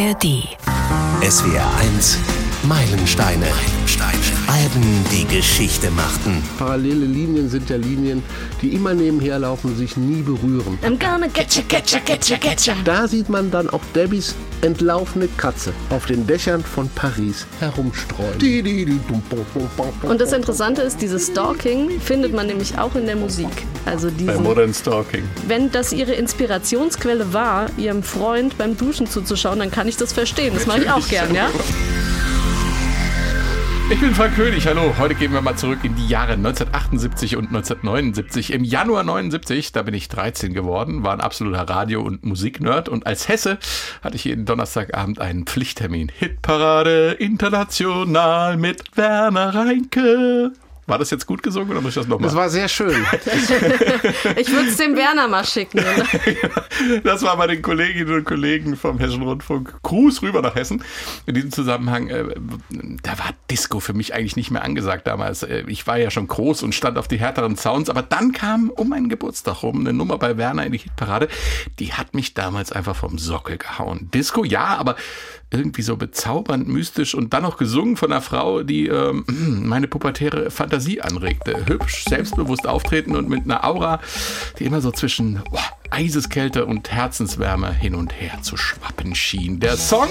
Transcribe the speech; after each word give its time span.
ARD. 0.00 0.56
SWR 1.20 1.70
1 1.94 2.18
Meilensteine. 2.62 3.44
Meilensteine. 3.44 4.18
Alben, 4.46 5.04
die 5.12 5.26
Geschichte 5.26 5.90
machten. 5.90 6.42
Parallele 6.58 7.04
Linien 7.04 7.50
sind 7.50 7.68
ja 7.68 7.76
Linien, 7.76 8.22
die 8.62 8.68
immer 8.74 8.94
nebenher 8.94 9.38
laufen 9.38 9.72
und 9.72 9.76
sich 9.76 9.98
nie 9.98 10.22
berühren. 10.22 10.78
I'm 10.82 10.98
gonna 10.98 11.26
getcha, 11.26 11.60
getcha, 11.68 11.98
getcha, 11.98 12.36
getcha. 12.36 12.74
Da 12.84 13.06
sieht 13.06 13.28
man 13.28 13.50
dann 13.50 13.68
auch 13.68 13.82
Debbys 13.94 14.34
entlaufene 14.62 15.28
Katze 15.36 15.72
auf 15.90 16.06
den 16.06 16.26
Dächern 16.26 16.62
von 16.62 16.88
Paris 16.90 17.46
herumstreuen. 17.60 18.38
Und 20.02 20.20
das 20.20 20.32
Interessante 20.32 20.82
ist, 20.82 21.00
dieses 21.00 21.28
Stalking 21.28 22.00
findet 22.00 22.34
man 22.34 22.46
nämlich 22.46 22.78
auch 22.78 22.94
in 22.94 23.06
der 23.06 23.16
Musik. 23.16 23.48
Also 23.86 24.08
Bei 24.08 24.14
diesen, 24.14 24.42
Modern 24.42 24.74
Stalking. 24.74 25.24
wenn 25.46 25.70
das 25.70 25.92
ihre 25.92 26.12
Inspirationsquelle 26.12 27.32
war, 27.32 27.66
ihrem 27.78 28.02
Freund 28.02 28.58
beim 28.58 28.76
Duschen 28.76 29.06
zuzuschauen, 29.06 29.58
dann 29.58 29.70
kann 29.70 29.88
ich 29.88 29.96
das 29.96 30.12
verstehen. 30.12 30.52
Das 30.54 30.66
mache 30.66 30.82
ich 30.82 30.90
auch 30.90 31.06
gern, 31.08 31.34
ja? 31.34 31.48
Ich 33.92 34.00
bin 34.00 34.14
Frank 34.14 34.36
König, 34.36 34.64
hallo. 34.68 34.94
Heute 34.98 35.16
gehen 35.16 35.32
wir 35.32 35.40
mal 35.40 35.56
zurück 35.56 35.80
in 35.82 35.96
die 35.96 36.06
Jahre 36.06 36.34
1978 36.34 37.34
und 37.34 37.48
1979. 37.48 38.52
Im 38.52 38.62
Januar 38.62 39.02
79, 39.02 39.72
da 39.72 39.82
bin 39.82 39.94
ich 39.94 40.08
13 40.08 40.54
geworden, 40.54 41.02
war 41.02 41.12
ein 41.12 41.20
absoluter 41.20 41.68
Radio- 41.68 42.00
und 42.00 42.24
Musiknerd 42.24 42.88
und 42.88 43.08
als 43.08 43.26
Hesse 43.26 43.58
hatte 44.00 44.14
ich 44.14 44.24
jeden 44.24 44.46
Donnerstagabend 44.46 45.20
einen 45.20 45.44
Pflichttermin. 45.44 46.08
Hitparade 46.16 47.16
international 47.18 48.56
mit 48.56 48.96
Werner 48.96 49.56
Reinke. 49.56 50.52
War 50.90 50.98
das 50.98 51.10
jetzt 51.10 51.24
gut 51.24 51.40
gesungen 51.40 51.70
oder 51.70 51.80
muss 51.80 51.90
ich 51.90 51.94
das 51.94 52.08
nochmal? 52.08 52.28
Das 52.28 52.36
war 52.36 52.50
sehr 52.50 52.68
schön. 52.68 52.90
Ich 54.36 54.50
würde 54.50 54.68
es 54.68 54.76
dem 54.76 54.96
Werner 54.96 55.28
mal 55.28 55.44
schicken. 55.44 55.80
Das 57.04 57.22
war 57.22 57.36
bei 57.36 57.46
den 57.46 57.62
Kolleginnen 57.62 58.14
und 58.14 58.24
Kollegen 58.24 58.76
vom 58.76 58.98
Hessischen 58.98 59.22
Rundfunk. 59.22 59.82
Gruß 59.82 60.22
rüber 60.22 60.40
nach 60.42 60.54
Hessen. 60.54 60.82
In 61.26 61.34
diesem 61.34 61.52
Zusammenhang, 61.52 62.08
äh, 62.08 62.24
da 63.02 63.18
war 63.18 63.30
Disco 63.50 63.80
für 63.80 63.92
mich 63.92 64.14
eigentlich 64.14 64.36
nicht 64.36 64.50
mehr 64.50 64.64
angesagt 64.64 65.06
damals. 65.06 65.42
Äh, 65.42 65.64
ich 65.68 65.86
war 65.86 65.98
ja 65.98 66.10
schon 66.10 66.26
groß 66.26 66.62
und 66.62 66.74
stand 66.74 66.98
auf 66.98 67.06
die 67.06 67.18
härteren 67.18 67.56
Sounds, 67.56 67.90
aber 67.90 68.02
dann 68.02 68.32
kam 68.32 68.70
um 68.70 68.88
meinen 68.88 69.08
Geburtstag 69.08 69.62
rum 69.62 69.80
eine 69.80 69.92
Nummer 69.92 70.18
bei 70.18 70.36
Werner 70.38 70.66
in 70.66 70.72
die 70.72 70.78
Hitparade. 70.78 71.28
Die 71.78 71.92
hat 71.92 72.14
mich 72.14 72.34
damals 72.34 72.72
einfach 72.72 72.96
vom 72.96 73.18
Sockel 73.18 73.58
gehauen. 73.58 74.10
Disco, 74.12 74.42
ja, 74.44 74.76
aber 74.76 74.96
irgendwie 75.52 75.82
so 75.82 75.96
bezaubernd, 75.96 76.68
mystisch 76.68 77.14
und 77.14 77.34
dann 77.34 77.42
noch 77.42 77.56
gesungen 77.56 77.96
von 77.96 78.12
einer 78.12 78.22
Frau, 78.22 78.62
die 78.62 78.86
ähm, 78.86 79.24
meine 79.66 79.88
pubertäre 79.88 80.50
Fantasie 80.50 81.00
anregte. 81.00 81.66
Hübsch, 81.66 82.04
selbstbewusst 82.08 82.66
auftreten 82.66 83.16
und 83.16 83.28
mit 83.28 83.44
einer 83.44 83.64
Aura, 83.64 84.00
die 84.58 84.64
immer 84.64 84.80
so 84.80 84.90
zwischen 84.92 85.42
boah, 85.50 85.60
Eiseskälte 85.90 86.66
und 86.66 86.92
Herzenswärme 86.92 87.72
hin 87.72 87.96
und 87.96 88.12
her 88.12 88.38
zu 88.42 88.56
schwappen 88.56 89.14
schien. 89.14 89.58
Der 89.58 89.76
Song 89.76 90.08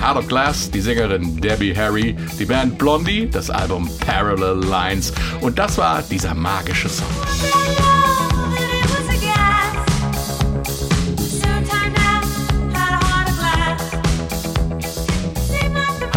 Heart 0.00 0.18
of 0.18 0.28
Glass, 0.28 0.70
die 0.70 0.80
Sängerin 0.80 1.40
Debbie 1.40 1.74
Harry, 1.74 2.14
die 2.38 2.44
Band 2.44 2.76
Blondie, 2.76 3.28
das 3.30 3.48
Album 3.48 3.88
Parallel 4.00 4.62
Lines 4.62 5.12
und 5.40 5.58
das 5.58 5.78
war 5.78 6.02
dieser 6.02 6.34
magische 6.34 6.90
Song. 6.90 8.05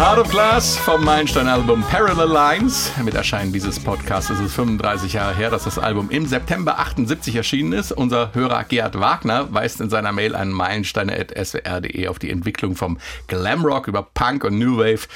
Heart 0.00 0.18
of 0.18 0.30
Glass 0.30 0.78
vom 0.78 1.04
Meilenstein-Album 1.04 1.82
Parallel 1.82 2.32
Lines. 2.32 2.90
Mit 3.04 3.12
Erscheinen 3.12 3.52
dieses 3.52 3.78
Podcasts 3.78 4.30
ist 4.30 4.40
es 4.40 4.54
35 4.54 5.12
Jahre 5.12 5.36
her, 5.36 5.50
dass 5.50 5.64
das 5.64 5.78
Album 5.78 6.08
im 6.08 6.24
September 6.24 6.78
78 6.78 7.36
erschienen 7.36 7.74
ist. 7.74 7.92
Unser 7.92 8.32
Hörer 8.32 8.64
Gerhard 8.64 8.98
Wagner 8.98 9.52
weist 9.52 9.78
in 9.78 9.90
seiner 9.90 10.12
Mail 10.12 10.34
an 10.34 10.52
meilensteine.swr.de 10.52 12.08
auf 12.08 12.18
die 12.18 12.30
Entwicklung 12.30 12.76
vom 12.76 12.96
Glamrock 13.26 13.88
über 13.88 14.02
Punk 14.02 14.44
und 14.44 14.58
New 14.58 14.78
Wave 14.78 15.06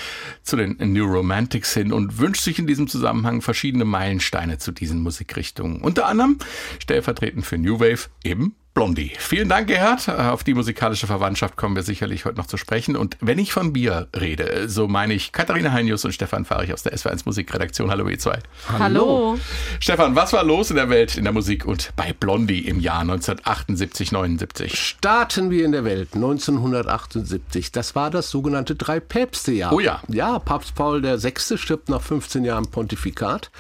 zu 0.43 0.57
den 0.57 0.77
New 0.93 1.07
Romantics 1.07 1.73
hin 1.73 1.91
und 1.91 2.19
wünscht 2.19 2.43
sich 2.43 2.59
in 2.59 2.67
diesem 2.67 2.87
Zusammenhang 2.87 3.41
verschiedene 3.41 3.87
Meilensteine 3.87 4.59
zu 4.59 4.71
diesen 4.71 5.01
Musikrichtungen. 5.01 5.81
Unter 5.81 6.05
anderem 6.05 6.39
stellvertretend 6.79 7.47
für 7.47 7.57
New 7.57 7.81
Wave 7.81 8.11
eben 8.23 8.55
Blondie. 8.75 9.13
Vielen 9.19 9.49
Dank, 9.49 9.69
Gerhard. 9.69 10.09
Auf 10.09 10.43
die 10.43 10.53
musikalische 10.53 11.07
Verwandtschaft 11.07 11.57
kommen 11.57 11.77
wir 11.77 11.85
sicherlich 11.85 12.25
heute 12.25 12.39
noch 12.39 12.49
zu 12.49 12.57
sprechen. 12.57 12.97
Und 12.97 13.17
wenn 13.21 13.39
ich 13.39 13.53
von 13.53 13.73
Bier 13.73 14.09
rede, 14.19 14.69
so 14.69 14.89
meine 14.89 15.15
ich 15.15 15.31
Katharina 15.31 15.71
Heinius 15.71 16.05
und 16.05 16.11
Stefan 16.11 16.45
Fahrich 16.45 16.73
aus 16.73 16.83
der 16.83 16.93
SW1 16.93 17.23
Musikredaktion. 17.25 17.89
Hallo, 17.89 18.09
ihr 18.09 18.19
zwei. 18.19 18.41
Hallo. 18.77 19.39
Stefan, 19.79 20.17
was 20.17 20.33
war 20.33 20.43
los 20.43 20.71
in 20.71 20.77
der 20.77 20.91
Welt, 20.91 21.17
in 21.17 21.23
der 21.23 21.33
Musik 21.33 21.65
und 21.67 21.93
bei 21.95 22.13
Blondie 22.13 22.67
im 22.67 22.81
Jahr 22.81 23.03
1978, 23.03 24.11
79? 24.11 24.77
Starten 24.77 25.51
wir 25.51 25.65
in 25.65 25.71
der 25.71 25.85
Welt 25.85 26.09
1978. 26.15 27.71
Das 27.71 27.95
war 27.95 28.11
das 28.11 28.29
sogenannte 28.29 28.75
Drei-Päpste-Jahr. 28.75 29.73
Oh 29.73 29.79
ja. 29.79 30.03
Ja, 30.09 30.41
Papst 30.41 30.75
Paul 30.75 31.01
VI. 31.05 31.59
stirbt 31.59 31.89
nach 31.89 32.03
15 32.03 32.45
Jahren 32.45 32.67
Pontifikat. 32.67 33.53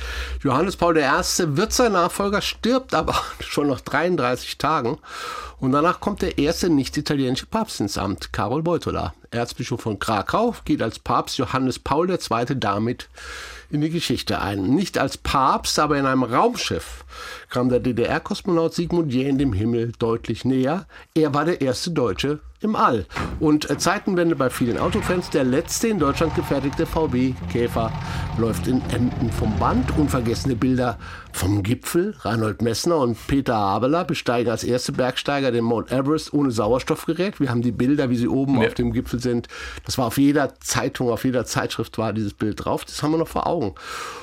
Johannes 0.43 0.75
Paul 0.75 0.99
I. 0.99 1.03
wird 1.57 1.73
sein 1.73 1.93
Nachfolger, 1.93 2.43
stirbt 2.43 2.95
aber 2.95 3.15
schon 3.39 3.69
nach 3.69 3.81
33 3.81 4.59
Tagen. 4.59 4.99
Und 5.59 5.73
danach 5.73 6.01
kommt 6.01 6.23
der 6.23 6.39
erste 6.39 6.69
nicht-italienische 6.69 7.47
Papst 7.47 7.81
ins 7.81 7.99
Amt, 7.99 8.33
Karol 8.33 8.67
Wojtyla. 8.67 9.15
Erzbischof 9.31 9.81
von 9.81 9.99
Krakau, 9.99 10.55
geht 10.65 10.83
als 10.83 10.99
Papst 10.99 11.39
Johannes 11.39 11.79
Paul 11.79 12.11
II. 12.11 12.57
damit 12.57 13.09
in 13.71 13.81
die 13.81 13.91
Geschichte 13.91 14.41
ein. 14.41 14.75
Nicht 14.75 14.99
als 14.99 15.17
Papst, 15.17 15.79
aber 15.79 15.99
in 15.99 16.07
einem 16.07 16.23
Raumschiff 16.23 17.05
kam 17.51 17.69
der 17.69 17.81
DDR-Kosmonaut 17.81 18.75
Sigmund 18.75 19.13
Jähn 19.13 19.39
dem 19.39 19.53
Himmel 19.53 19.93
deutlich 19.99 20.45
näher. 20.45 20.87
Er 21.15 21.35
war 21.35 21.45
der 21.45 21.61
erste 21.61 21.91
Deutsche 21.91 22.41
im 22.65 22.77
All. 22.77 23.07
Und 23.41 23.69
äh, 23.71 23.79
Zeitenwende 23.79 24.37
bei 24.37 24.51
vielen 24.51 24.79
Autofans. 24.79 25.31
Der 25.31 25.45
letzte 25.45 25.89
in 25.89 25.99
Deutschland 25.99 26.35
gefertigte 26.35 26.87
VW 26.87 27.35
Käfer 27.53 27.93
läuft 28.39 28.67
in 28.67 28.83
Emden 28.91 29.31
vom 29.31 29.57
Band. 29.59 29.97
Unvergessene 29.97 30.57
Bilder 30.57 30.99
vom 31.33 31.63
Gipfel. 31.63 32.15
Reinhold 32.21 32.63
Messner 32.63 32.97
und 32.99 33.17
Peter 33.27 33.55
Habeler 33.55 34.05
besteigen 34.05 34.51
als 34.51 34.65
erste 34.65 34.93
Bergsteiger 34.93 35.51
den 35.53 35.65
Mount 35.65 35.91
Everest 35.93 36.33
ohne 36.33 36.51
Sauerstoffgerät. 36.51 37.41
Wir 37.41 37.51
haben 37.51 37.63
die 37.63 37.73
Bilder, 37.73 38.11
wie 38.11 38.17
sie 38.17 38.29
oben 38.29 38.61
Ja. 38.61 38.69
auf 38.69 38.75
dem 38.75 38.93
Gipfel 38.93 39.21
sind. 39.21 39.49
Das 39.85 39.99
war 39.99 40.07
auf 40.07 40.19
jeder 40.19 40.55
Zeitung, 40.61 41.11
auf 41.11 41.25
jeder 41.25 41.45
Zeitschrift 41.45 41.99
war 41.99 42.13
dieses 42.13 42.35
Bild 42.35 42.65
drauf. 42.65 42.85
Das 42.85 43.03
haben 43.03 43.13
wir 43.13 43.19
noch 43.19 43.29
vor 43.29 43.47
Augen. 43.47 43.75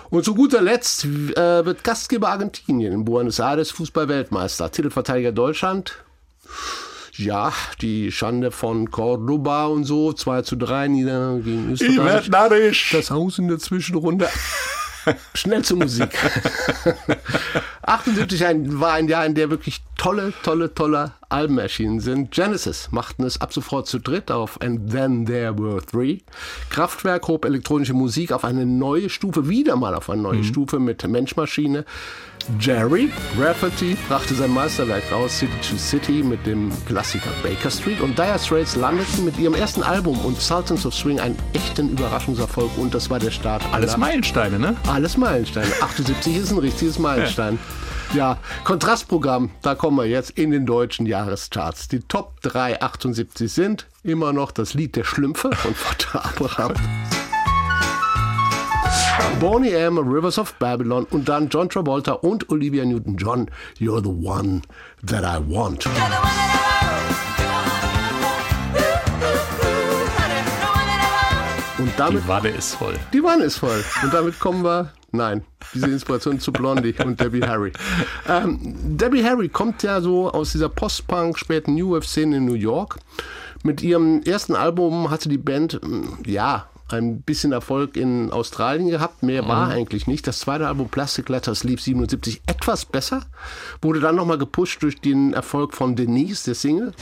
Und 0.10 0.26
zu 0.26 0.36
guter 0.36 0.62
Letzt 0.62 1.06
äh, 1.06 1.66
wird 1.66 1.84
Gastgeber 1.84 2.30
Argentinien 2.30 2.92
in 2.94 3.06
Buenos 3.06 3.40
Aires 3.40 3.72
Fußball-Weltmeister. 3.72 4.72
Titelverteidiger 4.72 5.32
Deutschland. 5.32 5.96
Ja, 7.14 7.54
die 7.82 8.12
Schande 8.12 8.52
von 8.52 8.90
Cordoba 8.90 9.66
und 9.66 9.84
so. 9.84 10.14
2 10.14 10.42
zu 10.44 10.56
3 10.56 10.88
Niederlage 10.88 11.42
gegen 11.42 11.72
Österreich. 11.72 12.30
narrisch. 12.30 12.92
Das 12.92 13.12
Haus 13.12 13.38
in 13.38 13.48
der 13.48 13.60
Zwischenrunde. 13.60 14.30
Schnell 15.34 15.64
zur 15.64 15.78
Musik. 15.78 16.10
78 17.82 18.46
ein, 18.46 18.80
war 18.80 18.94
ein 18.94 19.08
Jahr, 19.08 19.26
in 19.26 19.34
der 19.34 19.50
wirklich 19.50 19.82
tolle, 19.98 20.34
tolle, 20.44 20.74
tolle 20.74 21.14
Alben 21.30 21.58
erschienen 21.58 22.00
sind. 22.00 22.32
Genesis 22.32 22.90
machten 22.92 23.24
es 23.24 23.42
ab 23.42 23.52
sofort 23.54 23.88
zu 23.88 24.00
dritt 24.00 24.32
auf 24.32 24.62
And 24.62 24.92
Then 24.92 25.26
There 25.26 25.58
Were 25.58 25.84
Three. 25.84 26.20
Kraftwerk 26.70 27.28
hob 27.28 27.46
elektronische 27.46 27.94
Musik 27.94 28.32
auf 28.32 28.46
eine 28.46 28.66
neue 28.66 29.10
Stufe, 29.10 29.50
wieder 29.50 29.76
mal 29.76 29.96
auf 29.96 30.10
eine 30.10 30.22
neue 30.22 30.44
Stufe 30.44 30.80
mit 30.80 31.08
Menschmaschine. 31.08 31.86
Jerry 32.60 33.12
Rafferty 33.40 33.98
brachte 34.08 34.34
sein 34.34 34.52
Meisterwerk 34.52 35.04
raus, 35.12 35.40
City 35.40 35.54
to 35.70 35.78
City, 35.78 36.24
mit 36.24 36.46
dem 36.46 36.72
Klassiker 36.86 37.30
Baker 37.44 37.70
Street. 37.70 38.02
Und 38.02 38.18
Dire 38.18 38.40
Straits 38.40 38.76
landeten 38.76 39.26
mit 39.26 39.38
ihrem 39.38 39.54
ersten 39.54 39.84
Album 39.84 40.20
und 40.26 40.40
Sultans 40.40 40.86
of 40.86 40.94
Swing 40.94 41.20
einen 41.20 41.38
echten 41.54 41.90
Überraschungserfolg. 41.90 42.78
Und 42.78 42.94
das 42.94 43.10
war 43.10 43.20
der 43.20 43.32
Start 43.32 43.64
Alles 43.72 43.98
Meilensteine, 43.98 44.60
ne? 44.60 44.76
alles 44.88 45.18
Meilensteine. 45.18 45.72
78 45.82 46.38
ist 46.38 46.52
ein 46.52 46.58
richtiges 46.58 47.00
Meilenstein. 47.00 47.60
Ja, 48.14 48.38
Kontrastprogramm, 48.66 49.52
da 49.62 49.76
kommen 49.76 49.98
wir 49.98 50.06
jetzt 50.06 50.32
in 50.32 50.52
den 50.52 50.66
deutschen 50.66 51.06
Jahrescharts. 51.06 51.88
Die 51.88 52.02
Top 52.02 52.42
3 52.42 52.82
78 52.82 53.52
sind 53.52 53.88
immer 54.04 54.34
noch 54.34 54.52
das 54.52 54.74
Lied 54.74 54.98
der 54.98 55.06
Schlümpfe 55.06 55.52
von 55.54 55.74
Vater 55.74 56.26
Abraham. 56.26 56.74
Boney 59.40 59.70
M, 59.74 59.98
Rivers 59.98 60.38
of 60.38 60.54
Babylon 60.56 61.06
und 61.10 61.28
dann 61.28 61.50
John 61.50 61.70
Travolta 61.70 62.14
und 62.14 62.50
Olivia 62.50 62.86
Newton-John, 62.86 63.50
You're 63.80 64.02
the 64.04 64.28
One 64.28 64.62
That 65.06 65.24
I 65.24 65.40
Want. 65.52 65.88
Und 71.78 71.92
damit 71.98 72.24
Die 72.24 72.28
Wanne 72.28 72.50
ist 72.50 72.76
voll. 72.76 72.94
die 73.12 73.24
Wanne 73.24 73.44
ist 73.46 73.58
voll. 73.58 73.84
Und 74.04 74.14
damit 74.14 74.40
kommen 74.40 74.64
wir, 74.64 74.92
nein, 75.12 75.44
diese 75.74 75.88
Inspiration 75.88 76.40
zu 76.40 76.52
Blondie 76.52 76.94
und 77.04 77.20
Debbie 77.20 77.42
Harry. 77.42 77.72
Ähm, 78.30 78.60
Debbie 78.98 79.24
Harry 79.24 79.50
kommt 79.50 79.82
ja 79.82 80.00
so 80.00 80.30
aus 80.32 80.52
dieser 80.52 80.70
Post-Punk, 80.70 81.40
späten 81.40 81.74
New 81.74 81.92
Wave-Szene 81.92 82.38
in 82.38 82.46
New 82.46 82.54
York. 82.54 82.98
Mit 83.64 83.82
ihrem 83.82 84.22
ersten 84.24 84.56
Album 84.56 85.10
hatte 85.10 85.30
die 85.30 85.38
Band, 85.40 85.80
mm, 85.84 86.24
ja, 86.26 86.68
ein 86.94 87.22
bisschen 87.22 87.52
Erfolg 87.52 87.96
in 87.98 88.32
Australien 88.32 88.90
gehabt. 88.90 89.24
Mehr 89.24 89.48
war 89.48 89.70
eigentlich 89.70 90.08
nicht. 90.08 90.28
Das 90.28 90.40
zweite 90.40 90.68
Album 90.68 90.90
Plastic 90.90 91.30
Letters 91.30 91.64
lief 91.64 91.82
77 91.82 92.42
etwas 92.48 92.86
besser. 92.86 93.22
Wurde 93.82 94.00
dann 94.00 94.16
nochmal 94.16 94.38
gepusht 94.38 94.84
durch 94.84 95.00
den 95.00 95.34
Erfolg 95.34 95.74
von 95.74 95.96
Denise, 95.96 96.44
der 96.46 96.56
Single. 96.56 96.94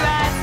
Eyes 0.00 0.38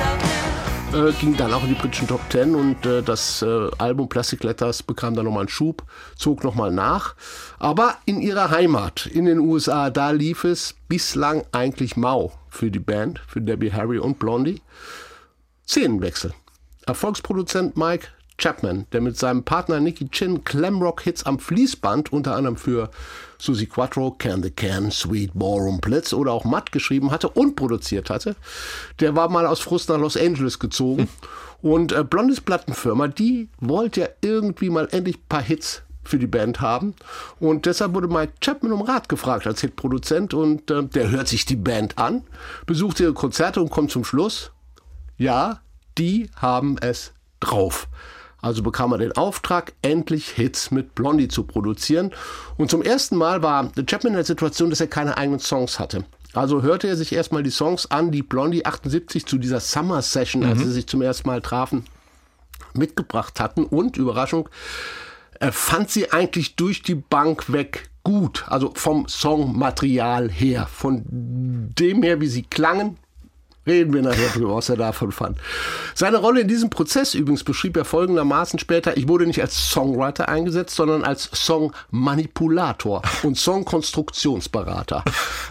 so 0.96 1.08
äh, 1.08 1.12
ging 1.20 1.36
dann 1.36 1.54
auch 1.54 1.64
in 1.64 1.70
die 1.70 1.76
britischen 1.76 2.08
Top 2.08 2.22
Ten 2.30 2.56
und 2.56 2.86
äh, 2.86 3.04
das 3.04 3.42
äh, 3.42 3.70
Album 3.78 4.08
Plastic 4.08 4.44
Letters 4.44 4.82
bekam 4.82 5.14
dann 5.14 5.26
nochmal 5.26 5.42
einen 5.42 5.50
Schub, 5.50 5.84
zog 6.16 6.44
nochmal 6.44 6.72
nach. 6.72 7.16
Aber 7.60 7.98
in 8.06 8.22
ihrer 8.22 8.50
Heimat, 8.50 9.06
in 9.06 9.26
den 9.26 9.40
USA, 9.40 9.90
da 9.90 10.12
lief 10.12 10.46
es 10.46 10.76
bislang 10.88 11.44
eigentlich 11.52 11.98
mau 11.98 12.32
für 12.50 12.72
die 12.72 12.80
Band, 12.80 13.22
für 13.28 13.42
Debbie 13.42 13.74
Harry 13.74 13.98
und 13.98 14.20
Blondie. 14.20 14.62
Szenenwechsel. 15.68 16.34
Erfolgsproduzent 16.86 17.78
Mike 17.78 18.08
Chapman, 18.38 18.86
der 18.92 19.02
mit 19.02 19.18
seinem 19.18 19.44
Partner 19.44 19.80
Nicky 19.80 20.10
Chin 20.10 20.44
Glamrock-Hits 20.44 21.26
am 21.26 21.40
Fließband 21.40 22.12
unter 22.12 22.36
anderem 22.36 22.58
für 22.58 22.90
Susie 23.38 23.66
Quattro, 23.66 24.12
Can 24.12 24.44
the 24.44 24.52
Can, 24.52 24.92
Sweet 24.92 25.32
Ballroom 25.34 25.80
Blitz 25.80 26.14
oder 26.14 26.34
auch 26.34 26.44
Matt 26.44 26.72
geschrieben 26.72 27.12
hatte 27.12 27.30
und 27.30 27.56
produziert 27.56 28.10
hatte, 28.10 28.36
der 29.00 29.16
war 29.16 29.30
mal 29.30 29.46
aus 29.46 29.62
Frust 29.62 29.90
nach 29.90 29.98
Los 29.98 30.18
Angeles 30.18 30.60
gezogen. 30.60 31.08
Und 31.62 31.94
äh, 31.94 32.04
Blondes 32.04 32.42
Plattenfirma, 32.42 33.08
die 33.08 33.50
wollte 33.60 34.02
ja 34.02 34.08
irgendwie 34.22 34.70
mal 34.70 34.88
endlich 34.92 35.18
ein 35.18 35.28
paar 35.30 35.42
Hits 35.42 35.82
für 36.04 36.20
die 36.20 36.28
Band 36.28 36.62
haben. 36.62 36.94
Und 37.40 37.66
deshalb 37.66 37.94
wurde 37.94 38.08
Mike 38.08 38.34
Chapman 38.42 38.74
um 38.74 38.82
Rat 38.82 39.10
gefragt 39.10 39.48
als 39.48 39.62
Hitproduzent. 39.62 40.34
Und 40.34 40.70
äh, 40.70 40.84
der 40.84 41.10
hört 41.10 41.28
sich 41.28 41.46
die 41.46 41.56
Band 41.56 41.98
an, 41.98 42.24
besucht 42.66 43.00
ihre 43.00 43.14
Konzerte 43.14 43.62
und 43.62 43.70
kommt 43.70 43.92
zum 43.92 44.04
Schluss, 44.04 44.52
ja, 45.18 45.62
die 45.98 46.30
haben 46.36 46.78
es 46.80 47.14
drauf. 47.40 47.88
Also 48.42 48.62
bekam 48.62 48.92
er 48.92 49.00
den 49.00 49.14
Auftrag, 49.14 49.74
endlich 49.82 50.30
Hits 50.30 50.70
mit 50.70 50.94
Blondie 50.94 51.28
zu 51.28 51.44
produzieren. 51.44 52.12
Und 52.58 52.70
zum 52.70 52.84
ersten 52.84 53.16
Mal 53.16 53.42
war 53.42 53.72
Chapman 53.88 54.14
in 54.14 54.18
der 54.18 54.24
Situation, 54.24 54.70
dass 54.70 54.82
er 54.82 54.88
keine 54.88 55.18
eigenen 55.18 55.40
Songs 55.40 55.80
hatte. 55.80 56.06
Also 56.34 56.62
hörte 56.62 56.88
er 56.88 56.96
sich 56.96 57.14
erstmal 57.14 57.44
die 57.44 57.50
Songs 57.50 57.90
an, 57.90 58.12
die 58.12 58.22
Blondie 58.22 58.66
78 58.66 59.26
zu 59.26 59.38
dieser 59.38 59.60
Summer 59.60 60.02
Session, 60.02 60.44
als 60.44 60.60
sie 60.60 60.72
sich 60.72 60.86
zum 60.86 61.02
ersten 61.02 61.28
Mal 61.28 61.42
trafen, 61.42 61.86
mitgebracht 62.74 63.40
hatten. 63.40 63.64
Und, 63.64 63.98
Überraschung, 63.98 64.50
er 65.40 65.52
fand 65.52 65.90
sie 65.90 66.12
eigentlich 66.12 66.56
durch 66.56 66.84
die 66.84 66.96
Bank 66.96 67.52
weg 67.52 67.90
gut. 68.04 68.46
Also 68.48 68.72
vom 68.76 69.08
Songmaterial 69.08 70.30
her. 70.30 70.68
Von 70.72 71.04
dem 71.10 72.04
her, 72.04 72.22
wie 72.22 72.28
sie 72.28 72.44
klangen, 72.44 72.98
Reden 73.68 73.94
wir 73.94 74.04
nachher 74.04 74.30
drüber, 74.30 74.56
was 74.56 74.70
er 74.70 74.78
davon 74.78 75.12
fand. 75.12 75.40
Seine 75.96 76.18
Rolle 76.18 76.42
in 76.42 76.48
diesem 76.48 76.70
Prozess 76.70 77.16
übrigens 77.16 77.44
beschrieb 77.44 77.76
er 77.78 77.86
folgendermaßen 77.86 78.60
später, 78.60 78.96
ich 78.96 79.08
wurde 79.08 79.26
nicht 79.26 79.42
als 79.42 79.72
Songwriter 79.72 80.30
eingesetzt, 80.30 80.76
sondern 80.76 81.04
als 81.04 81.30
Songmanipulator 81.34 83.02
und 83.24 83.38
Songkonstruktionsberater. 83.38 85.04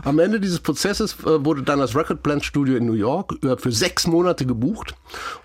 Am 0.04 0.18
Ende 0.20 0.38
dieses 0.38 0.60
Prozesses 0.60 1.16
äh, 1.24 1.44
wurde 1.44 1.62
dann 1.62 1.80
das 1.80 1.96
Record 1.96 2.22
Plant 2.22 2.44
Studio 2.44 2.76
in 2.76 2.86
New 2.86 2.92
York 2.92 3.36
äh, 3.42 3.56
für 3.56 3.72
sechs 3.72 4.06
Monate 4.06 4.46
gebucht 4.46 4.94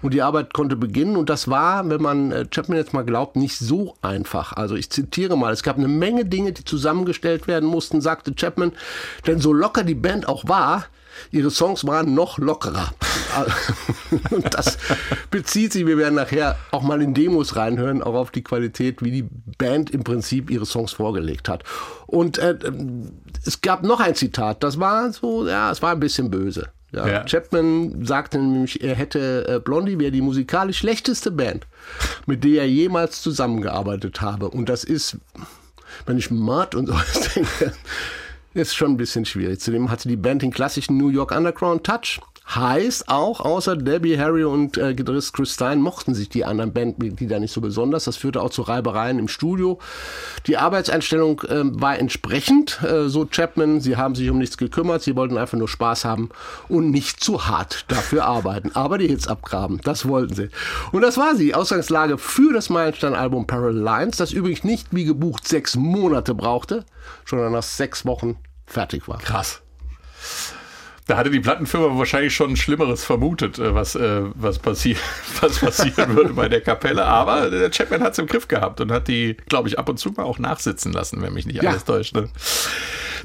und 0.02 0.14
die 0.14 0.22
Arbeit 0.22 0.54
konnte 0.54 0.76
beginnen 0.76 1.16
und 1.16 1.30
das 1.30 1.48
war, 1.48 1.90
wenn 1.90 2.02
man 2.02 2.32
äh, 2.32 2.46
Chapman 2.46 2.78
jetzt 2.78 2.94
mal 2.94 3.04
glaubt, 3.04 3.36
nicht 3.36 3.58
so 3.58 3.96
einfach. 4.02 4.54
Also 4.54 4.76
ich 4.76 4.92
zitiere 4.92 5.38
mal, 5.38 5.54
es 5.54 5.64
gab 5.64 5.78
eine 5.78 5.88
Menge 5.88 6.26
Dinge, 6.26 6.52
die 6.52 6.64
zusammengestellt 6.64 7.48
werden 7.48 7.68
mussten, 7.68 8.02
sagte 8.02 8.36
Chapman, 8.36 8.74
denn 9.26 9.40
so 9.40 9.54
locker 9.54 9.84
die 9.84 9.96
Band 9.96 10.28
auch 10.28 10.48
war, 10.48 10.86
ihre 11.32 11.52
Songs 11.52 11.86
waren 11.86 12.14
noch 12.14 12.38
lockerer. 12.38 12.94
Und 14.32 14.54
das 14.54 14.78
bezieht 15.32 15.74
sich, 15.74 15.86
wir 15.86 15.98
werden 15.98 16.16
nachher 16.16 16.58
auch 16.72 16.82
mal 16.82 17.02
in 17.02 17.14
Demos 17.14 17.56
reinhören, 17.56 18.02
auch 18.02 18.16
auf 18.16 18.32
die 18.32 18.44
Qualität, 18.44 19.04
wie 19.04 19.12
die 19.12 19.30
Band 19.58 19.92
im 19.92 20.04
Prinzip 20.04 20.50
ihre 20.50 20.66
Songs 20.66 20.94
vorgelegt 20.94 21.50
hat. 21.50 21.64
Und 22.08 22.38
äh, 22.38 22.58
es 23.46 23.62
gab 23.62 23.84
noch 23.84 24.00
ein 24.00 24.16
Zitat, 24.16 24.64
das 24.64 24.80
war 24.80 25.12
so, 25.12 25.48
ja, 25.48 25.72
es 25.72 25.82
war 25.82 25.92
ein 25.92 26.00
bisschen 26.00 26.32
böse. 26.32 26.70
Ja, 26.92 27.08
Ja. 27.08 27.24
Chapman 27.24 28.06
sagte 28.06 28.40
nämlich, 28.40 28.84
er 28.84 28.96
hätte 28.96 29.48
äh, 29.48 29.60
Blondie 29.60 30.00
wäre 30.00 30.12
die 30.12 30.22
musikalisch 30.22 30.80
schlechteste 30.80 31.30
Band, 31.32 31.68
mit 32.26 32.44
der 32.44 32.64
er 32.64 32.70
jemals 32.70 33.22
zusammengearbeitet 33.22 34.22
habe. 34.22 34.50
Und 34.50 34.70
das 34.70 34.84
ist, 34.84 35.18
wenn 36.06 36.18
ich 36.18 36.32
Mud 36.32 36.74
und 36.74 36.88
sowas 36.88 37.30
denke, 37.36 37.74
ist 38.60 38.76
schon 38.76 38.92
ein 38.92 38.98
bisschen 38.98 39.26
schwierig. 39.26 39.60
Zudem 39.60 39.90
hatte 39.90 40.08
die 40.08 40.16
Band 40.16 40.42
den 40.42 40.52
klassischen 40.52 40.98
New 40.98 41.10
York 41.10 41.36
Underground 41.36 41.84
Touch. 41.86 42.20
Heißt 42.56 43.10
auch, 43.10 43.42
außer 43.42 43.76
Debbie, 43.76 44.18
Harry 44.18 44.44
und 44.44 44.76
äh, 44.76 44.96
Gitarrist 44.96 45.34
Chris 45.34 45.54
Stein 45.54 45.82
mochten 45.82 46.16
sich 46.16 46.30
die 46.30 46.46
anderen 46.46 46.74
Bandmitglieder 46.74 47.40
nicht 47.40 47.54
so 47.54 47.62
besonders. 47.62 48.06
Das 48.06 48.18
führte 48.18 48.42
auch 48.42 48.50
zu 48.50 48.64
Reibereien 48.64 49.20
im 49.20 49.28
Studio. 49.28 49.78
Die 50.48 50.58
Arbeitseinstellung 50.58 51.42
äh, 51.42 51.62
war 51.80 52.00
entsprechend, 52.00 52.82
äh, 52.82 53.08
so 53.08 53.28
Chapman. 53.28 53.82
Sie 53.82 53.98
haben 53.98 54.16
sich 54.16 54.32
um 54.32 54.40
nichts 54.40 54.58
gekümmert. 54.58 55.04
Sie 55.04 55.16
wollten 55.16 55.38
einfach 55.38 55.60
nur 55.60 55.68
Spaß 55.68 56.06
haben 56.06 56.30
und 56.70 56.90
nicht 56.90 57.24
zu 57.24 57.46
hart 57.46 57.86
dafür 57.88 58.26
arbeiten. 58.26 58.72
Aber 58.74 58.98
die 58.98 59.08
Hits 59.08 59.28
abgraben, 59.28 59.80
das 59.84 60.08
wollten 60.08 60.34
sie. 60.34 60.50
Und 60.92 61.04
das 61.04 61.18
war 61.18 61.36
sie. 61.36 61.54
Ausgangslage 61.54 62.18
für 62.18 62.52
das 62.52 62.72
Meilenstein-Album 62.72 63.46
Parallel 63.46 63.80
Lines, 63.80 64.18
das 64.18 64.32
übrigens 64.32 64.64
nicht 64.64 64.88
wie 64.90 65.06
gebucht 65.06 65.48
sechs 65.48 65.76
Monate 65.76 66.34
brauchte, 66.34 66.84
sondern 67.28 67.54
nach 67.54 67.62
sechs 67.62 68.06
Wochen 68.08 68.38
fertig 68.70 69.08
war. 69.08 69.18
Krass. 69.20 69.62
Da 71.08 71.18
hatte 71.18 71.32
die 71.32 71.40
Plattenfirma 71.40 71.98
wahrscheinlich 71.98 72.36
schon 72.36 72.56
Schlimmeres 72.56 73.04
vermutet, 73.04 73.58
äh, 73.58 73.74
was, 73.74 73.96
äh, 73.96 74.22
was, 74.36 74.60
passi 74.60 74.96
was 75.42 75.58
passieren 75.60 76.16
würde 76.16 76.34
bei 76.34 76.48
der 76.48 76.62
Kapelle. 76.62 77.04
Aber 77.04 77.50
der 77.50 77.72
Chapman 77.72 78.02
hat 78.04 78.12
es 78.14 78.20
im 78.20 78.28
Griff 78.28 78.48
gehabt 78.48 78.80
und 78.80 78.92
hat 78.92 79.08
die, 79.08 79.36
glaube 79.48 79.70
ich, 79.70 79.80
ab 79.80 79.90
und 79.90 79.98
zu 79.98 80.12
mal 80.12 80.22
auch 80.24 80.38
nachsitzen 80.38 80.94
lassen, 80.94 81.22
wenn 81.24 81.34
mich 81.34 81.48
nicht 81.48 81.64
Ja. 81.64 81.72
alles 81.72 81.84
täuscht. 81.86 82.14
Ne? 82.16 82.30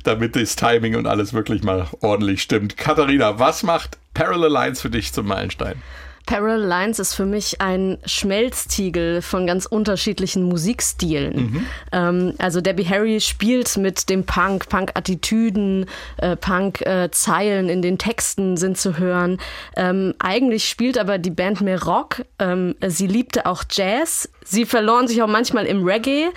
Damit 0.03 0.35
das 0.35 0.57
Timing 0.57 0.97
und 0.97 1.07
alles 1.07 1.35
wirklich 1.35 1.63
mal 1.63 1.87
ordentlich 2.01 2.41
stimmt. 2.43 2.79
Katharina, 2.79 3.39
was 3.39 3.63
macht 3.63 3.99
Parallel 4.15 4.51
Lines 4.51 4.81
für 4.81 4.91
dich 4.91 5.13
zum 5.13 5.27
Meilenstein? 5.27 5.83
Parallel 6.27 6.67
Lines 6.67 6.99
ist 6.99 7.15
für 7.15 7.27
mich 7.27 7.61
ein 7.61 7.99
Schmelztiegel 8.07 9.21
von 9.21 9.47
ganz 9.47 9.67
unterschiedlichen 9.67 10.45
Musikstilen. 10.45 11.67
Ähm, 11.93 12.35
also 12.39 12.61
Debbie 12.61 12.89
Harry 12.89 13.21
spielt 13.21 13.77
mit 13.77 14.09
dem 14.09 14.25
Punk, 14.25 14.69
Punk-Attitüden, 14.69 15.87
äh, 16.17 16.37
Punk-Zeilen 16.37 17.69
in 17.69 17.83
den 17.83 17.99
Texten 17.99 18.57
sind 18.57 18.79
zu 18.79 18.99
hören. 18.99 19.39
Ähm, 19.77 20.15
eigentlich 20.19 20.67
spielt 20.69 20.97
aber 20.97 21.19
die 21.19 21.31
Band 21.31 21.61
mehr 21.61 21.83
Rock. 21.83 22.25
Ähm, 22.39 22.75
sie 22.87 23.07
liebte 23.07 23.45
auch 23.45 23.65
Jazz. 23.71 24.31
Sie 24.45 24.65
verloren 24.65 25.09
sich 25.09 25.23
auch 25.23 25.29
manchmal 25.29 25.67
im 25.67 25.85
Reggae, 25.85 26.29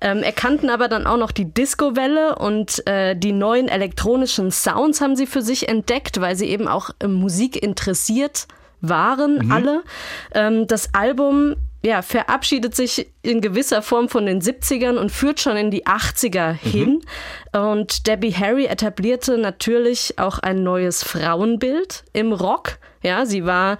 ähm, 0.00 0.22
erkannten 0.22 0.70
aber 0.70 0.88
dann 0.88 1.06
auch 1.06 1.16
noch 1.16 1.32
die 1.32 1.52
Disco-Welle 1.52 2.36
und 2.36 2.86
äh, 2.86 3.16
die 3.16 3.32
neuen 3.32 3.68
elektronischen 3.68 4.50
Sounds 4.50 5.00
haben 5.00 5.16
sie 5.16 5.26
für 5.26 5.42
sich 5.42 5.68
entdeckt, 5.68 6.20
weil 6.20 6.36
sie 6.36 6.46
eben 6.46 6.68
auch 6.68 6.90
äh, 7.00 7.08
Musik 7.08 7.60
interessiert 7.60 8.46
waren 8.80 9.50
alle. 9.50 9.82
Ähm, 10.34 10.66
das 10.66 10.94
Album 10.94 11.56
ja, 11.82 12.02
verabschiedet 12.02 12.74
sich 12.74 13.12
in 13.22 13.40
gewisser 13.40 13.80
Form 13.80 14.08
von 14.08 14.26
den 14.26 14.40
70ern 14.40 14.96
und 14.96 15.12
führt 15.12 15.40
schon 15.40 15.56
in 15.56 15.70
die 15.70 15.86
80er 15.86 16.50
hin. 16.50 17.00
Und 17.52 18.08
Debbie 18.08 18.34
Harry 18.34 18.66
etablierte 18.66 19.38
natürlich 19.38 20.18
auch 20.18 20.40
ein 20.40 20.64
neues 20.64 21.04
Frauenbild 21.04 22.04
im 22.12 22.32
Rock. 22.32 22.78
Ja, 23.02 23.24
sie 23.24 23.44
war 23.44 23.78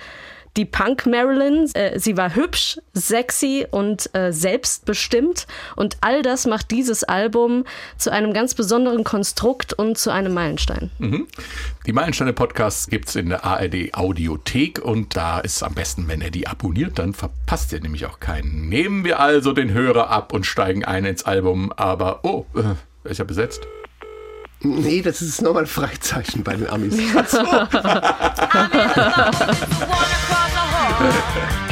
die 0.56 0.64
Punk 0.64 1.06
Marilyn. 1.06 1.68
Äh, 1.75 1.98
sie 1.98 2.16
war 2.16 2.34
hübsch, 2.34 2.78
sexy 2.92 3.66
und 3.70 4.14
äh, 4.14 4.32
selbstbestimmt. 4.32 5.46
Und 5.76 5.96
all 6.00 6.22
das 6.22 6.46
macht 6.46 6.70
dieses 6.70 7.04
Album 7.04 7.64
zu 7.96 8.10
einem 8.10 8.32
ganz 8.32 8.54
besonderen 8.54 9.04
Konstrukt 9.04 9.72
und 9.72 9.98
zu 9.98 10.10
einem 10.10 10.34
Meilenstein. 10.34 10.90
Die 11.86 11.92
Meilensteine-Podcasts 11.92 12.88
gibt 12.88 13.08
es 13.08 13.16
in 13.16 13.28
der 13.28 13.44
ARD 13.44 13.94
Audiothek 13.94 14.80
und 14.82 15.16
da 15.16 15.40
ist 15.40 15.56
es 15.56 15.62
am 15.62 15.75
besten, 15.75 16.08
wenn 16.08 16.20
ihr 16.20 16.30
die 16.30 16.46
abonniert, 16.46 16.98
dann 16.98 17.14
verpasst 17.14 17.72
ihr 17.72 17.80
nämlich 17.80 18.06
auch 18.06 18.20
keinen. 18.20 18.68
Nehmen 18.68 19.04
wir 19.04 19.20
also 19.20 19.52
den 19.52 19.72
Hörer 19.72 20.10
ab 20.10 20.32
und 20.32 20.46
steigen 20.46 20.84
ein 20.84 21.04
ins 21.04 21.25
Album, 21.25 21.72
aber 21.72 22.20
oh, 22.25 22.46
äh, 22.54 23.10
ist 23.10 23.18
ja 23.18 23.25
besetzt. 23.25 23.66
Nee, 24.66 25.02
das 25.02 25.23
ist 25.23 25.42
nochmal 25.42 25.62
ein 25.62 25.68
Freizeichen 25.68 26.42
bei 26.42 26.56
den 26.56 26.68
Amis. 26.68 26.96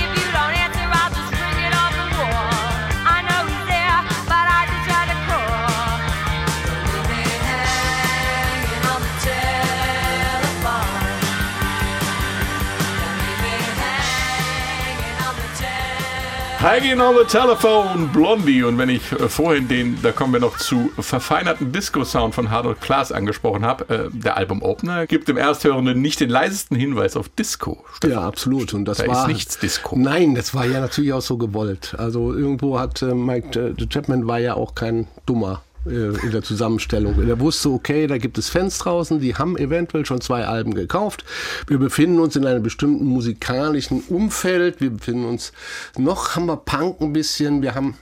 Hanging 16.64 16.99
on 16.99 17.14
the 17.14 17.25
Telephone, 17.25 18.09
Blondie. 18.11 18.62
Und 18.62 18.78
wenn 18.78 18.88
ich 18.88 19.12
äh, 19.12 19.28
vorhin 19.28 19.68
den, 19.68 19.99
da 20.00 20.12
kommen 20.12 20.33
wir 20.33 20.40
noch 20.40 20.56
zu, 20.56 20.90
verfeinerten 20.99 21.73
Disco-Sound 21.73 22.35
von 22.35 22.50
Harold 22.50 22.80
Klaas 22.80 23.12
angesprochen 23.12 23.66
habe, 23.66 23.94
äh, 23.94 24.09
der 24.11 24.38
Album-Opener 24.38 25.06
gibt 25.06 25.28
dem 25.28 25.37
Ersthörenden 25.37 26.00
nicht 26.00 26.21
den 26.21 26.30
leisesten 26.30 26.75
Hinweis 26.75 27.18
auf 27.18 27.28
Disco. 27.28 27.85
Ja, 28.02 28.23
absolut. 28.23 28.73
Und 28.73 28.87
das 28.87 28.97
Da 28.97 29.04
ist 29.04 29.11
war 29.11 29.28
nichts 29.28 29.59
Disco. 29.59 29.94
Nein, 29.94 30.35
das 30.35 30.54
war 30.54 30.64
ja 30.64 30.80
natürlich 30.80 31.12
auch 31.12 31.21
so 31.21 31.37
gewollt. 31.37 31.97
Also 31.99 32.33
irgendwo 32.33 32.78
hat 32.78 33.02
äh, 33.02 33.12
Mike 33.12 33.75
äh, 33.78 33.87
Chapman 33.87 34.26
war 34.26 34.38
ja 34.38 34.54
auch 34.54 34.75
kein 34.75 35.06
dummer 35.26 35.61
in 35.84 36.30
der 36.30 36.42
Zusammenstellung. 36.42 37.20
Er 37.28 37.40
wusste, 37.40 37.70
okay, 37.70 38.06
da 38.06 38.18
gibt 38.18 38.38
es 38.38 38.48
Fans 38.48 38.78
draußen, 38.78 39.20
die 39.20 39.34
haben 39.34 39.56
eventuell 39.56 40.06
schon 40.06 40.20
zwei 40.20 40.46
Alben 40.46 40.74
gekauft. 40.74 41.24
Wir 41.66 41.78
befinden 41.78 42.20
uns 42.20 42.36
in 42.36 42.46
einem 42.46 42.62
bestimmten 42.62 43.04
musikalischen 43.04 44.02
Umfeld. 44.08 44.80
Wir 44.80 44.90
befinden 44.90 45.26
uns, 45.26 45.52
noch 45.98 46.36
haben 46.36 46.46
wir 46.46 46.56
Punk 46.56 47.00
ein 47.00 47.12
bisschen, 47.12 47.62
wir 47.62 47.74
haben 47.74 47.96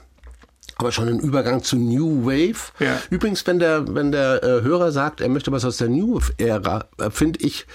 aber 0.77 0.91
schon 0.91 1.07
einen 1.07 1.19
Übergang 1.19 1.63
zu 1.63 1.77
New 1.77 2.25
Wave. 2.25 2.71
Ja. 2.79 2.99
Übrigens, 3.09 3.45
wenn 3.45 3.59
der, 3.59 3.93
wenn 3.93 4.11
der 4.11 4.43
äh, 4.43 4.61
Hörer 4.61 4.91
sagt, 4.91 5.21
er 5.21 5.29
möchte 5.29 5.51
was 5.51 5.65
aus 5.65 5.77
der 5.77 5.89
New 5.89 6.15
Wave-Ära, 6.15 6.85
äh, 6.97 7.09
finde 7.11 7.39
ich, 7.41 7.67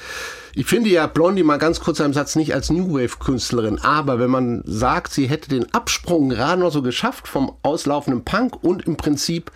ich 0.55 0.67
finde 0.67 0.91
ja 0.91 1.07
Blondie 1.07 1.45
mal 1.45 1.59
ganz 1.59 1.81
kurz 1.81 2.01
einen 2.01 2.13
Satz 2.13 2.35
nicht 2.35 2.55
als 2.55 2.71
New 2.71 2.95
Wave-Künstlerin, 2.95 3.79
aber 3.79 4.19
wenn 4.19 4.31
man 4.31 4.63
sagt, 4.65 5.13
sie 5.13 5.29
hätte 5.29 5.49
den 5.49 5.73
Absprung 5.73 6.29
gerade 6.29 6.61
noch 6.61 6.73
so 6.73 6.83
geschafft 6.83 7.29
vom 7.29 7.53
auslaufenden 7.63 8.25
Punk 8.25 8.63
und 8.65 8.87
im 8.87 8.97
Prinzip 8.97 9.53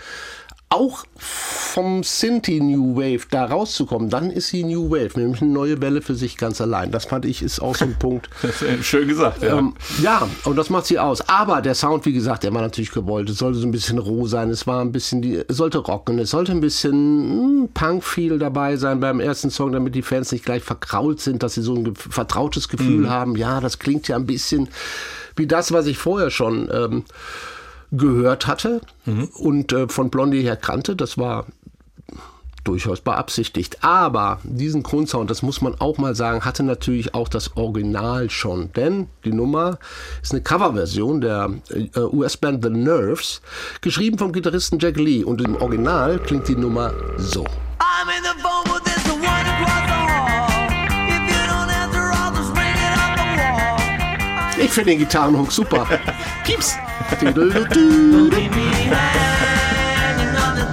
auch 0.73 1.05
vom 1.17 2.03
Sinti 2.03 2.61
New 2.61 2.97
Wave 2.97 3.27
da 3.31 3.45
rauszukommen, 3.45 4.11
dann 4.11 4.31
ist 4.31 4.49
sie 4.49 4.65
New 4.65 4.91
Wave, 4.91 5.19
nämlich 5.19 5.43
eine 5.43 5.53
neue 5.53 5.81
Welle 5.81 6.03
für 6.03 6.15
sich 6.15 6.37
ganz 6.37 6.61
allein. 6.61 6.91
Das 6.91 7.07
fand 7.07 7.25
ich 7.25 7.43
ist 7.43 7.61
auch 7.61 7.75
so 7.75 7.85
ein 7.85 7.97
Punkt. 7.99 8.29
Das 8.43 8.61
ist 8.61 8.87
schön 8.87 9.09
gesagt, 9.09 9.43
ja. 9.43 9.59
Ähm, 9.59 9.75
ja, 10.03 10.29
und 10.45 10.57
das 10.57 10.69
macht 10.69 10.87
sie 10.87 10.99
aus. 10.99 11.27
Aber 11.29 11.63
der 11.63 11.75
Sound, 11.75 12.05
wie 12.05 12.13
gesagt, 12.13 12.43
der 12.43 12.53
war 12.53 12.61
natürlich 12.61 12.91
gewollt. 12.91 13.31
Es 13.31 13.39
sollte 13.39 13.59
so 13.59 13.67
ein 13.67 13.71
bisschen 13.71 13.99
roh 13.99 14.27
sein. 14.27 14.51
Es 14.51 14.67
war 14.67 14.81
ein 14.81 14.93
bisschen, 14.93 15.23
die, 15.23 15.43
es 15.47 15.57
sollte 15.57 15.79
rocken. 15.79 16.19
Es 16.19 16.31
sollte 16.31 16.53
ein 16.53 16.61
bisschen 16.61 17.71
Punk-Feel 17.73 18.39
dabei 18.39 18.77
sein 18.77 19.01
beim 19.01 19.21
ersten 19.21 19.51
Song, 19.51 19.73
damit 19.73 19.95
die 19.95 20.03
Fans 20.03 20.33
nicht 20.33 20.45
gleich 20.45 20.63
verkrault 20.63 21.21
sind, 21.21 21.43
dass 21.43 21.55
sie 21.55 21.63
so 21.63 21.75
ein 21.75 21.95
vertrautes 21.95 22.69
Gefühl 22.69 23.09
haben. 23.09 23.37
Ja, 23.37 23.61
das 23.61 23.79
klingt 23.79 24.09
ja 24.09 24.17
ein 24.17 24.27
bisschen 24.27 24.69
wie 25.37 25.47
das, 25.47 25.73
was 25.73 25.87
ich 25.87 25.99
vorher 25.99 26.31
schon 26.31 26.69
ähm, 26.73 27.05
gehört 27.93 28.47
hatte 28.47 28.81
und 29.35 29.73
äh, 29.73 29.89
von 29.89 30.11
Blondie 30.11 30.43
her 30.43 30.57
kannte. 30.57 30.97
Das 30.97 31.19
war 31.19 31.47
durchaus 32.65 33.01
beabsichtigt. 33.01 33.83
Aber 33.83 34.41
diesen 34.45 34.83
Grundsound, 34.83 35.31
das 35.31 35.43
muss 35.43 35.61
man 35.61 35.81
auch 35.81 35.99
mal 35.99 36.15
sagen, 36.15 36.45
hatte 36.45 36.63
natürlich 36.63 37.15
auch 37.15 37.29
das 37.29 37.57
Original 37.57 38.31
schon. 38.31 38.73
Denn 38.73 39.09
die 39.25 39.33
Nummer 39.33 39.79
ist 40.23 40.33
eine 40.33 40.43
Coverversion 40.43 41.21
der 41.21 41.51
äh, 41.71 41.99
US-Band 41.99 42.65
The 42.65 42.71
Nerves, 42.71 43.43
geschrieben 43.81 44.19
vom 44.19 44.33
Gitarristen 44.33 44.79
Jack 44.79 44.97
Lee. 44.97 45.25
Und 45.25 45.41
im 45.41 45.57
Original 45.57 46.19
klingt 46.19 46.49
die 46.49 46.57
Nummer 46.57 46.93
so. 47.17 47.45
I'm 47.79 48.09
in 48.09 48.23
the 48.23 48.33
with 48.73 48.83
this 48.85 49.13
one 49.13 49.25
across. 49.25 49.93
Ich 54.59 54.71
finde 54.71 54.91
den 54.91 55.01
Gitarrenhook 55.01 55.51
super. 55.51 55.87
Pieps. 56.45 56.77
Diddle-du-du. 57.21 58.31
Leave 58.31 58.51
me 58.55 58.71
hanging 58.91 60.37
on 60.37 60.57
the 60.57 60.65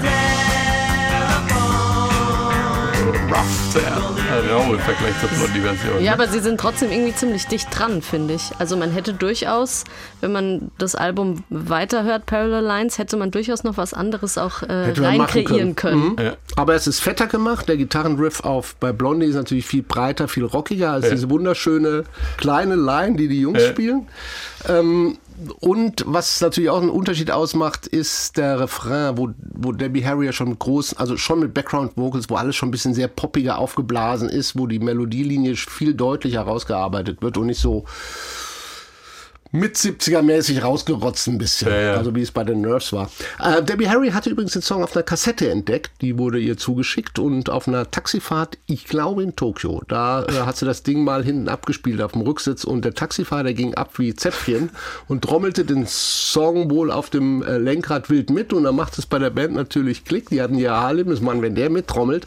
telephone. 1.99 3.31
Rough. 3.31 3.73
Sehr 3.73 4.09
rau 4.51 4.73
im 4.73 4.79
Vergleich 4.79 5.13
zur 5.19 5.29
Blondie-Version. 5.29 5.95
Ja, 6.03 6.11
ne? 6.11 6.13
aber 6.13 6.27
sie 6.27 6.39
sind 6.39 6.59
trotzdem 6.59 6.91
irgendwie 6.91 7.13
ziemlich 7.13 7.47
dicht 7.47 7.67
dran, 7.77 8.01
finde 8.01 8.35
ich. 8.35 8.51
Also 8.57 8.77
man 8.77 8.91
hätte 8.91 9.13
durchaus, 9.13 9.83
wenn 10.21 10.31
man 10.31 10.71
das 10.77 10.95
Album 10.95 11.43
weiterhört, 11.49 12.25
Parallel 12.25 12.63
Lines, 12.63 12.97
hätte 12.97 13.17
man 13.17 13.31
durchaus 13.31 13.63
noch 13.63 13.77
was 13.77 13.93
anderes 13.93 14.37
auch 14.37 14.61
äh, 14.63 14.93
rein 14.97 15.25
kreieren 15.27 15.75
können. 15.75 16.15
Mhm. 16.17 16.31
Aber 16.55 16.73
es 16.75 16.87
ist 16.87 16.99
fetter 16.99 17.27
gemacht. 17.27 17.67
Der 17.67 17.77
Gitarrenriff 17.77 18.41
auf 18.41 18.75
bei 18.79 18.91
Blondie 18.91 19.25
ist 19.27 19.35
natürlich 19.35 19.65
viel 19.65 19.83
breiter, 19.83 20.27
viel 20.27 20.45
rockiger 20.45 20.91
als 20.91 21.05
Ja. 21.05 21.11
diese 21.11 21.29
wunderschöne 21.29 22.03
kleine 22.37 22.75
Line, 22.75 23.17
die 23.17 23.27
die 23.27 23.41
Jungs 23.41 23.61
Ja. 23.61 23.69
spielen. 23.69 24.07
Ähm, 24.67 25.17
und 25.59 26.03
was 26.05 26.41
natürlich 26.41 26.69
auch 26.69 26.81
einen 26.81 26.89
Unterschied 26.89 27.31
ausmacht, 27.31 27.87
ist 27.87 28.37
der 28.37 28.59
Refrain, 28.59 29.17
wo, 29.17 29.29
wo 29.53 29.71
Debbie 29.71 30.05
Harry 30.05 30.25
ja 30.25 30.33
schon 30.33 30.49
mit 30.49 30.59
großen, 30.59 30.97
also 30.97 31.17
schon 31.17 31.39
mit 31.39 31.53
Background 31.53 31.95
Vocals, 31.95 32.29
wo 32.29 32.35
alles 32.35 32.55
schon 32.55 32.69
ein 32.69 32.71
bisschen 32.71 32.93
sehr 32.93 33.07
poppiger 33.07 33.57
aufgeblasen 33.57 34.29
ist, 34.29 34.57
wo 34.57 34.67
die 34.67 34.79
Melodielinie 34.79 35.55
viel 35.55 35.93
deutlicher 35.93 36.41
rausgearbeitet 36.41 37.21
wird 37.21 37.37
und 37.37 37.47
nicht 37.47 37.61
so 37.61 37.85
mit 39.51 39.75
70er-mäßig 39.75 40.61
rausgerotzt 40.61 41.27
ein 41.27 41.39
bisschen. 41.39 41.69
Ja, 41.69 41.81
ja. 41.81 41.93
Also 41.93 42.13
wie 42.13 42.21
es 42.21 42.31
bei 42.31 42.43
den 42.43 42.61
Nerves 42.61 42.93
war. 42.93 43.09
Äh, 43.39 43.63
Debbie 43.63 43.89
Harry 43.89 44.11
hatte 44.11 44.29
übrigens 44.29 44.53
den 44.53 44.61
Song 44.61 44.83
auf 44.83 44.95
einer 44.95 45.03
Kassette 45.03 45.49
entdeckt. 45.49 45.91
Die 46.01 46.19
wurde 46.19 46.39
ihr 46.39 46.57
zugeschickt 46.57 47.17
und 47.17 47.49
auf 47.49 47.67
einer 47.67 47.89
Taxifahrt, 47.89 48.59
ich 48.67 48.85
glaube 48.85 49.23
in 49.23 49.35
Tokio, 49.35 49.81
da 49.87 50.23
äh, 50.25 50.31
hat 50.45 50.57
sie 50.57 50.65
das 50.65 50.83
Ding 50.83 51.03
mal 51.03 51.23
hinten 51.23 51.49
abgespielt 51.49 52.01
auf 52.01 52.11
dem 52.11 52.21
Rücksitz 52.21 52.63
und 52.63 52.85
der 52.85 52.93
Taxifahrer 52.93 53.53
ging 53.53 53.73
ab 53.73 53.97
wie 53.97 54.13
Zäpfchen 54.13 54.69
und 55.07 55.23
trommelte 55.23 55.65
den 55.65 55.87
Song 55.87 56.69
wohl 56.69 56.91
auf 56.91 57.09
dem 57.09 57.41
äh, 57.41 57.57
Lenkrad 57.57 58.09
wild 58.11 58.29
mit 58.29 58.53
und 58.53 58.65
dann 58.65 58.75
macht 58.75 58.99
es 58.99 59.07
bei 59.07 59.17
der 59.17 59.31
Band 59.31 59.55
natürlich 59.55 60.05
Klick. 60.05 60.29
Die 60.29 60.41
hatten 60.41 60.59
ihr 60.59 60.71
Haarlimmes, 60.71 61.21
Mann, 61.21 61.41
wenn 61.41 61.55
der 61.55 61.71
mittrommelt. 61.71 62.25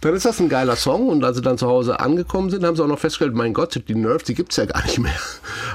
Dann 0.00 0.14
ist 0.14 0.24
das 0.24 0.40
ein 0.40 0.48
geiler 0.48 0.76
Song 0.76 1.08
und 1.08 1.24
als 1.24 1.36
sie 1.36 1.42
dann 1.42 1.58
zu 1.58 1.66
Hause 1.66 2.00
angekommen 2.00 2.50
sind, 2.50 2.64
haben 2.64 2.76
sie 2.76 2.82
auch 2.82 2.88
noch 2.88 3.00
festgestellt, 3.00 3.34
mein 3.34 3.52
Gott, 3.52 3.78
die 3.86 3.94
Nerves, 3.94 4.24
die 4.24 4.34
gibt's 4.34 4.56
ja 4.56 4.64
gar 4.64 4.82
nicht 4.84 4.98
mehr. 4.98 5.18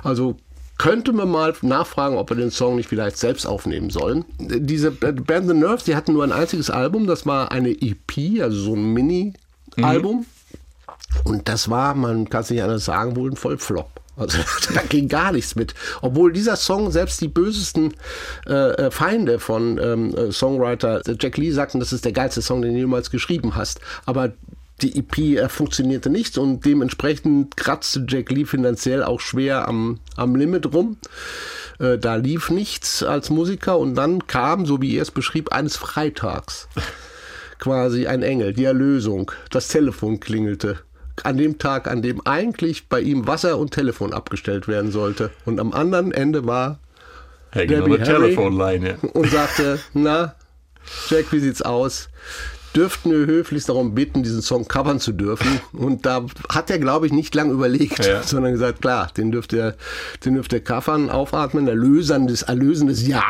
Also 0.02 0.38
könnte 0.78 1.14
man 1.14 1.30
mal 1.30 1.54
nachfragen, 1.62 2.18
ob 2.18 2.30
wir 2.30 2.38
den 2.38 2.52
Song 2.52 2.76
nicht 2.76 2.90
vielleicht 2.90 3.18
selbst 3.18 3.46
aufnehmen 3.46 3.90
sollen. 3.90 4.26
Diese 4.40 4.92
Band 4.92 5.48
The 5.48 5.54
Nerves, 5.54 5.84
die 5.84 5.96
hatten 5.96 6.14
nur 6.14 6.24
ein 6.24 6.32
einziges 6.32 6.70
Album, 6.70 7.08
das 7.08 7.26
war 7.26 7.52
eine 7.52 7.70
EP, 7.70 8.42
also 8.42 8.60
so 8.60 8.76
ein 8.76 8.94
Mini-Album. 8.94 10.26
Und 11.24 11.48
das 11.48 11.70
war, 11.70 11.94
man 11.94 12.30
kann 12.30 12.42
es 12.42 12.50
nicht 12.50 12.64
anders 12.64 12.86
sagen, 12.86 13.16
wohl 13.16 13.32
ein 13.32 13.36
Vollflop. 13.36 13.90
Also 14.16 14.40
da 14.74 14.82
ging 14.82 15.08
gar 15.08 15.32
nichts 15.32 15.56
mit. 15.56 15.74
Obwohl 16.02 16.34
dieser 16.34 16.56
Song 16.56 16.92
selbst 16.92 17.22
die 17.22 17.28
bösesten 17.28 17.94
äh, 18.48 18.54
äh, 18.54 18.92
Feinde 18.92 19.40
von 19.40 19.78
ähm, 19.80 20.16
äh, 20.16 20.32
Songwriter 20.32 21.02
Jack 21.20 21.38
Lee 21.38 21.52
sagten, 21.52 21.80
das 21.80 21.94
ist 21.94 22.06
der 22.06 22.12
geilste 22.12 22.42
Song, 22.42 22.62
den 22.62 22.74
du 22.74 22.80
jemals 22.80 23.10
geschrieben 23.10 23.56
hast. 23.56 23.80
Aber 24.06 24.34
die 24.82 24.98
EP 24.98 25.18
äh, 25.18 25.50
funktionierte 25.50 26.10
nicht 26.10 26.38
und 26.38 26.66
dementsprechend 26.66 27.56
kratzte 27.56 28.06
Jack 28.08 28.32
Lee 28.32 28.46
finanziell 28.46 29.04
auch 29.04 29.20
schwer 29.20 29.68
am, 29.68 30.00
am 30.16 30.36
Limit 30.36 30.74
rum. 30.74 30.98
Äh, 31.80 31.98
da 31.98 32.16
lief 32.16 32.50
nichts 32.50 33.04
als 33.04 33.30
Musiker 33.30 33.78
und 33.78 33.96
dann 33.96 34.28
kam, 34.28 34.66
so 34.66 34.82
wie 34.82 34.98
er 34.98 35.04
es 35.04 35.12
beschrieb, 35.12 35.52
eines 35.52 35.76
Freitags 35.76 36.68
quasi 37.60 38.08
ein 38.08 38.24
Engel, 38.24 38.54
die 38.54 38.66
Erlösung. 38.66 39.32
Das 39.50 39.68
Telefon 39.70 40.20
klingelte. 40.20 40.80
An 41.24 41.38
dem 41.38 41.60
Tag, 41.60 41.88
an 41.88 42.02
dem 42.02 42.26
eigentlich 42.26 42.90
bei 42.90 43.00
ihm 43.00 43.28
Wasser 43.28 43.60
und 43.60 43.72
Telefon 43.72 44.14
abgestellt 44.14 44.68
werden 44.68 44.92
sollte. 44.92 45.30
Und 45.46 45.60
am 45.60 45.72
anderen 45.72 46.12
Ende 46.12 46.48
war 46.48 46.80
on 47.56 47.68
Debbie 47.68 48.00
Harry. 48.00 48.04
telephone 48.04 48.58
line, 48.58 48.90
ja. 48.90 49.10
und 49.14 49.30
sagte, 49.30 49.80
na, 49.94 50.36
Jack, 51.10 51.32
wie 51.32 51.40
sieht's 51.40 51.62
aus? 51.62 52.10
Dürften 52.76 53.12
wir 53.12 53.26
höflichst 53.28 53.70
darum 53.70 53.94
bitten, 53.94 54.24
diesen 54.24 54.42
Song 54.42 54.68
covern 54.68 55.00
zu 55.00 55.12
dürfen? 55.12 55.60
Und 55.74 56.06
da 56.06 56.26
hat 56.50 56.70
er, 56.72 56.80
glaube 56.80 57.06
ich, 57.06 57.14
nicht 57.14 57.36
lang 57.36 57.52
überlegt, 57.52 58.06
Ja. 58.06 58.24
sondern 58.24 58.52
gesagt, 58.54 58.82
klar, 58.82 59.10
den 59.16 59.32
dürft 59.32 59.54
ihr, 59.54 59.76
den 60.26 60.34
dürft 60.34 60.54
ihr 60.54 60.64
covern, 60.64 61.10
aufatmen, 61.10 61.68
erlösendes, 61.68 62.42
erlösendes 62.44 63.06
Ja. 63.08 63.22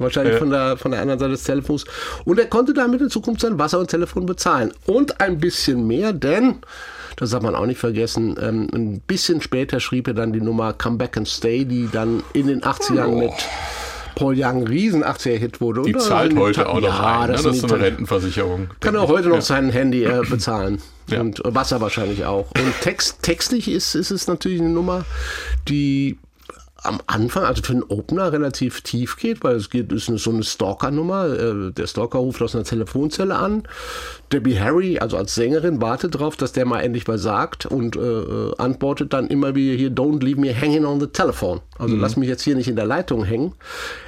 Wahrscheinlich 0.00 0.34
Ja. 0.34 0.38
von, 0.38 0.50
der, 0.50 0.76
von 0.76 0.90
der 0.92 1.00
anderen 1.00 1.18
Seite 1.18 1.32
des 1.32 1.42
Telefons. 1.44 1.84
Und 2.24 2.38
er 2.38 2.46
konnte 2.46 2.72
damit 2.72 3.00
in 3.00 3.10
Zukunft 3.10 3.40
sein 3.40 3.58
Wasser 3.58 3.80
und 3.80 3.90
Telefon 3.90 4.26
bezahlen. 4.26 4.72
Und 4.86 5.20
ein 5.20 5.38
bisschen 5.38 5.86
mehr, 5.88 6.12
denn, 6.12 6.56
das 7.16 7.32
hat 7.34 7.42
man 7.42 7.56
auch 7.56 7.66
nicht 7.66 7.80
vergessen, 7.80 8.36
ähm, 8.40 8.68
ein 8.72 9.00
bisschen 9.00 9.40
später 9.40 9.80
schrieb 9.80 10.06
er 10.06 10.14
dann 10.14 10.32
die 10.32 10.40
Nummer 10.40 10.72
Come 10.72 10.98
Back 10.98 11.16
and 11.16 11.28
Stay, 11.28 11.64
die 11.64 11.88
dann 11.90 12.22
in 12.32 12.46
den 12.46 12.62
80ern 12.62 13.06
Oh. 13.08 13.18
mit 13.18 13.32
Paul 14.18 14.34
Young 14.36 14.66
riesen 14.66 15.04
80er-Hit 15.04 15.60
wurde. 15.60 15.82
Die 15.82 15.92
zahlt 15.96 16.36
heute 16.36 16.62
Ta- 16.62 16.66
auch 16.66 16.80
noch 16.80 16.82
ja, 16.82 17.20
ein. 17.20 17.26
Ne? 17.28 17.32
Das, 17.34 17.42
Das 17.44 17.56
ist 17.56 17.72
eine 17.72 17.82
Rentenversicherung. 17.82 18.68
kann 18.80 18.94
er 18.94 19.04
ich. 19.04 19.08
heute 19.08 19.28
noch 19.28 19.36
Ja. 19.36 19.40
sein 19.42 19.70
Handy 19.70 20.04
äh, 20.04 20.22
bezahlen. 20.28 20.80
Ja. 21.10 21.22
Und 21.22 21.40
Wasser 21.42 21.80
wahrscheinlich 21.80 22.26
auch. 22.26 22.50
Und 22.50 22.80
text, 22.82 23.22
textlich 23.22 23.66
ist, 23.70 23.94
ist 23.94 24.10
es 24.10 24.26
natürlich 24.26 24.60
eine 24.60 24.68
Nummer, 24.68 25.06
die 25.66 26.18
am 26.84 27.00
Anfang, 27.08 27.42
also 27.44 27.62
für 27.62 27.72
einen 27.72 27.82
Opener, 27.82 28.32
relativ 28.32 28.82
tief 28.82 29.16
geht, 29.16 29.42
weil 29.42 29.56
es 29.56 29.68
geht, 29.68 29.92
ist 29.92 30.08
eine, 30.08 30.18
so 30.18 30.30
eine 30.30 30.44
Stalker-Nummer. 30.44 31.26
Äh, 31.26 31.72
der 31.72 31.86
Stalker 31.88 32.18
ruft 32.20 32.40
aus 32.40 32.54
einer 32.54 32.64
Telefonzelle 32.64 33.34
an. 33.34 33.64
Debbie 34.32 34.60
Harry, 34.60 34.98
also 34.98 35.16
als 35.16 35.34
Sängerin, 35.34 35.80
wartet 35.80 36.14
darauf, 36.14 36.36
dass 36.36 36.52
der 36.52 36.66
mal 36.66 36.80
endlich 36.80 37.08
was 37.08 37.22
sagt 37.22 37.66
und 37.66 37.96
äh, 37.96 38.00
äh, 38.00 38.54
antwortet 38.58 39.12
dann 39.12 39.26
immer 39.26 39.56
wieder 39.56 39.76
hier, 39.76 39.90
don't 39.90 40.22
leave 40.22 40.40
me 40.40 40.54
hanging 40.54 40.84
on 40.84 41.00
the 41.00 41.08
telephone. 41.08 41.60
Also 41.78 41.96
lass 41.96 42.16
mich 42.16 42.28
jetzt 42.28 42.42
hier 42.42 42.54
nicht 42.54 42.68
in 42.68 42.76
der 42.76 42.86
Leitung 42.86 43.24
hängen. 43.24 43.54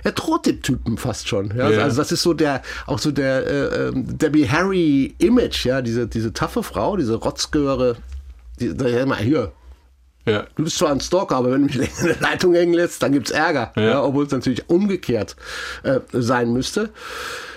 Er 0.04 0.12
droht 0.12 0.46
dem 0.46 0.62
Typen 0.62 0.96
fast 0.96 1.26
schon. 1.26 1.52
Ja? 1.56 1.70
Ja. 1.70 1.82
Also 1.82 1.96
das 1.96 2.12
ist 2.12 2.22
so 2.22 2.34
der, 2.34 2.62
auch 2.86 3.00
so 3.00 3.10
der 3.10 3.46
äh, 3.46 3.88
ähm, 3.88 4.16
Debbie 4.16 4.48
Harry 4.48 5.14
Image, 5.18 5.66
ja, 5.66 5.82
diese, 5.82 6.06
diese 6.06 6.32
taffe 6.32 6.62
Frau, 6.62 6.96
diese 6.96 7.16
Rotzgöre, 7.16 7.96
die, 8.60 8.74
hier, 9.20 9.52
Ja. 10.26 10.46
Du 10.54 10.64
bist 10.64 10.78
zwar 10.78 10.90
ein 10.90 11.00
Stalker, 11.00 11.36
aber 11.36 11.52
wenn 11.52 11.62
du 11.62 11.66
mich 11.66 11.76
länger 11.76 11.98
in 12.00 12.06
der 12.06 12.20
Leitung 12.20 12.54
hängen 12.54 12.74
lässt, 12.74 13.02
dann 13.02 13.12
gibt's 13.12 13.30
Ärger. 13.30 13.72
Ja. 13.76 13.82
Ja. 13.82 14.02
obwohl 14.04 14.26
es 14.26 14.32
natürlich 14.32 14.68
umgekehrt 14.68 15.36
äh, 15.82 16.00
sein 16.12 16.52
müsste. 16.52 16.90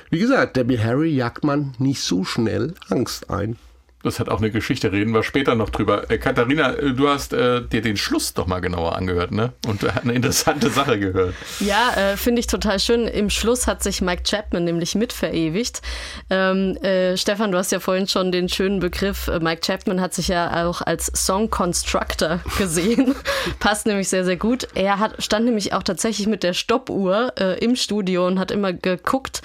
Wie 0.10 0.20
gesagt, 0.20 0.56
Debbie 0.56 0.80
Harry 0.80 1.10
jagt 1.10 1.44
man 1.44 1.74
nicht 1.80 2.02
so 2.02 2.24
schnell 2.24 2.76
Angst 2.90 3.30
ein. 3.30 3.58
Das 4.04 4.20
hat 4.20 4.28
auch 4.28 4.40
eine 4.40 4.52
Geschichte, 4.52 4.92
reden 4.92 5.14
wir 5.14 5.24
später 5.24 5.56
noch 5.56 5.70
drüber. 5.70 6.12
Äh, 6.12 6.18
Katharina, 6.18 6.74
äh, 6.74 6.92
du 6.92 7.08
hast 7.08 7.32
äh, 7.32 7.62
dir 7.62 7.82
den 7.82 7.96
Schluss 7.96 8.34
doch 8.34 8.48
mal 8.48 8.60
genauer 8.60 8.98
angehört, 8.98 9.32
ne? 9.32 9.54
Und 9.66 9.84
äh, 9.84 9.92
eine 10.02 10.12
interessante 10.12 10.70
Sache 10.72 11.00
gehört. 11.00 11.34
Ja, 11.62 11.94
äh, 11.96 12.18
finde 12.18 12.42
ich 12.42 12.48
total 12.48 12.80
schön. 12.82 13.08
Im 13.08 13.30
Schluss 13.30 13.66
hat 13.66 13.82
sich 13.82 14.02
Mike 14.02 14.24
Chapman 14.24 14.66
nämlich 14.66 14.96
mit 14.96 15.14
verewigt. 15.14 15.82
Ähm, 16.30 16.76
äh, 16.84 17.16
Stefan, 17.16 17.54
du 17.54 17.58
hast 17.58 17.72
ja 17.72 17.80
vorhin 17.80 18.10
schon 18.10 18.34
den 18.34 18.50
schönen 18.50 18.82
Begriff, 18.82 19.32
Mike 19.40 19.62
Chapman 19.66 20.02
hat 20.02 20.14
sich 20.14 20.28
ja 20.28 20.68
auch 20.68 20.82
als 20.82 21.10
Song 21.16 21.50
Constructor 21.50 22.42
gesehen. 22.58 23.16
Passt 23.60 23.86
nämlich 23.86 24.10
sehr, 24.10 24.26
sehr 24.26 24.36
gut. 24.36 24.68
Er 24.76 25.00
hat, 25.00 25.24
stand 25.24 25.46
nämlich 25.46 25.72
auch 25.72 25.84
tatsächlich 25.84 26.28
mit 26.28 26.44
der 26.44 26.54
Stoppuhr 26.54 27.34
im 27.62 27.78
Studio 27.78 28.28
und 28.28 28.38
hat 28.38 28.52
immer 28.52 28.74
geguckt, 28.74 29.42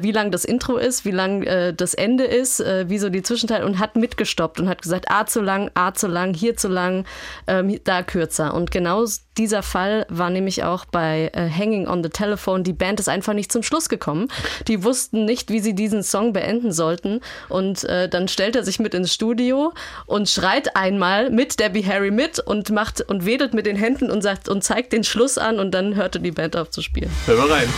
wie 0.00 0.12
lang 0.12 0.30
das 0.30 0.44
Intro 0.44 0.76
ist, 0.76 1.04
wie 1.04 1.10
lang 1.10 1.74
das 1.76 1.94
Ende 1.94 2.24
ist, 2.24 2.60
wie 2.60 2.98
so 2.98 3.08
die 3.08 3.22
Zwischenteile 3.22 3.64
und 3.64 3.78
hat 3.78 3.85
mitgestoppt 3.94 4.58
und 4.58 4.68
hat 4.68 4.82
gesagt, 4.82 5.10
A 5.10 5.26
zu 5.26 5.40
lang, 5.40 5.70
A 5.74 5.94
zu 5.94 6.08
lang, 6.08 6.34
hier 6.34 6.56
zu 6.56 6.68
lang, 6.68 7.04
ähm, 7.46 7.78
da 7.84 8.02
kürzer. 8.02 8.54
Und 8.54 8.70
genau 8.70 9.04
dieser 9.38 9.62
Fall 9.62 10.06
war 10.08 10.30
nämlich 10.30 10.64
auch 10.64 10.84
bei 10.86 11.30
äh, 11.34 11.48
Hanging 11.50 11.86
on 11.86 12.02
the 12.02 12.08
Telephone. 12.08 12.64
Die 12.64 12.72
Band 12.72 13.00
ist 13.00 13.08
einfach 13.08 13.34
nicht 13.34 13.52
zum 13.52 13.62
Schluss 13.62 13.88
gekommen. 13.88 14.28
Die 14.66 14.82
wussten 14.82 15.24
nicht, 15.24 15.50
wie 15.50 15.60
sie 15.60 15.74
diesen 15.74 16.02
Song 16.02 16.32
beenden 16.32 16.72
sollten. 16.72 17.20
Und 17.48 17.84
äh, 17.84 18.08
dann 18.08 18.28
stellt 18.28 18.56
er 18.56 18.64
sich 18.64 18.78
mit 18.78 18.94
ins 18.94 19.12
Studio 19.12 19.72
und 20.06 20.28
schreit 20.28 20.74
einmal 20.74 21.30
mit 21.30 21.60
Debbie 21.60 21.84
Harry 21.84 22.10
mit 22.10 22.38
und 22.38 22.70
macht 22.70 23.02
und 23.02 23.26
wedelt 23.26 23.54
mit 23.54 23.66
den 23.66 23.76
Händen 23.76 24.10
und 24.10 24.22
sagt 24.22 24.48
und 24.48 24.64
zeigt 24.64 24.92
den 24.92 25.04
Schluss 25.04 25.38
an 25.38 25.60
und 25.60 25.72
dann 25.72 25.94
hörte 25.94 26.20
die 26.20 26.32
Band 26.32 26.56
auf 26.56 26.70
zu 26.70 26.82
spielen. 26.82 27.10
Hör 27.26 27.36
mal 27.36 27.52
rein. 27.52 27.68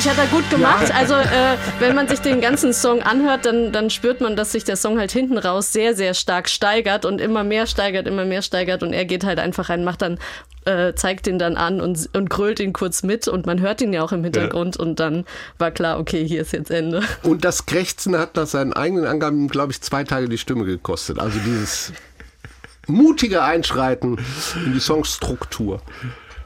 Ich, 0.00 0.08
hat 0.08 0.18
er 0.18 0.26
gut 0.26 0.48
gemacht. 0.50 0.92
Also, 0.94 1.14
äh, 1.14 1.56
wenn 1.78 1.94
man 1.94 2.08
sich 2.08 2.20
den 2.20 2.40
ganzen 2.40 2.72
Song 2.72 3.02
anhört, 3.02 3.44
dann, 3.44 3.70
dann 3.70 3.90
spürt 3.90 4.20
man, 4.20 4.34
dass 4.34 4.52
sich 4.52 4.64
der 4.64 4.76
Song 4.76 4.98
halt 4.98 5.12
hinten 5.12 5.38
raus 5.38 5.72
sehr, 5.72 5.94
sehr 5.94 6.14
stark 6.14 6.48
steigert 6.48 7.04
und 7.04 7.20
immer 7.20 7.44
mehr 7.44 7.66
steigert, 7.66 8.06
immer 8.06 8.24
mehr 8.24 8.42
steigert. 8.42 8.82
Und 8.82 8.92
er 8.92 9.04
geht 9.04 9.24
halt 9.24 9.38
einfach 9.38 9.68
rein, 9.68 9.84
macht 9.84 10.02
dann, 10.02 10.18
äh, 10.64 10.94
zeigt 10.94 11.26
ihn 11.26 11.38
dann 11.38 11.56
an 11.56 11.80
und, 11.80 12.08
und 12.14 12.30
grölt 12.30 12.60
ihn 12.60 12.72
kurz 12.72 13.02
mit. 13.02 13.28
Und 13.28 13.46
man 13.46 13.60
hört 13.60 13.80
ihn 13.82 13.92
ja 13.92 14.02
auch 14.02 14.12
im 14.12 14.24
Hintergrund. 14.24 14.76
Und 14.76 15.00
dann 15.00 15.24
war 15.58 15.70
klar, 15.70 15.98
okay, 15.98 16.26
hier 16.26 16.42
ist 16.42 16.52
jetzt 16.52 16.70
Ende. 16.70 17.02
Und 17.22 17.44
das 17.44 17.66
Krächzen 17.66 18.16
hat 18.16 18.36
nach 18.36 18.46
seinen 18.46 18.72
eigenen 18.72 19.04
Angaben, 19.04 19.48
glaube 19.48 19.72
ich, 19.72 19.80
zwei 19.82 20.04
Tage 20.04 20.28
die 20.28 20.38
Stimme 20.38 20.64
gekostet. 20.64 21.18
Also 21.18 21.38
dieses 21.44 21.92
mutige 22.86 23.42
Einschreiten 23.42 24.18
in 24.64 24.72
die 24.72 24.80
Songstruktur. 24.80 25.82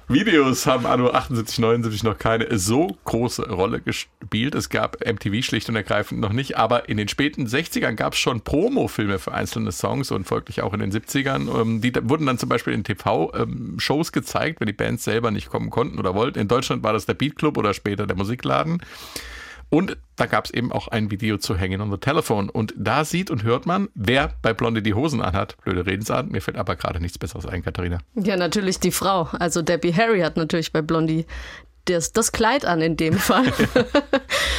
Videos 0.08 0.66
haben 0.66 0.84
anno 0.84 1.10
78, 1.10 1.58
79 1.58 2.02
noch 2.02 2.18
keine 2.18 2.58
so 2.58 2.96
große 3.04 3.48
Rolle 3.48 3.80
gespielt. 3.80 4.54
Es 4.54 4.68
gab 4.68 4.98
MTV 5.00 5.42
schlicht 5.42 5.68
und 5.70 5.76
ergreifend 5.76 6.20
noch 6.20 6.32
nicht, 6.32 6.58
aber 6.58 6.90
in 6.90 6.98
den 6.98 7.08
späten 7.08 7.46
60ern 7.46 7.94
gab 7.94 8.12
es 8.12 8.18
schon 8.18 8.42
Promo-Filme 8.42 9.18
für 9.18 9.32
einzelne 9.32 9.72
Songs 9.72 10.10
und 10.10 10.26
folglich 10.26 10.60
auch 10.60 10.74
in 10.74 10.80
den 10.80 10.92
70ern. 10.92 11.48
Ähm, 11.58 11.80
Die 11.80 11.92
wurden 12.02 12.26
dann 12.26 12.36
zum 12.38 12.50
Beispiel 12.50 12.74
in 12.74 12.84
TV-Shows 12.84 14.12
gezeigt, 14.12 14.60
wenn 14.60 14.66
die 14.66 14.74
Bands 14.74 15.04
selber 15.04 15.30
nicht 15.30 15.48
kommen 15.48 15.70
konnten 15.70 15.98
oder 15.98 16.14
wollten. 16.14 16.38
In 16.38 16.48
Deutschland 16.48 16.82
war 16.82 16.92
das 16.92 17.06
der 17.06 17.14
Beat 17.14 17.36
Club 17.36 17.56
oder 17.56 17.72
später 17.72 18.06
der 18.06 18.16
Musikladen. 18.16 18.82
Und 19.74 19.96
da 20.14 20.26
gab 20.26 20.44
es 20.44 20.52
eben 20.52 20.70
auch 20.70 20.86
ein 20.86 21.10
Video 21.10 21.36
zu 21.36 21.58
Hanging 21.58 21.80
on 21.80 21.90
the 21.90 21.96
Telephone. 21.96 22.48
Und 22.48 22.72
da 22.76 23.04
sieht 23.04 23.28
und 23.28 23.42
hört 23.42 23.66
man, 23.66 23.88
wer 23.96 24.32
bei 24.40 24.54
Blonde 24.54 24.82
die 24.82 24.94
Hosen 24.94 25.20
anhat. 25.20 25.56
Blöde 25.64 25.84
Redensart. 25.84 26.30
Mir 26.30 26.40
fällt 26.40 26.56
aber 26.56 26.76
gerade 26.76 27.00
nichts 27.00 27.18
Besseres 27.18 27.44
ein, 27.44 27.64
Katharina. 27.64 27.98
Ja, 28.14 28.36
natürlich 28.36 28.78
die 28.78 28.92
Frau. 28.92 29.28
Also 29.32 29.62
Debbie 29.62 29.92
Harry 29.92 30.20
hat 30.20 30.36
natürlich 30.36 30.72
bei 30.72 30.80
Blondie 30.80 31.26
das, 31.86 32.12
das 32.12 32.30
Kleid 32.30 32.64
an 32.64 32.82
in 32.82 32.96
dem 32.96 33.14
Fall. 33.14 33.46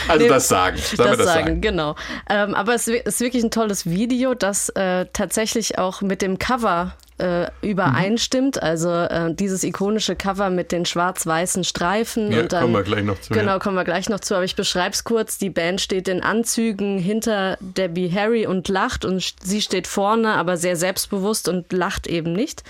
Also 0.08 0.24
Nee, 0.24 0.30
das 0.30 0.48
sagen. 0.48 0.78
Sollen 0.78 1.10
wir 1.10 1.18
das 1.18 1.26
sagen? 1.26 1.62
genau. 1.62 1.96
Ähm, 2.30 2.54
aber 2.54 2.76
es 2.76 2.88
ist 2.88 3.22
wirklich 3.22 3.44
ein 3.44 3.50
tolles 3.50 3.88
Video, 3.88 4.36
das 4.36 4.70
äh, 4.70 5.08
tatsächlich 5.14 5.80
auch 5.80 6.02
mit 6.02 6.22
dem 6.22 6.38
Cover 6.38 6.94
äh, 7.18 7.48
übereinstimmt. 7.62 8.62
Also 8.62 8.90
äh, 8.92 9.34
dieses 9.34 9.64
ikonische 9.64 10.16
Cover 10.16 10.50
mit 10.50 10.72
den 10.72 10.86
schwarz-weißen 10.86 11.64
Streifen. 11.64 12.32
Ja, 12.32 12.42
und 12.42 12.54
dann, 12.54 12.62
kommen 12.62 12.74
wir 12.74 12.84
gleich 12.84 13.04
noch 13.04 13.20
zu, 13.22 13.34
Genau, 13.34 13.54
ja. 13.54 13.60
kommen 13.60 13.76
wir 13.76 13.86
gleich 13.86 14.10
noch 14.10 14.20
zu. 14.20 14.36
Aber 14.36 14.44
ich 14.44 14.56
beschreibe 14.56 14.92
es 14.94 15.04
kurz. 15.04 15.38
Die 15.38 15.50
Band 15.50 15.80
steht 15.80 16.08
in 16.08 16.22
Anzügen 16.22 16.98
hinter 16.98 17.58
Debbie 17.62 18.12
Harry 18.14 18.46
und 18.46 18.68
lacht. 18.68 19.06
Und 19.06 19.34
sie 19.42 19.62
steht 19.62 19.88
vorne, 19.88 20.34
aber 20.34 20.58
sehr 20.58 20.76
selbstbewusst 20.76 21.48
und 21.48 21.72
lacht 21.72 22.08
eben 22.08 22.34
nicht. 22.34 22.64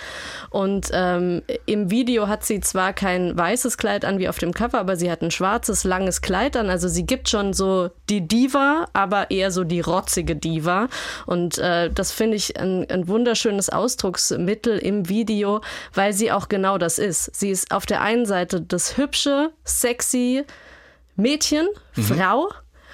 Und 0.49 0.89
ähm, 0.93 1.41
im 1.65 1.89
Video 1.89 2.27
hat 2.27 2.45
sie 2.45 2.59
zwar 2.59 2.93
kein 2.93 3.35
weißes 3.37 3.77
Kleid 3.77 4.05
an 4.05 4.19
wie 4.19 4.29
auf 4.29 4.37
dem 4.37 4.53
Cover, 4.53 4.79
aber 4.79 4.95
sie 4.95 5.09
hat 5.09 5.21
ein 5.21 5.31
schwarzes, 5.31 5.83
langes 5.83 6.21
Kleid 6.21 6.55
an. 6.55 6.69
Also 6.69 6.87
sie 6.87 7.05
gibt 7.05 7.29
schon 7.29 7.53
so 7.53 7.89
die 8.09 8.27
Diva, 8.27 8.87
aber 8.93 9.31
eher 9.31 9.51
so 9.51 9.63
die 9.63 9.81
rotzige 9.81 10.35
Diva. 10.35 10.87
Und 11.25 11.57
äh, 11.57 11.89
das 11.89 12.11
finde 12.11 12.37
ich 12.37 12.59
ein, 12.59 12.89
ein 12.89 13.07
wunderschönes 13.07 13.69
Ausdrucksmittel 14.35 14.77
im 14.77 15.09
Video, 15.09 15.61
weil 15.93 16.13
sie 16.13 16.31
auch 16.31 16.49
genau 16.49 16.77
das 16.77 16.99
ist. 16.99 17.35
Sie 17.35 17.49
ist 17.49 17.71
auf 17.71 17.85
der 17.85 18.01
einen 18.01 18.25
Seite 18.25 18.61
das 18.61 18.97
hübsche, 18.97 19.51
sexy 19.63 20.43
Mädchen, 21.15 21.67
Frau. 21.93 22.49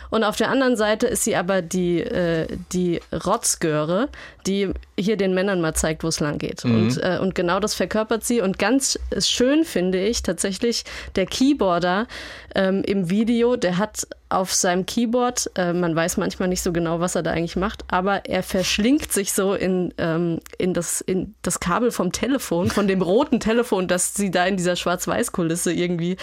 Und 0.10 0.25
auf 0.25 0.36
der 0.36 0.49
anderen 0.49 0.75
Seite 0.75 1.08
ist 1.08 1.23
sie 1.23 1.38
aber 1.38 1.62
die, 1.62 2.01
äh, 2.01 2.45
die 2.73 2.99
Rotzgöre, 3.13 4.10
die 4.47 4.69
hier 4.97 5.17
den 5.17 5.34
Männern 5.34 5.62
mal 5.62 5.73
zeigt, 5.73 6.04
wo 6.04 6.08
es 6.08 6.19
lang 6.19 6.38
geht. 6.38 6.63
Und, 6.63 6.97
äh, 6.97 7.17
und 7.21 7.36
genau 7.36 7.60
das 7.60 7.73
verkörpert 7.73 8.23
sie. 8.23 8.41
Und 8.41 8.60
ganz 8.60 8.99
schön 9.19 9.65
finde 9.65 10.04
ich 10.04 10.23
tatsächlich 10.23 10.84
der 11.15 11.25
Keyboarder 11.25 12.08
ähm, 12.56 12.84
im 12.84 13.10
Video, 13.10 13.56
der 13.56 13.77
hat 13.77 14.08
auf 14.32 14.54
seinem 14.54 14.86
Keyboard, 14.86 15.51
äh, 15.56 15.73
man 15.73 15.95
weiß 15.95 16.17
manchmal 16.17 16.47
nicht 16.47 16.62
so 16.62 16.71
genau, 16.71 17.01
was 17.01 17.15
er 17.15 17.23
da 17.23 17.32
eigentlich 17.32 17.58
macht, 17.58 17.84
aber 17.89 18.25
er 18.25 18.43
verschlingt 18.43 19.12
sich 19.12 19.34
so 19.34 19.54
in, 19.54 19.93
ähm, 19.97 20.39
in, 20.58 20.73
das, 20.73 21.01
in 21.01 21.36
das 21.41 21.60
Kabel 21.60 21.91
vom 21.91 22.13
Telefon, 22.13 22.69
von 22.69 22.88
dem 22.88 23.01
roten 23.01 23.41
Telefon, 23.41 23.89
das 23.89 24.13
sie 24.13 24.32
da 24.32 24.45
in 24.45 24.56
dieser 24.56 24.77
Schwarz-Weiß-Kulisse 24.77 25.73
irgendwie 25.73 26.15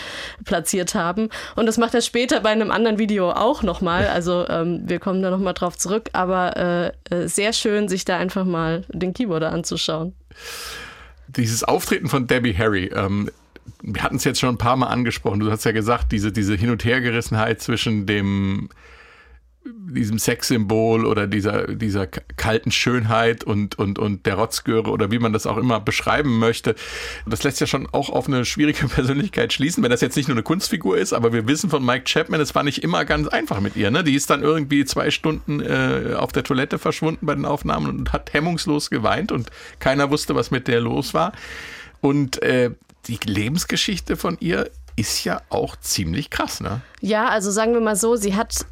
platziert 0.44 0.94
haben. 0.94 1.28
Und 1.54 1.66
das 1.66 1.76
macht 1.76 1.94
er 1.94 2.00
später 2.00 2.40
bei 2.40 2.48
einem 2.48 2.70
anderen 2.70 2.98
Video 2.98 3.30
auch 3.30 3.62
nochmal. 3.62 4.08
Also 4.08 4.48
ähm, 4.48 4.82
wir 4.86 5.00
kommen 5.00 5.22
da 5.22 5.30
nochmal 5.30 5.54
drauf 5.54 5.76
zurück, 5.76 6.08
aber 6.14 6.56
äh, 7.10 7.14
äh, 7.14 7.28
sehr 7.28 7.52
schön, 7.52 7.88
sich 7.88 8.06
da 8.08 8.18
einfach 8.18 8.44
mal 8.44 8.84
den 8.88 9.12
Keyboarder 9.12 9.52
anzuschauen. 9.52 10.14
Dieses 11.28 11.64
Auftreten 11.64 12.08
von 12.08 12.26
Debbie 12.26 12.56
Harry, 12.56 12.90
ähm, 12.94 13.30
wir 13.82 14.02
hatten 14.02 14.16
es 14.16 14.24
jetzt 14.24 14.40
schon 14.40 14.54
ein 14.54 14.58
paar 14.58 14.76
Mal 14.76 14.86
angesprochen. 14.86 15.40
Du 15.40 15.50
hast 15.50 15.64
ja 15.64 15.72
gesagt, 15.72 16.12
diese, 16.12 16.32
diese 16.32 16.54
Hin- 16.54 16.70
und 16.70 16.84
Hergerissenheit 16.84 17.60
zwischen 17.60 18.06
dem 18.06 18.70
diesem 19.90 20.18
Sexsymbol 20.18 21.06
oder 21.06 21.26
dieser, 21.26 21.66
dieser 21.66 22.06
kalten 22.06 22.70
Schönheit 22.70 23.44
und, 23.44 23.78
und, 23.78 23.98
und 23.98 24.26
der 24.26 24.34
Rotzgöre 24.34 24.90
oder 24.90 25.10
wie 25.10 25.18
man 25.18 25.32
das 25.32 25.46
auch 25.46 25.56
immer 25.56 25.80
beschreiben 25.80 26.38
möchte. 26.38 26.74
Das 27.26 27.42
lässt 27.42 27.60
ja 27.60 27.66
schon 27.66 27.86
auch 27.92 28.10
auf 28.10 28.26
eine 28.26 28.44
schwierige 28.44 28.86
Persönlichkeit 28.88 29.52
schließen, 29.52 29.82
wenn 29.82 29.90
das 29.90 30.00
jetzt 30.00 30.16
nicht 30.16 30.28
nur 30.28 30.36
eine 30.36 30.42
Kunstfigur 30.42 30.98
ist, 30.98 31.12
aber 31.12 31.32
wir 31.32 31.46
wissen 31.46 31.70
von 31.70 31.84
Mike 31.84 32.04
Chapman, 32.04 32.40
es 32.40 32.54
war 32.54 32.62
nicht 32.62 32.82
immer 32.82 33.04
ganz 33.04 33.28
einfach 33.28 33.60
mit 33.60 33.76
ihr. 33.76 33.90
Ne? 33.90 34.04
Die 34.04 34.14
ist 34.14 34.30
dann 34.30 34.42
irgendwie 34.42 34.84
zwei 34.84 35.10
Stunden 35.10 35.60
äh, 35.60 36.14
auf 36.16 36.32
der 36.32 36.44
Toilette 36.44 36.78
verschwunden 36.78 37.26
bei 37.26 37.34
den 37.34 37.44
Aufnahmen 37.44 37.98
und 37.98 38.12
hat 38.12 38.32
hemmungslos 38.32 38.90
geweint 38.90 39.32
und 39.32 39.50
keiner 39.78 40.10
wusste, 40.10 40.34
was 40.34 40.50
mit 40.50 40.68
der 40.68 40.80
los 40.80 41.14
war. 41.14 41.32
Und 42.00 42.42
äh, 42.42 42.70
die 43.06 43.18
Lebensgeschichte 43.24 44.16
von 44.16 44.36
ihr 44.40 44.70
ist 44.96 45.24
ja 45.24 45.40
auch 45.48 45.76
ziemlich 45.76 46.28
krass, 46.30 46.60
ne? 46.60 46.80
Ja, 47.00 47.28
also 47.28 47.50
sagen 47.50 47.72
wir 47.72 47.80
mal 47.80 47.96
so, 47.96 48.16
sie 48.16 48.34
hat 48.34 48.66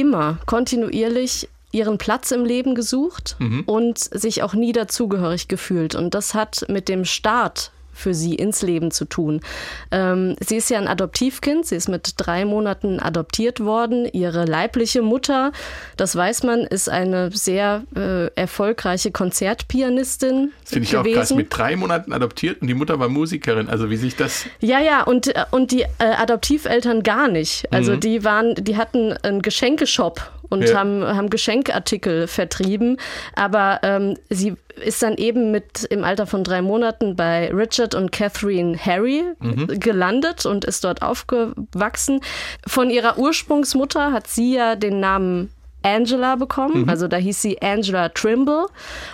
immer 0.00 0.38
kontinuierlich 0.46 1.48
ihren 1.72 1.98
Platz 1.98 2.30
im 2.32 2.44
Leben 2.44 2.74
gesucht 2.74 3.36
und 3.66 3.98
sich 3.98 4.42
auch 4.42 4.54
nie 4.54 4.72
dazugehörig 4.72 5.46
gefühlt. 5.46 5.94
Und 5.94 6.14
das 6.14 6.34
hat 6.34 6.64
mit 6.68 6.88
dem 6.88 7.04
Start 7.04 7.70
für 8.00 8.14
sie 8.14 8.34
ins 8.34 8.62
Leben 8.62 8.90
zu 8.90 9.04
tun. 9.04 9.40
Ähm, 9.90 10.36
sie 10.40 10.56
ist 10.56 10.70
ja 10.70 10.78
ein 10.78 10.88
Adoptivkind, 10.88 11.66
sie 11.66 11.76
ist 11.76 11.88
mit 11.88 12.14
drei 12.16 12.44
Monaten 12.44 12.98
adoptiert 13.00 13.60
worden. 13.60 14.06
Ihre 14.12 14.44
leibliche 14.44 15.02
Mutter, 15.02 15.52
das 15.96 16.16
weiß 16.16 16.42
man, 16.42 16.60
ist 16.60 16.88
eine 16.88 17.30
sehr 17.30 17.84
äh, 17.94 18.26
erfolgreiche 18.34 19.10
Konzertpianistin 19.10 20.50
Das 20.62 20.72
finde 20.72 20.84
ich 20.84 20.90
gewesen. 20.92 21.10
auch 21.12 21.14
krass. 21.14 21.34
Mit 21.34 21.56
drei 21.56 21.76
Monaten 21.76 22.12
adoptiert 22.12 22.60
und 22.60 22.66
die 22.66 22.74
Mutter 22.74 22.98
war 22.98 23.08
Musikerin. 23.08 23.68
Also 23.68 23.90
wie 23.90 23.96
sich 23.96 24.16
das. 24.16 24.46
Ja, 24.60 24.80
ja, 24.80 25.02
und, 25.02 25.28
äh, 25.28 25.44
und 25.50 25.70
die 25.72 25.82
äh, 25.82 25.86
Adoptiveltern 26.18 27.02
gar 27.02 27.28
nicht. 27.28 27.72
Also 27.72 27.96
die 27.96 28.24
waren, 28.24 28.54
die 28.54 28.76
hatten 28.76 29.12
einen 29.22 29.42
Geschenkeshop 29.42 30.30
und 30.50 30.68
Ja. 30.68 30.78
haben, 30.78 31.02
haben 31.04 31.30
Geschenkartikel 31.30 32.26
vertrieben. 32.26 32.98
Aber 33.34 33.80
ähm, 33.82 34.16
sie 34.28 34.54
ist 34.84 35.02
dann 35.02 35.14
eben 35.16 35.50
mit 35.50 35.84
im 35.84 36.04
Alter 36.04 36.26
von 36.26 36.44
drei 36.44 36.60
Monaten 36.60 37.16
bei 37.16 37.50
Richard 37.52 37.94
und 37.94 38.12
Catherine 38.12 38.76
Harry 38.78 39.24
gelandet 39.68 40.44
und 40.46 40.64
ist 40.64 40.84
dort 40.84 41.02
aufgewachsen. 41.02 42.20
Von 42.66 42.90
ihrer 42.90 43.18
Ursprungsmutter 43.18 44.12
hat 44.12 44.26
sie 44.26 44.54
ja 44.54 44.76
den 44.76 45.00
Namen 45.00 45.50
Angela 45.82 46.36
bekommen, 46.36 46.90
also 46.90 47.08
da 47.08 47.16
hieß 47.16 47.40
sie 47.40 47.62
Angela 47.62 48.10
Trimble 48.10 48.66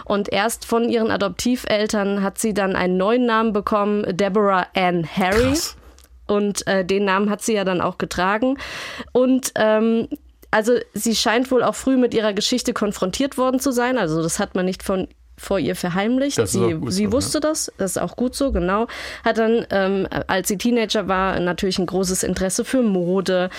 und 0.05 0.33
erst 0.33 0.65
von 0.65 0.89
ihren 0.89 1.13
Adoptiveltern 1.13 2.25
hat 2.25 2.39
sie 2.39 2.55
dann 2.55 2.75
einen 2.75 2.97
neuen 2.97 3.25
Namen 3.25 3.53
bekommen, 3.53 4.05
Deborah 4.17 4.67
Ann 4.75 5.07
Harry. 5.07 5.51
Krass. 5.51 5.77
Und 6.27 6.67
äh, 6.67 6.85
den 6.85 7.05
Namen 7.05 7.31
hat 7.31 7.43
sie 7.43 7.55
ja 7.55 7.63
dann 7.65 7.81
auch 7.81 7.99
getragen. 7.99 8.59
Und 9.13 9.53
ähm, 9.55 10.09
also 10.57 10.73
sie 10.95 11.15
scheint 11.15 11.51
wohl 11.51 11.63
auch 11.63 11.75
früh 11.75 11.99
mit 11.99 12.15
ihrer 12.15 12.33
Geschichte 12.33 12.73
konfrontiert 12.73 13.37
worden 13.37 13.61
zu 13.61 13.73
sein. 13.73 13.99
Also 13.99 14.23
das 14.23 14.39
hat 14.39 14.55
man 14.55 14.65
nicht 14.65 14.83
von 14.83 15.07
vor 15.39 15.59
ihr 15.59 15.77
verheimlicht. 15.77 16.37
Sie 16.49 16.79
sie 16.89 17.05
so, 17.05 17.13
wusste 17.13 17.41
das, 17.41 17.71
das 17.77 17.91
ist 17.91 17.99
auch 17.99 18.17
gut 18.17 18.35
so, 18.35 18.53
genau. 18.53 18.87
Hat 19.23 19.37
dann, 19.37 19.67
ähm, 19.69 20.09
als 20.29 20.49
sie 20.49 20.57
Teenager 20.57 21.09
war, 21.09 21.39
natürlich 21.41 21.79
ein 21.79 21.85
großes 21.85 22.23
Interesse 22.23 22.65
für 22.65 22.81
Mode, 22.81 23.51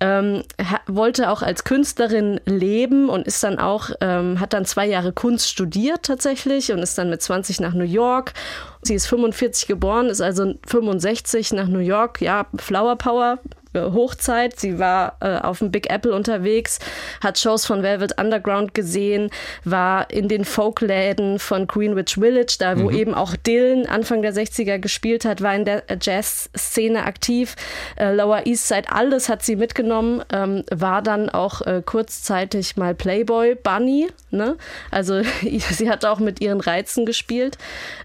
ähm, 0.00 0.44
wollte 0.86 1.30
auch 1.30 1.42
als 1.42 1.64
Künstlerin 1.64 2.40
leben 2.46 3.10
und 3.10 3.26
ist 3.26 3.44
dann 3.44 3.58
auch, 3.58 3.90
ähm, 4.00 4.40
hat 4.40 4.54
dann 4.54 4.64
zwei 4.64 4.86
Jahre 4.86 5.12
Kunst 5.12 5.50
studiert 5.50 6.04
tatsächlich 6.04 6.72
und 6.72 6.78
ist 6.78 6.96
dann 6.96 7.10
mit 7.10 7.20
20 7.20 7.60
nach 7.60 7.74
New 7.74 7.84
York. 7.84 8.32
Sie 8.80 8.94
ist 8.94 9.06
45 9.06 9.66
geboren, 9.66 10.06
ist 10.06 10.22
also 10.22 10.54
65 10.66 11.52
nach 11.52 11.68
New 11.68 11.80
York, 11.80 12.22
ja, 12.22 12.46
Flower 12.56 12.96
Power, 12.96 13.40
Hochzeit. 13.80 14.58
Sie 14.58 14.78
war 14.78 15.16
äh, 15.20 15.38
auf 15.38 15.58
dem 15.60 15.70
Big 15.70 15.90
Apple 15.90 16.14
unterwegs, 16.14 16.78
hat 17.22 17.38
Shows 17.38 17.66
von 17.66 17.82
Velvet 17.82 18.20
Underground 18.20 18.74
gesehen, 18.74 19.30
war 19.64 20.10
in 20.10 20.28
den 20.28 20.44
Folkläden 20.44 21.38
von 21.38 21.66
Greenwich 21.66 22.14
Village, 22.14 22.56
da 22.58 22.78
wo 22.80 22.90
eben 22.90 23.14
auch 23.14 23.36
Dylan 23.36 23.86
Anfang 23.86 24.22
der 24.22 24.34
60er 24.34 24.78
gespielt 24.78 25.24
hat, 25.24 25.42
war 25.42 25.54
in 25.54 25.64
der 25.64 25.88
äh, 25.90 25.96
Jazz-Szene 26.00 27.04
aktiv. 27.04 27.56
Äh, 27.96 28.12
Lower 28.14 28.46
East 28.46 28.68
Side, 28.68 28.90
alles 28.90 29.28
hat 29.28 29.42
sie 29.42 29.56
mitgenommen, 29.56 30.22
ähm, 30.32 30.64
war 30.70 31.02
dann 31.02 31.28
auch 31.28 31.62
äh, 31.62 31.82
kurzzeitig 31.84 32.76
mal 32.76 32.94
Playboy 32.94 33.54
Bunny. 33.54 34.08
Ne? 34.30 34.56
Also 34.90 35.22
sie 35.42 35.90
hat 35.90 36.04
auch 36.04 36.18
mit 36.18 36.40
ihren 36.40 36.60
Reizen 36.60 37.06
gespielt. 37.06 37.58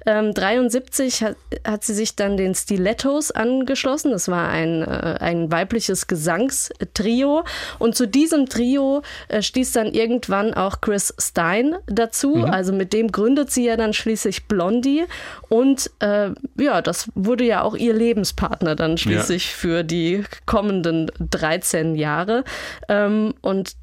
Ähm, 0.06 0.34
73 0.34 1.24
hat, 1.24 1.36
hat 1.66 1.84
sie 1.84 1.94
sich 1.94 2.16
dann 2.16 2.38
den 2.38 2.56
Stilettos 2.56 3.32
angeschlossen. 3.32 4.12
Das 4.12 4.28
war 4.28 4.50
ein, 4.50 4.82
äh, 4.82 5.18
ein 5.20 5.52
weibliches 5.62 6.08
Gesangstrio. 6.08 7.44
Und 7.80 7.96
zu 7.96 8.08
diesem 8.08 8.48
Trio 8.50 9.04
äh, 9.28 9.42
stieß 9.42 9.74
dann 9.74 9.94
irgendwann 9.94 10.54
auch 10.54 10.82
Chris 10.82 11.14
Stein 11.20 11.76
dazu. 11.88 12.46
Also 12.46 12.74
mit 12.74 12.94
dem 12.94 13.12
gründet 13.12 13.52
sie 13.52 13.66
ja 13.66 13.78
dann 13.78 13.94
schließlich 13.94 14.48
Blondie. 14.48 15.06
Und 15.50 15.92
äh, 16.00 16.32
ja, 16.60 16.82
das 16.82 17.10
wurde 17.16 17.44
ja 17.44 17.62
auch 17.62 17.76
ihr 17.76 17.94
Lebenspartner 17.94 18.76
dann 18.76 18.98
schließlich 18.98 19.54
für 19.54 19.84
die 19.84 20.24
kommenden 20.46 21.12
13 21.20 21.96
Jahre. 21.96 22.44
Ähm, 22.90 23.34
und 23.42 23.74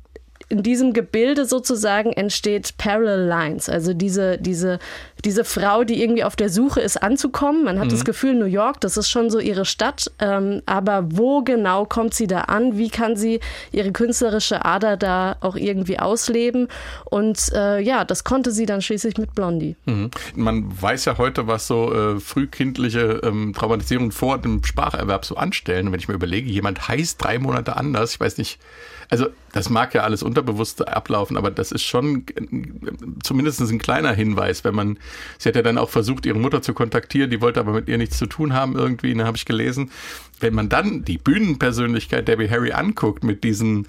in 0.49 0.63
diesem 0.63 0.93
Gebilde 0.95 1.45
sozusagen 1.45 2.13
entsteht 2.13 2.77
Parallel 2.79 3.27
Lines, 3.27 3.69
also 3.69 3.93
diese, 3.93 4.39
diese, 4.39 4.79
diese 5.25 5.45
Frau, 5.45 5.85
die 5.85 6.03
irgendwie 6.03 6.25
auf 6.25 6.37
der 6.37 6.49
Suche 6.49 6.81
ist, 6.81 7.03
anzukommen. 7.03 7.65
Man 7.65 7.79
hat 7.79 7.93
das 7.93 8.05
Gefühl, 8.05 8.35
New 8.35 8.47
York, 8.47 8.81
das 8.81 8.97
ist 8.97 9.11
schon 9.11 9.31
so 9.31 9.41
ihre 9.41 9.65
Stadt, 9.65 10.11
ähm, 10.21 10.63
aber 10.65 11.05
wo 11.11 11.43
genau 11.43 11.85
kommt 11.85 12.15
sie 12.15 12.27
da 12.27 12.43
an? 12.43 12.79
Wie 12.79 12.89
kann 12.89 13.17
sie 13.17 13.41
ihre 13.73 13.93
künstlerische 13.93 14.65
Ader 14.65 14.97
da 14.97 15.37
auch 15.41 15.57
irgendwie 15.57 15.99
ausleben? 15.99 16.69
Und 17.05 17.53
äh, 17.53 17.81
ja, 17.81 18.05
das 18.05 18.25
konnte 18.25 18.51
sie 18.51 18.65
dann 18.65 18.81
schließlich 18.81 19.19
mit 19.19 19.35
Blondie. 19.35 19.77
Mhm. 19.85 20.11
Man 20.35 20.81
weiß 20.81 21.05
ja 21.05 21.19
heute, 21.19 21.47
was 21.47 21.67
so 21.67 21.93
äh, 21.93 22.21
frühkindliche 22.21 23.21
ähm, 23.23 23.53
Traumatisierung 23.55 24.13
vor 24.13 24.39
dem 24.39 24.65
Spracherwerb 24.65 25.25
so 25.25 25.37
anstellen. 25.37 25.87
Und 25.87 25.93
wenn 25.93 26.01
ich 26.01 26.09
mir 26.09 26.15
überlege, 26.15 26.49
jemand 26.49 26.89
heißt 26.89 27.23
drei 27.23 27.39
Monate 27.39 27.77
anders, 27.77 28.13
ich 28.13 28.21
weiß 28.21 28.39
nicht, 28.39 28.59
also 29.11 29.29
das 29.53 29.71
mag 29.71 29.95
ja 29.95 30.03
alles 30.03 30.23
unterbewusst 30.23 30.87
ablaufen, 30.87 31.37
aber 31.37 31.51
das 31.51 31.73
ist 31.73 31.83
schon 31.83 32.25
zumindest 33.23 33.61
ein 33.61 33.79
kleiner 33.79 34.13
Hinweis, 34.13 34.65
wenn 34.65 34.75
man, 34.75 34.99
sie 35.39 35.49
hat 35.49 35.57
ja 35.57 35.63
dann 35.63 35.79
auch 35.79 35.91
versucht, 35.91 36.27
ihre 36.27 36.39
Mutter 36.39 36.63
zu 36.63 36.75
kontaktieren, 36.75 37.31
die 37.31 37.41
wollte 37.41 37.61
aber 37.61 37.73
mit 37.73 37.89
ihr 37.89 37.99
nichts 37.99 38.19
zu 38.19 38.27
tun 38.27 38.53
haben 38.53 38.77
irgendwie, 38.77 39.15
ne, 39.15 39.25
habe 39.25 39.37
ich 39.37 39.47
gelesen. 39.47 39.91
Wenn 40.41 40.55
man 40.55 40.69
dann 40.69 41.05
die 41.05 41.19
Bühnenpersönlichkeit 41.19 42.29
Debbie 42.29 42.51
Harry 42.51 42.73
anguckt 42.73 43.25
mit 43.25 43.45
diesen 43.45 43.87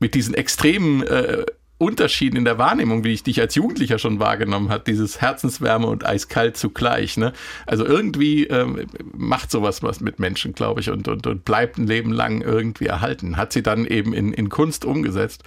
mit 0.00 0.14
diesen 0.14 0.34
extremen 0.34 1.02
äh, 1.02 1.44
Unterschieden 1.78 2.36
in 2.36 2.44
der 2.44 2.58
Wahrnehmung, 2.58 3.04
wie 3.04 3.12
ich 3.12 3.22
dich 3.22 3.40
als 3.40 3.54
Jugendlicher 3.54 3.98
schon 3.98 4.18
wahrgenommen 4.18 4.68
hat, 4.68 4.88
dieses 4.88 5.20
Herzenswärme 5.20 5.86
und 5.86 6.04
eiskalt 6.04 6.56
zugleich. 6.56 7.16
Ne? 7.16 7.32
Also 7.66 7.86
irgendwie 7.86 8.44
ähm, 8.46 8.86
macht 9.16 9.50
sowas 9.50 9.82
was 9.82 10.00
mit 10.00 10.18
Menschen, 10.18 10.54
glaube 10.54 10.80
ich, 10.80 10.90
und, 10.90 11.06
und, 11.06 11.26
und 11.26 11.44
bleibt 11.44 11.78
ein 11.78 11.86
Leben 11.86 12.12
lang 12.12 12.40
irgendwie 12.40 12.86
erhalten. 12.86 13.36
Hat 13.36 13.52
sie 13.52 13.62
dann 13.62 13.86
eben 13.86 14.12
in, 14.12 14.32
in 14.32 14.48
Kunst 14.48 14.84
umgesetzt. 14.84 15.44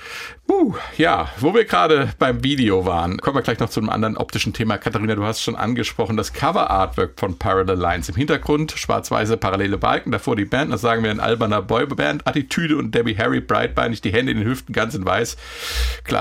Uh, 0.49 0.73
ja, 0.97 1.29
wo 1.39 1.53
wir 1.53 1.65
gerade 1.65 2.13
beim 2.17 2.43
Video 2.43 2.85
waren, 2.85 3.17
kommen 3.17 3.37
wir 3.37 3.41
gleich 3.41 3.59
noch 3.59 3.69
zu 3.69 3.79
einem 3.79 3.89
anderen 3.89 4.17
optischen 4.17 4.53
Thema. 4.53 4.77
Katharina, 4.77 5.15
du 5.15 5.23
hast 5.23 5.41
schon 5.41 5.55
angesprochen, 5.55 6.17
das 6.17 6.33
Cover-Artwork 6.33 7.19
von 7.19 7.37
Parallel 7.37 7.77
Lines. 7.77 8.09
Im 8.09 8.15
Hintergrund 8.15 8.71
schwarz-weiße 8.71 9.37
parallele 9.37 9.77
Balken, 9.77 10.11
davor 10.11 10.35
die 10.35 10.45
Band, 10.45 10.71
das 10.71 10.81
sagen 10.81 11.03
wir 11.03 11.11
in 11.11 11.19
alberner 11.19 11.61
Boyband-Attitüde 11.61 12.77
und 12.77 12.95
Debbie 12.95 13.17
Harry 13.17 13.41
breitbeinig, 13.41 14.01
die 14.01 14.11
Hände 14.13 14.31
in 14.31 14.39
den 14.39 14.47
Hüften, 14.47 14.73
ganz 14.73 14.95
in 14.95 15.05
weiß. 15.05 15.37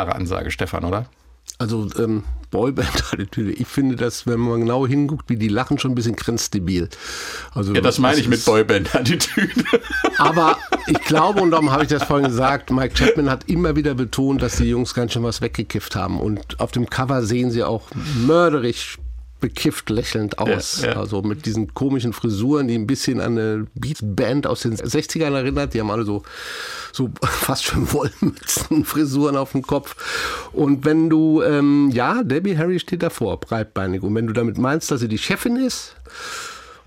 Klare 0.01 0.15
Ansage, 0.15 0.51
Stefan, 0.51 0.85
oder? 0.85 1.05
Also 1.59 1.87
ähm, 1.99 2.25
Boyband-Attitüde. 2.51 3.53
Ich 3.61 3.67
finde 3.67 3.97
das, 3.97 4.27
wenn 4.27 4.41
man 4.41 4.61
genau 4.61 4.87
hinguckt, 4.87 5.29
wie 5.29 5.37
die 5.37 5.49
lachen, 5.49 5.79
schon 5.79 5.93
ein 5.93 5.95
bisschen 5.95 6.17
grenzdebil. 6.17 6.89
Also, 7.55 7.75
Ja, 7.75 7.83
das 7.83 7.99
meine 7.99 8.19
ich 8.19 8.27
mit 8.27 8.43
Boyband-Attitüde. 8.47 9.63
Aber 10.17 10.57
ich 10.87 11.01
glaube, 11.01 11.43
und 11.43 11.51
darum 11.51 11.71
habe 11.71 11.83
ich 11.83 11.91
das 11.91 12.05
vorhin 12.05 12.29
gesagt, 12.29 12.71
Mike 12.71 12.95
Chapman 12.95 13.29
hat 13.29 13.45
immer 13.51 13.77
wieder 13.77 13.95
betont, 13.95 14.41
dass 14.41 14.57
die 14.57 14.71
Jungs 14.71 14.95
ganz 14.95 15.13
schön 15.13 15.23
was 15.23 15.43
weggekifft 15.43 15.95
haben. 15.97 16.19
Und 16.19 16.59
auf 16.61 16.71
dem 16.73 16.89
Cover 16.89 17.23
sehen 17.23 17.51
sie 17.51 17.63
auch 17.63 17.83
mörderisch 18.27 18.97
bekifft 19.41 19.91
lächelnd 19.91 20.39
aus. 20.39 20.83
Ja, 20.83 20.93
ja. 20.93 20.97
Also 20.97 21.23
mit 21.23 21.47
diesen 21.47 21.75
komischen 21.75 22.13
Frisuren, 22.13 22.69
die 22.69 22.75
ein 22.75 22.87
bisschen 22.87 23.21
an 23.21 23.39
eine 23.39 23.67
Beatband 23.75 24.47
aus 24.47 24.61
den 24.61 24.77
60ern 24.77 25.35
erinnert. 25.35 25.75
Die 25.75 25.81
haben 25.81 25.91
alle 25.91 26.05
so, 26.05 26.23
so 26.93 27.11
fast 27.23 27.65
schon 27.65 27.91
Wollmützen-Frisuren 27.93 29.37
auf 29.39 29.53
dem 29.53 29.63
Kopf. 29.63 29.97
Und 30.53 30.85
wenn 30.85 31.11
du, 31.11 31.43
ähm, 31.43 31.91
ja, 31.93 32.23
Debbie 32.23 32.57
Harry 32.57 32.79
steht 32.79 33.03
davor, 33.03 33.41
breitbeinig. 33.41 34.03
Und 34.03 34.15
wenn 34.15 34.27
du 34.27 34.33
damit 34.33 34.59
meinst, 34.59 34.91
dass 34.91 35.01
sie 35.01 35.09
die 35.09 35.19
Chefin 35.19 35.57
ist, 35.57 35.97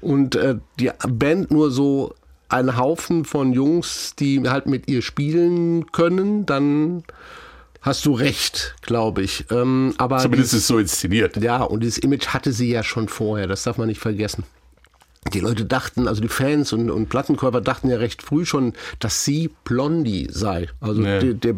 und 0.04 0.36
äh, 0.36 0.56
die 0.80 0.92
Band 1.08 1.50
nur 1.50 1.72
so 1.72 2.14
ein 2.50 2.78
Haufen 2.78 3.26
von 3.26 3.54
Jungs, 3.54 4.16
die 4.20 4.48
halt 4.48 4.68
mit 4.68 4.88
ihr 4.88 5.02
spielen 5.02 5.92
können, 5.92 6.46
dann 6.46 7.04
hast 7.84 8.06
du 8.08 8.14
recht, 8.14 8.74
glaube 8.82 9.22
ich. 9.22 9.46
Ähm, 9.52 9.94
aber 9.98 10.18
Zumindest 10.18 10.54
dieses- 10.54 10.64
ist 10.64 10.64
es 10.64 10.68
so 10.68 10.80
inszeniert. 10.80 11.38
ja, 11.38 11.62
und 11.62 11.82
dieses 11.82 12.00
Image 12.00 12.28
hatte 12.30 12.52
sie 12.52 12.72
ja 12.72 12.82
schon 12.84 13.08
vorher, 13.08 13.46
das 13.48 13.64
darf 13.64 13.78
man 13.78 13.88
nicht 13.88 14.02
vergessen. 14.02 14.44
Die 15.34 15.40
Leute 15.40 15.64
dachten, 15.64 16.10
also 16.10 16.22
die 16.22 16.28
Fans 16.28 16.74
und, 16.74 16.92
und 16.92 17.08
Plattenkäufer 17.08 17.62
dachten 17.62 17.90
ja 17.90 17.96
recht 17.96 18.22
früh 18.22 18.46
schon, 18.46 18.74
dass 19.00 19.24
sie 19.24 19.50
Blondie 19.64 20.28
sei. 20.30 20.68
Also 20.82 21.00
Nee. 21.00 21.20
der, 21.22 21.34
der 21.36 21.54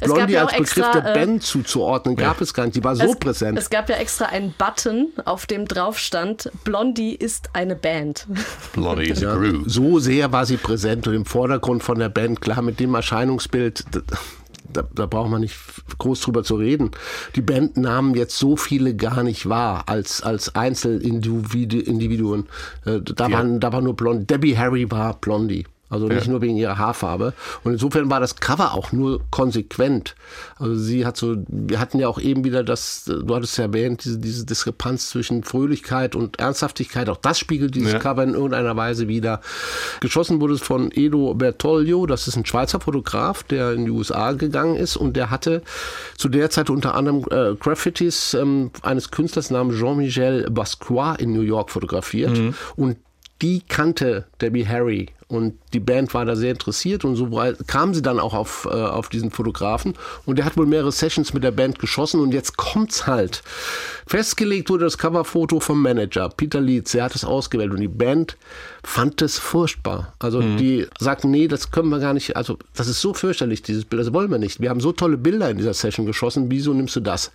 Blondie 0.00 0.32
ja 0.32 0.44
als 0.46 0.52
Begriff 0.52 0.76
extra, 0.78 1.00
der 1.00 1.10
äh, 1.10 1.14
Band 1.18 1.42
zuzuordnen, 1.42 2.16
gab 2.16 2.40
es 2.40 2.54
gar 2.54 2.64
nicht. 2.64 2.76
Die 2.76 2.82
war 2.82 2.96
so 2.96 3.04
es, 3.12 3.16
präsent. 3.18 3.58
Es 3.58 3.68
gab 3.68 3.90
ja 3.90 3.96
extra 3.96 4.24
einen 4.24 4.54
Button, 4.56 5.08
auf 5.26 5.44
dem 5.44 5.66
drauf 5.68 5.98
stand, 5.98 6.50
Blondie 6.64 7.14
ist 7.14 7.50
eine 7.52 7.76
Band. 7.76 8.26
Bloody 8.72 9.10
is 9.10 9.20
Ja, 9.20 9.36
Groove. 9.36 9.64
so 9.66 9.98
sehr 9.98 10.32
war 10.32 10.46
sie 10.46 10.56
präsent 10.56 11.06
und 11.06 11.12
im 11.14 11.26
Vordergrund 11.26 11.82
von 11.82 11.98
der 11.98 12.08
Band, 12.08 12.40
klar, 12.40 12.62
mit 12.62 12.80
dem 12.80 12.94
Erscheinungsbild, 12.94 13.84
da, 14.72 14.82
da, 14.94 15.06
braucht 15.06 15.30
man 15.30 15.40
nicht 15.40 15.56
groß 15.98 16.20
drüber 16.20 16.42
zu 16.44 16.56
reden. 16.56 16.90
Die 17.36 17.42
Band 17.42 17.76
nahmen 17.76 18.14
jetzt 18.14 18.38
so 18.38 18.56
viele 18.56 18.94
gar 18.96 19.22
nicht 19.22 19.48
wahr 19.48 19.84
als, 19.86 20.22
als 20.22 20.54
Einzelindividuen. 20.54 22.46
Äh, 22.84 23.00
Da, 23.00 23.28
Ja. 23.28 23.32
waren, 23.38 23.60
da 23.60 23.72
war 23.72 23.80
nur 23.82 23.94
Blondie. 23.96 24.26
Debbie 24.26 24.56
Harry 24.56 24.90
war 24.90 25.14
Blondie. 25.14 25.66
Also 25.90 26.06
nicht 26.06 26.24
Ja. 26.26 26.30
nur 26.30 26.40
wegen 26.40 26.56
ihrer 26.56 26.78
Haarfarbe. 26.78 27.34
Und 27.64 27.72
insofern 27.72 28.08
war 28.10 28.20
das 28.20 28.36
Cover 28.36 28.74
auch 28.74 28.92
nur 28.92 29.20
konsequent. 29.30 30.14
Also 30.58 30.76
sie 30.76 31.04
hat 31.04 31.16
so, 31.16 31.36
wir 31.48 31.78
hatten 31.80 31.98
ja 31.98 32.08
auch 32.08 32.20
eben 32.20 32.44
wieder 32.44 32.62
das, 32.62 33.04
du 33.04 33.34
hattest 33.34 33.58
ja 33.58 33.64
erwähnt, 33.64 34.04
diese, 34.04 34.18
diese 34.18 34.46
Diskrepanz 34.46 35.10
zwischen 35.10 35.42
Fröhlichkeit 35.42 36.14
und 36.14 36.38
Ernsthaftigkeit. 36.38 37.08
Auch 37.08 37.16
das 37.16 37.38
spiegelt 37.38 37.74
dieses 37.74 37.92
Ja. 37.92 37.98
Cover 37.98 38.22
in 38.22 38.34
irgendeiner 38.34 38.76
Weise 38.76 39.08
wieder. 39.08 39.40
Geschossen 40.00 40.40
wurde 40.40 40.54
es 40.54 40.60
von 40.62 40.90
Edo 40.94 41.34
Bertoglio, 41.34 42.06
das 42.06 42.28
ist 42.28 42.36
ein 42.36 42.46
Schweizer 42.46 42.80
Fotograf, 42.80 43.42
der 43.42 43.72
in 43.72 43.84
die 43.84 43.90
USA 43.90 44.32
gegangen 44.32 44.76
ist 44.76 44.96
und 44.96 45.16
der 45.16 45.30
hatte 45.30 45.62
zu 46.16 46.28
der 46.28 46.50
Zeit 46.50 46.70
unter 46.70 46.94
anderem 46.94 47.24
äh, 47.30 47.54
Graffitis 47.56 48.34
ähm, 48.34 48.70
eines 48.82 49.10
Künstlers 49.10 49.50
namens 49.50 49.76
Jean-Michel 49.78 50.48
Basquiat 50.50 51.20
in 51.20 51.32
New 51.32 51.40
York 51.42 51.70
fotografiert 51.70 52.38
und 52.76 52.96
die 53.42 53.62
kannte 53.66 54.26
Debbie 54.40 54.66
Harry 54.68 55.08
und 55.30 55.54
die 55.72 55.80
Band 55.80 56.12
war 56.12 56.24
da 56.24 56.34
sehr 56.34 56.50
interessiert 56.50 57.04
und 57.04 57.14
so 57.14 57.30
weit 57.32 57.68
kam 57.68 57.94
sie 57.94 58.02
dann 58.02 58.18
auch 58.18 58.34
auf, 58.34 58.66
äh, 58.70 58.74
auf 58.74 59.08
diesen 59.08 59.30
Fotografen 59.30 59.94
und 60.26 60.36
der 60.36 60.44
hat 60.44 60.56
wohl 60.56 60.66
mehrere 60.66 60.90
Sessions 60.90 61.32
mit 61.32 61.44
der 61.44 61.52
Band 61.52 61.78
geschossen 61.78 62.20
und 62.20 62.34
jetzt 62.34 62.56
kommt's 62.56 63.06
halt. 63.06 63.42
Festgelegt 64.06 64.68
wurde 64.70 64.84
das 64.84 64.98
Coverfoto 64.98 65.60
vom 65.60 65.80
Manager, 65.80 66.28
Peter 66.28 66.60
Leeds, 66.60 66.92
der 66.92 67.04
hat 67.04 67.14
es 67.14 67.24
ausgewählt 67.24 67.70
und 67.70 67.80
die 67.80 67.88
Band 67.88 68.36
fand 68.82 69.22
es 69.22 69.38
furchtbar. 69.38 70.12
Also 70.18 70.40
die 70.40 70.86
sagten, 70.98 71.30
nee, 71.30 71.46
das 71.46 71.70
können 71.70 71.90
wir 71.90 72.00
gar 72.00 72.14
nicht, 72.14 72.36
also 72.36 72.58
das 72.74 72.88
ist 72.88 73.00
so 73.00 73.14
fürchterlich, 73.14 73.62
dieses 73.62 73.84
Bild, 73.84 74.02
das 74.02 74.12
wollen 74.12 74.30
wir 74.30 74.38
nicht. 74.38 74.60
Wir 74.60 74.70
haben 74.70 74.80
so 74.80 74.92
tolle 74.92 75.16
Bilder 75.16 75.48
in 75.50 75.58
dieser 75.58 75.74
Session 75.74 76.06
geschossen, 76.06 76.46
wieso 76.48 76.74
nimmst 76.74 76.96
du 76.96 77.00
das? 77.00 77.30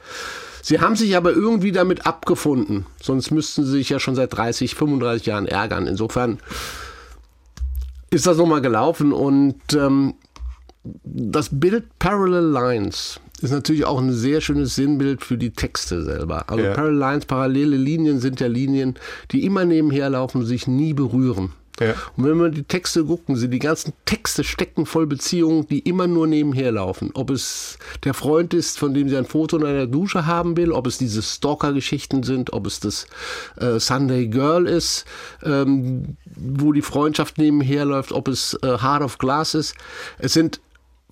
Sie 0.61 0.79
haben 0.79 0.95
sich 0.95 1.15
aber 1.15 1.31
irgendwie 1.31 1.71
damit 1.71 2.07
abgefunden, 2.07 2.87
sonst 2.99 3.29
müssten 3.29 3.65
sie 3.65 3.71
sich 3.71 3.89
ja 3.89 3.99
schon 3.99 4.15
seit 4.15 4.35
30, 4.35 4.73
35 4.73 5.27
Jahren 5.27 5.47
ärgern. 5.47 5.85
Insofern 5.85 6.39
ist 8.15 8.25
das 8.25 8.37
nochmal 8.37 8.61
gelaufen 8.61 9.11
und 9.11 9.55
ähm, 9.73 10.13
das 11.03 11.49
Bild 11.51 11.83
Parallel 11.99 12.45
Lines 12.45 13.19
ist 13.41 13.51
natürlich 13.51 13.83
auch 13.83 13.99
ein 13.99 14.13
sehr 14.13 14.39
schönes 14.39 14.75
Sinnbild 14.75 15.21
für 15.21 15.37
die 15.37 15.51
Texte 15.51 16.01
selber. 16.03 16.49
Also 16.49 16.63
Ja. 16.63 16.73
Parallel 16.73 16.97
Lines, 16.97 17.25
parallele 17.25 17.75
Linien 17.75 18.19
sind 18.19 18.39
ja 18.39 18.47
Linien, 18.47 18.95
die 19.31 19.43
immer 19.45 19.65
nebenher 19.65 20.09
laufen, 20.09 20.45
sich 20.45 20.65
nie 20.67 20.93
berühren. 20.93 21.51
Ja. 21.79 21.93
Und 22.15 22.23
wenn 22.23 22.37
wir 22.37 22.49
die 22.49 22.63
Texte 22.63 23.03
gucken, 23.03 23.35
sind 23.35 23.51
die 23.51 23.59
ganzen 23.59 23.93
Texte 24.05 24.43
stecken 24.43 24.85
voll 24.85 25.07
Beziehungen, 25.07 25.67
die 25.67 25.79
immer 25.79 26.07
nur 26.07 26.25
nebenher 26.25 26.71
laufen. 26.71 27.11
Ob 27.13 27.29
es 27.29 27.77
der 28.05 28.13
Freund 28.13 28.53
ist, 28.53 28.79
von 28.79 28.93
dem 28.93 29.09
sie 29.09 29.17
ein 29.17 29.25
Foto 29.25 29.57
in 29.57 29.65
einer 29.65 29.87
Dusche 29.87 30.25
haben 30.25 30.55
will, 30.55 30.71
ob 30.71 30.87
es 30.87 30.97
diese 30.97 31.21
Stalker-Geschichten 31.21 32.23
sind, 32.23 32.53
ob 32.53 32.65
es 32.65 32.79
das 32.79 33.07
äh, 33.57 33.79
Sunday 33.79 34.27
Girl 34.27 34.67
ist, 34.67 35.05
ähm, 35.43 36.15
wo 36.35 36.71
die 36.71 36.81
Freundschaft 36.81 37.37
nebenher 37.37 37.83
läuft, 37.83 38.13
ob 38.13 38.29
es 38.29 38.57
äh, 38.61 38.77
Heart 38.77 39.01
of 39.01 39.17
Glass 39.17 39.53
ist. 39.53 39.75
Es 40.17 40.33
sind 40.33 40.61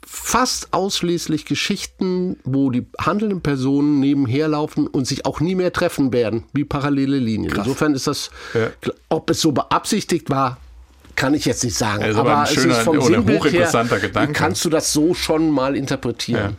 fast 0.05 0.73
ausschließlich 0.73 1.45
Geschichten, 1.45 2.37
wo 2.43 2.69
die 2.69 2.85
handelnden 2.99 3.41
Personen 3.41 3.99
nebenher 3.99 4.47
laufen 4.47 4.87
und 4.87 5.07
sich 5.07 5.25
auch 5.25 5.39
nie 5.39 5.55
mehr 5.55 5.73
treffen 5.73 6.13
werden, 6.13 6.43
wie 6.53 6.63
parallele 6.63 7.17
Linien. 7.17 7.53
Insofern 7.55 7.93
ist 7.93 8.07
das, 8.07 8.29
Ja. 8.53 8.69
ob 9.09 9.29
es 9.29 9.41
so 9.41 9.51
beabsichtigt 9.51 10.29
war, 10.29 10.57
kann 11.15 11.33
ich 11.33 11.45
jetzt 11.45 11.63
nicht 11.63 11.75
sagen. 11.77 12.03
Also 12.03 12.19
aber 12.21 12.39
ein 12.39 12.43
es 12.43 12.53
schöner 12.53 12.77
ist 12.77 12.83
vom 12.83 13.01
Sinnbild 13.01 13.39
hochinteressanter 13.39 13.97
her, 13.97 14.07
Gedanke. 14.07 14.33
Kannst 14.33 14.65
du 14.65 14.69
das 14.69 14.91
so 14.93 15.13
schon 15.13 15.51
mal 15.51 15.75
interpretieren? 15.75 16.57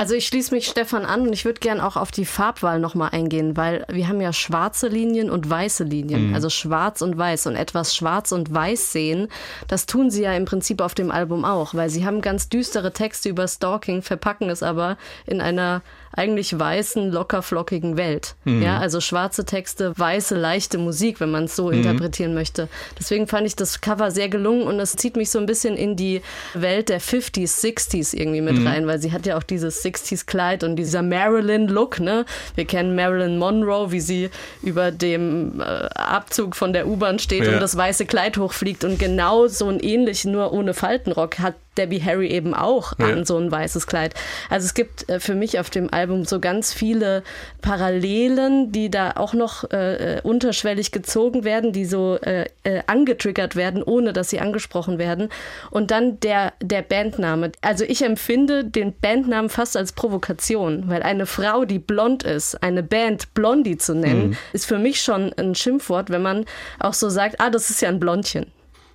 Also 0.00 0.14
ich 0.14 0.28
schließe 0.28 0.54
mich 0.54 0.68
Stefan 0.68 1.04
an 1.04 1.22
und 1.22 1.32
ich 1.32 1.44
würde 1.44 1.58
gern 1.58 1.80
auch 1.80 1.96
auf 1.96 2.12
die 2.12 2.24
Farbwahl 2.24 2.78
nochmal 2.78 3.10
eingehen, 3.10 3.56
weil 3.56 3.84
wir 3.88 4.06
haben 4.06 4.20
ja 4.20 4.32
schwarze 4.32 4.86
Linien 4.86 5.28
und 5.28 5.50
weiße 5.50 5.82
Linien, 5.82 6.34
also 6.34 6.50
schwarz 6.50 7.02
und 7.02 7.18
weiß. 7.18 7.48
Und 7.48 7.56
etwas 7.56 7.96
schwarz 7.96 8.30
und 8.30 8.54
weiß 8.54 8.92
sehen, 8.92 9.26
das 9.66 9.86
tun 9.86 10.12
sie 10.12 10.22
ja 10.22 10.34
im 10.34 10.44
Prinzip 10.44 10.82
auf 10.82 10.94
dem 10.94 11.10
Album 11.10 11.44
auch, 11.44 11.74
weil 11.74 11.90
sie 11.90 12.06
haben 12.06 12.20
ganz 12.20 12.48
düstere 12.48 12.92
Texte 12.92 13.28
über 13.28 13.48
Stalking, 13.48 14.02
verpacken 14.02 14.50
es 14.50 14.62
aber 14.62 14.98
in 15.26 15.40
einer 15.40 15.82
eigentlich 16.12 16.58
weißen, 16.58 17.10
lockerflockigen 17.12 17.96
Welt. 17.96 18.34
Ja, 18.44 18.78
also 18.78 19.00
schwarze 19.00 19.44
Texte, 19.44 19.92
weiße, 19.96 20.34
leichte 20.36 20.78
Musik, 20.78 21.20
wenn 21.20 21.30
man 21.30 21.44
es 21.44 21.56
so 21.56 21.70
interpretieren 21.70 22.34
möchte. 22.34 22.68
Deswegen 22.98 23.26
fand 23.26 23.46
ich 23.46 23.56
das 23.56 23.80
Cover 23.80 24.10
sehr 24.10 24.28
gelungen 24.28 24.62
und 24.62 24.80
es 24.80 24.96
zieht 24.96 25.16
mich 25.16 25.30
so 25.30 25.38
ein 25.38 25.46
bisschen 25.46 25.76
in 25.76 25.96
die 25.96 26.22
Welt 26.54 26.88
der 26.88 27.00
50s, 27.00 27.60
60s 27.64 28.16
irgendwie 28.16 28.40
mit 28.40 28.64
rein, 28.66 28.86
weil 28.86 28.98
sie 29.00 29.12
hat 29.12 29.26
ja 29.26 29.36
auch 29.36 29.42
dieses 29.42 29.84
60s 29.84 30.26
Kleid 30.26 30.64
und 30.64 30.76
dieser 30.76 31.02
Marilyn 31.02 31.68
Look, 31.68 32.00
ne? 32.00 32.24
Wir 32.54 32.64
kennen 32.64 32.94
Marilyn 32.94 33.38
Monroe, 33.38 33.92
wie 33.92 34.00
sie 34.00 34.30
über 34.62 34.90
dem 34.90 35.60
äh, 35.60 35.64
Abzug 35.64 36.56
von 36.56 36.72
der 36.72 36.86
U-Bahn 36.88 37.18
steht 37.18 37.44
Ja. 37.44 37.52
und 37.54 37.60
das 37.60 37.76
weiße 37.76 38.06
Kleid 38.06 38.38
hochfliegt 38.38 38.84
und 38.84 38.98
genau 38.98 39.46
so 39.46 39.68
ein 39.68 39.80
ähnlich, 39.80 40.24
nur 40.24 40.52
ohne 40.52 40.74
Faltenrock 40.74 41.38
hat 41.38 41.54
Debbie 41.78 42.02
Harry 42.02 42.28
eben 42.28 42.52
auch 42.54 42.92
Ja. 42.98 43.06
an 43.06 43.24
so 43.24 43.38
ein 43.38 43.50
weißes 43.50 43.86
Kleid. 43.86 44.14
Also 44.50 44.66
es 44.66 44.74
gibt 44.74 45.08
äh, 45.08 45.20
für 45.20 45.34
mich 45.34 45.58
auf 45.60 45.70
dem 45.70 45.92
Album 45.92 46.24
so 46.24 46.40
ganz 46.40 46.72
viele 46.74 47.22
Parallelen, 47.62 48.72
die 48.72 48.90
da 48.90 49.12
auch 49.16 49.34
noch 49.34 49.70
äh, 49.70 50.16
äh, 50.16 50.20
unterschwellig 50.22 50.90
gezogen 50.90 51.44
werden, 51.44 51.72
die 51.72 51.84
so 51.84 52.16
äh, 52.16 52.46
äh, 52.64 52.82
angetriggert 52.86 53.54
werden, 53.56 53.82
ohne 53.82 54.12
dass 54.12 54.30
sie 54.30 54.40
angesprochen 54.40 54.98
werden. 54.98 55.28
Und 55.70 55.90
dann 55.90 56.18
der, 56.20 56.52
der 56.60 56.82
Bandname. 56.82 57.52
Also 57.60 57.84
ich 57.84 58.02
empfinde 58.04 58.64
den 58.64 58.92
Bandnamen 58.92 59.48
fast 59.48 59.76
als 59.76 59.92
Provokation, 59.92 60.84
weil 60.88 61.02
eine 61.02 61.26
Frau, 61.26 61.64
die 61.64 61.78
blond 61.78 62.24
ist, 62.24 62.62
eine 62.62 62.82
Band 62.82 63.32
Blondie 63.34 63.76
zu 63.78 63.94
nennen, 63.94 64.36
ist 64.52 64.66
für 64.66 64.78
mich 64.78 65.00
schon 65.00 65.32
ein 65.34 65.54
Schimpfwort, 65.54 66.10
wenn 66.10 66.22
man 66.22 66.44
auch 66.80 66.94
so 66.94 67.08
sagt, 67.08 67.40
ah, 67.40 67.50
das 67.50 67.70
ist 67.70 67.80
ja 67.80 67.88
ein 67.88 68.00
Blondchen. 68.00 68.46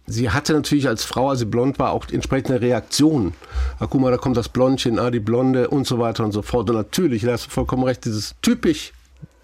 Sie 0.06 0.30
hatte 0.30 0.54
natürlich 0.54 0.88
als 0.88 1.06
Frau, 1.06 1.30
als 1.30 1.40
sie 1.40 1.46
blond 1.46 1.80
war, 1.80 1.92
auch 1.92 2.08
entsprechende 2.12 2.60
Reaktionen. 2.60 3.34
Ah, 3.80 3.88
guck 3.90 4.02
mal, 4.02 4.12
da 4.12 4.18
kommt 4.18 4.36
das 4.36 4.50
Blondchen, 4.50 5.00
ah, 5.00 5.10
die 5.10 5.22
Blonde 5.22 5.70
und 5.70 5.88
so 5.88 5.98
weiter 5.98 6.26
und 6.26 6.34
so 6.34 6.42
fort. 6.42 6.70
Und 6.70 6.76
natürlich, 6.76 7.24
da 7.24 7.32
hast 7.32 7.46
du 7.46 7.50
vollkommen 7.50 7.84
recht, 7.84 8.04
dieses 8.04 8.36
typisch 8.42 8.92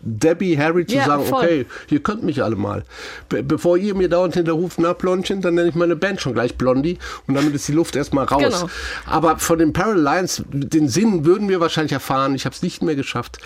Debbie 0.01 0.57
Harry 0.57 0.85
zu 0.85 0.95
Ja, 0.95 1.05
sagen, 1.05 1.25
voll. 1.25 1.43
okay, 1.43 1.65
ihr 1.89 1.99
könnt 2.01 2.23
mich 2.23 2.43
alle 2.43 2.55
mal. 2.55 2.83
Be 3.27 3.43
bevor 3.43 3.77
ihr 3.77 3.95
mir 3.95 4.09
dauernd 4.09 4.33
hinterruft, 4.35 4.79
na 4.79 4.93
Blondchen, 4.93 5.41
dann 5.41 5.55
nenne 5.55 5.69
ich 5.69 5.75
meine 5.75 5.95
Band 5.95 6.21
schon 6.21 6.33
gleich 6.33 6.55
Blondie 6.57 6.97
und 7.27 7.35
damit 7.35 7.53
ist 7.53 7.67
die 7.67 7.73
Luft 7.73 7.95
erstmal 7.95 8.25
raus. 8.25 8.41
Genau. 8.43 8.69
Aber 9.05 9.39
von 9.39 9.59
den 9.59 9.73
Parallel 9.73 10.01
Lines, 10.01 10.43
den 10.51 10.88
Sinn 10.88 11.25
würden 11.25 11.49
wir 11.49 11.59
wahrscheinlich 11.59 11.91
erfahren, 11.93 12.35
ich 12.35 12.45
habe 12.45 12.55
es 12.55 12.62
nicht 12.62 12.81
mehr 12.81 12.95
geschafft, 12.95 13.39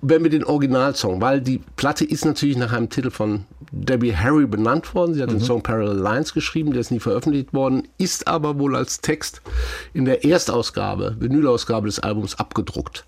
wenn 0.00 0.22
wir 0.22 0.30
den 0.30 0.44
Originalsong, 0.44 1.20
weil 1.20 1.40
die 1.40 1.60
Platte 1.76 2.04
ist 2.04 2.24
natürlich 2.24 2.56
nach 2.56 2.72
einem 2.72 2.88
Titel 2.88 3.10
von 3.10 3.44
Debbie 3.70 4.16
Harry 4.16 4.46
benannt 4.46 4.94
worden. 4.94 5.14
Sie 5.14 5.22
hat 5.22 5.30
den 5.30 5.40
Song 5.40 5.62
Parallel 5.62 5.98
Lines 5.98 6.32
geschrieben, 6.32 6.72
der 6.72 6.80
ist 6.80 6.90
nie 6.90 7.00
veröffentlicht 7.00 7.52
worden, 7.52 7.86
ist 7.98 8.26
aber 8.28 8.58
wohl 8.58 8.74
als 8.76 9.00
Text 9.00 9.42
in 9.92 10.04
der 10.06 10.24
Erstausgabe, 10.24 11.16
Vinylausgabe 11.18 11.86
des 11.86 11.98
Albums 11.98 12.38
abgedruckt. 12.38 13.04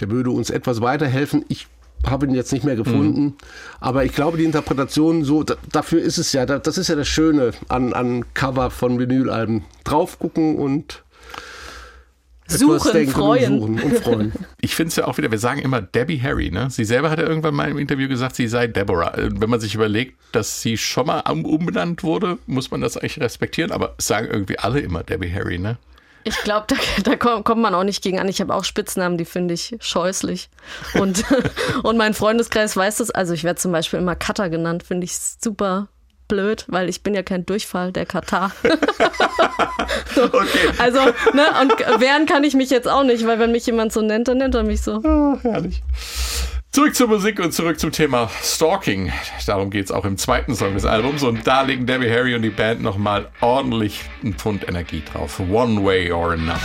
Der 0.00 0.10
würde 0.10 0.30
uns 0.30 0.50
etwas 0.50 0.80
weiterhelfen. 0.80 1.44
Ich 1.48 1.68
habe 2.10 2.26
ihn 2.26 2.34
jetzt 2.34 2.52
nicht 2.52 2.64
mehr 2.64 2.76
gefunden, 2.76 3.34
aber 3.80 4.04
ich 4.04 4.12
glaube, 4.12 4.36
die 4.38 4.44
Interpretation 4.44 5.24
so, 5.24 5.42
da, 5.42 5.54
dafür 5.72 6.00
ist 6.02 6.18
es 6.18 6.32
ja, 6.32 6.46
da, 6.46 6.58
das 6.58 6.78
ist 6.78 6.88
ja 6.88 6.96
das 6.96 7.08
Schöne 7.08 7.52
an, 7.68 7.92
an 7.92 8.24
Cover 8.34 8.70
von 8.70 8.98
Vinylalben. 8.98 9.64
Drauf 9.84 10.18
gucken 10.18 10.56
und 10.56 11.02
Suchen, 12.46 13.08
freuen. 13.08 13.58
Und 13.58 13.78
suchen 13.78 13.82
und 13.92 13.98
freuen. 14.02 14.32
Ich 14.60 14.74
finde 14.74 14.88
es 14.90 14.96
ja 14.96 15.06
auch 15.06 15.16
wieder, 15.16 15.30
wir 15.30 15.38
sagen 15.38 15.60
immer 15.62 15.80
Debbie 15.80 16.20
Harry, 16.20 16.50
ne? 16.50 16.68
Sie 16.70 16.84
selber 16.84 17.10
hat 17.10 17.18
ja 17.18 17.26
irgendwann 17.26 17.54
mal 17.54 17.70
im 17.70 17.78
Interview 17.78 18.06
gesagt, 18.08 18.36
sie 18.36 18.48
sei 18.48 18.66
Deborah. 18.66 19.16
Äh, 19.16 19.30
Wenn 19.32 19.48
man 19.48 19.60
sich 19.60 19.74
überlegt, 19.74 20.18
dass 20.32 20.60
sie 20.60 20.76
schon 20.76 21.06
mal 21.06 21.20
um- 21.30 21.46
umbenannt 21.46 22.02
wurde, 22.02 22.38
muss 22.46 22.70
man 22.70 22.82
das 22.82 22.96
eigentlich 22.98 23.20
respektieren, 23.20 23.72
aber 23.72 23.94
sagen 23.98 24.28
irgendwie 24.30 24.58
alle 24.58 24.80
immer 24.80 25.02
Debbie 25.02 25.32
Harry, 25.32 25.58
ne? 25.58 25.78
Ich 26.24 26.36
glaube, 26.38 26.66
da, 26.68 26.76
da 27.02 27.16
kommt 27.16 27.44
kommt 27.44 27.62
man 27.62 27.74
auch 27.74 27.84
nicht 27.84 28.02
gegen 28.02 28.18
an. 28.18 28.28
Ich 28.28 28.40
habe 28.40 28.54
auch 28.54 28.64
Spitznamen, 28.64 29.18
die 29.18 29.24
finde 29.24 29.54
ich 29.54 29.76
scheußlich. 29.80 30.48
Und, 30.94 31.24
und 31.82 31.96
mein 31.96 32.14
Freundeskreis 32.14 32.76
weiß 32.76 32.96
das. 32.96 33.10
Also 33.10 33.34
ich 33.34 33.44
werde 33.44 33.60
zum 33.60 33.72
Beispiel 33.72 33.98
immer 33.98 34.16
Cutter 34.16 34.48
genannt, 34.48 34.82
finde 34.82 35.04
ich 35.04 35.16
super 35.18 35.88
blöd, 36.26 36.64
weil 36.68 36.88
ich 36.88 37.02
bin 37.02 37.14
ja 37.14 37.22
kein 37.22 37.46
Durchfall, 37.46 37.92
der 37.92 38.06
Katar. 38.06 38.52
Okay. 40.16 40.70
Also, 40.78 41.00
ne, 41.32 41.44
und 41.60 42.00
wehren 42.00 42.26
kann 42.26 42.44
ich 42.44 42.54
mich 42.54 42.70
jetzt 42.70 42.88
auch 42.88 43.02
nicht, 43.02 43.26
weil 43.26 43.38
wenn 43.38 43.52
mich 43.52 43.66
jemand 43.66 43.92
so 43.92 44.00
nennt, 44.00 44.28
dann 44.28 44.38
nennt 44.38 44.54
er 44.54 44.62
mich 44.62 44.82
so. 44.82 45.02
Ah, 45.04 45.38
herrlich. 45.42 45.82
Zurück 46.74 46.96
zur 46.96 47.06
Musik 47.06 47.38
und 47.38 47.52
zurück 47.52 47.78
zum 47.78 47.92
Thema 47.92 48.28
Stalking. 48.42 49.12
Darum 49.46 49.70
geht 49.70 49.84
es 49.84 49.92
auch 49.92 50.04
im 50.04 50.18
zweiten 50.18 50.56
Song 50.56 50.74
des 50.74 50.84
Albums. 50.84 51.22
Und 51.22 51.46
da 51.46 51.62
legen 51.62 51.86
Debbie 51.86 52.10
Harry 52.10 52.34
und 52.34 52.42
die 52.42 52.50
Band 52.50 52.82
nochmal 52.82 53.30
ordentlich 53.40 54.00
einen 54.24 54.34
Pfund 54.34 54.66
Energie 54.68 55.00
drauf. 55.12 55.38
One 55.38 55.84
way 55.84 56.10
or 56.10 56.32
another. 56.32 56.58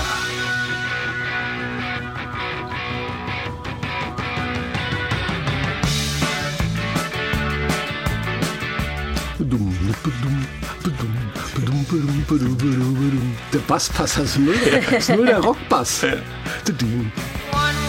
Der 13.54 13.60
Basspass, 13.60 14.16
das 14.16 14.26
ist 14.26 14.40
null, 14.40 14.56
das 14.90 15.08
ist 15.08 15.16
null 15.16 15.28
der 15.28 15.40
Rockbass. 15.40 16.02
One 16.02 16.16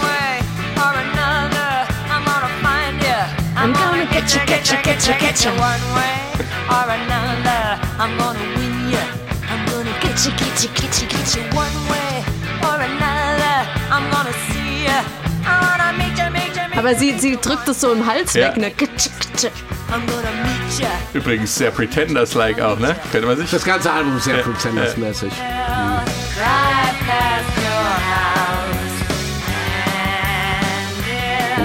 way 0.03 0.43
or 0.77 0.93
another, 1.15 1.40
I'm 3.61 3.75
gonna 3.75 4.07
get 4.07 4.35
you, 4.35 4.41
get 4.47 4.71
you, 4.71 4.79
get 4.83 5.07
you, 5.07 5.15
get 5.21 5.45
you. 5.45 5.51
One 5.51 5.85
way 5.95 6.17
or 6.73 6.87
another, 6.89 7.79
I'm 7.99 8.17
gonna 8.17 8.41
win 8.57 8.89
you. 8.89 9.05
I'm 9.51 9.67
gonna 9.71 9.93
get 10.01 10.25
you, 10.25 10.33
get 10.33 10.63
you, 10.63 10.71
get 10.75 11.03
you, 11.03 11.07
get 11.09 11.37
you. 11.37 11.43
One 11.55 11.77
way 11.93 12.25
or 12.65 12.81
another, 12.81 13.69
I'm 13.91 14.11
gonna 14.11 14.33
see 14.49 14.85
you. 14.85 15.01
I 15.45 15.53
wanna 15.61 15.99
meet 15.99 16.17
you, 16.17 16.31
meet 16.31 16.57
you, 16.57 16.69
meet 16.71 16.79
Aber 16.79 16.95
sie, 16.95 17.19
sie 17.19 17.37
drückt 17.37 17.69
es 17.69 17.83
so 17.83 17.93
im 17.93 18.07
Hals 18.07 18.33
Ja. 18.33 18.49
weg, 18.49 18.57
ne? 18.57 18.69
I'm 18.69 20.07
gonna 20.07 20.31
meet 20.43 20.81
you. 20.81 20.87
Übrigens 21.13 21.55
sehr 21.55 21.71
Pretenders-like 21.71 22.61
auch, 22.63 22.79
ne? 22.79 22.97
Könnte 23.13 23.27
man 23.27 23.37
sich. 23.37 23.51
Das 23.51 23.65
ganze 23.65 23.93
Album 23.93 24.17
ist 24.17 24.25
sehr 24.25 24.43
Pretenders-mäßig. 24.43 25.33
Drive 25.35 26.07
past 26.43 26.70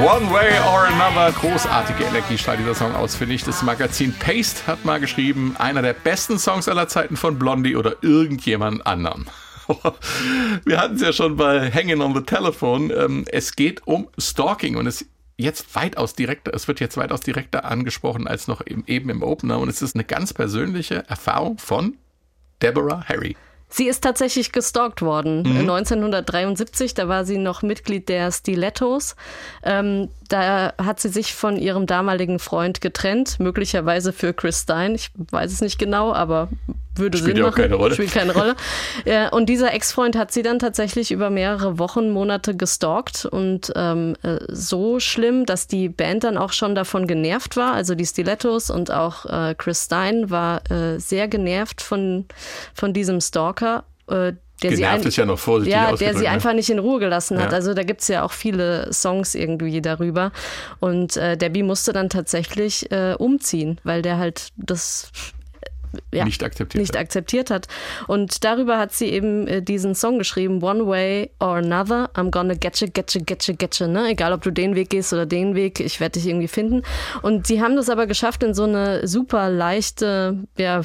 One 0.04 0.30
Way 0.30 0.60
or 0.60 0.88
Another, 0.88 1.32
großartige 1.32 2.04
Energie 2.04 2.38
strahlt 2.38 2.60
dieser 2.60 2.76
Song 2.76 2.94
aus, 2.96 3.16
finde 3.16 3.34
ich. 3.36 3.44
Das 3.44 3.64
Magazin 3.64 4.14
Paste 4.14 4.68
hat 4.68 4.84
mal 4.86 5.00
geschrieben, 5.00 5.56
einer 5.58 5.82
der 5.82 5.94
besten 5.94 6.38
Songs 6.38 6.68
aller 6.68 6.88
Zeiten 6.88 7.16
von 7.16 7.40
Blondie 7.40 7.76
oder 7.76 7.96
irgendjemand 8.02 8.86
anderem. 8.86 9.26
Wir 10.66 10.80
hatten 10.80 10.96
es 10.96 11.02
ja 11.02 11.14
schon 11.14 11.38
bei 11.38 11.72
Hanging 11.72 12.02
on 12.02 12.14
the 12.14 12.22
Telephone. 12.22 12.92
Ähm, 12.92 13.26
Es 13.32 13.56
geht 13.56 13.88
um 13.88 14.08
Stalking 14.20 14.76
und 14.76 14.86
es 14.86 15.06
jetzt 15.38 15.76
weitaus 15.76 16.14
direkter, 16.14 16.54
es 16.54 16.68
wird 16.68 16.80
jetzt 16.80 16.98
weitaus 16.98 17.22
direkter 17.22 17.66
angesprochen 17.66 18.28
als 18.28 18.48
noch 18.48 18.62
eben 18.68 19.10
im 19.10 19.24
Opener 19.24 19.60
und 19.60 19.70
es 19.70 19.82
ist 19.82 19.96
eine 19.96 20.04
ganz 20.04 20.34
persönliche 20.34 21.04
Erfahrung 21.08 21.58
von 21.58 21.98
Deborah 22.62 23.04
Harry. 23.08 23.36
Sie 23.68 23.88
ist 23.88 24.04
tatsächlich 24.04 24.52
gestalkt 24.52 25.02
worden. 25.02 25.40
Mhm. 25.40 25.70
1973, 25.70 26.94
da 26.94 27.08
war 27.08 27.26
sie 27.26 27.38
noch 27.38 27.62
Mitglied 27.62 28.08
der 28.10 28.32
Stilettos. 28.32 29.16
Ähm, 29.64 30.10
da 30.30 30.74
hat 30.78 31.00
sie 31.00 31.10
sich 31.10 31.34
von 31.34 31.58
ihrem 31.58 31.86
damaligen 31.86 32.40
Freund 32.40 32.80
getrennt, 32.80 33.40
möglicherweise 33.40 34.14
für 34.14 34.34
Chris 34.34 34.62
Stein. 34.62 34.96
Ich 34.96 35.12
weiß 35.16 35.52
es 35.52 35.62
nicht 35.62 35.80
genau, 35.80 36.14
aber 36.14 36.50
würde 36.98 37.18
Spielt 37.18 37.36
Sinn 37.36 37.38
ja 37.44 37.44
auch 37.46 37.52
machen. 37.52 37.62
keine 37.64 37.76
Rolle. 37.76 37.94
Spielt 37.96 38.12
keine 38.12 38.34
Rolle. 38.34 38.56
Ja, 39.06 39.30
und 39.30 39.48
dieser 39.48 39.74
Ex-Freund 39.74 40.16
hat 40.16 40.32
sie 40.32 40.42
dann 40.42 40.60
tatsächlich 40.60 41.12
über 41.12 41.30
mehrere 41.30 41.78
Wochen, 41.78 42.10
Monate 42.12 42.56
gestalkt 42.56 43.26
und 43.26 43.72
ähm, 43.76 44.16
äh, 44.24 44.38
so 44.48 45.00
schlimm, 45.00 45.46
dass 45.46 45.68
die 45.68 45.90
Band 45.90 46.24
dann 46.24 46.38
auch 46.38 46.54
schon 46.54 46.76
davon 46.76 47.08
genervt 47.08 47.58
war. 47.58 47.74
Also 47.74 47.96
die 47.96 48.06
Stilettos 48.06 48.70
und 48.70 48.92
auch 48.92 49.26
äh, 49.26 49.56
Chris 49.58 49.86
Stein 49.86 50.30
war 50.30 50.62
äh, 50.72 51.00
sehr 51.00 51.28
genervt 51.28 51.82
von, 51.82 52.26
von 52.74 52.94
diesem 52.94 53.22
Stalker. 53.22 53.84
Äh, 54.08 54.34
der 54.64 54.70
sie 54.72 54.78
Genervt 54.78 55.02
ein- 55.04 55.08
ist 55.10 55.16
ja 55.18 55.26
noch 55.26 55.38
vorsichtig 55.38 55.74
ja, 55.74 55.94
der 55.94 56.14
sie 56.16 56.24
ne? 56.24 56.30
einfach 56.30 56.54
nicht 56.54 56.70
in 56.70 56.80
Ruhe 56.80 57.00
gelassen 57.00 57.38
hat. 57.42 57.52
Ja. 57.52 57.58
Also 57.58 57.74
da 57.74 57.84
gibt's 57.84 58.08
ja 58.08 58.24
auch 58.24 58.32
viele 58.32 58.92
Songs 58.94 59.36
irgendwie 59.36 59.82
darüber. 59.82 60.32
Und 60.80 61.18
äh, 61.18 61.36
Debbie 61.36 61.62
musste 61.64 61.92
dann 61.92 62.10
tatsächlich 62.10 62.90
äh, 62.90 63.16
umziehen, 63.20 63.80
weil 63.84 64.02
der 64.02 64.18
halt 64.18 64.50
das 64.56 65.12
ja, 66.14 66.26
Nicht 66.26 66.44
akzeptiert 66.44 66.82
nicht 66.82 66.96
hat. 66.96 67.02
akzeptiert 67.02 67.50
hat. 67.50 67.68
Und 68.08 68.44
darüber 68.44 68.78
hat 68.78 68.94
sie 68.94 69.08
eben 69.08 69.48
äh, 69.48 69.62
diesen 69.62 69.96
Song 69.96 70.18
geschrieben, 70.18 70.62
One 70.64 70.88
Way 70.88 71.32
or 71.40 71.58
Another, 71.58 72.10
I'm 72.16 72.32
gonna 72.32 72.56
get 72.56 72.80
you, 72.82 72.88
get 72.88 73.14
you, 73.14 73.22
get 73.26 73.48
you, 73.48 73.56
get 73.56 73.80
you, 73.80 73.88
ne? 73.88 74.10
Egal, 74.10 74.34
ob 74.34 74.42
du 74.42 74.52
den 74.52 74.76
Weg 74.76 74.90
gehst 74.90 75.14
oder 75.14 75.26
den 75.26 75.56
Weg, 75.56 75.80
ich 75.80 76.00
werde 76.00 76.20
dich 76.20 76.28
irgendwie 76.28 76.48
finden. 76.48 76.84
Und 77.22 77.48
sie 77.48 77.62
haben 77.62 77.76
das 77.76 77.90
aber 77.90 78.08
geschafft, 78.08 78.44
in 78.44 78.54
so 78.54 78.64
eine 78.64 79.08
super 79.08 79.50
leichte 79.50 80.38
ja, 80.58 80.82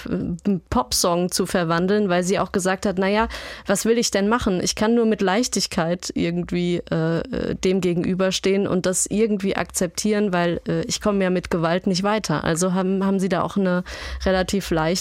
Popsong 0.71 1.31
zu 1.31 1.47
verwandeln, 1.47 2.09
weil 2.09 2.23
sie 2.23 2.39
auch 2.39 2.53
gesagt 2.53 2.87
hat, 2.87 2.99
naja, 2.99 3.29
was 3.67 3.85
will 3.85 3.99
ich 3.99 4.11
denn 4.11 4.29
machen? 4.29 4.61
Ich 4.63 4.75
kann 4.75 4.95
nur 4.95 5.07
mit 5.07 5.21
Leichtigkeit 5.21 6.11
irgendwie 6.15 6.83
äh, 6.91 7.21
äh, 7.21 7.55
dem 7.55 7.81
gegenüberstehen 7.81 8.67
und 8.67 8.87
das 8.87 9.07
irgendwie 9.07 9.57
akzeptieren, 9.57 10.33
weil 10.33 10.61
äh, 10.69 10.83
ich 10.83 11.01
komme 11.01 11.23
ja 11.25 11.31
mit 11.31 11.51
Gewalt 11.51 11.87
nicht 11.87 12.03
weiter. 12.03 12.45
Also 12.45 12.75
haben, 12.75 13.05
haben 13.05 13.21
sie 13.21 13.29
da 13.29 13.43
auch 13.43 13.57
eine 13.57 13.85
relativ 14.25 14.71
leichte 14.71 15.00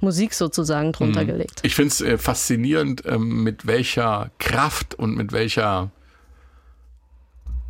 Musik 0.00 0.34
sozusagen 0.34 0.92
drunter 0.92 1.22
Mhm. 1.22 1.26
gelegt. 1.26 1.60
Ich 1.62 1.74
finde 1.74 1.88
es 1.92 2.00
äh, 2.00 2.18
faszinierend, 2.18 3.02
ähm, 3.06 3.42
mit 3.42 3.66
welcher 3.66 4.30
Kraft 4.38 4.94
und 4.94 5.16
mit 5.16 5.32
welcher 5.32 5.90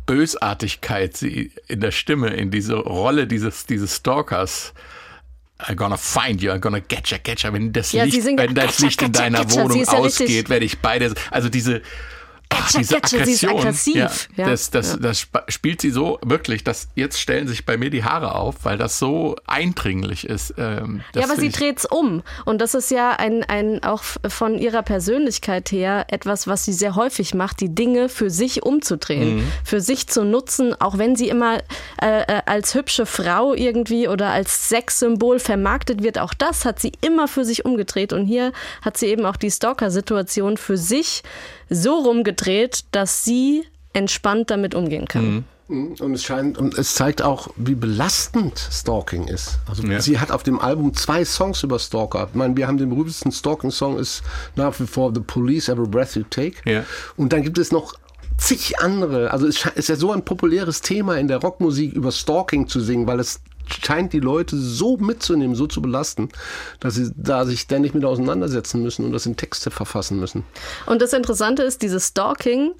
Bösartigkeit 0.05 1.17
sie 1.17 1.51
in 1.67 1.81
der 1.81 1.91
Stimme, 1.91 2.29
in 2.29 2.49
diese 2.49 2.75
Rolle 2.75 3.27
dieses, 3.27 3.65
dieses 3.65 3.95
Stalkers, 3.97 4.73
I'm 5.59 5.75
gonna 5.75 5.97
find 5.97 6.41
you, 6.41 6.51
I'm 6.51 6.59
gonna 6.59 6.79
get 6.79 7.09
you, 7.09 7.17
get 7.21 7.41
you. 7.41 7.51
Wenn 7.51 7.73
das 7.73 7.91
Ja, 7.91 8.03
Licht, 8.03 8.23
wenn 8.25 8.53
das 8.55 8.79
Licht 8.79 9.01
in 9.01 9.11
deiner 9.11 9.49
Wohnung 9.51 9.87
ausgeht, 9.87 10.49
werde 10.49 10.65
ich 10.65 10.79
beide, 10.79 11.13
also 11.31 11.49
diese, 11.49 11.81
ach, 12.49 12.71
diese 12.71 12.95
Getcha, 12.95 13.25
sie 13.25 13.31
ist 13.31 13.43
Aggression, 13.43 13.59
aggressiv, 13.59 14.29
ja, 14.35 14.45
das, 14.49 14.69
das, 14.71 14.91
Ja. 14.91 14.97
das 14.97 15.19
sp- 15.23 15.45
spielt 15.49 15.81
sie 15.81 15.91
so 15.91 16.19
wirklich, 16.23 16.63
dass 16.63 16.87
jetzt 16.95 17.19
stellen 17.19 17.47
sich 17.47 17.65
bei 17.65 17.77
mir 17.77 17.89
die 17.89 18.03
Haare 18.03 18.35
auf, 18.35 18.55
weil 18.63 18.77
das 18.77 18.99
so 18.99 19.35
eindringlich 19.47 20.25
ist. 20.27 20.53
Ähm, 20.57 21.01
Ja, 21.15 21.23
aber 21.23 21.35
sie 21.35 21.49
dreht's 21.49 21.85
um. 21.85 22.23
Und 22.45 22.59
das 22.61 22.73
ist 22.73 22.91
ja 22.91 23.11
ein, 23.11 23.43
ein 23.43 23.83
auch 23.83 24.03
von 24.27 24.57
ihrer 24.57 24.83
Persönlichkeit 24.83 25.71
her 25.71 26.05
etwas, 26.09 26.47
was 26.47 26.65
sie 26.65 26.73
sehr 26.73 26.95
häufig 26.95 27.33
macht, 27.33 27.59
die 27.61 27.73
Dinge 27.73 28.09
für 28.09 28.29
sich 28.29 28.63
umzudrehen, 28.63 29.37
Mhm. 29.37 29.51
für 29.63 29.81
sich 29.81 30.07
zu 30.07 30.23
nutzen, 30.23 30.73
auch 30.79 30.97
wenn 30.97 31.15
sie 31.15 31.29
immer 31.29 31.57
äh, 32.01 32.21
äh, 32.21 32.41
als 32.45 32.75
hübsche 32.75 33.05
Frau 33.05 33.53
irgendwie 33.53 34.07
oder 34.07 34.29
als 34.29 34.69
Sexsymbol 34.69 35.39
vermarktet 35.39 36.03
wird. 36.03 36.19
Auch 36.19 36.33
das 36.33 36.65
hat 36.65 36.79
sie 36.79 36.91
immer 37.01 37.27
für 37.27 37.45
sich 37.45 37.65
umgedreht. 37.65 38.13
Und 38.13 38.25
hier 38.25 38.51
hat 38.81 38.97
sie 38.97 39.07
eben 39.07 39.25
auch 39.25 39.35
die 39.37 39.51
Stalker-Situation 39.51 40.57
für 40.57 40.77
sich 40.77 41.23
so 41.69 41.95
rumgedreht, 41.99 42.85
dass 42.91 43.23
sie 43.23 43.63
entspannt 43.93 44.51
damit 44.51 44.75
umgehen 44.75 45.07
kann. 45.07 45.25
Mhm. 45.25 45.43
Und 45.99 46.13
es 46.13 46.23
scheint, 46.23 46.57
und 46.57 46.77
es 46.77 46.95
zeigt 46.95 47.21
auch, 47.21 47.49
wie 47.57 47.75
belastend 47.75 48.57
Stalking 48.71 49.27
ist. 49.27 49.59
Also 49.67 49.83
Ja. 49.83 49.99
sie 49.99 50.17
hat 50.17 50.31
auf 50.31 50.43
dem 50.43 50.59
Album 50.59 50.93
zwei 50.93 51.25
Songs 51.25 51.61
über 51.63 51.77
Stalker. 51.77 52.27
Ich 52.29 52.35
meine, 52.35 52.55
wir 52.55 52.67
haben 52.67 52.77
den 52.77 52.87
berühmtesten 52.89 53.33
Stalking-Song 53.33 53.99
ist 53.99 54.23
nach 54.55 54.79
wie 54.79 54.87
vor 54.87 55.11
The 55.13 55.19
Police 55.19 55.67
Every 55.67 55.87
Breath 55.87 56.15
You 56.15 56.23
Take. 56.29 56.55
Ja. 56.63 56.85
Und 57.17 57.33
dann 57.33 57.43
gibt 57.43 57.57
es 57.57 57.73
noch 57.73 57.95
zig 58.37 58.79
andere. 58.79 59.31
Also 59.31 59.45
es 59.45 59.65
ist 59.75 59.89
ja 59.89 59.97
so 59.97 60.13
ein 60.13 60.23
populäres 60.23 60.79
Thema 60.81 61.17
in 61.17 61.27
der 61.27 61.39
Rockmusik 61.39 61.91
über 61.91 62.13
Stalking 62.13 62.69
zu 62.69 62.79
singen, 62.79 63.05
weil 63.05 63.19
es 63.19 63.41
scheint 63.69 64.13
die 64.13 64.19
Leute 64.19 64.57
so 64.57 64.97
mitzunehmen, 64.97 65.55
so 65.55 65.67
zu 65.67 65.81
belasten, 65.81 66.29
dass 66.79 66.95
sie 66.95 67.11
da 67.15 67.45
sich 67.45 67.61
ständig 67.61 67.93
mit 67.93 68.05
auseinandersetzen 68.05 68.81
müssen 68.81 69.05
und 69.05 69.11
das 69.11 69.25
in 69.25 69.35
Texte 69.37 69.71
verfassen 69.71 70.19
müssen. 70.19 70.43
Und 70.85 71.01
das 71.01 71.13
Interessante 71.13 71.63
ist, 71.63 71.81
dieses 71.81 72.07
Stalking 72.07 72.71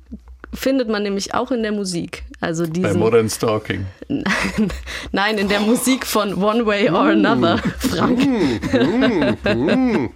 findet 0.53 0.89
man 0.89 1.03
nämlich 1.03 1.33
auch 1.33 1.51
in 1.51 1.61
der 1.61 1.71
Musik. 1.71 2.23
Also 2.39 2.63
bei 2.63 2.69
diesen, 2.69 2.99
Modern 2.99 3.29
Stalking. 3.29 3.85
Nein, 5.11 5.37
in 5.37 5.49
der 5.49 5.59
Musik 5.59 6.05
von 6.05 6.41
One 6.41 6.65
Way 6.65 6.89
or 6.89 7.07
Mm. 7.07 7.25
Another, 7.25 7.57
Frank. 7.79 8.19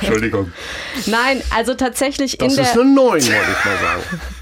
Entschuldigung. 0.00 0.52
Nein, 1.06 1.42
also 1.50 1.74
tatsächlich 1.74 2.40
in 2.40 2.48
Das 2.48 2.58
ist 2.58 2.74
der, 2.74 2.82
eine 2.82 2.94
neun, 2.94 3.12
wollte 3.12 3.26
ich 3.26 3.64
mal 3.64 3.78
sagen. 3.80 4.02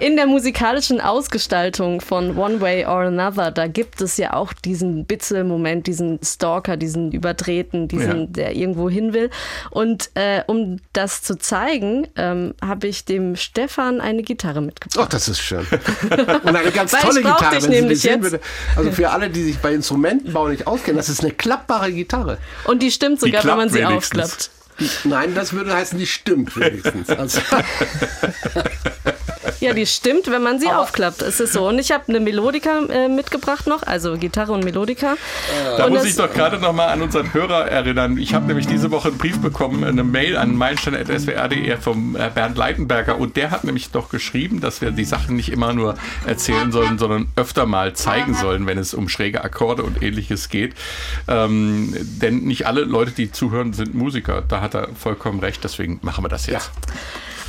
in 0.00 0.16
der 0.16 0.26
musikalischen 0.26 1.00
Ausgestaltung 1.00 2.00
von 2.00 2.36
One 2.36 2.60
Way 2.60 2.86
or 2.86 3.02
Another, 3.04 3.50
da 3.50 3.66
gibt 3.66 4.00
es 4.00 4.16
ja 4.16 4.34
auch 4.34 4.52
diesen 4.52 5.04
Bitzel-Moment, 5.04 5.86
diesen 5.86 6.18
Stalker, 6.22 6.76
diesen 6.76 7.12
Überdrehten, 7.12 7.88
diesen, 7.88 8.20
Ja. 8.20 8.26
der 8.26 8.56
irgendwo 8.56 8.90
hin 8.90 9.12
will. 9.12 9.30
Und 9.70 10.10
äh, 10.14 10.42
um 10.46 10.80
das 10.92 11.22
zu 11.22 11.38
zeigen, 11.38 12.06
ähm, 12.16 12.54
habe 12.64 12.86
ich 12.88 13.04
dem 13.04 13.36
Stefan 13.36 14.00
eine 14.00 14.22
Gitarre 14.22 14.60
mitgebracht. 14.60 15.04
Ach, 15.06 15.08
das 15.08 15.28
ist 15.28 15.40
schön. 15.40 15.66
Und 16.10 16.56
eine 16.56 16.70
ganz 16.70 16.92
tolle 16.92 17.22
Gitarre, 17.22 17.54
dich 17.56 17.64
wenn 17.64 17.72
Sie 17.72 17.80
nämlich 17.80 18.00
die 18.00 18.08
sehen 18.08 18.22
jetzt. 18.22 18.32
würde. 18.32 18.44
Also 18.76 18.90
für 18.92 19.10
alle, 19.10 19.30
die 19.30 19.42
sich 19.44 19.58
bei 19.58 19.72
Instrumentenbau 19.72 20.48
nicht 20.48 20.66
auskennen, 20.66 20.96
das 20.96 21.08
ist 21.08 21.20
eine 21.22 21.30
klappbare 21.32 21.92
Gitarre. 21.92 22.38
Und 22.64 22.82
die 22.82 22.90
stimmt 22.90 23.22
Die 23.22 23.26
sogar, 23.26 23.44
wenn 23.44 23.56
man 23.56 23.68
sie 23.68 23.80
wenigstens. 23.80 24.22
aufklappt. 24.22 24.50
Nein, 25.04 25.34
das 25.34 25.52
würde 25.52 25.74
heißen, 25.74 25.98
die 25.98 26.06
stimmt 26.06 26.58
wenigstens. 26.58 27.08
Also, 27.10 27.40
Ja, 29.60 29.72
die 29.72 29.86
stimmt, 29.86 30.30
wenn 30.30 30.42
man 30.42 30.58
sie 30.60 30.68
aufklappt. 30.68 31.22
Es 31.22 31.40
ist 31.40 31.52
so. 31.52 31.68
Und 31.68 31.78
ich 31.78 31.92
habe 31.92 32.04
eine 32.08 32.20
Melodika 32.20 32.80
äh, 32.88 33.08
mitgebracht 33.08 33.66
noch, 33.66 33.82
also 33.82 34.16
Gitarre 34.16 34.52
und 34.52 34.64
Melodika. 34.64 35.16
Da 35.76 35.86
und 35.86 35.92
muss 35.92 36.04
ich 36.04 36.16
doch 36.16 36.32
gerade 36.32 36.58
noch 36.58 36.72
mal 36.72 36.88
an 36.88 37.02
unseren 37.02 37.32
Hörer 37.32 37.68
erinnern. 37.68 38.18
Ich 38.18 38.34
habe 38.34 38.46
nämlich 38.46 38.66
diese 38.66 38.90
Woche 38.90 39.08
einen 39.08 39.18
Brief 39.18 39.40
bekommen, 39.40 39.84
eine 39.84 40.04
Mail 40.04 40.36
an 40.36 40.54
meilenstein.swr.de 40.56 41.76
vom 41.78 42.16
äh, 42.16 42.30
Bernd 42.34 42.56
Leitenberger 42.56 43.18
und 43.18 43.36
der 43.36 43.50
hat 43.50 43.64
nämlich 43.64 43.90
doch 43.90 44.08
geschrieben, 44.08 44.60
dass 44.60 44.80
wir 44.80 44.90
die 44.90 45.04
Sachen 45.04 45.36
nicht 45.36 45.50
immer 45.50 45.72
nur 45.72 45.94
erzählen 46.26 46.72
sollen, 46.72 46.98
sondern 46.98 47.26
öfter 47.36 47.66
mal 47.66 47.94
zeigen 47.94 48.34
sollen, 48.34 48.66
wenn 48.66 48.78
es 48.78 48.94
um 48.94 49.08
schräge 49.08 49.44
Akkorde 49.44 49.82
und 49.82 50.02
ähnliches 50.02 50.48
geht. 50.48 50.74
Ähm, 51.28 51.94
denn 52.00 52.40
nicht 52.44 52.66
alle 52.66 52.82
Leute, 52.82 53.12
die 53.12 53.30
zuhören, 53.30 53.72
sind 53.72 53.94
Musiker. 53.94 54.42
Da 54.46 54.60
hat 54.60 54.74
er 54.74 54.88
vollkommen 54.94 55.40
recht, 55.40 55.62
deswegen 55.64 55.98
machen 56.02 56.24
wir 56.24 56.28
das 56.28 56.46
jetzt. 56.46 56.70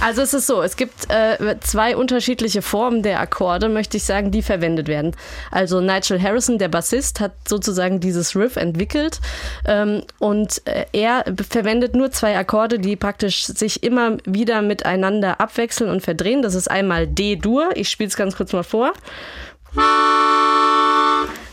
Also 0.02 0.22
es 0.22 0.34
ist 0.34 0.48
so, 0.48 0.62
es 0.62 0.76
gibt 0.76 1.10
äh, 1.10 1.56
zwei 1.62 1.96
unterschiedliche 1.96 2.62
Formen 2.62 3.02
der 3.02 3.20
Akkorde, 3.20 3.70
möchte 3.70 3.98
ich 3.98 4.04
sagen, 4.04 4.32
die 4.32 4.42
verwendet 4.42 4.88
werden. 4.88 5.16
Also 5.52 5.82
Nigel 5.82 6.22
Harrison, 6.22 6.58
der 6.58 6.68
Bassist, 6.68 7.20
hat 7.20 7.34
sozusagen 7.48 8.00
dieses 8.00 8.36
Riff 8.36 8.56
entwickelt 8.56 9.20
ähm, 9.66 10.04
und 10.20 10.62
äh, 10.66 10.86
er 10.92 11.26
verwendet 11.50 11.96
nur 11.96 12.12
zwei 12.12 12.38
Akkorde, 12.38 12.80
die 12.80 12.96
praktisch 12.96 13.46
sich 13.46 13.84
immer 13.84 14.18
wieder 14.26 14.62
miteinander 14.62 15.40
abwechseln 15.40 15.90
und 15.90 16.02
verdrehen. 16.02 16.42
Das 16.42 16.56
ist 16.56 16.70
einmal 16.70 17.08
D-Dur, 17.08 17.70
ich 17.76 17.90
spiele 17.90 18.10
es 18.10 18.18
ganz 18.18 18.36
kurz 18.36 18.54
mal 18.54 18.64
vor. 18.64 18.94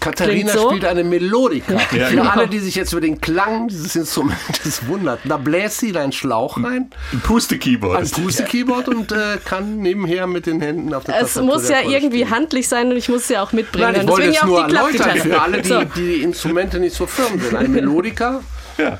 Katharina 0.03 0.53
so. 0.53 0.69
spielt 0.71 0.85
eine 0.85 1.05
Melodika. 1.05 1.75
Ja, 1.75 1.79
Für 1.79 2.17
genau. 2.17 2.31
alle, 2.31 2.49
die 2.49 2.59
sich 2.59 2.75
jetzt 2.75 2.93
über 2.93 3.01
den 3.01 3.21
Klang 3.21 3.69
dieses 3.69 3.95
Instrumentes 3.97 4.87
wundern, 4.87 5.19
da 5.25 5.37
bläst 5.37 5.79
sie 5.79 5.91
in 5.91 5.97
einen 5.97 6.13
Schlauch 6.13 6.57
rein, 6.63 6.91
Ein 7.13 7.21
Puste-Keyboard. 7.21 7.99
ein. 7.99 8.11
Puste-Keyboard 8.11 8.89
und 8.89 9.13
äh, 9.13 9.39
kann 9.45 9.79
nebenher 9.79 10.27
mit 10.27 10.47
den 10.47 10.61
Händen 10.61 10.93
auf 10.95 11.05
der 11.05 11.15
Es 11.17 11.21
Tastatur 11.35 11.55
muss 11.55 11.69
ja 11.69 11.81
irgendwie 11.81 12.21
spielen. 12.23 12.31
handlich 12.31 12.69
sein 12.69 12.91
und 12.91 12.97
ich 12.97 13.09
muss 13.09 13.23
es 13.23 13.29
ja 13.29 13.43
auch 13.43 13.53
mitbringen. 13.53 13.93
Nein, 13.93 14.03
ich 14.03 14.09
wollte 14.09 14.27
Deswegen 14.31 14.35
es 14.35 14.41
ja 14.41 14.47
nur 14.47 14.65
auch 14.65 14.67
die 14.91 14.97
erläutern 14.99 15.17
für 15.31 15.41
alle, 15.41 15.63
die, 15.63 15.69
So. 15.69 15.81
die 15.85 15.87
die 16.17 16.23
Instrumente 16.23 16.79
nicht 16.81 16.97
so 16.97 17.07
firm 17.07 17.41
sind. 17.41 17.55
Eine 17.55 17.69
Melodika, 17.69 18.41
Ja. 18.79 18.99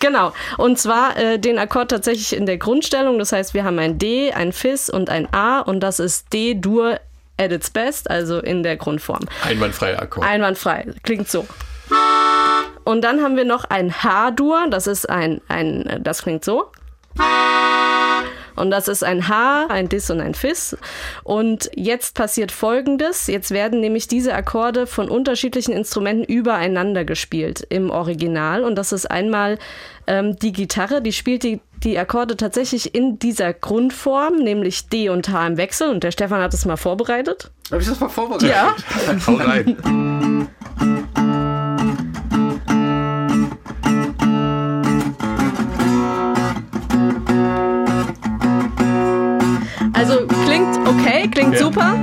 Genau. 0.00 0.32
Und 0.58 0.78
zwar 0.78 1.16
äh, 1.16 1.38
den 1.38 1.58
Akkord 1.58 1.90
tatsächlich 1.90 2.36
in 2.36 2.46
der 2.46 2.58
Grundstellung. 2.58 3.18
Das 3.18 3.32
heißt, 3.32 3.54
wir 3.54 3.64
haben 3.64 3.78
ein 3.78 3.98
D, 3.98 4.32
ein 4.32 4.52
Fis 4.52 4.90
und 4.90 5.08
ein 5.08 5.26
A 5.32 5.60
und 5.60 5.80
das 5.80 5.98
ist 6.00 6.32
D-Dur 6.32 6.98
at 7.36 7.52
its 7.52 7.70
best, 7.70 8.10
also 8.10 8.38
in 8.38 8.62
der 8.62 8.76
Grundform. 8.76 9.20
Einwandfreier 9.44 10.00
Akkord. 10.00 10.26
Einwandfrei. 10.26 10.86
Klingt 11.02 11.28
so. 11.28 11.46
Und 12.84 13.02
dann 13.02 13.22
haben 13.22 13.36
wir 13.36 13.44
noch 13.44 13.64
ein 13.64 14.02
H-Dur. 14.02 14.66
Das 14.70 14.86
ist 14.86 15.08
ein, 15.08 15.40
ein, 15.48 16.00
das 16.02 16.22
klingt 16.22 16.44
so. 16.44 16.70
Und 18.56 18.70
das 18.70 18.88
ist 18.88 19.02
ein 19.02 19.28
H, 19.28 19.66
ein 19.66 19.88
Dis 19.88 20.10
und 20.10 20.20
ein 20.20 20.34
Fis. 20.34 20.76
Und 21.24 21.70
jetzt 21.74 22.14
passiert 22.14 22.52
Folgendes. 22.52 23.26
Jetzt 23.26 23.50
werden 23.50 23.80
nämlich 23.80 24.06
diese 24.06 24.34
Akkorde 24.34 24.86
von 24.86 25.08
unterschiedlichen 25.08 25.72
Instrumenten 25.72 26.24
übereinander 26.24 27.04
gespielt 27.04 27.66
im 27.68 27.90
Original. 27.90 28.62
Und 28.62 28.76
das 28.76 28.92
ist 28.92 29.10
einmal 29.10 29.58
ähm, 30.06 30.36
die 30.36 30.52
Gitarre, 30.52 31.02
die 31.02 31.12
spielt 31.12 31.42
die, 31.42 31.60
die 31.84 31.98
Akkorde 31.98 32.36
tatsächlich 32.36 32.94
in 32.94 33.18
dieser 33.18 33.52
Grundform, 33.52 34.36
nämlich 34.36 34.88
D 34.88 35.10
und 35.10 35.28
H 35.28 35.46
im 35.46 35.56
Wechsel. 35.56 35.90
Und 35.90 36.02
der 36.02 36.10
Stefan 36.10 36.40
hat 36.40 36.54
es 36.54 36.64
mal 36.64 36.76
vorbereitet. 36.76 37.50
Habe 37.70 37.82
ich 37.82 37.88
das 37.88 38.00
mal 38.00 38.08
vorbereitet? 38.08 38.48
Ja. 38.48 38.74
Hau 39.26 39.34
rein. 39.34 40.48
Also 49.92 50.26
klingt 50.26 50.88
okay, 50.88 51.28
klingt 51.30 51.54
ja. 51.54 51.60
super. 51.60 51.96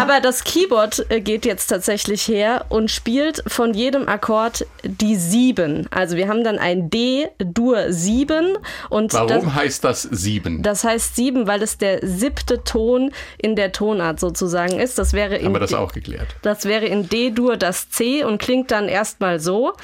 Aber 0.00 0.20
das 0.20 0.44
Keyboard 0.44 1.06
äh, 1.10 1.20
geht 1.20 1.44
jetzt 1.44 1.66
tatsächlich 1.66 2.26
her 2.26 2.64
und 2.70 2.90
spielt 2.90 3.42
von 3.46 3.74
jedem 3.74 4.08
Akkord 4.08 4.66
die 4.82 5.14
sieben. 5.16 5.86
Also 5.90 6.16
wir 6.16 6.26
haben 6.28 6.42
dann 6.42 6.58
ein 6.58 6.88
D-Dur 6.88 7.92
7 7.92 8.56
und 8.88 9.12
Warum 9.12 9.28
das, 9.28 9.54
heißt 9.54 9.84
das 9.84 10.02
sieben? 10.02 10.62
das 10.62 10.84
heißt 10.84 11.16
sieben, 11.16 11.46
weil 11.46 11.62
es 11.62 11.76
der 11.76 11.98
siebte 12.06 12.64
Ton 12.64 13.12
in 13.36 13.56
der 13.56 13.72
Tonart 13.72 14.18
sozusagen 14.20 14.78
ist. 14.80 14.98
Das 14.98 15.12
wäre 15.12 15.36
in 15.36 15.46
Haben 15.46 15.54
wir 15.54 15.60
das 15.60 15.74
auch 15.74 15.92
geklärt? 15.92 16.28
Das 16.42 16.64
wäre 16.64 16.86
in 16.86 17.08
D-Dur 17.08 17.56
das 17.58 17.90
C 17.90 18.24
und 18.24 18.38
klingt 18.40 18.70
dann 18.70 18.88
erstmal 18.88 19.38
so. 19.38 19.74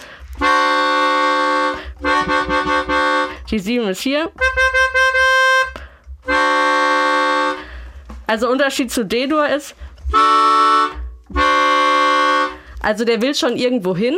Die 3.51 3.59
7 3.59 3.89
ist 3.89 4.01
hier. 4.01 4.31
Also 8.27 8.49
Unterschied 8.49 8.91
zu 8.91 9.05
D-Dur 9.05 9.49
ist. 9.49 9.75
Also 12.87 13.05
der 13.05 13.21
will 13.21 13.35
schon 13.35 13.57
irgendwo 13.57 13.97
hin. 13.97 14.17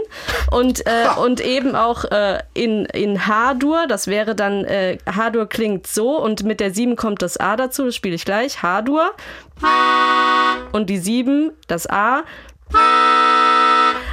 Und, 0.51 0.86
äh, 0.86 1.07
und 1.24 1.41
eben 1.41 1.74
auch 1.74 2.05
äh, 2.05 2.41
in, 2.53 2.84
in 2.84 3.26
H-Dur, 3.26 3.86
das 3.89 4.09
wäre 4.09 4.34
dann, 4.34 4.64
äh, 4.66 4.99
H-Dur 5.07 5.49
klingt 5.49 5.86
so. 5.86 6.20
Und 6.22 6.45
mit 6.45 6.61
der 6.61 6.74
7 6.74 6.95
kommt 6.95 7.22
das 7.22 7.39
A 7.39 7.57
dazu, 7.57 7.86
das 7.86 7.97
spiele 7.97 8.14
ich 8.14 8.26
gleich, 8.26 8.62
H-Dur. 8.62 9.12
Und 10.72 10.91
die 10.91 10.99
7, 10.99 11.53
das 11.66 11.89
A. 11.89 12.24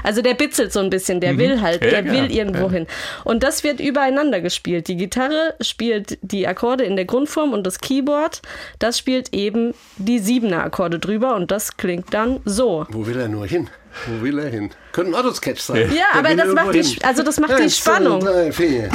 Also 0.05 0.21
der 0.21 0.35
bitzelt 0.35 0.71
so 0.71 0.79
ein 0.79 0.89
bisschen, 0.89 1.19
der 1.19 1.37
will 1.37 1.61
halt, 1.61 1.81
der 1.81 2.05
ja, 2.05 2.11
will 2.11 2.31
irgendwo 2.31 2.65
ja. 2.67 2.71
hin. 2.71 2.87
Und 3.23 3.41
das 3.43 3.63
wird 3.63 3.79
übereinander 3.79 4.39
gespielt. 4.39 4.87
Die 4.87 4.95
Gitarre 4.97 5.55
spielt 5.61 6.19
die 6.21 6.47
Akkorde 6.47 6.83
in 6.83 6.95
der 6.95 7.05
Grundform 7.05 7.53
und 7.53 7.65
das 7.65 7.79
Keyboard, 7.79 8.41
das 8.79 8.97
spielt 8.99 9.33
eben 9.33 9.73
die 9.97 10.19
siebener 10.19 10.63
Akkorde 10.63 10.99
drüber 10.99 11.35
und 11.35 11.49
das 11.51 11.77
klingt 11.77 12.13
dann 12.13 12.39
so. 12.45 12.85
Wo 12.89 13.07
will 13.07 13.17
er 13.19 13.27
nur 13.27 13.47
hin? 13.47 13.69
Wo 14.07 14.23
will 14.23 14.37
er 14.39 14.49
hin? 14.49 14.69
Könnte 14.91 15.11
ein 15.11 15.15
Autosketch 15.15 15.61
sein. 15.61 15.77
Ja, 15.77 15.85
Der 15.87 16.19
aber 16.19 16.29
will 16.29 16.35
das 16.37 16.45
irgendwo 16.47 16.65
macht 16.65 16.75
die, 16.75 17.03
also 17.03 17.23
das 17.23 17.39
macht 17.39 17.51
die 17.57 17.63
Eins, 17.63 17.81
zwei, 17.81 17.91
Spannung. 17.93 18.19
drei, 18.19 18.51
vier. 18.51 18.89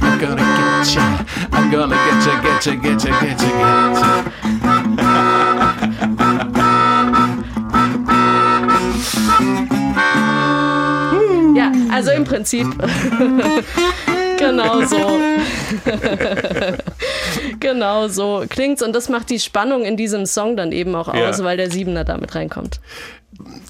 I'm 0.00 0.18
gonna 0.18 0.36
get 0.36 0.94
ya. 0.94 1.18
I'm 1.52 1.70
gonna 1.70 1.96
get 1.96 2.26
ya, 2.26 2.40
get 2.42 2.64
ya, 2.66 2.74
get 2.74 3.04
ya, 3.04 3.20
get 3.20 3.42
ya, 3.42 3.42
get 3.42 3.42
ya. 3.42 4.55
Also 11.96 12.10
im 12.12 12.24
Prinzip 12.24 12.66
genau 14.38 14.82
so. 14.84 14.96
genau 17.60 18.08
so 18.08 18.44
klingt's 18.48 18.82
und 18.82 18.94
das 18.94 19.08
macht 19.08 19.30
die 19.30 19.40
Spannung 19.40 19.84
in 19.84 19.96
diesem 19.96 20.26
Song 20.26 20.56
dann 20.56 20.72
eben 20.72 20.94
auch 20.94 21.12
Ja. 21.14 21.28
aus, 21.30 21.42
weil 21.42 21.56
der 21.56 21.70
Siebener 21.70 22.04
damit 22.04 22.34
reinkommt. 22.34 22.80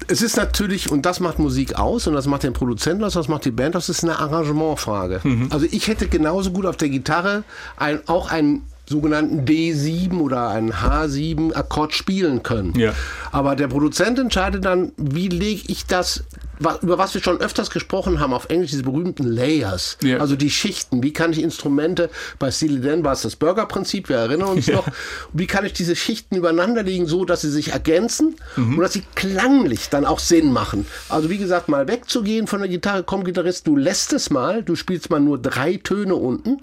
Es 0.07 0.21
ist 0.21 0.37
natürlich, 0.37 0.91
und 0.91 1.05
das 1.05 1.19
macht 1.19 1.39
Musik 1.39 1.77
aus 1.77 2.07
und 2.07 2.13
das 2.13 2.25
macht 2.25 2.43
den 2.43 2.53
Produzenten 2.53 3.03
aus, 3.03 3.13
das 3.13 3.27
macht 3.27 3.43
die 3.43 3.51
Band 3.51 3.75
aus, 3.75 3.87
das 3.87 3.97
ist 3.97 4.03
eine 4.03 4.17
Arrangementfrage. 4.17 5.19
Mhm. 5.23 5.47
Also 5.51 5.65
ich 5.69 5.87
hätte 5.89 6.07
genauso 6.07 6.51
gut 6.51 6.65
auf 6.65 6.77
der 6.77 6.87
Gitarre 6.89 7.43
ein, 7.75 7.99
auch 8.07 8.31
einen 8.31 8.63
sogenannten 8.89 9.43
D7 9.43 10.17
oder 10.21 10.47
einen 10.47 10.71
H7 10.71 11.53
Akkord 11.53 11.93
spielen 11.93 12.43
können. 12.43 12.73
Ja. 12.79 12.93
Aber 13.33 13.57
der 13.57 13.67
Produzent 13.67 14.17
entscheidet 14.19 14.63
dann, 14.63 14.93
wie 14.95 15.27
lege 15.27 15.63
ich 15.67 15.85
das, 15.85 16.23
über 16.59 16.97
was 16.97 17.13
wir 17.13 17.21
schon 17.21 17.39
öfters 17.39 17.69
gesprochen 17.69 18.19
haben, 18.19 18.33
auf 18.33 18.49
Englisch 18.49 18.71
diese 18.71 18.83
berühmten 18.83 19.23
Layers, 19.23 19.97
Ja. 20.01 20.17
also 20.17 20.35
die 20.35 20.49
Schichten. 20.49 21.03
Wie 21.03 21.13
kann 21.13 21.31
ich 21.31 21.41
Instrumente, 21.41 22.09
bei 22.39 22.49
Steely 22.51 22.81
Dan 22.81 23.03
war 23.03 23.13
es 23.13 23.21
das 23.21 23.35
Burger-Prinzip, 23.35 24.09
wir 24.09 24.17
erinnern 24.17 24.49
uns 24.49 24.67
noch, 24.67 24.87
wie 25.33 25.47
kann 25.47 25.65
ich 25.65 25.73
diese 25.73 25.95
Schichten 25.95 26.35
übereinander 26.35 26.83
legen, 26.83 27.05
so 27.07 27.25
dass 27.25 27.41
sie 27.41 27.51
sich 27.51 27.71
ergänzen 27.73 28.35
und 28.55 28.79
dass 28.79 28.93
sie 28.93 29.03
klanglich 29.15 29.89
dann 29.89 30.05
auch 30.05 30.19
Sinn 30.19 30.51
machen. 30.51 30.85
Also 31.09 31.29
wie 31.29 31.37
gesagt, 31.37 31.69
mal 31.69 31.87
wegzugehen 31.87 32.47
von 32.47 32.59
der 32.59 32.69
Gitarre, 32.69 33.03
komm 33.03 33.23
Gitarrist, 33.23 33.67
du 33.67 33.75
lässt 33.75 34.13
es 34.13 34.29
mal, 34.29 34.63
du 34.63 34.75
spielst 34.75 35.09
mal 35.09 35.19
nur 35.19 35.37
drei 35.39 35.77
Töne 35.77 36.15
unten 36.15 36.61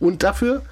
und 0.00 0.22
dafür 0.22 0.62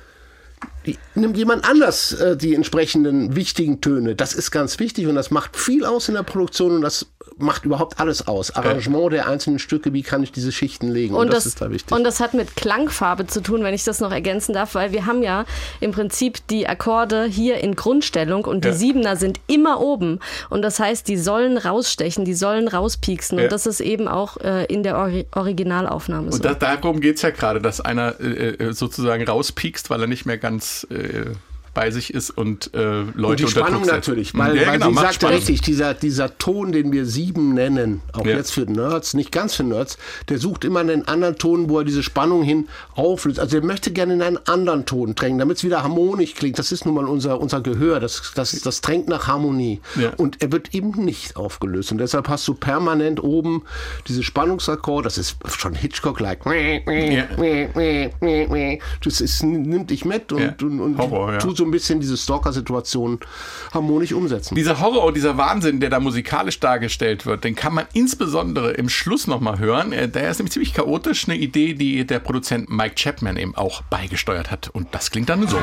nimmt 1.14 1.37
jemand 1.37 1.68
anders 1.68 2.12
äh, 2.12 2.37
die 2.37 2.55
entsprechenden 2.55 3.37
wichtigen 3.37 3.80
Töne. 3.80 4.14
Das 4.14 4.35
ist 4.35 4.51
ganz 4.51 4.78
wichtig 4.78 5.07
und 5.07 5.14
das 5.14 5.30
macht 5.30 5.57
viel 5.57 5.85
aus 5.85 6.09
in 6.09 6.14
der 6.14 6.22
Produktion 6.22 6.72
und 6.76 6.83
das 6.83 7.07
macht 7.39 7.64
überhaupt 7.64 7.99
alles 8.01 8.26
aus. 8.26 8.51
Arrangement 8.55 9.12
der 9.12 9.28
einzelnen 9.28 9.59
Stücke, 9.59 9.93
wie 9.93 10.03
kann 10.03 10.22
ich 10.22 10.33
diese 10.33 10.53
Schichten 10.53 10.91
legen 10.91 11.14
und, 11.14 11.33
das, 11.33 11.47
ist 11.47 11.61
da 11.61 11.70
wichtig. 11.70 11.97
und 11.97 12.05
das 12.05 12.20
hat 12.20 12.35
mit 12.35 12.57
Klangfarbe 12.57 13.26
zu 13.26 13.43
tun, 13.43 13.62
wenn 13.62 13.74
ich 13.74 13.85
das 13.85 14.01
noch 14.01 14.12
ergänzen 14.12 14.53
darf, 14.53 14.74
weil 14.74 14.93
wir 14.93 15.07
haben 15.07 15.22
ja 15.22 15.45
im 15.80 15.93
Prinzip 15.93 16.47
die 16.49 16.68
Akkorde 16.68 17.24
hier 17.24 17.59
in 17.59 17.74
Grundstellung 17.76 18.45
und 18.45 18.64
die 18.64 18.68
Ja. 18.68 18.74
Siebener 18.74 19.16
sind 19.16 19.41
immer 19.47 19.80
oben. 19.80 20.18
Und 20.51 20.62
das 20.62 20.78
heißt, 20.78 21.09
die 21.09 21.16
sollen 21.16 21.59
rausstechen, 21.59 22.24
die 22.24 22.35
sollen 22.35 22.68
rauspieksen. 22.68 23.39
Ja. 23.39 23.45
Und 23.45 23.53
das 23.53 23.66
ist 23.66 23.80
eben 23.80 24.09
auch 24.09 24.37
äh, 24.39 24.64
in 24.66 24.83
der 24.83 24.99
Ori 24.99 25.26
Originalaufnahme 25.35 26.30
so. 26.33 26.37
Und 26.37 26.45
da, 26.45 26.55
darum 26.55 27.01
geht's 27.01 27.22
ja 27.22 27.30
gerade, 27.30 27.61
dass 27.61 27.80
einer 27.80 28.20
äh, 28.20 28.51
äh, 28.51 28.72
sozusagen 28.72 29.24
rauspiekst, 29.24 29.91
weil 29.91 30.01
er 30.01 30.07
nicht 30.07 30.26
mehr 30.26 30.39
ganz 30.39 30.71
äh, 30.90 31.32
bei 31.74 31.90
sich 31.90 32.12
ist 32.12 32.30
und 32.30 32.74
äh, 32.74 33.02
Leute 33.14 33.26
Und 33.26 33.40
die 33.40 33.48
Spannung 33.48 33.86
natürlich, 33.86 34.36
weil, 34.36 34.56
ja, 34.56 34.66
weil 34.66 34.78
genau, 34.78 34.90
sie 34.90 34.94
sagte 34.96 35.14
Spannung. 35.14 35.36
richtig, 35.36 35.60
dieser, 35.62 35.94
dieser 35.94 36.36
Ton, 36.36 36.72
den 36.72 36.92
wir 36.92 37.06
sieben 37.06 37.54
nennen, 37.54 38.02
auch 38.12 38.26
Ja. 38.26 38.36
jetzt 38.36 38.52
für 38.52 38.62
Nerds, 38.62 39.14
nicht 39.14 39.32
ganz 39.32 39.54
für 39.54 39.64
Nerds, 39.64 39.96
der 40.28 40.38
sucht 40.38 40.64
immer 40.64 40.80
einen 40.80 41.08
anderen 41.08 41.36
Ton, 41.36 41.70
wo 41.70 41.78
er 41.78 41.84
diese 41.84 42.02
Spannung 42.02 42.42
hin 42.42 42.68
auflöst. 42.94 43.40
Also 43.40 43.56
er 43.56 43.64
möchte 43.64 43.90
gerne 43.90 44.14
in 44.14 44.22
einen 44.22 44.38
anderen 44.46 44.84
Ton 44.84 45.14
drängen, 45.14 45.38
damit 45.38 45.56
es 45.58 45.64
wieder 45.64 45.82
harmonisch 45.82 46.34
klingt. 46.34 46.58
Das 46.58 46.72
ist 46.72 46.84
nun 46.84 46.94
mal 46.94 47.06
unser, 47.06 47.40
unser 47.40 47.62
Gehör, 47.62 48.00
das, 48.00 48.32
das, 48.34 48.52
das 48.60 48.80
drängt 48.82 49.08
nach 49.08 49.26
Harmonie. 49.26 49.80
Ja. 49.96 50.12
Und 50.18 50.42
er 50.42 50.52
wird 50.52 50.74
eben 50.74 50.90
nicht 51.04 51.36
aufgelöst. 51.36 51.90
Und 51.90 51.98
deshalb 51.98 52.28
hast 52.28 52.46
du 52.48 52.54
permanent 52.54 53.22
oben 53.22 53.62
diese 54.08 54.22
Spannungsakkord, 54.22 55.06
das 55.06 55.16
ist 55.16 55.36
schon 55.48 55.74
Hitchcock-like. 55.74 56.44
Das 59.02 59.20
ist, 59.20 59.42
nimmt 59.42 59.90
dich 59.90 60.04
mit 60.04 60.32
und, 60.32 60.62
und, 60.62 60.80
und 60.80 60.98
Horror, 60.98 61.32
ja. 61.32 61.38
tut 61.38 61.56
so 61.56 61.61
ein 61.64 61.70
bisschen 61.70 62.00
diese 62.00 62.16
Stalker-Situation 62.16 63.20
harmonisch 63.72 64.12
umsetzen. 64.12 64.54
Dieser 64.54 64.80
Horror 64.80 65.04
und 65.04 65.14
dieser 65.16 65.36
Wahnsinn, 65.36 65.80
der 65.80 65.90
da 65.90 66.00
musikalisch 66.00 66.60
dargestellt 66.60 67.26
wird, 67.26 67.44
den 67.44 67.54
kann 67.54 67.74
man 67.74 67.86
insbesondere 67.92 68.72
im 68.72 68.88
Schluss 68.88 69.26
nochmal 69.26 69.58
hören. 69.58 69.92
Äh, 69.92 70.08
Der 70.08 70.30
ist 70.30 70.38
nämlich 70.38 70.52
ziemlich 70.52 70.74
chaotisch. 70.74 71.28
Eine 71.28 71.36
Idee, 71.38 71.74
die 71.74 72.06
der 72.06 72.18
Produzent 72.18 72.68
Mike 72.70 72.94
Chapman 72.96 73.36
eben 73.36 73.54
auch 73.56 73.82
beigesteuert 73.82 74.50
hat. 74.50 74.68
Und 74.72 74.88
das 74.92 75.10
klingt 75.10 75.28
dann 75.28 75.46
so. 75.48 75.58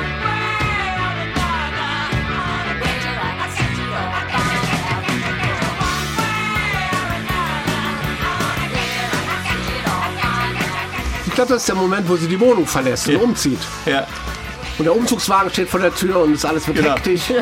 Ich 11.25 11.33
glaube, 11.35 11.53
das 11.53 11.61
ist 11.63 11.69
der 11.69 11.75
Moment, 11.75 12.07
wo 12.09 12.15
sie 12.17 12.27
die 12.27 12.39
Wohnung 12.39 12.65
verlässt 12.65 13.07
und 13.07 13.13
Ja. 13.13 13.19
umzieht. 13.19 13.59
Ja, 13.85 14.07
Und 14.79 14.85
der 14.85 14.95
Umzugswagen 14.95 15.51
steht 15.51 15.69
vor 15.69 15.79
der 15.81 15.93
Tür 15.93 16.19
und 16.21 16.33
es 16.33 16.45
alles 16.45 16.65
wird 16.67 16.77
Genau. 16.77 16.95
hektisch. 16.95 17.23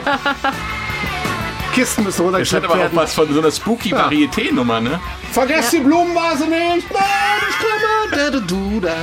Kisten 1.74 2.04
müssen 2.04 2.08
das 2.12 2.18
hat 2.18 2.26
runtergeschleppt 2.26 2.66
aber 2.66 2.74
auch 2.74 2.80
werden. 2.80 2.96
was 2.98 3.14
von 3.14 3.32
so 3.32 3.40
einer 3.40 3.52
spooky 3.52 3.90
Ja. 3.90 4.08
Varieté-Nummer, 4.10 4.82
ne? 4.82 5.00
Vergesst 5.32 5.74
die 5.74 5.80
Blumenvase 5.80 6.46
nicht! 6.48 6.92
Nein, 6.92 7.04
ich 7.50 7.58
komme! 7.60 8.16
Da, 8.16 8.30
da, 8.32 8.40
du, 8.40 8.80
da. 8.80 8.96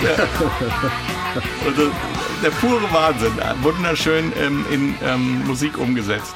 Also, 1.66 1.90
der 2.42 2.50
pure 2.50 2.80
Wahnsinn. 2.92 3.32
Wunderschön 3.60 4.32
ähm, 4.40 4.64
in 4.70 4.94
ähm, 5.04 5.46
Musik 5.46 5.76
umgesetzt. 5.76 6.34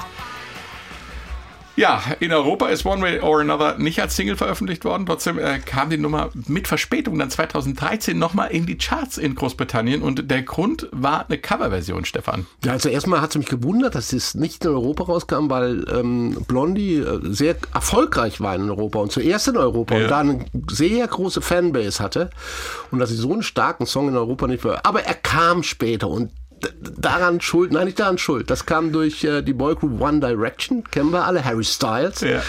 Ja, 1.77 2.03
in 2.21 2.33
Europa 2.33 2.69
ist 2.69 2.85
One 2.85 3.01
Way 3.01 3.21
or 3.21 3.41
Another 3.41 3.79
nicht 3.79 4.01
als 4.01 4.17
Single 4.17 4.37
veröffentlicht 4.37 4.85
worden. 4.85 5.07
Trotzdem 5.07 5.39
äh, 5.39 5.59
kam 5.61 5.89
die 5.89 5.97
Nummer 5.97 6.31
mit 6.47 6.69
Verspätung 6.69 7.19
dann 7.19 7.31
2013 7.31 8.19
nochmal 8.19 8.51
in 8.51 8.67
die 8.67 8.77
Charts 8.77 9.17
in 9.19 9.35
Großbritannien. 9.35 10.03
Und 10.03 10.31
der 10.31 10.43
Grund 10.43 10.89
war 10.93 11.25
eine 11.27 11.39
Coverversion, 11.39 12.05
Stefan. 12.05 12.47
Ja, 12.65 12.73
also 12.73 12.89
erstmal 12.89 13.21
hat 13.23 13.31
es 13.31 13.39
mich 13.39 13.47
gewundert, 13.49 13.95
dass 13.95 14.13
es 14.13 14.35
nicht 14.35 14.65
in 14.65 14.73
Europa 14.73 15.05
rauskam, 15.05 15.49
weil 15.49 15.85
ähm, 15.91 16.45
Blondie 16.47 16.97
äh, 16.97 17.21
sehr 17.33 17.57
erfolgreich 17.73 18.41
war 18.41 18.55
in 18.57 18.69
Europa 18.69 18.99
und 18.99 19.13
zuerst 19.13 19.49
in 19.49 19.57
Europa 19.57 19.95
Ja. 19.97 20.03
und 20.05 20.11
da 20.11 20.19
eine 20.21 20.45
sehr 20.71 21.07
große 21.07 21.41
Fanbase 21.41 22.03
hatte 22.03 22.31
und 22.91 22.99
dass 22.99 23.11
sie 23.11 23.17
so 23.17 23.33
einen 23.33 23.43
starken 23.43 23.87
Song 23.87 24.09
in 24.09 24.17
Europa 24.17 24.47
nicht 24.47 24.63
ver 24.63 24.85
Aber 24.85 25.03
er 25.05 25.15
kam 25.15 25.63
später 25.63 26.09
und 26.09 26.31
daran 26.81 27.41
schuld, 27.41 27.73
nein, 27.73 27.87
nicht 27.87 27.99
daran 28.01 28.19
schuld. 28.19 28.51
Das 28.51 28.67
kam 28.67 28.93
durch 28.93 29.25
äh, 29.25 29.43
die 29.43 29.53
Boygroup 29.53 30.01
One 30.01 30.21
Direction, 30.21 30.85
kennen 30.85 31.11
wir 31.13 31.25
alle, 31.25 31.45
Harry 31.45 31.65
Styles. 31.65 32.21
Ja. 32.21 32.43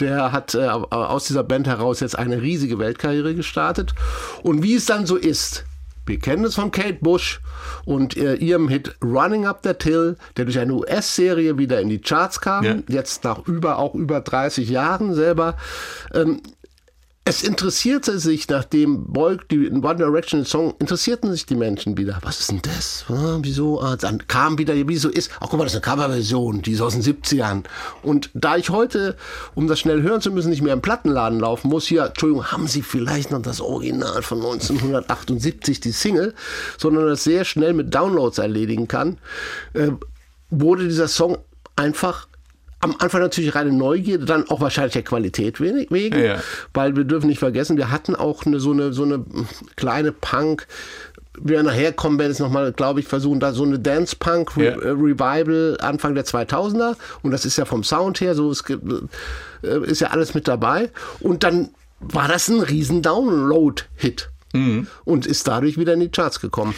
Der 0.00 0.32
hat 0.32 0.54
äh, 0.54 0.66
aus 0.68 1.24
dieser 1.26 1.42
Band 1.42 1.66
heraus 1.66 2.00
jetzt 2.00 2.18
eine 2.18 2.42
riesige 2.42 2.78
Weltkarriere 2.78 3.34
gestartet. 3.34 3.94
Und 4.42 4.62
wie 4.62 4.74
es 4.74 4.84
dann 4.86 5.06
so 5.06 5.16
ist, 5.16 5.64
wir 6.04 6.18
kennen 6.20 6.44
es 6.44 6.54
von 6.54 6.70
Kate 6.70 6.98
Bush 7.00 7.40
und 7.84 8.16
äh, 8.16 8.34
ihrem 8.34 8.68
Hit 8.68 8.94
Running 9.02 9.46
Up 9.46 9.62
That 9.62 9.82
Hill, 9.82 10.16
der 10.36 10.44
durch 10.44 10.58
eine 10.58 10.72
US-Serie 10.74 11.58
wieder 11.58 11.80
in 11.80 11.88
die 11.88 12.00
Charts 12.00 12.40
kam, 12.40 12.62
Ja. 12.64 12.76
jetzt 12.88 13.24
nach 13.24 13.46
über 13.48 13.78
auch 13.78 13.94
über 13.94 14.20
30 14.20 14.68
Jahren 14.68 15.14
selber. 15.14 15.56
Ähm, 16.14 16.42
es 17.28 17.42
interessierte 17.42 18.20
sich, 18.20 18.46
nachdem 18.48 19.12
Boy, 19.12 19.38
die 19.50 19.68
One 19.68 19.96
Direction 19.96 20.44
Song, 20.44 20.74
interessierten 20.78 21.32
sich 21.32 21.44
die 21.44 21.56
Menschen 21.56 21.98
wieder. 21.98 22.20
Was 22.22 22.38
ist 22.38 22.52
denn 22.52 22.62
das? 22.62 23.04
Ah, 23.08 23.38
wieso? 23.42 23.80
Ah, 23.80 23.96
dann 23.96 24.28
kam 24.28 24.58
wieder, 24.58 24.74
wie 24.74 24.96
so 24.96 25.08
ist. 25.08 25.32
Ach, 25.40 25.48
guck 25.50 25.58
mal, 25.58 25.64
das 25.64 25.74
ist 25.74 25.84
eine 25.84 25.96
Coverversion, 25.96 26.62
die 26.62 26.70
ist 26.70 26.80
aus 26.80 26.92
den 26.92 27.02
70ern. 27.02 27.64
Und 28.04 28.30
da 28.32 28.56
ich 28.56 28.70
heute, 28.70 29.16
um 29.56 29.66
das 29.66 29.80
schnell 29.80 30.02
hören 30.02 30.20
zu 30.20 30.30
müssen, 30.30 30.50
nicht 30.50 30.62
mehr 30.62 30.72
im 30.72 30.82
Plattenladen 30.82 31.40
laufen 31.40 31.68
muss, 31.68 31.88
hier, 31.88 32.06
Entschuldigung, 32.06 32.46
haben 32.52 32.68
Sie 32.68 32.82
vielleicht 32.82 33.32
noch 33.32 33.42
das 33.42 33.60
Original 33.60 34.22
von 34.22 34.38
1978, 34.38 35.80
die 35.80 35.90
Single, 35.90 36.32
sondern 36.78 37.08
das 37.08 37.24
sehr 37.24 37.44
schnell 37.44 37.72
mit 37.72 37.92
Downloads 37.92 38.38
erledigen 38.38 38.86
kann, 38.86 39.18
äh, 39.72 39.90
wurde 40.50 40.84
dieser 40.84 41.08
Song 41.08 41.38
einfach 41.74 42.28
am 42.86 42.96
Anfang 42.98 43.20
natürlich 43.20 43.54
reine 43.54 43.72
Neugierde, 43.72 44.24
dann 44.24 44.48
auch 44.48 44.60
wahrscheinlich 44.60 44.94
der 44.94 45.02
Qualität 45.02 45.60
wenig- 45.60 45.90
wegen, 45.90 46.18
Ja. 46.22 46.36
weil 46.74 46.96
wir 46.96 47.04
dürfen 47.04 47.26
nicht 47.28 47.38
vergessen, 47.38 47.76
wir 47.76 47.90
hatten 47.90 48.14
auch 48.16 48.46
eine, 48.46 48.58
so, 48.60 48.72
eine, 48.72 48.92
so 48.92 49.02
eine 49.04 49.24
kleine 49.76 50.12
Punk, 50.12 50.66
wir 51.38 51.62
nachher 51.62 51.92
kommen, 51.92 52.18
werden 52.18 52.32
es 52.32 52.38
nochmal, 52.38 52.72
glaube 52.72 53.00
ich, 53.00 53.06
versuchen, 53.08 53.40
da 53.40 53.52
so 53.52 53.62
eine 53.64 53.78
Dance-Punk 53.78 54.52
Ja. 54.56 54.72
Re 54.74 54.92
Revival 54.92 55.76
Anfang 55.80 56.14
der 56.14 56.24
2000er 56.24 56.96
und 57.22 57.30
das 57.30 57.44
ist 57.44 57.58
ja 57.58 57.66
vom 57.66 57.84
Sound 57.84 58.20
her 58.22 58.34
so, 58.34 58.50
es 58.50 58.64
gibt, 58.64 58.82
äh, 59.62 59.80
ist 59.84 60.00
ja 60.00 60.08
alles 60.08 60.32
mit 60.34 60.48
dabei 60.48 60.90
und 61.20 61.42
dann 61.44 61.68
war 62.00 62.28
das 62.28 62.48
ein 62.48 62.60
riesen 62.60 63.02
Download-Hit 63.02 64.30
und 65.04 65.26
ist 65.26 65.46
dadurch 65.48 65.76
wieder 65.76 65.92
in 65.92 66.00
die 66.00 66.08
Charts 66.08 66.40
gekommen. 66.40 66.74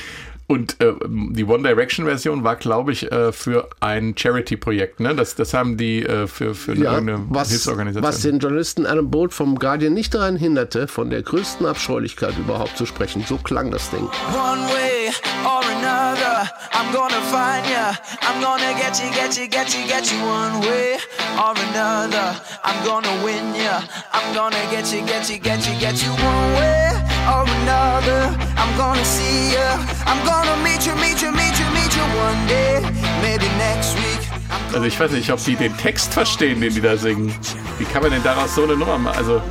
Und 0.51 0.81
äh, 0.81 0.95
die 1.07 1.45
One 1.45 1.63
Direction 1.63 2.07
Version 2.07 2.43
war, 2.43 2.57
glaube 2.57 2.91
ich, 2.93 3.13
äh, 3.13 3.33
für 3.33 3.69
ein 3.81 4.15
Charity-Projekt. 4.17 4.99
Ne? 4.99 5.15
Das, 5.15 5.35
das 5.35 5.53
haben 5.53 5.77
die 5.77 6.03
äh, 6.03 6.27
für, 6.27 6.55
für 6.55 6.75
Ja, 6.75 6.95
irgendeine 6.95 7.27
was, 7.29 7.51
Hilfsorganisation. 7.51 8.03
was 8.09 8.21
den 8.23 8.39
Journalisten 8.39 8.87
Adam 8.87 9.11
Bolt 9.11 9.35
vom 9.35 9.59
Guardian 9.59 9.93
nicht 9.93 10.15
daran 10.15 10.37
hinderte, 10.37 10.89
von 10.89 11.11
der 11.11 11.21
größten 11.21 11.67
Abscheulichkeit 11.67 12.33
überhaupt 12.39 12.79
zu 12.79 12.87
sprechen. 12.87 13.23
So 13.29 13.37
klang 13.37 13.71
das 13.71 13.91
Ding. 13.91 14.01
One 14.01 14.63
way 14.73 15.13
or 15.45 15.61
another, 15.77 16.49
I'm 16.73 16.91
gonna 16.95 17.21
find 17.31 17.67
ya. 17.71 17.91
I'm 18.23 18.41
gonna 18.43 18.73
get 18.73 18.99
you, 19.05 19.11
get 19.13 19.37
you, 19.37 19.49
get 19.51 19.69
you, 19.75 19.87
get 19.87 20.11
you. 20.11 20.19
One 20.27 20.63
way 20.67 20.97
or 21.37 21.53
another, 21.73 22.37
I'm 22.65 22.83
gonna 22.87 23.23
win 23.23 23.55
ya. 23.55 23.83
I'm 24.15 24.35
gonna 24.35 24.57
get 24.71 24.91
you, 24.95 25.03
get 25.05 25.29
you, 25.29 25.39
get 25.39 25.61
you, 25.69 25.79
get 25.79 26.03
you. 26.03 26.11
One 26.11 26.55
way 26.55 26.98
or 27.29 27.45
another, 27.63 28.31
I'm 28.57 28.77
gonna 28.77 29.05
see 29.05 29.53
ya. 29.55 29.79
I'm 30.07 30.21
gonna 30.25 30.57
meet 30.65 30.87
you, 30.87 30.95
meet 30.97 31.21
you, 31.23 31.31
meet 31.33 31.57
you, 31.59 31.67
meet 31.77 31.93
you 31.97 32.05
one 32.19 32.47
day, 32.49 32.81
maybe 33.23 33.47
next 33.59 33.95
week. 33.97 34.29
Also 34.73 34.85
ich 34.87 34.99
weiß 34.99 35.13
nicht, 35.13 35.31
ob 35.33 35.43
die 35.45 35.57
den 35.57 35.77
Text 35.77 36.13
verstehen, 36.13 36.61
den 36.61 36.73
die 36.75 36.81
da 36.81 36.97
singen. 36.97 37.35
Wie 37.79 37.85
kann 37.85 38.03
man 38.03 38.11
denn 38.11 38.23
daraus 38.23 38.55
so 38.55 38.65
eine 38.65 38.77
Nummer 38.77 38.99
machen? 38.99 39.17
Also, 39.19 39.43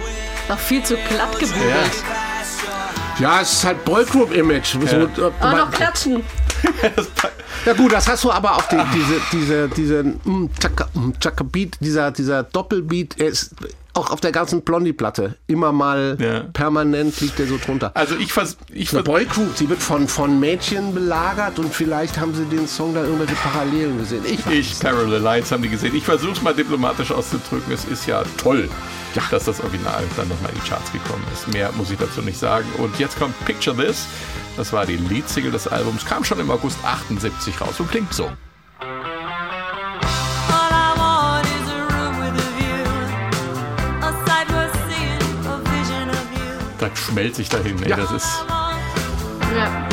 Noch 0.49 0.59
viel 0.59 0.83
zu 0.83 0.95
glatt 1.09 1.37
gebügelt. 1.39 1.91
Ja, 3.19 3.41
es 3.41 3.51
ist 3.53 3.65
halt 3.65 3.83
Boygroup-Image. 3.85 4.65
So, 4.73 4.79
äh, 4.79 5.07
Ah, 5.39 5.47
aber- 5.47 5.57
noch 5.57 5.71
klatschen. 5.71 6.23
Ja 7.65 7.73
gut, 7.73 7.91
das 7.91 8.07
hast 8.07 8.23
du 8.23 8.31
aber 8.31 8.55
auch 8.55 8.63
die, 8.69 8.77
diese, 8.93 9.21
diese, 9.33 9.67
diese 9.69 10.03
mm, 10.03 10.49
Chaka, 10.59 10.87
mm, 10.93 11.11
Chaka 11.19 11.43
Beat, 11.43 11.75
dieser, 11.81 12.11
dieser 12.11 12.43
Doppelbeat, 12.43 13.19
er 13.19 13.27
ist 13.27 13.51
auch 13.97 14.11
auf 14.11 14.21
der 14.21 14.31
ganzen 14.31 14.61
Blondie-Platte 14.61 15.35
immer 15.47 15.71
mal 15.71 16.17
Ja. 16.19 16.41
permanent 16.53 17.19
liegt 17.19 17.39
er 17.39 17.47
so 17.47 17.57
drunter. 17.57 17.91
also 17.95 18.15
ich 18.15 18.31
vers 18.31 18.57
ich 18.71 18.89
vers 18.89 19.03
Boygroup, 19.03 19.55
sie 19.57 19.67
wird 19.69 19.81
von, 19.81 20.07
von 20.07 20.39
Mädchen 20.39 20.93
belagert 20.93 21.59
und 21.59 21.73
vielleicht 21.73 22.17
haben 22.19 22.33
sie 22.35 22.45
den 22.45 22.67
Song 22.67 22.93
da 22.93 23.03
irgendwelche 23.03 23.35
Parallelen 23.35 23.97
gesehen. 23.97 24.23
Ich 24.25 24.45
Ich, 24.47 24.79
Parallel 24.79 25.21
Lines 25.21 25.51
haben 25.51 25.63
die 25.63 25.69
gesehen. 25.69 25.95
Ich 25.95 26.03
versuche 26.05 26.31
es 26.33 26.41
mal 26.41 26.53
diplomatisch 26.53 27.11
auszudrücken. 27.11 27.73
Es 27.73 27.85
ist 27.85 28.05
ja 28.05 28.23
toll, 28.37 28.69
dass 29.31 29.45
das 29.45 29.59
Original 29.61 30.03
dann 30.15 30.27
nochmal 30.29 30.51
in 30.53 30.61
die 30.63 30.69
Charts 30.69 30.91
gekommen 30.91 31.23
ist. 31.33 31.47
Mehr 31.53 31.71
muss 31.75 31.89
ich 31.91 31.97
dazu 31.97 32.21
nicht 32.21 32.37
sagen. 32.39 32.65
Und 32.77 32.97
jetzt 32.99 33.17
kommt 33.19 33.33
Picture 33.45 33.75
This. 33.75 34.05
Das 34.55 34.71
war 34.73 34.85
die 34.85 34.97
Leadsingle 34.97 35.51
des 35.51 35.67
Albums. 35.67 36.05
Kam 36.05 36.23
schon 36.23 36.39
im 36.39 36.49
August 36.51 36.77
78 36.83 37.59
raus 37.61 37.79
und 37.79 37.89
klingt 37.89 38.13
so. 38.13 38.29
Schmelze 46.95 47.41
ich 47.41 47.49
dahin. 47.49 47.81
Ey, 47.83 47.89
Ja. 47.89 47.97
Das 47.97 48.11
ist. 48.11 48.27
Ja. 49.55 49.87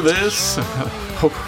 Picture 0.00 0.14
This. 0.14 0.58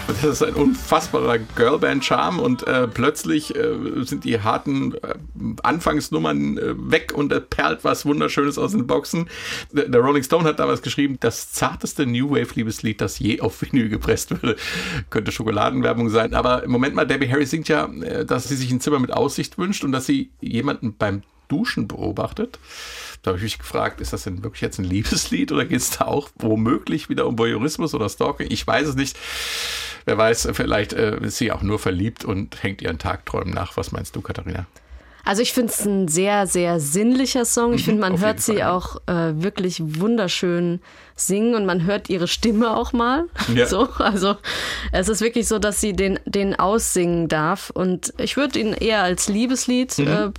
Das 0.07 0.23
ist 0.23 0.43
ein 0.43 0.53
unfassbarer 0.53 1.39
Girlband-Charme 1.39 2.39
und 2.39 2.67
äh, 2.67 2.87
plötzlich 2.87 3.55
äh, 3.55 3.73
sind 4.03 4.23
die 4.23 4.39
harten 4.39 4.93
äh, 4.93 5.15
Anfangsnummern 5.63 6.59
äh, 6.59 6.73
weg 6.91 7.11
und 7.15 7.29
da 7.29 7.39
perlt 7.39 7.83
was 7.83 8.05
Wunderschönes 8.05 8.59
aus 8.59 8.73
den 8.73 8.85
Boxen. 8.85 9.31
Der, 9.71 9.89
der 9.89 9.99
Rolling 9.99 10.21
Stone 10.21 10.47
hat 10.47 10.59
damals 10.59 10.83
geschrieben, 10.83 11.17
das 11.21 11.51
zarteste 11.53 12.05
New 12.05 12.29
Wave-Liebeslied, 12.29 13.01
das 13.01 13.17
je 13.17 13.41
auf 13.41 13.59
Vinyl 13.63 13.89
gepresst 13.89 14.29
wurde. 14.29 14.57
Könnte 15.09 15.31
Schokoladenwerbung 15.31 16.09
sein. 16.09 16.35
Aber 16.35 16.61
im 16.61 16.69
Moment 16.69 16.93
mal, 16.93 17.07
Debbie 17.07 17.31
Harry 17.31 17.47
singt 17.47 17.67
ja, 17.67 17.85
äh, 17.85 18.25
dass 18.25 18.47
sie 18.47 18.55
sich 18.55 18.71
ein 18.71 18.79
Zimmer 18.79 18.99
mit 18.99 19.11
Aussicht 19.11 19.57
wünscht 19.57 19.83
und 19.83 19.91
dass 19.91 20.05
sie 20.05 20.29
jemanden 20.39 20.95
beim 20.95 21.23
Duschen 21.47 21.87
beobachtet. 21.87 22.59
Da 23.23 23.29
habe 23.29 23.37
ich 23.37 23.43
mich 23.43 23.57
gefragt, 23.57 24.01
ist 24.01 24.13
das 24.13 24.23
denn 24.23 24.43
wirklich 24.43 24.61
jetzt 24.61 24.77
ein 24.79 24.83
Liebeslied 24.83 25.51
oder 25.51 25.65
geht 25.65 25.79
es 25.79 25.91
da 25.91 26.05
auch 26.05 26.29
womöglich 26.35 27.09
wieder 27.09 27.25
um 27.25 27.39
Voyeurismus 27.39 27.93
oder 27.95 28.09
Stalking? 28.09 28.47
Ich 28.51 28.67
weiß 28.67 28.87
es 28.89 28.95
nicht. 28.95 29.17
Wer 30.05 30.17
weiß, 30.17 30.49
vielleicht 30.51 30.91
äh, 30.93 31.17
ist 31.21 31.37
sie 31.37 31.51
auch 31.53 31.61
nur 31.61 31.79
verliebt 31.79 32.25
und 32.25 32.61
hängt 32.61 32.81
ihren 32.81 32.99
Tagträumen 32.99 33.53
nach. 33.53 33.77
Was 33.77 33.91
meinst 33.93 34.15
du, 34.15 34.21
Katharina? 34.21 34.65
Also 35.25 35.41
ich 35.41 35.53
finde 35.53 35.71
es 35.71 35.85
ein 35.85 36.09
sehr, 36.09 36.47
sehr 36.47 36.81
sinnlicher 36.81 37.45
Song. 37.45 37.73
Ich 37.75 37.85
finde, 37.85 38.01
man 38.01 38.11
Mhm, 38.13 38.19
hört 38.19 38.41
sie 38.41 38.57
Fall. 38.57 38.63
auch 38.71 38.97
äh, 39.07 39.41
wirklich 39.41 39.77
wunderschön 39.81 40.81
singen 41.15 41.55
und 41.55 41.65
man 41.65 41.85
hört 41.85 42.09
ihre 42.09 42.27
Stimme 42.27 42.75
auch 42.75 42.91
mal. 42.91 43.29
Ja. 43.55 43.65
So, 43.73 43.87
also 43.99 44.35
es 44.91 45.07
ist 45.07 45.21
wirklich 45.21 45.47
so, 45.47 45.59
dass 45.59 45.79
sie 45.79 45.93
den, 45.93 46.19
den 46.25 46.59
aussingen 46.59 47.29
darf. 47.29 47.69
Und 47.69 48.13
ich 48.17 48.35
würde 48.35 48.59
ihn 48.59 48.73
eher 48.73 49.01
als 49.01 49.29
Liebeslied 49.29 49.97
Mhm. 49.97 50.07
äh, 50.07 50.29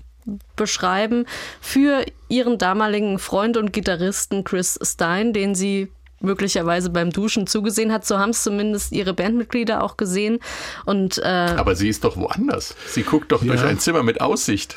beschreiben 0.56 1.26
für 1.60 2.04
ihren 2.28 2.58
damaligen 2.58 3.18
Freund 3.18 3.56
und 3.56 3.72
Gitarristen 3.72 4.44
Chris 4.44 4.78
Stein, 4.82 5.32
den 5.32 5.54
sie 5.54 5.88
möglicherweise 6.20 6.90
beim 6.90 7.10
Duschen 7.10 7.46
zugesehen 7.46 7.92
hat. 7.92 8.06
So 8.06 8.18
haben 8.18 8.30
es 8.30 8.42
zumindest 8.42 8.92
ihre 8.92 9.14
Bandmitglieder 9.14 9.82
auch 9.82 9.96
gesehen. 9.96 10.38
Und 10.84 11.18
äh, 11.18 11.22
Aber 11.24 11.76
sie 11.76 11.88
ist 11.88 12.04
doch 12.04 12.16
woanders. 12.16 12.74
Sie 12.86 13.02
guckt 13.02 13.32
doch 13.32 13.44
durch 13.44 13.62
ein 13.62 13.78
Zimmer 13.78 14.02
mit 14.02 14.20
Aussicht. 14.20 14.76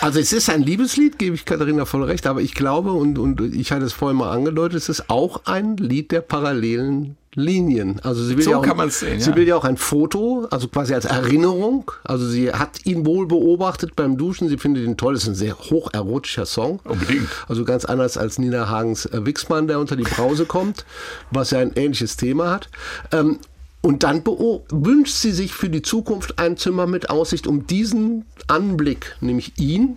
Also 0.00 0.20
es 0.20 0.32
ist 0.32 0.48
ein 0.48 0.62
Liebeslied, 0.62 1.18
gebe 1.18 1.34
ich 1.34 1.44
Katharina 1.44 1.84
voll 1.84 2.04
recht, 2.04 2.26
aber 2.26 2.40
ich 2.40 2.54
glaube, 2.54 2.92
und, 2.92 3.18
und 3.18 3.40
ich 3.40 3.72
hatte 3.72 3.84
es 3.84 3.92
vorhin 3.92 4.18
mal 4.18 4.30
angedeutet, 4.30 4.76
es 4.76 4.88
ist 4.88 5.10
auch 5.10 5.46
ein 5.46 5.76
Lied 5.76 6.12
der 6.12 6.20
parallelen 6.20 7.16
Linien. 7.34 8.00
Also 8.02 8.24
sie 8.24 8.36
will 8.36 8.42
So 8.42 8.50
ja 8.50 8.56
auch, 8.58 8.62
kann 8.62 8.76
man's 8.76 8.98
sehen, 8.98 9.20
Sie 9.20 9.30
ja. 9.30 9.36
will 9.36 9.46
ja 9.46 9.56
auch 9.56 9.64
ein 9.64 9.76
Foto, 9.76 10.48
also 10.50 10.66
quasi 10.66 10.94
als 10.94 11.04
Erinnerung. 11.04 11.92
Also 12.02 12.26
sie 12.26 12.52
hat 12.52 12.84
ihn 12.86 13.06
wohl 13.06 13.26
beobachtet 13.26 13.94
beim 13.94 14.16
Duschen. 14.16 14.48
Sie 14.48 14.58
findet 14.58 14.84
ihn 14.84 14.96
toll. 14.96 15.14
Das 15.14 15.22
ist 15.22 15.28
ein 15.28 15.34
sehr 15.36 15.56
hocherotischer 15.56 16.46
Song. 16.46 16.80
Unbedingt. 16.84 17.28
Also 17.48 17.64
ganz 17.64 17.84
anders 17.84 18.16
als 18.16 18.38
Nina 18.38 18.68
Hagens 18.68 19.06
äh, 19.06 19.24
Wixmann, 19.24 19.68
der 19.68 19.78
unter 19.78 19.96
die 19.96 20.02
Brause 20.02 20.44
kommt, 20.44 20.84
was 21.30 21.52
ja 21.52 21.60
ein 21.60 21.72
ähnliches 21.76 22.16
Thema 22.16 22.50
hat. 22.50 22.68
Ähm, 23.12 23.38
und 23.82 24.02
dann 24.02 24.22
wünscht 24.24 25.14
sie 25.14 25.32
sich 25.32 25.54
für 25.54 25.70
die 25.70 25.82
Zukunft 25.82 26.38
ein 26.38 26.56
Zimmer 26.56 26.86
mit 26.86 27.08
Aussicht, 27.08 27.46
um 27.46 27.66
diesen 27.66 28.26
Anblick, 28.46 29.16
nämlich 29.20 29.58
ihn, 29.58 29.96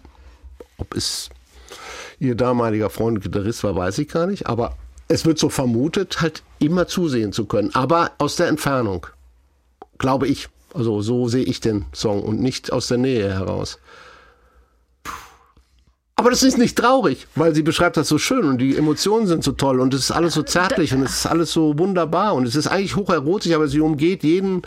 ob 0.77 0.95
es 0.95 1.29
ihr 2.19 2.35
damaliger 2.35 2.89
Freund 2.89 3.17
und 3.17 3.23
Gitarrist 3.23 3.63
war, 3.65 3.75
weiß 3.75 3.97
ich 3.97 4.07
gar 4.07 4.27
nicht, 4.27 4.47
aber 4.47 4.77
es 5.13 5.25
wird 5.25 5.37
so 5.37 5.49
vermutet, 5.49 6.21
halt 6.21 6.41
immer 6.57 6.87
zusehen 6.87 7.33
zu 7.33 7.45
können, 7.45 7.69
aber 7.75 8.11
aus 8.17 8.35
der 8.35 8.47
Entfernung, 8.47 9.05
glaube 9.99 10.27
ich. 10.27 10.49
Also 10.73 11.01
so 11.01 11.27
sehe 11.27 11.43
ich 11.43 11.59
den 11.59 11.85
Song 11.93 12.23
und 12.23 12.41
nicht 12.41 12.73
aus 12.73 12.87
der 12.87 12.97
Nähe 12.97 13.31
heraus. 13.31 13.77
Aber 16.15 16.31
das 16.31 16.41
ist 16.41 16.57
nicht 16.57 16.77
traurig, 16.77 17.27
weil 17.35 17.53
sie 17.53 17.61
beschreibt 17.63 17.97
das 17.97 18.07
so 18.07 18.17
schön 18.17 18.45
und 18.45 18.57
die 18.59 18.75
Emotionen 18.75 19.27
sind 19.27 19.43
so 19.43 19.51
toll 19.51 19.79
und 19.79 19.93
es 19.93 20.01
ist 20.01 20.11
alles 20.11 20.33
so 20.33 20.41
zärtlich 20.41 20.93
und 20.93 21.03
es 21.03 21.11
ist 21.11 21.25
alles 21.25 21.51
so 21.51 21.77
wunderbar 21.77 22.33
und 22.33 22.47
es 22.47 22.55
ist 22.55 22.67
eigentlich 22.67 22.95
hocherotisch, 22.95 23.51
aber 23.53 23.67
sie 23.67 23.81
umgeht 23.81 24.23
jeden 24.23 24.63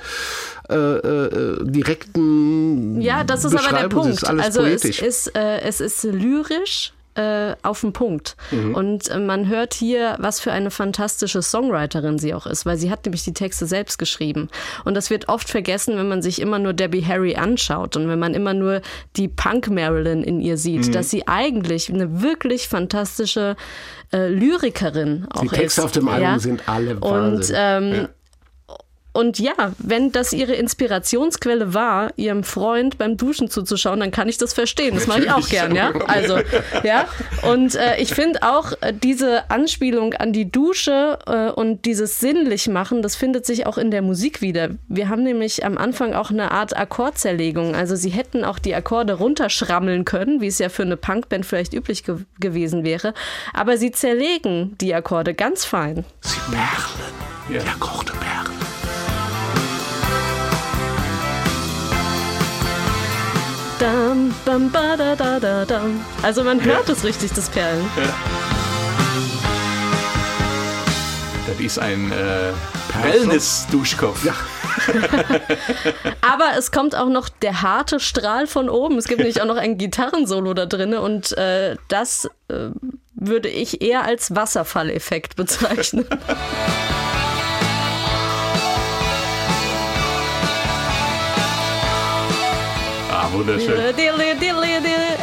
äh, 0.68 0.74
äh, 0.74 1.64
direkten 1.64 3.00
Ja, 3.00 3.24
das 3.24 3.44
ist 3.44 3.54
aber 3.54 3.62
der 3.62 3.88
Beschreibung. 3.88 4.08
Es 4.10 4.20
Punkt. 4.20 4.38
ist 4.38 4.44
also 4.44 4.62
es 4.62 4.84
ist, 4.84 5.36
äh, 5.36 5.60
es 5.60 5.80
ist 5.80 6.04
lyrisch, 6.04 6.92
äh, 7.16 7.54
auf 7.62 7.80
den 7.80 7.92
Punkt. 7.92 8.36
Und 8.74 9.08
äh, 9.08 9.18
man 9.18 9.48
hört 9.48 9.74
hier, 9.74 10.16
was 10.18 10.40
für 10.40 10.52
eine 10.52 10.70
fantastische 10.70 11.42
Songwriterin 11.42 12.18
sie 12.18 12.34
auch 12.34 12.46
ist, 12.46 12.66
weil 12.66 12.76
sie 12.76 12.90
hat 12.90 13.04
nämlich 13.04 13.24
die 13.24 13.32
Texte 13.32 13.66
selbst 13.66 13.98
geschrieben. 13.98 14.48
Und 14.84 14.94
das 14.94 15.10
wird 15.10 15.28
oft 15.28 15.48
vergessen, 15.48 15.96
wenn 15.96 16.08
man 16.08 16.22
sich 16.22 16.40
immer 16.40 16.58
nur 16.58 16.72
Debbie 16.72 17.04
Harry 17.04 17.34
anschaut 17.36 17.96
und 17.96 18.08
wenn 18.08 18.18
man 18.18 18.34
immer 18.34 18.54
nur 18.54 18.80
die 19.16 19.28
Punk-Marilyn 19.28 20.22
in 20.22 20.40
ihr 20.40 20.56
sieht, 20.56 20.94
dass 20.94 21.10
sie 21.10 21.26
eigentlich 21.26 21.88
eine 21.92 22.22
wirklich 22.22 22.68
fantastische 22.68 23.56
äh, 24.12 24.28
Lyrikerin 24.28 25.26
auch 25.32 25.40
Die 25.42 25.48
Texte 25.48 25.80
ist. 25.80 25.84
auf 25.84 25.92
dem 25.92 26.08
Album 26.08 26.22
Ja? 26.22 26.38
sind 26.38 26.68
alle 26.68 26.94
Und 26.96 27.02
Wahnsinn. 27.02 27.56
ähm, 27.58 28.08
und 29.16 29.38
ja, 29.38 29.54
wenn 29.78 30.12
das 30.12 30.34
ihre 30.34 30.52
Inspirationsquelle 30.52 31.72
war, 31.72 32.12
ihrem 32.16 32.44
Freund 32.44 32.98
beim 32.98 33.16
Duschen 33.16 33.48
zuzuschauen, 33.48 34.00
dann 34.00 34.10
kann 34.10 34.28
ich 34.28 34.36
das 34.36 34.52
verstehen. 34.52 34.94
Das 34.94 35.06
mache 35.06 35.22
ich 35.22 35.30
auch 35.30 35.48
gern, 35.48 35.74
ja. 35.74 35.90
Also, 36.06 36.38
ja. 36.84 37.06
Und 37.50 37.74
äh, 37.76 37.96
ich 37.96 38.12
finde 38.12 38.42
auch 38.42 38.72
äh, 38.82 38.92
diese 38.92 39.50
Anspielung 39.50 40.12
an 40.12 40.34
die 40.34 40.50
Dusche 40.50 41.18
äh, 41.26 41.50
und 41.50 41.86
dieses 41.86 42.20
sinnlich 42.20 42.68
machen, 42.68 43.00
das 43.00 43.16
findet 43.16 43.46
sich 43.46 43.66
auch 43.66 43.78
in 43.78 43.90
der 43.90 44.02
Musik 44.02 44.42
wieder. 44.42 44.68
Wir 44.88 45.08
haben 45.08 45.22
nämlich 45.22 45.64
am 45.64 45.78
Anfang 45.78 46.12
auch 46.12 46.30
eine 46.30 46.50
Art 46.50 46.76
Akkordzerlegung. 46.76 47.74
Also 47.74 47.96
sie 47.96 48.10
hätten 48.10 48.44
auch 48.44 48.58
die 48.58 48.74
Akkorde 48.74 49.14
runterschrammeln 49.14 50.04
können, 50.04 50.42
wie 50.42 50.48
es 50.48 50.58
ja 50.58 50.68
für 50.68 50.82
eine 50.82 50.98
Punkband 50.98 51.46
vielleicht 51.46 51.72
üblich 51.72 52.04
ge 52.04 52.16
gewesen 52.38 52.84
wäre. 52.84 53.14
Aber 53.54 53.78
sie 53.78 53.92
zerlegen 53.92 54.76
die 54.80 54.94
Akkorde 54.94 55.32
ganz 55.32 55.64
fein. 55.64 56.04
Sie 56.20 56.38
Perlen. 56.50 57.16
Ja. 57.48 57.62
Der 57.62 57.74
kochte 57.78 58.12
Perlen. 58.12 58.65
Dam, 63.78 64.34
bam, 64.46 64.70
ba, 64.70 64.96
da, 64.96 65.14
da, 65.14 65.38
da, 65.38 65.64
dam. 65.66 66.00
Also 66.22 66.42
man 66.42 66.64
hört 66.64 66.88
es 66.88 67.04
richtig, 67.04 67.32
das 67.34 67.50
Perlen. 67.50 67.84
Das 71.46 71.60
ist 71.60 71.78
ein 71.78 72.10
äh, 72.10 72.52
Wellness-Duschkopf. 73.02 74.24
Ja. 74.24 74.34
Aber 76.22 76.56
es 76.56 76.72
kommt 76.72 76.96
auch 76.96 77.08
noch 77.08 77.28
der 77.28 77.60
harte 77.60 78.00
Strahl 78.00 78.46
von 78.46 78.70
oben. 78.70 78.96
Es 78.96 79.08
gibt 79.08 79.18
nämlich 79.18 79.42
auch 79.42 79.46
noch 79.46 79.56
ein 79.56 79.76
Gitarrensolo 79.76 80.54
da 80.54 80.64
drin 80.64 80.94
und 80.94 81.36
äh, 81.36 81.76
das 81.88 82.30
äh, 82.48 82.70
würde 83.14 83.48
ich 83.48 83.82
eher 83.82 84.04
als 84.04 84.34
Wasserfalleffekt 84.34 85.36
bezeichnen. 85.36 86.06
Ah, 93.26 93.32
wunderschön. 93.32 93.74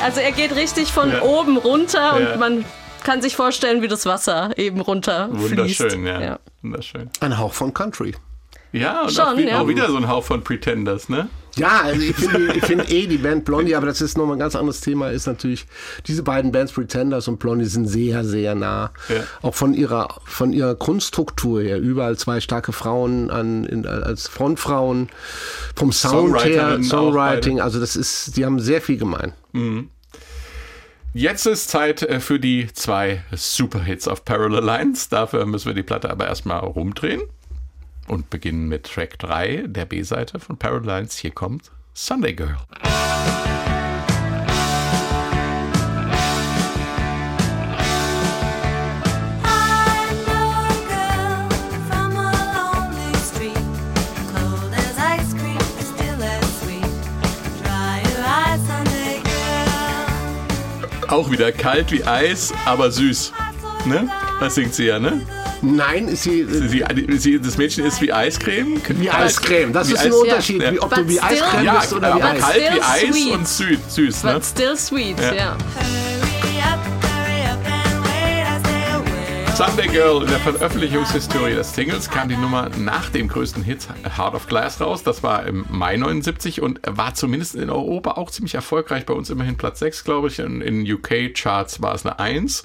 Also 0.03 0.19
er 0.19 0.31
geht 0.31 0.55
richtig 0.55 0.91
von 0.91 1.11
Ja. 1.11 1.21
oben 1.21 1.57
runter 1.57 2.19
Ja. 2.19 2.33
und 2.33 2.39
man 2.39 2.65
kann 3.03 3.21
sich 3.21 3.35
vorstellen, 3.35 3.81
wie 3.81 3.87
das 3.87 4.05
Wasser 4.05 4.51
eben 4.57 4.81
runter 4.81 5.29
fließt. 5.33 5.49
Wunderschön, 5.81 6.05
ja. 6.05 6.39
Wunderschön. 6.61 7.09
Ein 7.19 7.37
Hauch 7.37 7.53
von 7.53 7.73
Country. 7.73 8.13
Ja, 8.71 9.03
und 9.03 9.11
Schon, 9.11 9.25
auch, 9.25 9.37
wie, 9.37 9.47
ja. 9.47 9.59
auch 9.61 9.67
wieder 9.67 9.87
so 9.89 9.97
ein 9.97 10.07
Hauch 10.07 10.23
von 10.23 10.43
Pretenders, 10.43 11.07
ne? 11.09 11.27
Ja, 11.55 11.81
also 11.83 12.01
ich 12.01 12.15
finde 12.15 12.53
ich 12.55 12.65
finde 12.65 12.85
eh 12.85 13.05
die 13.05 13.17
Band 13.17 13.45
Blondie, 13.45 13.75
aber 13.75 13.85
das 13.85 14.01
ist 14.01 14.17
nochmal 14.17 14.37
ein 14.37 14.39
ganz 14.39 14.55
anderes 14.55 14.81
Thema, 14.81 15.09
ist 15.09 15.27
natürlich, 15.27 15.65
diese 16.07 16.23
beiden 16.23 16.51
Bands 16.51 16.73
Pretenders 16.73 17.27
und 17.27 17.37
Blondie 17.37 17.65
sind 17.65 17.87
sehr, 17.87 18.23
sehr 18.23 18.55
nah. 18.55 18.91
Ja. 19.09 19.23
Auch 19.41 19.53
von 19.53 19.73
ihrer, 19.73 20.19
von 20.25 20.51
ihrer 20.51 20.75
Grundstruktur 20.75 21.61
her. 21.61 21.79
Überall 21.79 22.17
zwei 22.17 22.39
starke 22.39 22.71
Frauen 22.71 23.29
an, 23.29 23.65
in, 23.65 23.85
als 23.85 24.27
Frontfrauen, 24.27 25.09
vom 25.75 25.91
Sound 25.91 26.43
her, 26.43 26.79
Songwriting, 26.81 27.59
also 27.61 27.79
das 27.79 27.95
ist, 27.95 28.35
die 28.35 28.45
haben 28.45 28.59
sehr 28.59 28.81
viel 28.81 28.97
gemein. 28.97 29.33
Jetzt 31.13 31.45
ist 31.45 31.69
Zeit 31.69 32.01
äh, 32.01 32.19
für 32.19 32.39
die 32.39 32.73
zwei 32.73 33.23
Superhits 33.31 34.07
auf 34.07 34.25
Parallel 34.25 34.63
Lines. 34.63 35.09
Dafür 35.09 35.45
müssen 35.45 35.67
wir 35.67 35.75
die 35.75 35.83
Platte 35.83 36.09
aber 36.09 36.25
erstmal 36.25 36.59
rumdrehen 36.61 37.21
und 38.07 38.29
beginnen 38.29 38.67
mit 38.67 38.83
Track 38.83 39.19
3 39.19 39.65
der 39.67 39.85
B-Seite 39.85 40.39
von 40.39 40.57
Parallel 40.57 40.85
Lines. 40.85 41.17
Hier 41.17 41.31
kommt 41.31 41.71
Sunday 41.93 42.33
girl. 42.33 42.57
Auch 61.09 61.29
wieder 61.29 61.51
kalt 61.51 61.91
wie 61.91 62.03
Eis, 62.03 62.51
aber 62.65 62.89
süß. 62.89 63.33
Ne? 63.85 64.09
Das 64.39 64.55
singt 64.55 64.73
sie 64.73 64.85
ja, 64.85 64.97
ne? 64.97 65.21
Nein, 65.65 66.09
ist 66.09 66.23
sie, 66.23 66.43
Sie, 66.45 66.67
sie, 66.67 67.17
sie, 67.17 67.39
das 67.39 67.57
Mädchen 67.57 67.85
ist 67.85 68.01
wie 68.01 68.11
Eiscreme. 68.11 68.81
wie 68.89 69.09
Eiscreme. 69.09 69.71
Das 69.71 69.87
Wie 69.89 69.93
ist 69.93 69.99
ein 70.01 70.07
Eis- 70.11 70.13
Unterschied, 70.15 70.61
Ja. 70.61 70.73
wie, 70.73 70.79
ob 70.79 70.89
But 70.89 70.99
du 70.99 71.09
wie 71.09 71.21
Eiscreme 71.21 71.63
Ja, 71.65 71.79
bist 71.79 71.93
oder 71.93 72.15
wie 72.17 72.21
Eis. 72.21 72.39
kalt 72.41 72.55
wie 72.73 72.81
Eis 72.81 73.15
sweet. 73.15 73.33
und 73.33 73.47
süß, 73.47 73.79
süß 73.95 74.23
ne? 74.25 74.33
But 74.33 74.45
still 74.45 74.75
sweet, 74.77 75.17
ja. 75.19 75.29
Hurry 75.29 76.59
up, 76.61 76.79
hurry 77.01 77.45
up 77.45 77.59
and 77.65 78.05
wait, 78.05 78.45
I 78.45 78.59
stay 78.59 78.93
away. 78.93 79.55
Sunday 79.55 79.87
Girl 79.87 80.21
in 80.23 80.29
der 80.29 80.39
Veröffentlichungshistorie 80.39 81.53
des 81.55 81.73
Singles 81.73 82.09
kam 82.09 82.27
die 82.27 82.35
Nummer 82.35 82.69
nach 82.77 83.09
dem 83.09 83.29
größten 83.29 83.63
Hit 83.63 83.87
Heart 84.17 84.35
of 84.35 84.47
Glass 84.47 84.81
raus. 84.81 85.03
Das 85.03 85.23
war 85.23 85.45
im 85.45 85.65
Mai 85.69 85.95
79 85.95 86.61
und 86.61 86.81
war 86.85 87.13
zumindest 87.15 87.55
in 87.55 87.69
Europa 87.69 88.11
auch 88.11 88.31
ziemlich 88.31 88.55
erfolgreich. 88.55 89.05
Bei 89.05 89.13
uns 89.13 89.29
immerhin 89.29 89.55
Platz 89.55 89.79
6, 89.79 90.03
glaube 90.03 90.27
ich. 90.27 90.39
In, 90.39 90.59
in 90.61 90.81
UK-Charts 90.91 91.81
war 91.81 91.95
es 91.95 92.05
eine 92.05 92.19
1. 92.19 92.63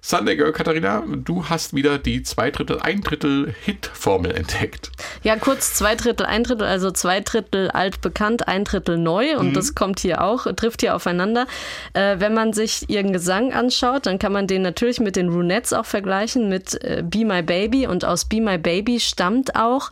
Sunday 0.00 0.36
Girl, 0.36 0.52
Katharina, 0.52 1.02
du 1.06 1.46
hast 1.46 1.74
wieder 1.74 1.98
die 1.98 2.22
zwei 2.22 2.50
Drittel, 2.50 2.78
ein 2.80 3.00
Drittel 3.00 3.54
Hit-Formel 3.64 4.30
entdeckt. 4.30 4.90
Ja, 5.22 5.36
kurz 5.36 5.74
zwei 5.74 5.96
Drittel, 5.96 6.24
ein 6.26 6.44
Drittel, 6.44 6.66
also 6.66 6.90
zwei 6.90 7.20
Drittel 7.20 7.70
altbekannt, 7.70 8.46
ein 8.48 8.64
Drittel 8.64 8.96
neu 8.96 9.36
und 9.36 9.54
das 9.54 9.74
kommt 9.74 10.00
hier 10.00 10.22
auch, 10.22 10.46
trifft 10.54 10.80
hier 10.82 10.94
aufeinander. 10.94 11.46
Äh, 11.94 12.16
wenn 12.20 12.32
man 12.32 12.52
sich 12.52 12.88
ihren 12.88 13.12
Gesang 13.12 13.52
anschaut, 13.52 14.06
dann 14.06 14.18
kann 14.18 14.32
man 14.32 14.46
den 14.46 14.62
natürlich 14.62 15.00
mit 15.00 15.16
den 15.16 15.28
Runettes 15.28 15.72
auch 15.72 15.86
vergleichen 15.86 16.48
mit 16.48 16.82
äh, 16.84 17.02
Be 17.04 17.24
My 17.24 17.42
Baby 17.42 17.86
und 17.86 18.04
aus 18.04 18.24
Be 18.24 18.40
My 18.40 18.56
Baby 18.58 19.00
stammt 19.00 19.56
auch 19.56 19.90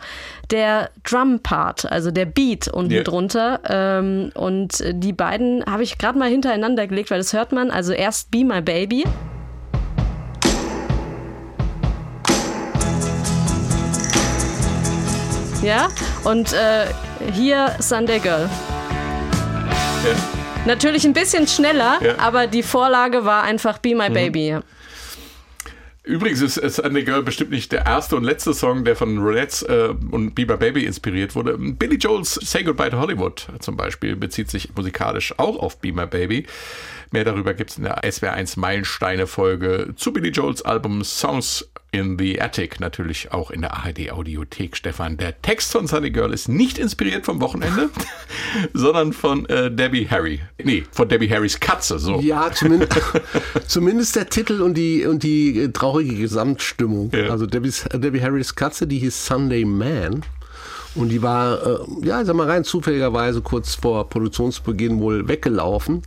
der 0.51 0.91
Drum-Part, 1.03 1.91
also 1.91 2.11
der 2.13 2.27
Beat 2.27 2.69
unten 2.69 2.93
Ja. 2.93 3.03
drunter 3.03 3.61
ähm, 3.69 4.31
und 4.35 4.83
die 4.89 5.13
beiden 5.13 5.65
habe 5.67 5.83
ich 5.83 5.99
gerade 5.99 6.19
mal 6.19 6.31
hintereinander 6.31 6.87
gelegt, 6.87 7.11
weil 7.11 7.19
das 7.19 7.33
hört 7.33 7.51
man, 7.53 7.71
also 7.73 7.93
erst 7.93 8.31
Be 8.31 8.45
My 8.45 8.61
Baby. 8.61 9.05
Ja, 15.67 15.89
und 16.23 16.53
äh, 16.53 16.87
hier 17.33 17.75
Sunday 17.81 18.21
Girl. 18.21 18.49
Ja. 20.05 20.15
Natürlich 20.65 21.05
ein 21.05 21.13
bisschen 21.13 21.49
schneller, 21.49 21.99
Ja. 22.01 22.19
aber 22.19 22.47
die 22.47 22.63
Vorlage 22.63 23.25
war 23.25 23.43
einfach 23.43 23.79
Be 23.79 23.97
My 23.97 24.09
Baby. 24.09 24.49
ja. 24.51 24.63
Übrigens 26.05 26.41
ist 26.41 26.57
ist 26.59 26.77
Sunday 26.77 27.03
Girl 27.03 27.25
bestimmt 27.25 27.51
nicht 27.51 27.73
der 27.73 27.85
erste 27.85 28.15
und 28.15 28.23
letzte 28.23 28.55
Song, 28.55 28.85
der 28.85 28.95
von 28.95 29.19
Ronettes 29.19 29.63
äh, 29.63 29.89
und 30.13 30.37
Bieber 30.37 30.57
Baby 30.57 30.85
inspiriert 30.85 31.35
wurde. 31.35 31.59
Billy 31.59 31.97
Joel's 31.97 32.35
Say 32.35 32.63
Goodbye 32.63 32.91
to 32.91 32.99
Hollywood 32.99 33.49
zum 33.59 33.77
Beispiel 33.77 34.15
bezieht 34.15 34.49
sich 34.49 34.69
musikalisch 34.77 35.35
auch 35.37 35.59
auf 35.59 35.79
Be 35.81 35.91
My 35.93 36.07
Baby. 36.07 36.47
Mehr 37.11 37.25
darüber 37.25 37.55
gibt 37.55 37.71
es 37.71 37.79
in 37.79 37.83
der 37.85 38.03
SWR1 38.05 38.57
Meilensteine-Folge 38.61 39.95
zu 39.97 40.13
Billy 40.13 40.29
Joels 40.31 40.63
Album 40.63 41.03
Songs 41.03 41.69
in 41.97 42.19
the 42.19 42.41
Attic, 42.41 42.79
natürlich 42.79 43.33
auch 43.33 43.51
in 43.51 43.63
der 43.63 43.73
ARD 43.75 44.13
Audiothek. 44.13 44.77
Stefan, 44.77 45.17
der 45.17 45.41
Text 45.41 45.73
von 45.73 45.87
Sunny 45.87 46.11
Girl 46.11 46.33
ist 46.33 46.49
nicht 46.49 46.79
inspiriert 46.79 47.25
vom 47.25 47.41
Wochenende, 47.41 47.89
sondern 48.75 49.13
von 49.13 49.47
äh, 49.47 49.71
Debbie 49.71 50.07
Harry. 50.09 50.41
Nee, 50.63 50.85
von 50.93 51.09
Debbie 51.09 51.29
Harrys 51.31 51.59
Katze, 51.59 51.99
so. 51.99 52.21
Ja, 52.21 52.53
zumindest, 52.53 52.93
zumindest 53.67 54.17
der 54.17 54.29
Titel 54.29 54.61
und 54.61 54.75
die, 54.75 55.07
und 55.07 55.23
die 55.23 55.63
äh, 55.63 55.69
traurige 55.73 56.15
Gesamtstimmung. 56.17 57.11
Ja. 57.13 57.31
Also 57.31 57.47
Debbie's, 57.47 57.85
Debbie 57.93 58.23
Harrys 58.23 58.55
Katze, 58.55 58.87
die 58.87 58.99
hieß 58.99 59.27
Sunday 59.27 59.65
Man. 59.65 60.23
Und 60.95 61.09
die 61.11 61.23
war, 61.23 61.67
äh, 61.67 61.79
ja, 62.03 62.25
sag 62.25 62.37
mal 62.37 62.49
rein 62.49 62.65
zufälligerweise 62.65 63.41
kurz 63.41 63.75
vor 63.75 64.09
Produktionsbeginn 64.09 65.01
wohl 65.01 65.29
weggelaufen. 65.29 66.03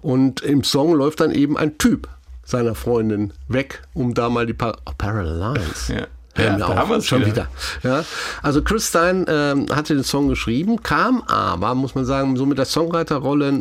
Und 0.00 0.40
im 0.40 0.64
Song 0.64 0.94
läuft 0.94 1.20
dann 1.20 1.34
eben 1.34 1.56
ein 1.56 1.78
Typ 1.78 2.08
seiner 2.46 2.74
Freundin 2.74 3.32
weg, 3.48 3.82
um 3.92 4.14
da 4.14 4.30
mal 4.30 4.46
die 4.46 4.54
pa 4.54 4.76
oh, 4.86 4.92
Parallel 4.96 5.38
Lines. 5.38 5.88
Ja. 5.88 6.06
Hör 6.36 6.46
Ja, 6.46 6.56
da 6.58 6.66
auf, 6.82 7.04
schon 7.04 7.20
wieder. 7.26 7.48
wieder. 7.82 7.96
Ja. 7.98 8.04
Also 8.42 8.62
Chris 8.62 8.88
Stein 8.88 9.24
ähm, 9.28 9.66
hatte 9.74 9.94
den 9.94 10.04
Song 10.04 10.28
geschrieben, 10.28 10.82
kam 10.82 11.22
aber, 11.22 11.74
muss 11.74 11.94
man 11.94 12.04
sagen, 12.04 12.36
so 12.36 12.46
mit 12.46 12.58
der 12.58 12.64
Songwriterrolle 12.66 13.48
äh, 13.48 13.52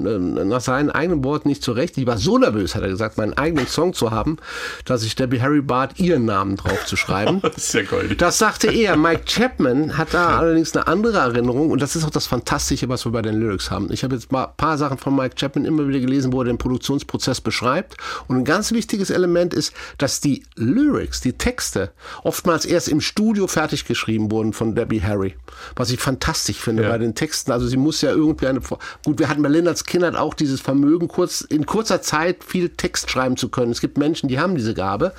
nach 0.45 0.61
seinen 0.61 0.91
eigenen 0.91 1.23
Worten 1.23 1.47
nicht 1.49 1.63
zurecht. 1.63 1.97
Ich 1.97 2.05
war 2.05 2.17
so 2.17 2.37
nervös, 2.37 2.75
hat 2.75 2.83
er 2.83 2.89
gesagt, 2.89 3.17
meinen 3.17 3.33
eigenen 3.33 3.67
Song 3.67 3.93
zu 3.93 4.11
haben, 4.11 4.37
dass 4.85 5.03
ich 5.03 5.15
Debbie 5.15 5.41
Harry 5.41 5.61
bat, 5.61 5.99
ihren 5.99 6.25
Namen 6.25 6.55
drauf 6.57 6.85
zu 6.85 6.95
schreiben. 6.95 7.41
Das 7.55 7.57
ist 7.57 7.73
ja 7.73 7.83
goldig. 7.83 8.17
Das 8.17 8.37
sagte 8.37 8.67
er. 8.71 8.97
Mike 8.97 9.23
Chapman 9.25 9.97
hat 9.97 10.13
da 10.13 10.37
allerdings 10.37 10.75
eine 10.75 10.87
andere 10.87 11.17
Erinnerung 11.19 11.69
und 11.71 11.81
das 11.81 11.95
ist 11.95 12.03
auch 12.03 12.09
das 12.09 12.27
Fantastische, 12.27 12.89
was 12.89 13.05
wir 13.05 13.11
bei 13.11 13.21
den 13.21 13.35
Lyrics 13.39 13.71
haben. 13.71 13.91
Ich 13.91 14.03
habe 14.03 14.15
jetzt 14.15 14.31
mal 14.31 14.45
ein 14.45 14.55
paar 14.57 14.77
Sachen 14.77 14.97
von 14.97 15.15
Mike 15.15 15.35
Chapman 15.35 15.63
immer 15.65 15.87
wieder 15.87 15.99
gelesen, 15.99 16.33
wo 16.33 16.41
er 16.41 16.45
den 16.45 16.57
Produktionsprozess 16.57 17.39
beschreibt. 17.41 17.95
Und 18.27 18.37
ein 18.37 18.45
ganz 18.45 18.71
wichtiges 18.71 19.09
Element 19.09 19.53
ist, 19.53 19.73
dass 19.97 20.19
die 20.19 20.43
Lyrics, 20.55 21.21
die 21.21 21.33
Texte, 21.33 21.91
oftmals 22.23 22.64
erst 22.65 22.87
im 22.89 23.01
Studio 23.01 23.47
fertig 23.47 23.85
geschrieben 23.85 24.31
wurden 24.31 24.53
von 24.53 24.75
Debbie 24.75 25.01
Harry. 25.01 25.35
Was 25.75 25.89
ich 25.91 25.99
fantastisch 25.99 26.57
finde 26.57 26.83
Ja. 26.83 26.89
bei 26.89 26.97
den 26.97 27.15
Texten. 27.15 27.51
Also 27.51 27.67
sie 27.67 27.77
muss 27.77 28.01
ja 28.01 28.11
irgendwie 28.11 28.47
eine. 28.47 28.59
Gut, 29.03 29.19
wir 29.19 29.29
hatten 29.29 29.41
bei 29.41 29.49
Lennarts 29.49 29.85
Kindern 29.85 30.15
auch 30.15 30.33
dieses 30.33 30.61
Vermögen, 30.61 31.07
kurz 31.07 31.41
in 31.41 31.65
kurzer 31.65 32.01
Zeit 32.01 32.43
viel 32.43 32.69
Text 32.69 33.09
schreiben 33.09 33.37
zu 33.37 33.49
können. 33.49 33.71
Es 33.71 33.81
gibt 33.81 33.97
Menschen, 33.97 34.27
die 34.29 34.39
haben 34.39 34.55
diese 34.55 34.73
Gabe. 34.73 35.13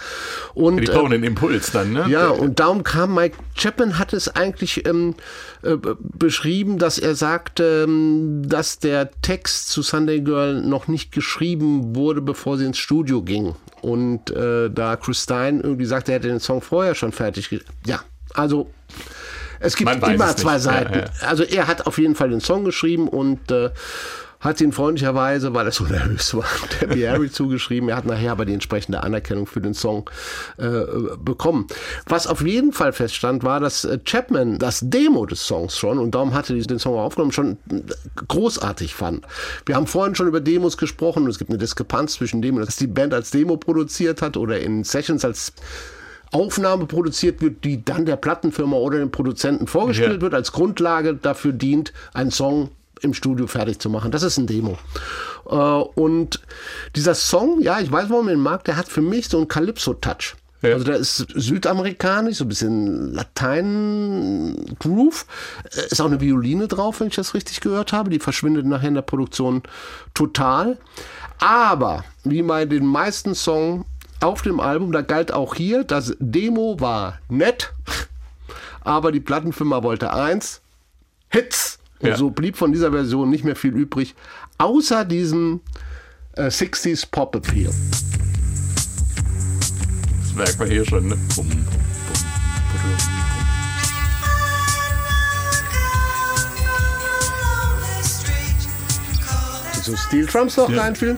Und, 0.55 0.79
Die 0.79 0.85
äh, 0.87 0.93
brauchen 0.93 1.11
den 1.13 1.25
Impuls 1.25 1.73
dann, 1.73 1.93
ne? 1.93 2.07
ja, 2.09 2.29
und 2.29 2.61
darum 2.61 2.83
kam 2.83 3.15
Mike 3.15 3.37
Chapman 3.57 3.99
hat 3.99 4.13
es 4.13 4.29
eigentlich 4.35 4.87
ähm, 4.87 5.15
äh, 5.67 5.79
beschrieben, 5.99 6.79
dass 6.79 6.99
er 6.99 7.15
sagte, 7.15 7.85
ähm, 7.87 8.43
dass 8.47 8.79
der 8.79 9.11
Text 9.23 9.69
zu 9.69 9.83
Sunday 9.83 10.21
Girl 10.21 10.61
noch 10.63 10.89
nicht 10.89 11.13
geschrieben 11.13 11.97
wurde, 11.97 12.21
bevor 12.21 12.57
sie 12.59 12.67
ins 12.67 12.79
Studio 12.79 13.23
ging. 13.23 13.55
Und 13.83 14.31
äh, 14.31 14.71
da 14.71 14.97
Chris 14.97 15.23
Stein 15.23 15.61
irgendwie 15.61 15.85
sagte, 15.85 16.13
er 16.13 16.19
hätte 16.19 16.29
den 16.29 16.41
Song 16.41 16.61
vorher 16.61 16.95
schon 16.95 17.13
fertig. 17.13 17.51
Ja, 17.87 18.01
also 18.35 18.71
es 19.61 19.77
gibt 19.77 19.91
immer 19.91 20.31
es 20.31 20.37
zwei. 20.37 20.59
Seiten. 20.59 20.95
Ja, 20.95 21.01
ja. 21.01 21.29
Also 21.29 21.43
er 21.43 21.67
hat 21.67 21.87
auf 21.87 21.99
jeden 21.99 22.15
Fall 22.15 22.31
den 22.31 22.41
Song 22.41 22.65
geschrieben 22.65 23.09
und 23.09 23.51
äh, 23.51 23.71
hat 24.47 24.61
ihn 24.61 24.73
freundlicherweise, 24.73 25.53
weil 25.55 25.67
er 25.67 25.73
so 25.73 25.85
nervös 25.85 26.35
war, 26.35 26.45
Debbie 26.81 27.07
Harry 27.09 27.31
zugeschrieben. 27.31 27.89
Er 27.89 27.97
hat 27.97 28.07
nachher 28.07 28.33
aber 28.33 28.45
die 28.45 28.55
entsprechende 28.55 29.03
Anerkennung 29.03 29.47
für 29.47 29.61
den 29.61 29.75
Song 29.75 30.09
äh, 30.57 30.67
bekommen. 31.19 31.67
Was 32.07 32.27
auf 32.27 32.41
jeden 32.41 32.73
Fall 32.73 32.93
feststand, 32.93 33.45
war, 33.45 33.61
dass 33.61 33.85
äh, 33.85 33.99
Chapman 34.05 34.59
das 34.59 34.81
Demo 34.83 35.27
des 35.27 35.47
Songs 35.47 35.77
schon, 35.77 35.99
und 35.99 36.15
darum 36.15 36.33
hatte 36.35 36.55
er 36.57 36.63
den 36.63 36.79
Song 36.79 36.95
auch 36.95 37.05
aufgenommen, 37.05 37.33
schon 37.33 37.59
äh, 37.71 37.83
großartig 38.29 38.95
fand. 38.95 39.27
Wir 39.67 39.75
haben 39.77 39.87
vorhin 39.87 40.15
schon 40.15 40.29
über 40.29 40.41
Demos 40.41 40.77
gesprochen 40.77 41.25
und 41.25 41.31
es 41.31 41.39
gibt 41.39 41.51
eine 41.51 41.59
Diskrepanz 41.59 42.15
zwischen 42.15 42.41
dem, 42.43 42.57
dass 42.59 42.77
die 42.77 42.87
Band 42.87 43.13
als 43.15 43.31
Demo 43.31 43.57
produziert 43.57 44.23
hat 44.23 44.37
oder 44.37 44.61
in 44.61 44.85
Sessions 44.85 45.25
als 45.25 45.53
Aufnahme 46.33 46.87
produziert 46.87 47.41
wird, 47.41 47.65
die 47.65 47.85
dann 47.85 48.05
der 48.05 48.17
Plattenfirma 48.17 48.77
oder 48.77 48.99
dem 48.99 49.11
Produzenten 49.11 49.67
vorgespielt 49.67 50.15
Ja. 50.15 50.21
wird, 50.21 50.35
als 50.35 50.53
Grundlage 50.53 51.15
dafür 51.15 51.53
dient, 51.53 51.93
einen 52.15 52.31
Song 52.31 52.71
im 53.03 53.13
Studio 53.15 53.47
fertig 53.47 53.79
zu 53.79 53.89
machen. 53.91 54.11
Das 54.11 54.23
ist 54.23 54.39
ein 54.39 54.47
Demo. 54.47 54.79
Äh, 55.49 55.55
und 55.55 56.41
dieser 56.95 57.15
Song, 57.15 57.61
ja, 57.61 57.81
ich 57.81 57.91
weiß, 57.91 58.11
warum 58.11 58.27
man 58.27 58.35
ihn 58.35 58.41
mag, 58.41 58.65
der 58.65 58.77
hat 58.77 58.89
für 58.89 59.03
mich 59.03 59.29
so 59.29 59.39
einen 59.39 59.49
Calypso-Touch. 59.49 60.37
Ja. 60.63 60.73
Also 60.73 60.85
der 60.85 60.97
ist 60.97 61.27
südamerikanisch, 61.35 62.39
so 62.39 62.45
ein 62.45 62.49
bisschen 62.49 63.13
Latein-Groove. 63.13 65.27
Äh, 65.65 65.87
Ist 65.91 66.01
auch 66.01 66.07
eine 66.07 66.21
Violine 66.21 66.69
drauf, 66.69 67.01
wenn 67.01 67.09
ich 67.09 67.17
das 67.17 67.35
richtig 67.35 67.61
gehört 67.61 67.93
habe. 67.93 68.11
Die 68.11 68.19
verschwindet 68.19 68.67
nachher 68.67 68.89
in 68.89 68.95
der 68.95 69.03
Produktion 69.03 69.63
total. 70.15 70.79
Aber, 71.39 72.05
wie 72.25 72.43
bei 72.43 72.65
den 72.65 72.87
meisten 72.87 73.35
Songs 73.35 73.85
auf 74.21 74.41
dem 74.43 74.61
Album, 74.61 74.93
da 74.93 75.03
galt 75.03 75.33
auch 75.33 75.55
hier, 75.55 75.85
das 75.85 76.17
Demo 76.19 76.81
war 76.81 77.19
nett, 77.29 77.75
aber 78.81 79.13
die 79.13 79.21
Plattenfirma 79.21 79.83
wollte 79.83 80.15
eins, 80.15 80.63
Hits. 81.29 81.79
Ja. 82.11 82.17
so 82.17 82.31
blieb 82.31 82.57
von 82.57 82.73
dieser 82.73 82.91
Version 82.93 83.31
nicht 83.31 83.45
mehr 83.45 83.57
viel 83.57 83.73
übrig, 83.75 84.15
außer 84.59 85.05
diesem 85.05 85.61
äh, 86.37 86.47
60s 86.49 87.07
Pop-Appeal. 87.11 87.71
Das 90.23 90.35
merkt 90.35 90.59
man 90.59 90.69
hier 90.69 90.85
schon, 90.85 91.09
ne? 91.09 91.17
Bum, 91.35 91.49
bum, 91.49 91.57
bum, 91.65 91.67
So 99.83 99.95
Steel 99.97 100.27
Drums 100.27 100.57
noch 100.57 100.69
Ja. 100.69 100.83
reinfielen. 100.83 101.17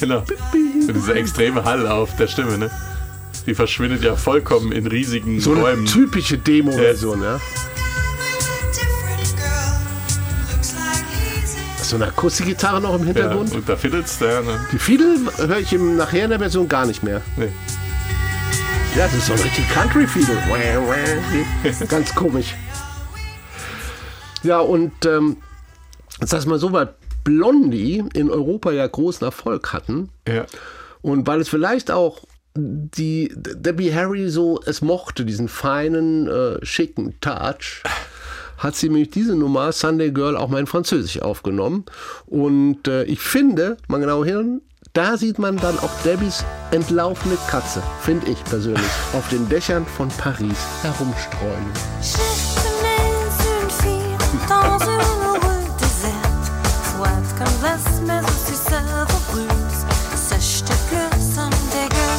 Genau. 0.00 0.18
Und 0.18 0.94
diese 0.94 1.14
extreme 1.14 1.64
Hall 1.64 1.86
auf 1.86 2.14
der 2.16 2.26
Stimme, 2.26 2.58
ne? 2.58 2.70
Die 3.46 3.54
verschwindet 3.54 4.02
ja 4.02 4.14
vollkommen 4.16 4.72
in 4.72 4.86
riesigen 4.86 5.40
So 5.40 5.52
eine 5.52 5.60
Räumen. 5.62 5.86
typische 5.86 6.36
Demo-Version, 6.36 7.22
ja. 7.22 7.40
So 11.88 11.96
eine 11.96 12.06
Akustikgitarre 12.06 12.80
noch 12.80 12.94
im 12.94 13.00
Ja, 13.02 13.06
Hintergrund. 13.06 13.52
und 13.52 13.68
da 13.68 13.76
fiddelt's 13.76 14.18
da, 14.18 14.40
ne? 14.40 14.58
Die 14.72 14.78
Fiedel 14.78 15.18
höre 15.36 15.58
ich 15.58 15.72
im, 15.72 15.96
nachher 15.96 16.24
in 16.24 16.30
der 16.30 16.40
Version 16.40 16.66
gar 16.68 16.84
nicht 16.84 17.02
mehr. 17.04 17.22
Nee. 17.36 17.48
Ja, 18.96 19.04
das 19.04 19.14
ist 19.14 19.26
so 19.26 19.34
ein 19.34 19.38
richtig 19.40 19.68
Country-Fiedel. 19.72 20.36
Ganz 21.88 22.12
komisch. 22.14 22.54
Ja, 24.42 24.58
und 24.58 24.92
ähm, 25.06 25.36
sag 26.20 26.44
mal 26.46 26.58
so, 26.58 26.72
weil 26.72 26.94
Blondie 27.22 28.02
in 28.14 28.30
Europa 28.30 28.72
ja 28.72 28.86
großen 28.86 29.24
Erfolg 29.24 29.72
hatten 29.72 30.08
Ja. 30.28 30.44
und 31.02 31.26
weil 31.26 31.40
es 31.40 31.48
vielleicht 31.48 31.90
auch 31.90 32.24
die 32.56 33.32
Debbie 33.36 33.92
Harry 33.94 34.28
so 34.30 34.60
es 34.64 34.80
mochte, 34.80 35.24
diesen 35.24 35.48
feinen, 35.48 36.26
äh, 36.26 36.64
schicken 36.64 37.14
Touch, 37.20 37.82
hat 38.58 38.74
sie 38.76 38.88
nämlich 38.88 39.10
diese 39.10 39.34
Nummer 39.34 39.72
Sunday 39.72 40.10
Girl 40.10 40.36
auch 40.36 40.48
mal 40.48 40.60
in 40.60 40.66
Französisch 40.66 41.20
aufgenommen. 41.22 41.84
Und 42.26 42.88
äh, 42.88 43.04
ich 43.04 43.20
finde, 43.20 43.76
mal 43.88 44.00
genau 44.00 44.24
hin, 44.24 44.62
da 44.92 45.16
sieht 45.16 45.38
man 45.38 45.56
dann 45.56 45.78
auch 45.78 45.90
Debbies 46.04 46.44
entlaufene 46.70 47.36
Katze, 47.48 47.82
finde 48.02 48.30
ich 48.30 48.42
persönlich, 48.44 48.82
auf 49.12 49.28
den 49.28 49.48
Dächern 49.48 49.84
von 49.84 50.08
Paris 50.08 50.56
herumstreuen. 50.82 51.66
Glace, 57.76 58.00
mais 58.06 58.24
aussi 58.24 58.54
savoureuse. 58.54 59.84
Sache 60.16 60.64
que 60.88 61.02
Sunday 61.20 61.88
girl, 61.88 62.16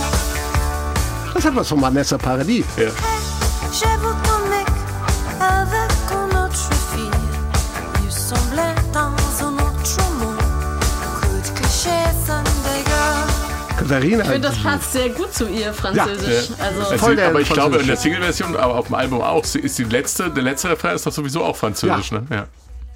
Katharina. 13.88 14.24
Ich 14.24 14.30
finde, 14.30 14.48
das 14.48 14.58
passt 14.62 14.94
sehr 14.94 15.10
gut 15.10 15.34
zu 15.34 15.48
ihr, 15.50 15.74
Französisch. 15.74 16.50
Ja. 16.58 16.66
Also, 16.66 16.82
Also, 16.82 16.98
Voll 16.98 17.16
der 17.16 17.28
aber 17.28 17.42
ich 17.42 17.50
glaube, 17.50 17.78
in 17.78 17.88
der. 17.88 17.98
Single-Version, 17.98 18.56
aber 18.56 18.76
auf 18.76 18.88
dem 18.88 18.96
Album 18.96 19.22
auch, 19.22 19.44
sie 19.44 19.60
ist 19.60 19.78
die 19.80 19.84
letzte, 19.86 20.30
der 20.30 20.44
letzte 20.44 20.70
Refrain 20.70 20.96
ist 20.96 21.06
doch 21.06 21.12
sowieso 21.12 21.44
auch 21.44 21.56
französisch, 21.56 22.12
Ja. 22.12 22.20
ne? 22.20 22.28
Ja. 22.30 22.48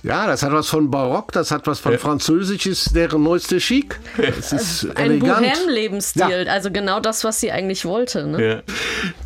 Ja, 0.03 0.25
das 0.25 0.41
hat 0.41 0.51
was 0.51 0.67
von 0.67 0.89
Barock, 0.89 1.31
das 1.31 1.51
hat 1.51 1.67
was 1.67 1.79
von 1.79 1.91
Ja. 1.91 1.99
Französisch, 1.99 2.65
ist 2.65 2.95
deren 2.95 3.21
neueste 3.21 3.59
Chic. 3.59 3.99
Es 4.17 4.51
ist 4.51 4.85
ein 4.97 5.11
elegant. 5.11 5.41
Bohem-Lebensstil. 5.53 6.47
Also 6.49 6.71
genau 6.71 6.99
das, 6.99 7.23
was 7.23 7.39
sie 7.39 7.51
eigentlich 7.51 7.85
wollte. 7.85 8.25
Ne? 8.25 8.43
Ja. 8.47 8.61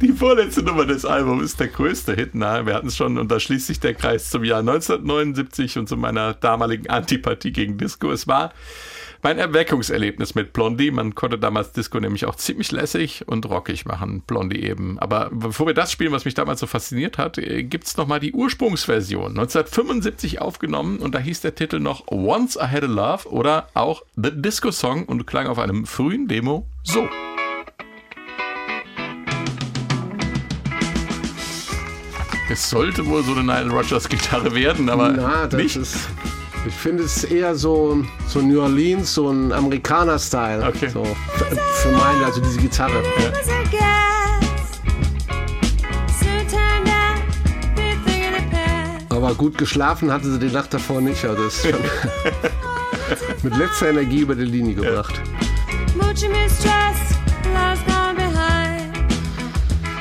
Die 0.02 0.12
vorletzte 0.12 0.64
Nummer 0.64 0.86
des 0.86 1.06
Albums 1.06 1.44
ist 1.46 1.62
der 1.62 1.70
größte 1.70 2.14
Hit. 2.14 2.32
Na, 2.34 2.66
wir 2.66 2.74
hatten 2.74 2.88
es 2.88 2.98
schon 2.98 3.18
und 3.18 3.32
da 3.32 3.40
schließt 3.40 3.68
sich 3.68 3.80
der 3.80 3.94
Kreis 3.94 4.30
zum 4.30 4.44
Jahr 4.44 4.60
1979 4.60 5.78
und 5.78 5.88
zu 5.88 5.96
meiner 5.96 6.34
damaligen 6.34 6.90
Antipathie 6.90 7.54
gegen 7.54 7.78
Disco. 7.78 8.12
Es 8.12 8.28
war 8.28 8.52
mein 9.26 9.40
Erweckungserlebnis 9.40 10.36
mit 10.36 10.54
Blondie. 10.54 10.92
Man 10.92 11.16
konnte 11.16 11.40
damals 11.40 11.72
Disco 11.72 12.00
nämlich 12.00 12.28
auch 12.28 12.36
ziemlich 12.36 12.72
lässig 12.72 13.24
und 13.28 13.50
rockig 13.50 13.86
machen, 13.86 14.22
Blondie 14.22 14.62
eben. 14.62 15.00
Aber 15.00 15.32
bevor 15.34 15.66
wir 15.66 15.74
das 15.74 15.92
spielen, 15.92 16.12
was 16.12 16.26
mich 16.26 16.36
damals 16.36 16.60
so 16.60 16.68
fasziniert 16.68 17.18
hat, 17.18 17.38
gibt 17.42 17.86
es 17.86 17.98
nochmal 17.98 18.20
die 18.20 18.34
Ursprungsversion. 18.34 19.30
1975 19.30 20.42
aufgenommen 20.42 21.00
und 21.00 21.16
da 21.16 21.18
hieß 21.18 21.42
der 21.42 21.56
Titel 21.56 21.80
noch 21.80 22.08
Once 22.12 22.56
I 22.56 22.68
Had 22.68 22.84
a 22.84 22.86
Love 22.86 23.28
oder 23.30 23.68
auch 23.74 24.04
The 24.16 24.30
Disco 24.32 24.70
Song 24.70 25.06
und 25.06 25.26
klang 25.26 25.48
auf 25.48 25.58
einem 25.58 25.88
frühen 25.88 26.28
Demo 26.28 26.68
so. 26.84 27.10
Es 32.48 32.70
sollte 32.70 33.08
wohl 33.08 33.24
so 33.24 33.32
eine 33.32 33.44
Nile 33.44 33.72
Rogers 33.72 34.08
Gitarre 34.08 34.54
werden, 34.54 34.88
aber 34.88 35.10
Na, 35.10 35.48
nicht. 35.48 35.78
ist. 35.78 36.10
Ich 36.68 36.74
finde 36.74 37.04
es 37.04 37.24
eher 37.24 37.54
so, 37.56 38.04
so 38.28 38.42
New 38.42 38.60
Orleans, 38.60 39.14
so 39.14 39.30
ein 39.30 39.52
Amerikaner-Style. 39.52 40.66
Okay. 40.68 40.90
So, 40.90 41.04
für, 41.04 41.46
für 41.46 41.92
meine, 41.92 42.26
also 42.26 42.42
diese 42.42 42.60
Gitarre. 42.60 43.04
was 43.04 43.48
a 43.50 43.64
guess. 43.70 44.82
Soon 46.20 46.48
turned 46.48 46.90
out 46.90 47.22
to 47.46 47.52
be 47.76 47.92
a 47.92 47.96
thing 48.04 48.24
in 48.24 48.34
the 48.34 48.42
past. 48.50 49.12
Aber 49.12 49.36
gut 49.36 49.60
geschlafen 49.60 50.12
hatte 50.12 50.32
sie 50.32 50.40
die 50.40 50.52
Nacht 50.52 50.74
davor 50.74 51.02
nicht. 51.02 51.24
Also 51.24 51.44
das 51.44 51.54
ist 51.54 51.70
schon 51.70 51.80
mit 53.44 53.58
letzter 53.58 53.90
Energie 53.90 54.22
über 54.22 54.34
die 54.34 54.46
Linie 54.46 54.74
gebracht. 54.74 55.22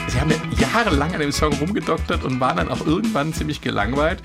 Sie 0.09 0.21
haben 0.21 0.31
ja 0.31 0.37
jahrelang 0.59 1.13
an 1.13 1.21
dem 1.21 1.33
Song 1.33 1.53
rumgedoktert 1.53 2.25
und 2.25 2.41
waren 2.41 2.57
dann 2.57 2.69
auch 2.71 2.87
irgendwann 2.87 3.35
ziemlich 3.35 3.61
gelangweilt. 3.61 4.23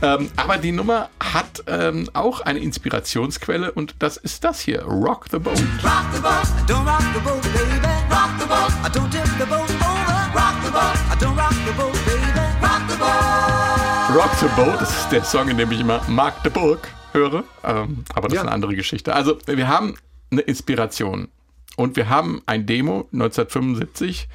Ähm, 0.00 0.30
aber 0.36 0.58
die 0.58 0.70
Nummer 0.72 1.08
hat 1.20 1.64
ähm, 1.66 2.08
auch 2.12 2.40
eine 2.40 2.60
Inspirationsquelle 2.60 3.72
und 3.72 3.96
das 3.98 4.16
ist 4.16 4.44
das 4.44 4.60
hier, 4.60 4.82
Rock 4.82 5.26
the 5.30 5.38
Boat. 5.38 5.58
Rock 5.82 6.04
the 6.14 6.20
boat, 6.20 6.46
don't 6.68 6.86
rock 6.86 7.02
the 7.14 7.20
boat, 7.20 7.42
baby. 7.42 7.88
Rock 8.08 8.30
the 8.38 8.46
boat, 8.46 8.70
I 8.84 8.88
don't 8.96 9.10
tip 9.10 9.24
the 9.38 9.44
boat 9.46 9.68
over. 9.68 10.30
Rock 10.34 10.54
the 10.64 10.70
boat, 10.70 10.96
I 11.10 11.16
don't 11.18 11.36
rock 11.36 11.54
the 11.66 11.72
boat, 11.72 11.92
baby. 12.06 12.40
Rock 12.62 12.82
the 12.88 12.96
boat. 12.96 14.16
Rock 14.16 14.30
the 14.40 14.46
Boat, 14.56 14.80
das 14.80 14.90
ist 15.02 15.08
der 15.12 15.24
Song, 15.24 15.48
in 15.48 15.58
dem 15.58 15.70
ich 15.72 15.80
immer 15.80 16.00
Mark 16.08 16.34
the 16.44 16.50
Burg 16.50 16.88
höre, 17.12 17.42
ähm, 17.64 18.04
aber 18.14 18.28
das 18.28 18.36
Ja. 18.36 18.40
ist 18.42 18.46
eine 18.46 18.52
andere 18.54 18.76
Geschichte. 18.76 19.14
Also 19.14 19.36
wir 19.46 19.66
haben 19.68 19.96
eine 20.30 20.42
Inspiration 20.42 21.28
und 21.76 21.96
wir 21.96 22.08
haben 22.08 22.40
ein 22.46 22.66
Demo 22.66 23.08
1975 23.12 24.28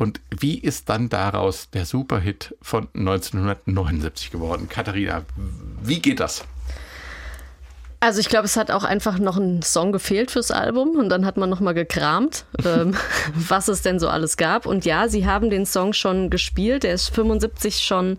und 0.00 0.22
wie 0.30 0.58
ist 0.58 0.88
dann 0.88 1.10
daraus 1.10 1.68
der 1.70 1.84
Superhit 1.84 2.54
von 2.62 2.88
1979 2.94 4.30
geworden? 4.30 4.66
Katharina, 4.66 5.22
wie 5.82 6.00
geht 6.00 6.20
das? 6.20 6.44
Also 8.02 8.20
ich 8.20 8.30
glaube, 8.30 8.46
es 8.46 8.56
hat 8.56 8.70
auch 8.70 8.84
einfach 8.84 9.18
noch 9.18 9.36
ein 9.36 9.60
Song 9.60 9.92
gefehlt 9.92 10.30
fürs 10.30 10.50
Album 10.50 10.96
und 10.96 11.10
dann 11.10 11.26
hat 11.26 11.36
man 11.36 11.50
noch 11.50 11.60
mal 11.60 11.74
gekramt, 11.74 12.46
ähm, 12.64 12.96
was 13.34 13.68
es 13.68 13.82
denn 13.82 13.98
so 13.98 14.08
alles 14.08 14.38
gab. 14.38 14.64
Und 14.64 14.86
ja, 14.86 15.06
sie 15.06 15.26
haben 15.26 15.50
den 15.50 15.66
Song 15.66 15.92
schon 15.92 16.30
gespielt. 16.30 16.82
Der 16.82 16.94
ist 16.94 17.14
75 17.14 17.80
schon 17.80 18.16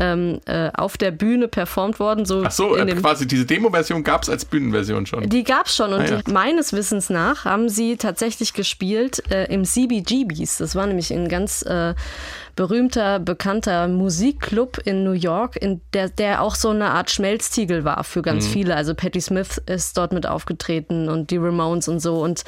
ähm, 0.00 0.40
äh, 0.46 0.70
auf 0.74 0.96
der 0.96 1.10
Bühne 1.10 1.48
performt 1.48 2.00
worden. 2.00 2.24
So 2.24 2.42
Ach 2.44 2.50
so, 2.50 2.74
in 2.74 2.88
äh, 2.88 2.94
quasi 2.94 3.26
diese 3.26 3.44
Demo-Version 3.44 4.04
gab 4.04 4.22
es 4.22 4.28
als 4.28 4.44
Bühnenversion 4.44 5.06
schon. 5.06 5.28
Die 5.28 5.44
gab's 5.44 5.74
schon 5.76 5.92
und 5.92 6.00
Ah, 6.00 6.04
ja. 6.06 6.22
die, 6.22 6.30
meines 6.32 6.72
Wissens 6.72 7.10
nach 7.10 7.44
haben 7.44 7.68
sie 7.68 7.96
tatsächlich 7.96 8.52
gespielt 8.52 9.22
äh, 9.30 9.52
im 9.52 9.64
CBGBs. 9.64 10.58
Das 10.58 10.74
war 10.74 10.86
nämlich 10.86 11.12
ein 11.12 11.28
ganz 11.28 11.62
äh, 11.62 11.94
berühmter, 12.58 13.20
bekannter 13.20 13.86
Musikclub 13.86 14.78
in 14.84 15.04
New 15.04 15.12
York, 15.12 15.54
in 15.62 15.80
der, 15.92 16.08
der 16.08 16.42
auch 16.42 16.56
so 16.56 16.70
eine 16.70 16.86
Art 16.90 17.08
Schmelztiegel 17.08 17.84
war 17.84 18.02
für 18.02 18.20
ganz 18.20 18.48
Mhm. 18.48 18.50
viele. 18.50 18.74
Also 18.74 18.96
Patti 18.96 19.20
Smith 19.20 19.62
ist 19.66 19.96
dort 19.96 20.12
mit 20.12 20.26
aufgetreten 20.26 21.08
und 21.08 21.30
die 21.30 21.36
Ramones 21.36 21.86
und 21.86 22.00
so. 22.00 22.16
Und 22.20 22.42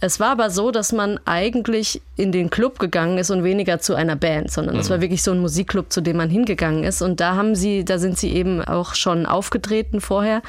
es 0.00 0.18
war 0.18 0.30
aber 0.30 0.48
so, 0.48 0.70
dass 0.70 0.92
man 0.92 1.20
eigentlich 1.26 2.00
in 2.16 2.32
den 2.32 2.48
Club 2.48 2.78
gegangen 2.78 3.18
ist 3.18 3.30
und 3.30 3.44
weniger 3.44 3.80
zu 3.80 3.94
einer 3.94 4.16
Band, 4.16 4.50
sondern 4.50 4.78
es 4.78 4.88
Mhm. 4.88 4.92
war 4.94 5.00
wirklich 5.02 5.22
so 5.22 5.32
ein 5.32 5.40
Musikclub, 5.40 5.92
zu 5.92 6.00
dem 6.00 6.16
man 6.16 6.30
hingegangen 6.30 6.82
ist. 6.82 7.02
Und 7.02 7.20
da 7.20 7.36
haben 7.36 7.54
sie, 7.54 7.84
da 7.84 7.98
sind 7.98 8.16
sie 8.16 8.32
eben 8.32 8.64
auch 8.64 8.94
schon 8.94 9.26
aufgetreten 9.26 10.00
vorher. 10.00 10.40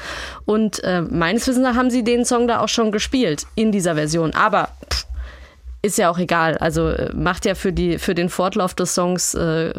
Und 0.46 0.82
äh, 0.84 1.02
meines 1.02 1.46
Wissens 1.46 1.62
nach 1.64 1.76
haben 1.76 1.90
sie 1.90 2.02
den 2.02 2.24
Song 2.24 2.48
da 2.48 2.60
auch 2.60 2.68
schon 2.70 2.90
gespielt 2.92 3.44
in 3.56 3.72
dieser 3.72 3.94
Version. 3.94 4.32
Aber 4.32 4.70
pff, 4.90 5.04
ist 5.82 5.98
ja 5.98 6.10
auch 6.10 6.18
egal. 6.18 6.56
Also 6.58 6.88
äh, 6.88 7.12
macht 7.12 7.44
ja 7.44 7.54
für, 7.54 7.72
die, 7.72 7.98
für 7.98 8.14
den 8.14 8.28
Fortlauf 8.28 8.74
des 8.74 8.94
Songs 8.94 9.34
äh, 9.34 9.72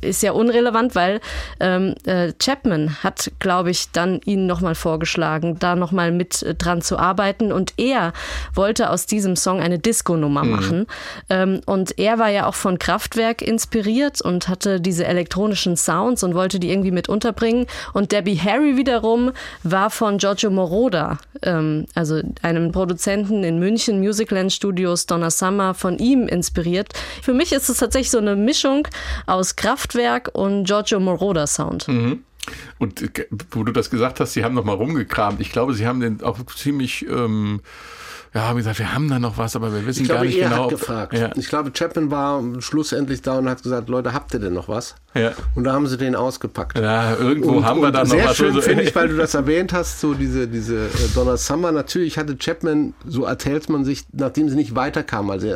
ist 0.00 0.22
ja 0.22 0.32
unrelevant, 0.32 0.94
weil 0.94 1.20
ähm, 1.58 1.94
äh, 2.04 2.32
Chapman 2.38 3.02
hat, 3.02 3.32
glaube 3.40 3.70
ich, 3.70 3.90
dann 3.90 4.20
ihn 4.24 4.46
nochmal 4.46 4.76
vorgeschlagen, 4.76 5.58
da 5.58 5.74
nochmal 5.74 6.12
mit 6.12 6.42
äh, 6.42 6.54
dran 6.54 6.80
zu 6.80 6.98
arbeiten. 6.98 7.50
Und 7.50 7.74
er 7.76 8.12
wollte 8.54 8.90
aus 8.90 9.06
diesem 9.06 9.34
Song 9.34 9.60
eine 9.60 9.78
Disco-Nummer 9.78 10.44
machen. 10.44 10.86
Ähm, 11.28 11.60
und 11.66 11.98
er 11.98 12.18
war 12.18 12.28
ja 12.28 12.46
auch 12.46 12.54
von 12.54 12.78
Kraftwerk 12.78 13.42
inspiriert 13.42 14.20
und 14.20 14.48
hatte 14.48 14.80
diese 14.80 15.06
elektronischen 15.06 15.76
Sounds 15.76 16.22
und 16.22 16.34
wollte 16.34 16.60
die 16.60 16.70
irgendwie 16.70 16.92
mit 16.92 17.08
unterbringen. 17.08 17.66
Und 17.92 18.12
Debbie 18.12 18.38
Harry 18.38 18.76
wiederum 18.76 19.32
war 19.64 19.90
von 19.90 20.18
Giorgio 20.18 20.50
Moroder, 20.50 21.18
ähm, 21.42 21.86
also 21.94 22.20
einem 22.42 22.70
Produzenten 22.70 23.42
in 23.42 23.58
München, 23.58 24.00
Musicland 24.00 24.52
Studios, 24.52 25.06
Donna 25.16 25.30
Summer, 25.30 25.72
von 25.72 25.98
ihm 25.98 26.28
inspiriert. 26.28 26.92
Für 27.22 27.32
mich 27.32 27.52
ist 27.52 27.70
es 27.70 27.78
tatsächlich 27.78 28.10
so 28.10 28.18
eine 28.18 28.36
Mischung 28.36 28.86
aus 29.24 29.56
Kraftwerk 29.56 30.30
und 30.34 30.64
Giorgio 30.64 31.00
Moroder 31.00 31.46
Sound. 31.46 31.88
Und 32.78 33.00
äh, 33.00 33.26
wo 33.50 33.64
du 33.64 33.72
das 33.72 33.88
gesagt 33.88 34.20
hast, 34.20 34.34
sie 34.34 34.44
haben 34.44 34.54
noch 34.54 34.64
mal 34.64 34.74
rumgekramt. 34.74 35.40
Ich 35.40 35.50
glaube, 35.50 35.72
sie 35.72 35.86
haben 35.86 36.00
den 36.00 36.22
auch 36.22 36.38
ziemlich, 36.54 37.06
ähm, 37.08 37.60
ja, 38.36 38.48
haben 38.48 38.56
gesagt, 38.58 38.78
wir 38.78 38.92
haben 38.92 39.08
da 39.08 39.18
noch 39.18 39.38
was, 39.38 39.56
aber 39.56 39.72
wir 39.72 39.86
wissen 39.86 40.02
Ich 40.02 40.08
gar 40.08 40.18
glaube, 40.18 40.26
nicht 40.26 40.38
er 40.38 40.50
genau. 40.50 40.64
hat 40.64 40.70
gefragt. 40.70 41.12
Ja, 41.14 41.30
Ich 41.36 41.48
glaube, 41.48 41.72
Chapman 41.72 42.10
war 42.10 42.42
schlussendlich 42.58 43.22
da 43.22 43.38
und 43.38 43.48
hat 43.48 43.62
gesagt, 43.62 43.88
Leute, 43.88 44.12
habt 44.12 44.34
ihr 44.34 44.40
denn 44.40 44.52
noch 44.52 44.68
was? 44.68 44.94
ja. 45.14 45.32
Und 45.54 45.64
da 45.64 45.72
haben 45.72 45.86
sie 45.86 45.96
den 45.96 46.14
ausgepackt. 46.14 46.76
ja 46.76 47.16
irgendwo 47.16 47.52
Und, 47.52 47.64
haben 47.64 47.80
wir 47.80 47.90
da 47.90 48.00
noch 48.04 48.10
sehr 48.10 48.26
was. 48.26 48.36
schön 48.36 48.48
Also, 48.48 48.60
finde 48.60 48.82
ich, 48.82 48.94
weil 48.94 49.08
du 49.08 49.16
das 49.16 49.32
erwähnt 49.32 49.72
hast, 49.72 50.00
so 50.00 50.12
diese, 50.12 50.46
diese 50.46 50.86
äh, 50.86 50.88
Donna 51.14 51.38
Summer. 51.38 51.72
Natürlich 51.72 52.18
hatte 52.18 52.36
Chapman, 52.36 52.92
so 53.06 53.24
erzählt 53.24 53.70
man 53.70 53.86
sich, 53.86 54.04
nachdem 54.12 54.50
sie 54.50 54.56
nicht 54.56 54.74
weiterkam. 54.74 55.30
Also 55.30 55.46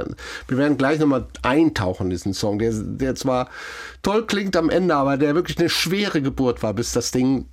wir 0.49 0.57
werden 0.57 0.78
gleich 0.78 0.99
nochmal 0.99 1.26
eintauchen 1.43 2.05
in 2.05 2.11
diesen 2.11 2.33
Song, 2.33 2.59
der, 2.59 2.72
der 2.72 3.14
zwar 3.14 3.51
toll 4.03 4.24
klingt 4.26 4.57
am 4.57 4.70
Ende, 4.70 4.95
aber 4.95 5.18
der 5.18 5.35
wirklich 5.35 5.59
eine 5.59 5.68
schwere 5.68 6.22
Geburt 6.22 6.62
war, 6.62 6.72
bis 6.72 6.93
das 6.93 7.11
Ding 7.11 7.45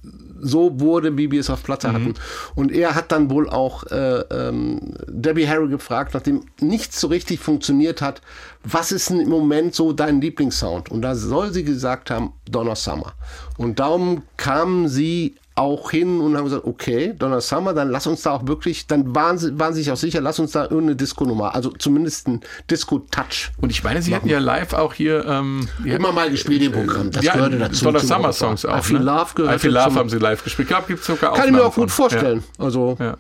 so 0.42 0.80
wurde, 0.80 1.18
wie 1.18 1.32
wir 1.32 1.40
es 1.40 1.50
auf 1.50 1.64
Platte 1.64 1.92
hatten. 1.94 2.14
Und 2.56 2.72
er 2.72 2.96
hat 2.96 3.12
dann 3.12 3.30
wohl 3.30 3.50
auch 3.50 3.84
äh, 3.86 4.20
ähm, 4.32 4.94
Debbie 5.08 5.48
Harry 5.48 5.68
gefragt, 5.68 6.14
nachdem 6.14 6.42
nichts 6.60 7.00
so 7.00 7.08
richtig 7.08 7.40
funktioniert 7.40 8.02
hat, 8.02 8.22
was 8.64 8.92
ist 8.92 9.10
denn 9.10 9.20
im 9.20 9.30
Moment 9.30 9.76
so 9.76 9.94
dein 9.94 10.22
Lieblingssound? 10.22 10.90
Und 10.90 11.02
da 11.02 11.16
soll 11.16 11.54
sie 11.54 11.64
gesagt 11.64 12.10
haben, 12.10 12.34
Donna 12.50 12.76
Summer. 12.76 13.14
Und 13.58 13.80
darum 13.80 14.24
kamen 14.38 14.88
sie 14.88 15.36
auch 15.58 15.92
hin 15.92 16.22
und 16.22 16.38
haben 16.38 16.44
gesagt, 16.46 16.66
okay, 16.66 17.14
Donna 17.18 17.42
Summer, 17.42 17.74
dann 17.74 17.90
lass 17.90 18.06
uns 18.08 18.22
da 18.22 18.32
auch 18.32 18.48
wirklich, 18.48 18.88
dann 18.88 19.16
waren 19.16 19.38
sie, 19.38 19.58
waren 19.60 19.74
sie 19.74 19.82
sich 19.84 19.92
auch 19.92 19.98
sicher, 19.98 20.22
lass 20.22 20.40
uns 20.40 20.52
da 20.52 20.64
irgendeine 20.64 20.96
Disco-Nummer, 20.96 21.56
also 21.56 21.72
zumindest 21.72 22.28
ein 22.28 22.42
Disco-Touch. 22.70 23.52
Und 23.60 23.72
ich 23.72 23.84
meine, 23.84 24.02
sie 24.02 24.16
hatten 24.16 24.30
ja 24.30 24.40
live 24.40 24.74
auch 24.74 24.94
hier. 24.94 25.26
Ähm, 25.26 25.68
Immer 25.84 26.12
mal 26.12 26.30
gespielt 26.30 26.62
im 26.62 26.72
Programm, 26.72 27.12
das 27.12 27.24
ja, 27.26 27.34
gehörte 27.34 27.58
dazu. 27.58 27.86
Donna 27.86 28.00
Summer. 28.00 28.34
Songs 28.34 28.66
auch. 28.66 28.80
I 28.80 28.82
Feel 28.84 29.00
ne? 29.00 29.06
Love 29.06 29.32
gehört 29.36 29.56
I 29.56 29.60
Feel. 29.60 29.72
Love 29.74 29.96
haben 29.96 30.10
sie 30.10 30.20
live 30.20 30.44
gespielt. 30.44 30.68
Ich 30.68 30.70
glaube, 30.76 30.88
gibt 30.88 31.00
es 31.02 31.08
sogar 31.08 31.34
Kann 31.34 31.48
ich 31.48 31.52
mir 31.52 31.62
auch 31.66 31.74
gut 31.74 31.90
von. 31.92 32.10
vorstellen. 32.10 32.44
Also 32.60 32.96
Ja. 33.00 33.06
Ja. 33.06 33.18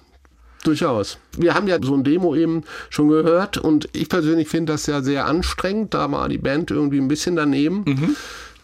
durchaus. 0.64 1.18
Wir 1.38 1.54
haben 1.56 1.68
ja 1.68 1.78
so 1.82 1.96
ein 1.96 2.04
Demo 2.04 2.36
eben 2.36 2.64
schon 2.90 3.08
gehört 3.08 3.58
und 3.58 3.88
ich 3.94 4.10
persönlich 4.10 4.48
finde 4.50 4.74
das 4.74 4.86
ja 4.86 5.02
sehr 5.02 5.26
anstrengend. 5.26 5.94
Da 5.94 6.12
war 6.12 6.28
die 6.30 6.38
Band 6.38 6.72
irgendwie 6.72 7.00
ein 7.00 7.08
bisschen 7.08 7.36
daneben. 7.36 7.84
Mhm. 7.86 8.16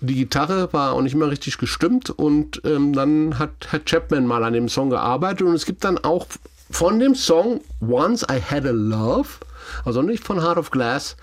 Die 0.06 0.16
Gitarre 0.16 0.68
war 0.74 0.92
auch 0.92 1.02
nicht 1.02 1.16
mehr 1.16 1.30
richtig 1.30 1.58
gestimmt 1.58 2.10
und 2.10 2.62
ähm, 2.66 2.92
dann 2.92 3.40
hat 3.40 3.52
Herr 3.70 3.80
Chapman 3.86 4.28
mal 4.28 4.44
an 4.44 4.52
dem 4.52 4.68
Song 4.68 4.90
gearbeitet 4.90 5.44
und 5.48 5.54
es 5.54 5.66
gibt 5.66 5.86
dann 5.86 5.98
auch 5.98 6.28
von 6.70 7.00
dem 7.00 7.16
Song 7.16 7.62
Once 7.80 8.24
I 8.30 8.42
Had 8.42 8.66
a 8.66 8.72
Love, 8.72 9.30
also 9.86 10.02
nicht 10.02 10.22
von 10.26 10.42
Heart 10.42 10.58
of 10.58 10.72
Glass, 10.72 11.16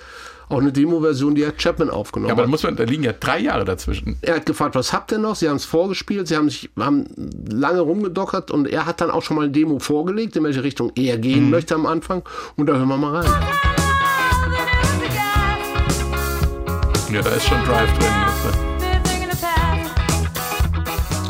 auch 0.48 0.60
eine 0.60 0.72
Demo-Version, 0.72 1.34
die 1.34 1.44
Herr 1.44 1.52
Chapman 1.52 1.90
aufgenommen 1.90 2.28
Ja, 2.28 2.32
aber 2.32 2.42
hat. 2.42 2.46
da 2.46 2.50
muss 2.50 2.62
man, 2.62 2.74
da 2.76 2.84
liegen 2.84 3.02
ja 3.02 3.12
drei 3.12 3.38
Jahre 3.40 3.66
dazwischen. 3.66 4.16
Er 4.22 4.36
hat 4.36 4.46
gefragt, 4.46 4.74
was 4.74 4.94
habt 4.94 5.12
ihr 5.12 5.18
noch? 5.18 5.36
Sie 5.36 5.46
haben 5.50 5.56
es 5.56 5.66
vorgespielt, 5.66 6.26
sie 6.28 6.36
haben 6.36 6.48
sich 6.48 6.70
haben 6.78 7.04
lange 7.50 7.80
rumgedockert 7.80 8.50
und 8.50 8.66
er 8.66 8.86
hat 8.86 9.02
dann 9.02 9.10
auch 9.10 9.22
schon 9.22 9.36
mal 9.36 9.42
eine 9.42 9.52
Demo 9.52 9.78
vorgelegt, 9.78 10.36
in 10.36 10.44
welche 10.44 10.62
Richtung 10.62 10.90
er 10.96 11.18
gehen 11.18 11.44
Mhm. 11.44 11.50
möchte 11.50 11.74
am 11.74 11.84
Anfang. 11.84 12.22
Und 12.56 12.66
da 12.66 12.72
hören 12.76 12.88
wir 12.88 12.96
mal 12.96 13.16
rein. 13.22 13.30
Ja, 17.12 17.20
da 17.22 17.30
ist 17.30 17.46
schon 17.46 17.62
Drive 17.64 17.92
drin. 17.98 18.08
Jetzt, 18.26 18.44
ne? 18.60 18.69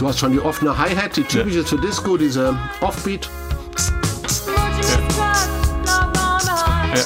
Du 0.01 0.09
hast 0.09 0.19
schon 0.19 0.33
die 0.33 0.41
offene 0.41 0.79
Hi-Hat, 0.79 1.15
die 1.19 1.25
typische 1.25 1.63
zur 1.63 1.79
Disco, 1.79 2.17
diese 2.17 2.59
Offbeat. 2.81 3.29
Ja. 6.95 7.05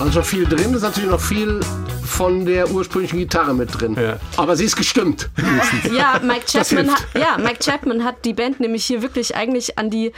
Also 0.00 0.22
viel 0.22 0.44
drin, 0.44 0.74
ist 0.74 0.82
natürlich 0.82 1.08
noch 1.08 1.20
viel 1.20 1.60
von 2.04 2.44
der 2.44 2.68
ursprünglichen 2.72 3.20
Gitarre 3.20 3.54
mit 3.54 3.80
drin. 3.80 3.94
Ja. 3.94 4.18
Aber 4.36 4.56
sie 4.56 4.64
ist 4.64 4.74
gestimmt. 4.74 5.30
Ja, 5.96 6.18
Mike 6.20 6.46
Chapman, 6.50 6.90
hat, 6.90 7.06
ja, 7.14 7.38
Mike 7.38 7.60
Chapman 7.62 8.02
hat 8.02 8.24
die 8.24 8.34
Band 8.34 8.58
nämlich 8.58 8.84
hier 8.84 9.00
wirklich 9.00 9.36
eigentlich 9.36 9.78
an 9.78 9.88
die 9.88 10.10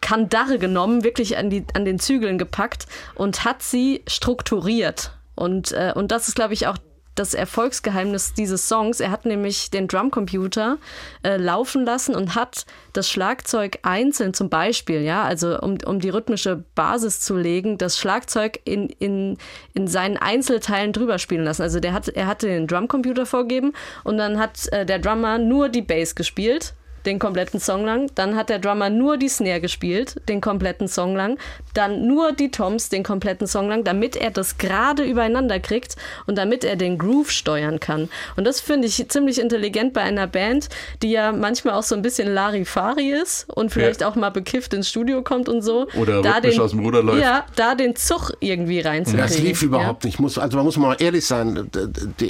Kandare 0.00 0.60
genommen, 0.60 1.02
wirklich 1.02 1.36
an, 1.36 1.50
die, 1.50 1.64
an 1.74 1.84
den 1.84 1.98
Zügeln 1.98 2.38
gepackt 2.38 2.86
und 3.16 3.44
hat 3.44 3.64
sie 3.64 4.04
strukturiert. 4.06 5.10
Und, 5.34 5.72
äh, 5.72 5.92
und 5.92 6.12
das 6.12 6.28
ist, 6.28 6.36
glaube 6.36 6.54
ich, 6.54 6.68
auch 6.68 6.78
das 7.14 7.34
Erfolgsgeheimnis 7.34 8.34
dieses 8.34 8.68
Songs. 8.68 9.00
Er 9.00 9.10
hat 9.10 9.26
nämlich 9.26 9.70
den 9.70 9.88
Drumcomputer 9.88 10.78
äh, 11.22 11.36
laufen 11.36 11.84
lassen 11.84 12.14
und 12.14 12.34
hat 12.34 12.66
das 12.92 13.10
Schlagzeug 13.10 13.78
einzeln 13.82 14.34
zum 14.34 14.48
Beispiel, 14.48 15.02
ja, 15.02 15.22
also 15.24 15.58
um, 15.60 15.78
um 15.84 16.00
die 16.00 16.08
rhythmische 16.08 16.64
Basis 16.74 17.20
zu 17.20 17.36
legen, 17.36 17.78
das 17.78 17.98
Schlagzeug 17.98 18.60
in, 18.64 18.88
in, 18.88 19.36
in 19.74 19.86
seinen 19.86 20.16
Einzelteilen 20.16 20.92
drüber 20.92 21.18
spielen 21.18 21.44
lassen. 21.44 21.62
Also 21.62 21.80
der 21.80 21.92
hat, 21.92 22.08
er 22.08 22.26
hatte 22.26 22.46
den 22.46 22.66
Drumcomputer 22.66 23.26
vorgegeben 23.26 23.72
und 24.04 24.18
dann 24.18 24.38
hat 24.38 24.72
äh, 24.72 24.86
der 24.86 24.98
Drummer 24.98 25.38
nur 25.38 25.68
die 25.68 25.82
Bass 25.82 26.14
gespielt 26.14 26.74
den 27.06 27.18
kompletten 27.18 27.60
Song 27.60 27.84
lang. 27.84 28.10
Dann 28.14 28.36
hat 28.36 28.48
der 28.48 28.58
Drummer 28.58 28.90
nur 28.90 29.16
die 29.16 29.28
Snare 29.28 29.60
gespielt, 29.60 30.20
den 30.28 30.40
kompletten 30.40 30.88
Song 30.88 31.14
lang. 31.16 31.38
Dann 31.74 32.06
nur 32.06 32.32
die 32.32 32.50
Toms, 32.50 32.88
den 32.88 33.02
kompletten 33.02 33.46
Song 33.46 33.68
lang, 33.68 33.84
damit 33.84 34.16
er 34.16 34.30
das 34.30 34.58
gerade 34.58 35.02
übereinander 35.04 35.60
kriegt 35.60 35.96
und 36.26 36.36
damit 36.38 36.64
er 36.64 36.76
den 36.76 36.98
Groove 36.98 37.30
steuern 37.30 37.80
kann. 37.80 38.08
Und 38.36 38.44
das 38.44 38.60
finde 38.60 38.88
ich 38.88 39.08
ziemlich 39.08 39.40
intelligent 39.40 39.92
bei 39.92 40.02
einer 40.02 40.26
Band, 40.26 40.68
die 41.02 41.10
ja 41.10 41.32
manchmal 41.32 41.74
auch 41.74 41.82
so 41.82 41.94
ein 41.94 42.02
bisschen 42.02 42.32
Larifari 42.32 43.10
ist 43.12 43.48
und 43.50 43.70
vielleicht 43.72 44.00
Ja. 44.02 44.08
auch 44.08 44.14
mal 44.16 44.30
bekifft 44.30 44.74
ins 44.74 44.88
Studio 44.88 45.22
kommt 45.22 45.48
und 45.48 45.62
so. 45.62 45.86
Oder 45.96 46.22
da 46.22 46.40
den, 46.40 46.60
aus 46.60 46.70
dem 46.70 46.80
Ruder 46.80 47.02
läuft. 47.02 47.20
Ja, 47.22 47.46
da 47.56 47.74
den 47.74 47.96
Zug 47.96 48.32
irgendwie 48.40 48.80
reinzukriegen. 48.80 49.26
Das 49.28 49.38
lief 49.38 49.62
überhaupt 49.62 50.04
nicht. 50.04 50.20
Muss, 50.20 50.38
also 50.38 50.56
man 50.56 50.66
muss 50.66 50.76
mal 50.76 50.96
ehrlich 50.98 51.26
sein. 51.26 51.70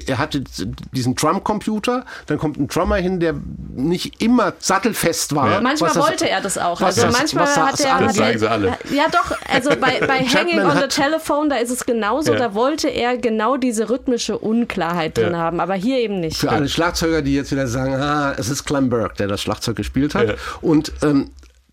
Er 0.07 0.19
hatte 0.19 0.43
diesen 0.93 1.15
Drum-Computer, 1.15 2.05
dann 2.27 2.39
kommt 2.39 2.59
ein 2.59 2.69
Drummer 2.69 2.97
hin, 2.97 3.21
der 3.21 3.35
nicht 3.75 4.23
immer 4.23 4.59
sattelfest 4.63 5.35
war. 5.35 5.51
Ja. 5.51 5.61
Manchmal 5.61 5.91
das- 5.93 6.03
wollte 6.03 6.29
er 6.31 6.41
das 6.41 6.57
auch. 6.57 6.81
Also 6.81 7.03
das- 7.03 7.19
manchmal 7.19 7.45
was 7.47 7.57
hat 7.57 7.81
er. 7.81 7.99
Das 7.99 8.15
sagen 8.17 8.39
sie 8.39 8.49
alle. 8.49 8.79
Ja, 8.91 9.07
doch. 9.11 9.37
Also 9.53 9.71
bei, 9.71 10.01
bei 10.07 10.21
Hanging 10.35 10.61
on 10.61 10.71
the 10.71 10.83
hat- 10.85 10.91
Telephone, 10.91 11.51
da 11.51 11.57
ist 11.57 11.71
es 11.71 11.85
genauso. 11.85 12.33
Ja. 12.33 12.39
Da 12.39 12.55
wollte 12.55 12.89
er 12.89 13.19
genau 13.19 13.57
diese 13.57 13.91
rhythmische 13.91 14.39
Unklarheit 14.39 15.19
drin 15.19 15.33
Ja. 15.33 15.39
haben. 15.39 15.59
Aber 15.61 15.75
hier 15.75 15.99
eben 15.99 16.21
nicht. 16.21 16.37
Für 16.39 16.51
alle 16.51 16.69
Schlagzeuger, 16.69 17.23
die 17.23 17.35
jetzt 17.35 17.51
wieder 17.51 17.67
sagen, 17.67 17.95
ah, 17.95 18.35
es 18.39 18.49
ist 18.49 18.65
Clem 18.65 18.89
Burke, 18.89 19.17
der 19.19 19.27
das 19.27 19.43
Schlagzeug 19.43 19.77
gespielt 19.77 20.15
hat. 20.15 20.29
Ja. 20.29 20.35
Und 20.61 20.93
ähm, 21.03 21.31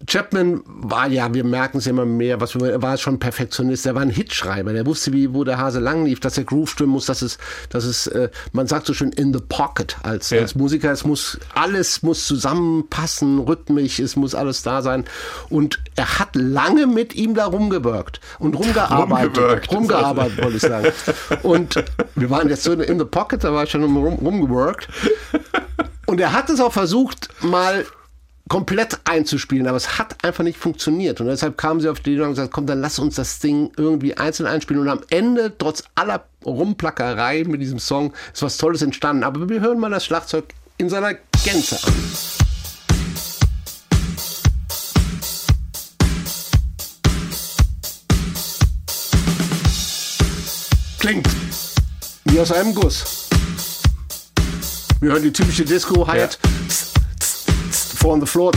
Chapman 0.07 0.61
war 0.65 1.07
ja, 1.09 1.33
wir 1.33 1.43
merken 1.43 1.79
es 1.79 1.87
immer 1.87 2.05
mehr, 2.05 2.39
was 2.39 2.55
wir, 2.55 2.71
er 2.71 2.81
war 2.81 2.97
schon 2.97 3.19
Perfektionist, 3.19 3.85
er 3.85 3.95
war 3.95 4.01
ein 4.01 4.09
Hitschreiber, 4.09 4.71
der 4.71 4.85
wusste, 4.85 5.11
wie, 5.11 5.33
wo 5.33 5.43
der 5.43 5.57
Hase 5.57 5.79
lang 5.81 6.05
lief, 6.05 6.21
dass 6.21 6.35
der 6.35 6.45
Groove 6.45 6.69
stimmen 6.69 6.93
muss, 6.93 7.05
dass 7.05 7.21
es, 7.21 7.37
dass 7.69 7.83
es, 7.83 8.07
äh, 8.07 8.29
man 8.53 8.65
sagt 8.65 8.85
so 8.85 8.93
schön 8.93 9.11
in 9.11 9.33
the 9.33 9.41
pocket 9.41 9.97
als, 10.03 10.29
Ja. 10.29 10.39
als 10.39 10.55
Musiker, 10.55 10.91
es 10.91 11.03
muss, 11.03 11.37
alles 11.53 12.01
muss 12.01 12.25
zusammenpassen, 12.25 13.39
rhythmisch, 13.39 13.99
es 13.99 14.15
muss 14.15 14.33
alles 14.35 14.63
da 14.63 14.81
sein. 14.81 15.03
Und 15.49 15.79
er 15.97 16.17
hat 16.19 16.29
lange 16.33 16.87
mit 16.87 17.13
ihm 17.15 17.35
da 17.35 17.45
rumgewirkt 17.47 18.21
und 18.39 18.55
rumgearbeitet. 18.55 19.37
Rumgewirkt. 19.37 19.71
Rumgearbeitet, 19.71 20.41
wollte 20.41 20.55
ich 20.55 20.61
sagen. 20.61 20.87
Und 21.43 21.83
wir 22.15 22.29
waren 22.29 22.47
jetzt 22.47 22.63
so 22.63 22.71
in 22.71 22.99
the 22.99 23.05
pocket, 23.05 23.43
da 23.43 23.53
war 23.53 23.63
ich 23.65 23.71
schon 23.71 23.83
rum, 23.83 23.97
rumgeworkt. 23.97 24.87
Und 26.05 26.19
er 26.21 26.31
hat 26.31 26.49
es 26.49 26.59
auch 26.61 26.73
versucht, 26.73 27.29
mal 27.41 27.85
komplett 28.49 28.99
einzuspielen, 29.05 29.67
aber 29.67 29.77
es 29.77 29.97
hat 29.99 30.23
einfach 30.25 30.43
nicht 30.43 30.57
funktioniert. 30.57 31.21
Und 31.21 31.27
deshalb 31.27 31.57
kamen 31.57 31.79
sie 31.79 31.87
auf 31.87 31.99
die 31.99 32.13
Idee 32.13 32.23
und 32.23 32.31
gesagt, 32.31 32.51
komm, 32.51 32.65
dann 32.65 32.81
lass 32.81 32.99
uns 32.99 33.15
das 33.15 33.39
Ding 33.39 33.71
irgendwie 33.77 34.17
einzeln 34.17 34.47
einspielen. 34.47 34.81
Und 34.81 34.89
am 34.89 35.01
Ende, 35.09 35.53
trotz 35.57 35.83
aller 35.95 36.25
Rumplackerei 36.43 37.43
mit 37.45 37.61
diesem 37.61 37.79
Song, 37.79 38.11
ist 38.33 38.41
was 38.41 38.57
Tolles 38.57 38.81
entstanden. 38.81 39.23
Aber 39.23 39.47
wir 39.47 39.61
hören 39.61 39.79
mal 39.79 39.91
das 39.91 40.03
Schlagzeug 40.03 40.45
in 40.77 40.89
seiner 40.89 41.13
Gänze 41.43 41.77
an. 41.83 41.93
Klingt 50.99 51.27
wie 52.25 52.39
aus 52.39 52.51
einem 52.51 52.73
Guss. 52.75 53.29
Wir 54.99 55.11
hören 55.11 55.23
die 55.23 55.31
typische 55.31 55.63
Disco-Hi-Hat. 55.63 56.39
Four 57.99 58.13
on 58.13 58.21
the 58.21 58.25
Floor. 58.25 58.53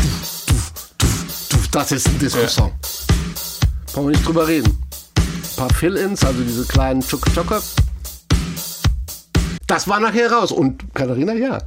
Das 1.72 1.90
ist 1.90 2.06
ein 2.06 2.18
Disco-Song. 2.20 2.72
Brauchen 3.92 4.06
wir 4.06 4.10
nicht 4.12 4.24
drüber 4.24 4.46
reden. 4.46 4.78
Ein 5.16 5.56
paar 5.56 5.74
Fill-Ins, 5.74 6.24
also 6.24 6.40
diese 6.42 6.64
kleinen 6.64 7.00
Chuck-Chocker. 7.00 7.60
Das 9.66 9.88
war 9.88 9.98
nachher 9.98 10.30
raus. 10.30 10.52
Und 10.52 10.94
Katharina, 10.94 11.32
ja, 11.32 11.58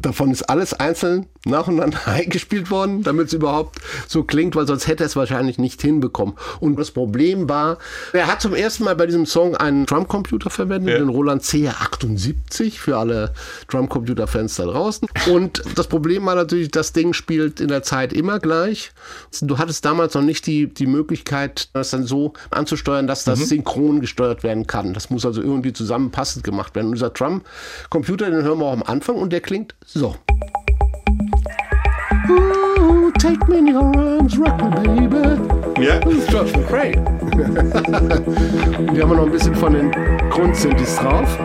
davon 0.00 0.30
ist 0.30 0.48
alles 0.48 0.74
einzeln 0.74 1.26
nacheinander 1.44 1.98
eingespielt 2.06 2.70
worden, 2.70 3.02
damit 3.02 3.28
es 3.28 3.32
überhaupt 3.32 3.78
so 4.06 4.22
klingt, 4.24 4.56
weil 4.56 4.66
sonst 4.66 4.86
hätte 4.86 5.04
er 5.04 5.06
es 5.06 5.16
wahrscheinlich 5.16 5.58
nicht 5.58 5.80
hinbekommen. 5.82 6.34
Und 6.60 6.78
das 6.78 6.90
Problem 6.90 7.48
war, 7.48 7.78
er 8.12 8.26
hat 8.26 8.40
zum 8.42 8.54
ersten 8.54 8.84
Mal 8.84 8.96
bei 8.96 9.06
diesem 9.06 9.26
Song 9.26 9.56
einen 9.56 9.86
Drumcomputer 9.86 10.50
verwendet, 10.50 10.94
Ja. 10.94 10.98
den 10.98 11.08
Roland 11.08 11.42
CR78 11.42 12.78
für 12.78 12.96
alle 12.96 13.32
Drumcomputer-Fans 13.68 14.56
da 14.56 14.64
draußen. 14.66 15.08
Und 15.30 15.62
das 15.76 15.86
Problem 15.86 16.26
war 16.26 16.34
natürlich, 16.34 16.70
das 16.70 16.92
Ding 16.92 17.12
spielt 17.12 17.60
in 17.60 17.68
der 17.68 17.82
Zeit 17.82 18.12
immer 18.12 18.38
gleich. 18.38 18.92
Du 19.40 19.58
hattest 19.58 19.84
damals 19.84 20.14
noch 20.14 20.22
nicht 20.22 20.46
die, 20.46 20.66
die 20.72 20.86
Möglichkeit, 20.86 21.68
das 21.72 21.90
dann 21.90 22.04
so 22.04 22.32
anzusteuern, 22.50 23.06
dass 23.06 23.24
das 23.24 23.38
synchron 23.48 24.00
gesteuert 24.00 24.42
werden 24.42 24.66
kann. 24.66 24.94
Das 24.94 25.10
muss 25.10 25.24
also 25.24 25.40
irgendwie 25.42 25.72
zusammenpassend 25.72 26.44
gemacht 26.44 26.74
werden. 26.74 26.88
Und 26.88 26.94
dieser 26.94 27.10
Drum-Computer, 27.10 28.30
den 28.30 28.42
hören 28.42 28.58
wir 28.58 28.66
auch 28.66 28.72
am 28.72 28.82
Anfang 28.82 29.16
und 29.16 29.32
der 29.32 29.40
klingt 29.40 29.74
so. 29.84 30.16
Ooh, 32.30 33.10
take 33.18 33.46
me 33.48 33.58
in 33.58 33.74
your 33.74 33.84
arms, 33.96 34.38
rock 34.38 34.60
me, 34.62 35.08
baby. 35.08 35.82
Ja? 35.84 35.98
Das 36.00 36.12
ist 36.14 36.28
George 36.28 36.52
McRae. 36.58 36.92
Hier 38.92 39.02
haben 39.02 39.10
wir 39.10 39.16
noch 39.16 39.26
ein 39.26 39.32
bisschen 39.32 39.54
von 39.54 39.72
den 39.72 39.90
Grundsynthes 40.30 40.96
drauf. 40.96 41.38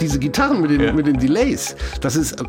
Diese 0.00 0.18
Gitarren 0.18 0.60
mit 0.62 0.70
den, 0.70 0.80
Ja. 0.80 0.92
mit 0.92 1.06
den 1.06 1.18
Delays, 1.18 1.74
das 2.00 2.16
ist. 2.16 2.40
äh, 2.40 2.44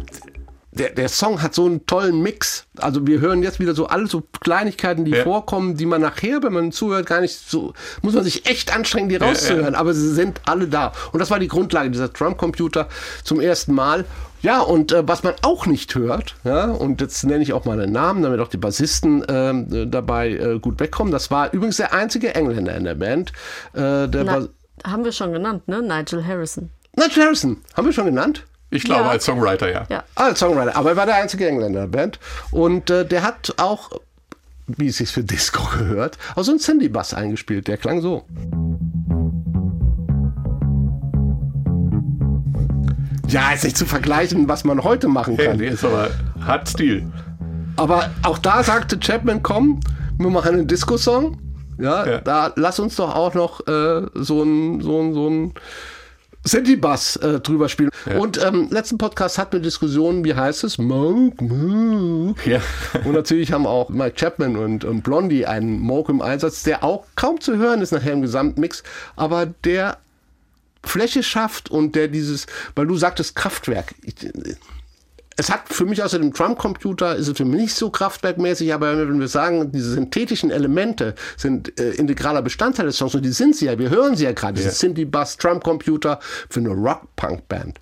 Der, 0.73 0.89
der 0.91 1.09
Song 1.09 1.41
hat 1.41 1.55
so 1.55 1.65
einen 1.65 1.87
tollen 1.87 2.21
Mix. 2.21 2.67
Also 2.77 3.07
wir 3.07 3.19
hören 3.19 3.41
jetzt 3.41 3.59
wieder 3.59 3.73
so 3.73 3.87
alle 3.87 4.05
so 4.05 4.21
Kleinigkeiten, 4.41 5.05
die 5.05 5.11
Ja. 5.11 5.23
vorkommen, 5.23 5.75
die 5.75 5.87
man 5.87 6.01
nachher, 6.01 6.43
wenn 6.43 6.53
man 6.53 6.71
zuhört, 6.71 7.07
gar 7.07 7.19
nicht 7.19 7.33
so, 7.49 7.73
muss 8.03 8.13
man 8.13 8.23
sich 8.23 8.45
echt 8.47 8.75
anstrengen, 8.75 9.09
die 9.09 9.15
rauszuhören. 9.15 9.73
Aber 9.73 9.95
sie 9.95 10.13
sind 10.13 10.39
alle 10.45 10.67
da. 10.67 10.91
Und 11.13 11.19
das 11.19 11.31
war 11.31 11.39
die 11.39 11.47
Grundlage 11.47 11.89
dieser 11.89 12.09
Drumcomputer 12.09 12.89
zum 13.23 13.39
ersten 13.41 13.73
Mal. 13.73 14.05
Ja, 14.41 14.61
und 14.61 14.91
äh, 14.91 15.07
was 15.07 15.23
man 15.23 15.33
auch 15.41 15.65
nicht 15.65 15.95
hört, 15.95 16.35
ja, 16.43 16.65
und 16.65 17.01
jetzt 17.01 17.23
nenne 17.25 17.41
ich 17.43 17.53
auch 17.53 17.65
mal 17.65 17.79
einen 17.79 17.91
Namen, 17.91 18.21
damit 18.23 18.39
auch 18.39 18.47
die 18.49 18.57
Bassisten 18.57 19.23
äh, 19.23 19.87
dabei 19.87 20.29
äh, 20.31 20.59
gut 20.59 20.79
wegkommen. 20.79 21.11
Das 21.11 21.31
war 21.31 21.51
übrigens 21.53 21.77
der 21.77 21.93
einzige 21.93 22.35
Engländer 22.35 22.75
in 22.75 22.83
der 22.83 22.95
Band. 22.95 23.31
Äh, 23.73 24.07
der 24.07 24.23
Na, 24.23 24.47
haben 24.85 25.03
wir 25.03 25.11
schon 25.11 25.33
genannt, 25.33 25.67
ne? 25.67 25.81
Nigel 25.81 26.25
Harrison. 26.25 26.69
Nigel 26.95 27.23
Harrison, 27.23 27.57
haben 27.75 27.85
wir 27.85 27.93
schon 27.93 28.05
genannt? 28.05 28.45
Ich 28.69 28.83
glaube, 28.83 29.03
Ja. 29.03 29.09
als 29.09 29.25
Songwriter, 29.25 29.71
ja. 29.71 29.85
Ja. 29.89 30.03
Als 30.15 30.39
Songwriter, 30.39 30.75
aber 30.75 30.89
er 30.91 30.97
war 30.97 31.05
der 31.05 31.15
einzige 31.15 31.47
Engländer 31.47 31.81
der 31.81 31.87
Band. 31.87 32.19
Und 32.51 32.89
äh, 32.89 33.05
der 33.05 33.23
hat 33.23 33.53
auch, 33.57 33.91
wie 34.67 34.87
es 34.87 34.97
sich 34.97 35.09
für 35.09 35.23
Disco 35.23 35.63
gehört, 35.77 36.17
auch 36.35 36.43
so 36.43 36.51
einen 36.51 36.59
Cindy-Bass 36.59 37.13
eingespielt. 37.13 37.67
Der 37.67 37.77
klang 37.77 38.01
so. 38.01 38.25
Ja, 43.27 43.51
ist 43.51 43.63
nicht 43.63 43.77
zu 43.77 43.85
vergleichen, 43.85 44.47
was 44.47 44.63
man 44.63 44.83
heute 44.83 45.07
machen 45.07 45.35
Hey, 45.35 45.47
kann. 45.47 45.57
der 45.57 45.71
ist 45.71 45.83
aber 45.83 46.09
hat 46.41 46.69
Stil. 46.69 47.05
Aber 47.75 48.09
auch 48.23 48.37
da 48.37 48.63
sagte 48.63 48.97
Chapman, 48.99 49.43
komm, 49.43 49.79
wir 50.17 50.29
machen 50.29 50.53
einen 50.53 50.67
Disco-Song. 50.67 51.37
Ja, 51.79 52.05
Ja. 52.07 52.21
da 52.21 52.53
lass 52.55 52.79
uns 52.79 52.95
doch 52.95 53.13
auch 53.13 53.33
noch 53.33 53.65
äh, 53.67 54.01
so 54.15 54.41
ein, 54.43 54.81
so 54.81 54.99
ein, 55.01 55.13
so 55.13 55.29
ein 55.29 55.53
City-Bass 56.47 57.17
äh, 57.17 57.39
drüber 57.41 57.67
spielen. 57.67 57.89
Und 58.17 58.41
ähm, 58.43 58.69
letzten 58.71 58.97
Podcast 58.97 59.37
hatten 59.37 59.53
wir 59.53 59.59
Diskussionen, 59.59 60.23
wie 60.23 60.33
heißt 60.33 60.63
es? 60.63 60.77
Moke, 60.77 61.43
Moke. 61.43 62.49
Ja. 62.49 62.61
Und 63.03 63.13
natürlich 63.13 63.51
haben 63.51 63.67
auch 63.67 63.89
Mike 63.89 64.15
Chapman 64.15 64.55
und, 64.55 64.85
und 64.85 65.03
Blondie 65.03 65.45
einen 65.45 65.79
Moke 65.79 66.11
im 66.11 66.21
Einsatz, 66.21 66.63
der 66.63 66.83
auch 66.83 67.03
kaum 67.15 67.41
zu 67.41 67.57
hören 67.57 67.81
ist 67.81 67.91
nachher 67.91 68.13
im 68.13 68.21
Gesamtmix, 68.21 68.81
aber 69.17 69.45
der 69.65 69.97
Fläche 70.87 71.23
schafft 71.23 71.69
und 71.69 71.95
der 71.95 72.07
dieses, 72.07 72.47
weil 72.75 72.87
du 72.87 72.95
sagtest 72.97 73.35
Kraftwerk. 73.35 73.93
Ich, 74.03 74.15
es 75.39 75.51
hat 75.51 75.69
für 75.69 75.85
mich 75.85 76.01
außer 76.01 76.17
dem 76.17 76.33
Drumcomputer 76.33 77.15
ist 77.15 77.27
es 77.27 77.37
für 77.37 77.45
mich 77.45 77.61
nicht 77.61 77.75
so 77.75 77.91
kraftwerkmäßig, 77.91 78.73
aber 78.73 78.97
wenn 78.97 79.19
wir 79.19 79.27
sagen, 79.27 79.71
diese 79.71 79.91
synthetischen 79.91 80.49
Elemente 80.49 81.13
sind 81.37 81.79
äh, 81.79 81.91
integraler 81.91 82.41
Bestandteil 82.41 82.87
des 82.87 82.97
Songs 82.97 83.13
und 83.13 83.21
die 83.23 83.31
sind 83.31 83.55
sie 83.55 83.65
ja, 83.67 83.77
wir 83.77 83.91
hören 83.91 84.15
sie 84.15 84.23
ja 84.23 84.31
gerade, 84.31 84.57
Ja. 84.59 84.65
yeah. 84.65 84.73
Synthie 84.73 85.05
Bass 85.05 85.37
Drumcomputer 85.37 86.19
für 86.49 86.59
eine 86.59 86.69
Rock-Punk-Band. 86.69 87.79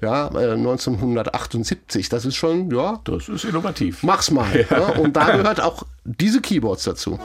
Ja, 0.00 0.28
äh, 0.28 0.52
1978, 0.52 2.08
das 2.08 2.24
ist 2.24 2.36
schon, 2.36 2.70
ja, 2.70 3.00
Das 3.04 3.28
ist 3.28 3.44
innovativ. 3.44 4.02
mach's 4.02 4.30
mal. 4.30 4.66
Ja. 4.70 4.86
Und 4.98 5.14
da 5.14 5.36
gehört 5.36 5.60
auch 5.60 5.82
diese 6.04 6.40
Keyboards 6.40 6.84
dazu. 6.84 7.18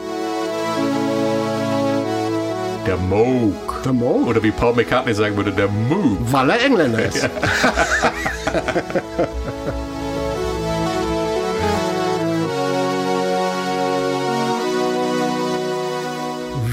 Der 2.85 2.97
Moog. 2.97 3.83
Der 3.83 3.93
Moog. 3.93 4.27
Oder 4.27 4.41
wie 4.43 4.51
Paul 4.51 4.75
McCartney 4.75 5.13
sagen 5.13 5.35
würde, 5.35 5.51
der 5.51 5.67
Moog. 5.67 6.17
Weil 6.31 6.49
er 6.49 6.63
Engländer 6.63 7.05
ist. 7.05 7.23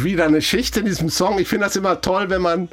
Wieder 0.03 0.27
eine 0.27 0.41
Schicht 0.41 0.77
in 0.77 0.85
diesem 0.87 1.11
Song. 1.11 1.39
Ich 1.39 1.49
finde 1.49 1.67
das 1.67 1.75
immer 1.77 2.01
toll, 2.01 2.31
wenn 2.31 2.41
man 2.43 2.65
äh, 2.65 2.69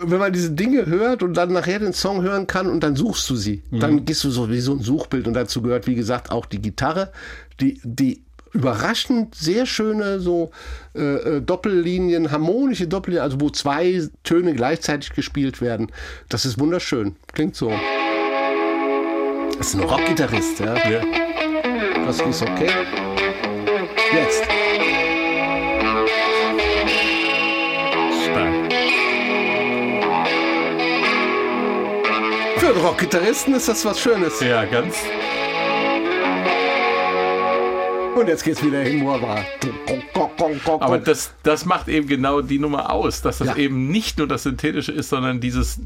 wenn 0.00 0.18
man 0.18 0.32
diese 0.32 0.52
Dinge 0.52 0.86
hört 0.86 1.22
und 1.22 1.34
dann 1.34 1.52
nachher 1.52 1.78
den 1.78 1.92
Song 1.92 2.22
hören 2.22 2.46
kann 2.46 2.66
und 2.68 2.80
dann 2.80 2.96
suchst 2.96 3.28
du 3.28 3.36
sie. 3.36 3.62
Dann 3.70 4.04
gehst 4.04 4.24
du 4.24 4.30
so 4.30 4.50
wie 4.50 4.60
so 4.60 4.72
ein 4.72 4.80
Suchbild 4.80 5.26
und 5.26 5.34
dazu 5.34 5.60
gehört, 5.62 5.86
wie 5.86 5.94
gesagt, 5.94 6.30
auch 6.30 6.46
die 6.46 6.62
Gitarre, 6.62 7.12
die, 7.60 7.80
die 7.84 8.23
überraschend 8.54 9.34
sehr 9.34 9.66
schöne 9.66 10.20
so 10.20 10.50
äh, 10.94 11.00
äh, 11.00 11.40
Doppellinien, 11.40 12.30
harmonische 12.30 12.86
Doppellinien, 12.86 13.24
also 13.24 13.40
wo 13.40 13.50
zwei 13.50 14.08
Töne 14.22 14.54
gleichzeitig 14.54 15.12
gespielt 15.12 15.60
werden. 15.60 15.90
Das 16.28 16.46
ist 16.46 16.58
wunderschön. 16.58 17.16
Klingt 17.32 17.56
so. 17.56 17.72
Das 19.58 19.68
ist 19.68 19.74
ein 19.74 19.82
Rockgitarrist, 19.82 20.60
ja. 20.60 20.74
Ja. 20.88 21.02
Das 22.06 22.20
ist 22.20 22.42
okay. 22.42 22.70
Jetzt. 24.12 24.44
Stark. 28.24 28.72
Für 32.58 32.68
einen 32.68 32.80
Rockgitarristen 32.84 33.54
ist 33.54 33.68
das 33.68 33.84
was 33.84 34.00
Schönes. 34.00 34.40
Ja, 34.40 34.64
ganz. 34.64 34.96
Und 38.16 38.28
jetzt 38.28 38.44
geht's 38.44 38.62
wieder 38.62 38.80
hin, 38.80 39.04
wo 39.04 39.12
er 39.12 39.22
war. 39.22 39.44
Aber 40.80 40.98
das, 40.98 41.32
das 41.42 41.64
macht 41.64 41.88
eben 41.88 42.06
genau 42.06 42.40
die 42.40 42.58
Nummer 42.58 42.90
aus, 42.92 43.22
dass 43.22 43.38
das 43.38 43.48
Ja. 43.48 43.56
eben 43.56 43.88
nicht 43.88 44.18
nur 44.18 44.28
das 44.28 44.44
Synthetische 44.44 44.92
ist, 44.92 45.08
sondern 45.08 45.40
dieses 45.40 45.80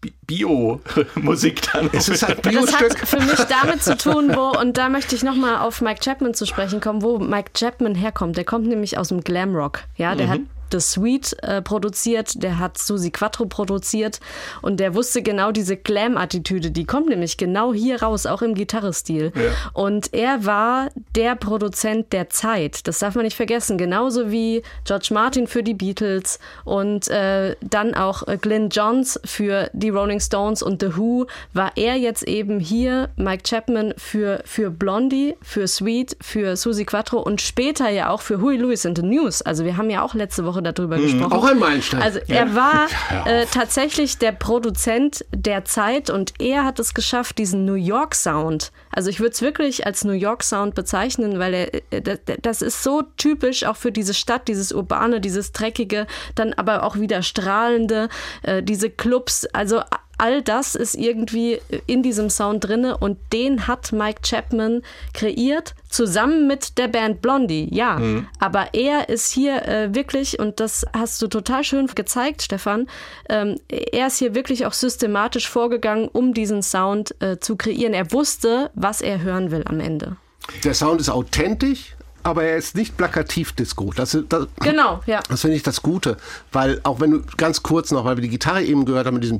Bi- 0.00 0.14
Bio-Musik 0.26 1.60
dann. 1.72 1.90
es 1.92 2.08
ist 2.08 2.22
halt 2.26 2.44
Das 2.46 2.72
hat 2.74 2.98
für 3.06 3.20
mich 3.20 3.38
damit 3.44 3.82
zu 3.82 3.96
tun, 3.96 4.32
wo, 4.34 4.58
und 4.58 4.78
da 4.78 4.88
möchte 4.88 5.14
ich 5.14 5.22
nochmal 5.22 5.56
auf 5.58 5.80
Mike 5.82 6.00
Chapman 6.02 6.32
zu 6.34 6.46
sprechen 6.46 6.80
kommen, 6.80 7.02
wo 7.02 7.18
Mike 7.18 7.50
Chapman 7.54 7.94
herkommt. 7.94 8.36
Der 8.38 8.44
kommt 8.44 8.66
nämlich 8.66 8.96
aus 8.96 9.08
dem 9.08 9.20
Glamrock. 9.22 9.80
Ja, 9.96 10.14
der 10.14 10.28
hat 10.28 10.40
The 10.72 10.80
Sweet 10.80 11.36
äh, 11.42 11.62
produziert, 11.62 12.42
der 12.42 12.58
hat 12.58 12.78
Susi 12.78 13.10
Quattro 13.10 13.46
produziert. 13.46 14.20
Und 14.62 14.80
der 14.80 14.94
wusste 14.94 15.22
genau 15.22 15.52
diese 15.52 15.76
Glam-Attitüde, 15.76 16.70
die 16.70 16.84
kommt 16.84 17.08
nämlich 17.08 17.36
genau 17.36 17.72
hier 17.72 18.02
raus, 18.02 18.26
auch 18.26 18.42
im 18.42 18.54
Gitarrestil. 18.54 19.32
Und 19.72 20.12
er 20.12 20.44
war 20.44 20.88
der 21.14 21.36
Produzent 21.36 22.12
der 22.12 22.30
Zeit, 22.30 22.86
das 22.86 22.98
darf 22.98 23.14
man 23.14 23.24
nicht 23.24 23.36
vergessen, 23.36 23.78
genauso 23.78 24.30
wie 24.30 24.62
George 24.84 25.08
Martin 25.12 25.46
für 25.46 25.62
die 25.62 25.74
Beatles 25.74 26.38
und 26.64 27.08
äh, 27.08 27.56
dann 27.60 27.94
auch 27.94 28.22
Glyn 28.40 28.68
Johns 28.68 29.20
für 29.24 29.70
die 29.72 29.90
Rolling 29.90 30.20
Stones 30.20 30.62
und 30.62 30.82
The 30.82 30.96
Who, 30.96 31.26
war 31.52 31.72
er 31.76 31.96
jetzt 31.96 32.22
eben 32.24 32.60
hier, 32.60 33.10
Mike 33.16 33.42
Chapman, 33.44 33.94
für, 33.96 34.42
für 34.44 34.70
Blondie, 34.70 35.36
für 35.42 35.66
Sweet, 35.66 36.16
für 36.20 36.56
Susi 36.56 36.84
Quattro 36.84 37.20
und 37.20 37.40
später 37.40 37.88
ja 37.88 38.10
auch 38.10 38.20
für 38.20 38.40
Huey 38.40 38.56
Lewis 38.56 38.86
and 38.86 38.98
the 38.98 39.04
News. 39.04 39.42
Also 39.42 39.64
wir 39.64 39.76
haben 39.76 39.90
ja 39.90 40.02
auch 40.02 40.14
letzte 40.14 40.44
Woche 40.44 40.59
darüber 40.62 40.98
gesprochen. 40.98 41.32
Auch 41.32 41.44
ein 41.44 41.58
Meilenstein. 41.58 42.02
Also 42.02 42.20
er 42.28 42.54
war 42.54 42.86
äh, 43.24 43.46
tatsächlich 43.46 44.18
der 44.18 44.32
Produzent 44.32 45.24
der 45.34 45.64
Zeit 45.64 46.10
und 46.10 46.34
er 46.38 46.64
hat 46.64 46.78
es 46.78 46.94
geschafft, 46.94 47.38
diesen 47.38 47.64
New 47.64 47.74
York 47.74 48.14
Sound. 48.14 48.72
Also 48.94 49.10
ich 49.10 49.20
würde 49.20 49.32
es 49.32 49.42
wirklich 49.42 49.86
als 49.86 50.04
New 50.04 50.12
York 50.12 50.42
Sound 50.42 50.74
bezeichnen, 50.74 51.38
weil 51.38 51.54
er, 51.54 51.74
äh, 51.90 52.18
das- 52.42 52.60
ist 52.62 52.82
so 52.82 53.02
typisch 53.16 53.64
auch 53.64 53.76
für 53.76 53.92
diese 53.92 54.12
Stadt, 54.14 54.48
dieses 54.48 54.72
urbane, 54.72 55.20
dieses 55.20 55.52
dreckige, 55.52 56.06
dann 56.34 56.52
aber 56.52 56.82
auch 56.84 56.96
wieder 56.96 57.22
strahlende, 57.22 58.08
äh, 58.42 58.62
diese 58.62 58.90
Clubs. 58.90 59.46
Also 59.46 59.80
all 60.18 60.42
das 60.42 60.74
ist 60.74 60.94
irgendwie 60.96 61.60
in 61.86 62.02
diesem 62.02 62.28
Sound 62.28 62.64
drinne 62.68 62.98
und 62.98 63.16
den 63.32 63.66
hat 63.66 63.90
Mike 63.92 64.20
Chapman 64.22 64.82
kreiert, 65.14 65.74
zusammen 65.88 66.46
mit 66.46 66.76
der 66.76 66.88
Band 66.88 67.22
Blondie, 67.22 67.68
ja. 67.74 67.98
Aber 68.38 68.68
er 68.74 69.08
ist 69.08 69.32
hier 69.32 69.66
äh, 69.66 69.94
wirklich, 69.94 70.38
und 70.38 70.60
das 70.60 70.84
hast 70.92 71.22
du 71.22 71.26
total 71.26 71.64
schön 71.64 71.86
gezeigt, 71.86 72.42
Stefan, 72.42 72.86
ähm, 73.30 73.58
er 73.68 74.08
ist 74.08 74.18
hier 74.18 74.34
wirklich 74.34 74.66
auch 74.66 74.74
systematisch 74.74 75.48
vorgegangen, 75.48 76.06
um 76.08 76.34
diesen 76.34 76.62
Sound 76.62 77.14
äh, 77.22 77.38
zu 77.40 77.56
kreieren. 77.56 77.94
Er 77.94 78.12
wusste, 78.12 78.70
was 78.82 79.00
er 79.00 79.22
hören 79.22 79.50
will 79.50 79.62
am 79.66 79.80
Ende. 79.80 80.16
Der 80.64 80.74
Sound 80.74 81.00
ist 81.00 81.10
authentisch, 81.10 81.94
aber 82.22 82.44
er 82.44 82.56
ist 82.56 82.74
nicht 82.74 82.96
plakativ 82.96 83.52
Disco. 83.52 83.92
Das, 83.94 84.16
das, 84.28 84.46
Genau, 84.60 85.00
ja. 85.06 85.20
Das 85.28 85.40
finde 85.42 85.56
ich 85.56 85.62
das 85.62 85.82
Gute, 85.82 86.16
weil 86.52 86.80
auch 86.82 87.00
wenn 87.00 87.10
du 87.12 87.22
ganz 87.36 87.62
kurz 87.62 87.90
noch, 87.90 88.04
weil 88.04 88.16
wir 88.16 88.22
die 88.22 88.28
Gitarre 88.28 88.62
eben 88.62 88.84
gehört 88.84 89.06
haben 89.06 89.14
mit 89.14 89.24
diesem 89.24 89.38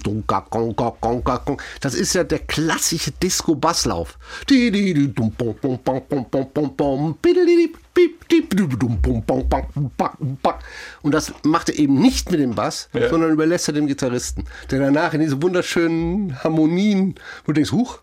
das 1.80 1.94
ist 1.94 2.14
ja 2.14 2.24
der 2.24 2.38
klassische 2.40 3.10
Disco-Basslauf. 3.12 4.18
Di, 4.48 4.70
di, 4.70 4.94
di, 4.94 5.12
dum, 5.12 5.32
bom, 5.32 5.54
bom, 5.60 5.78
bom, 5.84 6.02
bom, 6.08 6.26
bom, 6.30 6.50
bom, 6.52 6.76
bom, 6.76 7.18
bididi, 7.20 7.72
bip, 7.92 8.28
dip, 8.28 8.56
dum, 8.56 8.78
dum, 8.78 9.00
bom, 9.00 9.22
bom, 9.24 9.48
bam, 9.48 9.90
bam, 9.96 10.38
bam. 10.42 10.54
Und 11.02 11.12
das 11.12 11.32
macht 11.42 11.68
er 11.68 11.78
eben 11.78 12.00
nicht 12.00 12.30
mit 12.30 12.40
dem 12.40 12.54
Bass, 12.54 12.88
Ja. 12.92 13.08
sondern 13.08 13.32
überlässt 13.32 13.68
er 13.68 13.74
dem 13.74 13.86
Gitarristen, 13.86 14.44
der 14.70 14.80
danach 14.80 15.12
in 15.12 15.20
diese 15.20 15.42
wunderschönen 15.42 16.42
Harmonien, 16.42 17.14
wo 17.44 17.52
du 17.52 17.54
denkst, 17.54 17.72
huch, 17.72 17.98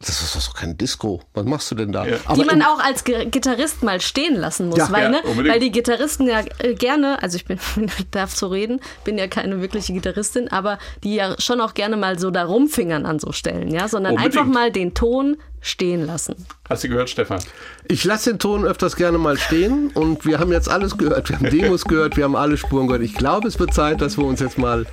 das 0.00 0.20
ist 0.22 0.36
doch 0.36 0.54
kein 0.54 0.76
Disco. 0.76 1.22
Was 1.34 1.44
machst 1.44 1.70
du 1.70 1.74
denn 1.74 1.92
da? 1.92 2.04
Ja. 2.06 2.16
Die 2.34 2.44
man 2.44 2.62
auch 2.62 2.78
als 2.78 3.04
Ge- 3.04 3.26
Gitarrist 3.26 3.82
mal 3.82 4.00
stehen 4.00 4.36
lassen 4.36 4.68
muss, 4.68 4.78
Ja, 4.78 4.90
weil, 4.90 5.02
ja, 5.04 5.08
ne, 5.10 5.20
weil 5.48 5.60
die 5.60 5.70
Gitarristen 5.70 6.26
ja 6.28 6.40
äh, 6.58 6.74
gerne, 6.74 7.22
also 7.22 7.36
ich 7.36 7.44
bin, 7.44 7.58
darf 8.10 8.34
so 8.34 8.48
reden, 8.48 8.80
bin 9.04 9.18
ja 9.18 9.26
keine 9.28 9.60
wirkliche 9.60 9.92
Gitarristin, 9.92 10.48
aber 10.48 10.78
die 11.04 11.14
ja 11.14 11.34
schon 11.40 11.60
auch 11.60 11.74
gerne 11.74 11.96
mal 11.96 12.18
so 12.18 12.30
da 12.30 12.44
rumfingern 12.44 13.06
an 13.06 13.18
so 13.18 13.32
Stellen, 13.32 13.68
ja, 13.72 13.88
sondern 13.88 14.14
Unbedingt. 14.16 14.36
einfach 14.38 14.52
mal 14.52 14.70
den 14.72 14.94
Ton 14.94 15.36
stehen 15.60 16.06
lassen. 16.06 16.36
Hast 16.68 16.84
du 16.84 16.88
gehört, 16.88 17.10
Stefan? 17.10 17.40
Ich 17.88 18.04
lasse 18.04 18.30
den 18.30 18.38
Ton 18.38 18.64
öfters 18.64 18.94
gerne 18.96 19.18
mal 19.18 19.36
stehen 19.36 19.88
und 19.94 20.24
wir 20.24 20.38
haben 20.38 20.52
jetzt 20.52 20.68
alles 20.68 20.96
gehört. 20.96 21.28
Wir 21.28 21.36
haben 21.38 21.50
Demos 21.50 21.84
gehört, 21.84 22.16
wir 22.16 22.24
haben 22.24 22.36
alle 22.36 22.56
Spuren 22.56 22.86
gehört. 22.86 23.02
Ich 23.02 23.14
glaube, 23.14 23.48
es 23.48 23.58
wird 23.58 23.74
Zeit, 23.74 24.00
dass 24.00 24.16
wir 24.16 24.24
uns 24.24 24.40
jetzt 24.40 24.58
mal. 24.58 24.86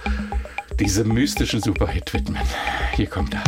Diese 0.79 1.03
mystischen 1.03 1.61
Superhit 1.61 2.11
widmen. 2.15 2.41
Hier 2.95 3.05
kommt 3.05 3.35
er. 3.35 3.43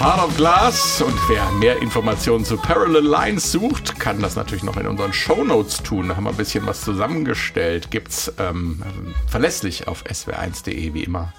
Heart 0.00 0.24
of 0.24 0.36
Glass. 0.36 1.02
Und 1.02 1.18
wer 1.28 1.50
mehr 1.52 1.82
Informationen 1.82 2.44
zu 2.44 2.56
Parallel 2.56 3.04
Lines 3.04 3.50
sucht, 3.50 3.98
kann 3.98 4.22
das 4.22 4.36
natürlich 4.36 4.62
noch 4.62 4.76
in 4.76 4.86
unseren 4.86 5.12
Shownotes 5.12 5.82
tun. 5.82 6.08
Da 6.08 6.16
haben 6.16 6.22
wir 6.22 6.30
ein 6.30 6.36
bisschen 6.36 6.64
was 6.66 6.82
zusammengestellt. 6.82 7.90
Gibt's 7.90 8.32
ähm, 8.38 8.80
verlässlich 9.26 9.88
auf 9.88 10.04
swr1.de 10.04 10.94
wie 10.94 11.02
immer. 11.02 11.32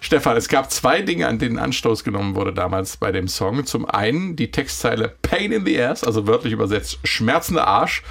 Stefan, 0.00 0.36
es 0.36 0.48
gab 0.48 0.70
zwei 0.70 1.00
Dinge, 1.00 1.26
an 1.26 1.38
denen 1.38 1.58
Anstoß 1.58 2.04
genommen 2.04 2.34
wurde 2.34 2.52
damals 2.52 2.98
bei 2.98 3.12
dem 3.12 3.28
Song. 3.28 3.64
Zum 3.64 3.86
einen 3.86 4.36
die 4.36 4.50
Textzeile 4.50 5.14
Pain 5.22 5.50
in 5.50 5.64
the 5.64 5.80
Ass, 5.80 6.04
also 6.04 6.26
wörtlich 6.26 6.52
übersetzt 6.52 6.98
schmerzender 7.04 7.66
Arsch. 7.66 8.02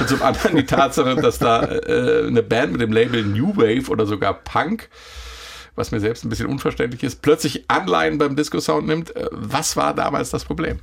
Und 0.00 0.08
zum 0.08 0.22
anderen 0.22 0.56
die 0.56 0.66
Tatsache, 0.66 1.16
dass 1.16 1.38
da 1.38 1.62
äh, 1.62 2.26
eine 2.26 2.42
Band 2.42 2.72
mit 2.72 2.82
dem 2.82 2.92
Label 2.92 3.24
New 3.24 3.56
Wave 3.56 3.90
oder 3.90 4.04
sogar 4.04 4.34
Punk 4.34 4.90
was 5.76 5.92
mir 5.92 6.00
selbst 6.00 6.24
ein 6.24 6.28
bisschen 6.28 6.46
unverständlich 6.46 7.02
ist, 7.02 7.22
plötzlich 7.22 7.64
Anleihen 7.68 8.18
beim 8.18 8.36
Disco-Sound 8.36 8.86
nimmt. 8.86 9.14
Äh, 9.16 9.28
Was 9.32 9.76
war 9.76 9.94
damals 9.94 10.30
das 10.30 10.44
Problem? 10.44 10.80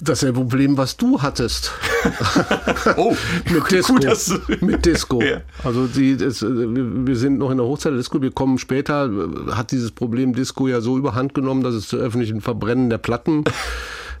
Das 0.00 0.22
ist 0.22 0.28
ein 0.28 0.34
Problem, 0.34 0.78
was 0.78 0.96
du 0.96 1.20
hattest. 1.20 1.72
Oh, 2.96 3.14
Mit 3.50 3.70
Disco. 3.70 3.94
Gut, 3.94 4.62
Mit 4.62 4.86
Disco. 4.86 5.20
Ja. 5.20 5.42
Also 5.62 5.86
die, 5.86 6.16
das, 6.16 6.40
äh, 6.40 6.48
wir 6.48 7.06
wir 7.06 7.16
sind 7.16 7.38
noch 7.38 7.50
in 7.50 7.58
der 7.58 7.66
Hochzeit 7.66 7.92
der 7.92 7.98
Disco. 7.98 8.22
Wir 8.22 8.30
kommen 8.30 8.56
später, 8.58 9.06
äh, 9.06 9.52
hat 9.52 9.70
dieses 9.70 9.90
Problem 9.90 10.34
Disco 10.34 10.66
ja 10.66 10.80
so 10.80 10.96
überhand 10.96 11.34
genommen, 11.34 11.62
dass 11.62 11.74
es 11.74 11.88
zu 11.88 11.98
öffentlichen 11.98 12.40
Verbrennen 12.40 12.88
der 12.88 12.98
Platten 12.98 13.44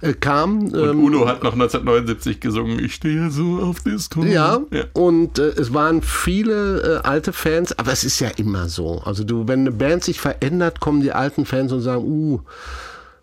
äh, 0.00 0.14
kam. 0.14 0.66
Und 0.68 0.74
Ähm, 0.74 1.04
Udo 1.04 1.26
hat 1.26 1.42
noch 1.42 1.52
1979 1.52 2.40
gesungen, 2.40 2.82
ich 2.82 2.94
stehe 2.94 3.30
so 3.30 3.60
auf 3.60 3.80
Disco. 3.80 4.22
Ja, 4.24 4.60
ja. 4.70 4.84
und 4.94 5.38
äh, 5.38 5.48
es 5.48 5.72
waren 5.74 6.02
viele 6.02 7.00
äh, 7.02 7.06
alte 7.06 7.32
Fans, 7.32 7.78
aber 7.78 7.92
es 7.92 8.04
ist 8.04 8.20
ja 8.20 8.28
immer 8.28 8.68
so. 8.68 9.02
Also 9.04 9.24
du, 9.24 9.48
wenn 9.48 9.60
eine 9.60 9.72
Band 9.72 10.04
sich 10.04 10.20
verändert, 10.20 10.80
kommen 10.80 11.00
die 11.00 11.12
alten 11.12 11.46
Fans 11.46 11.72
und 11.72 11.80
sagen, 11.80 12.04
uh, 12.04 12.40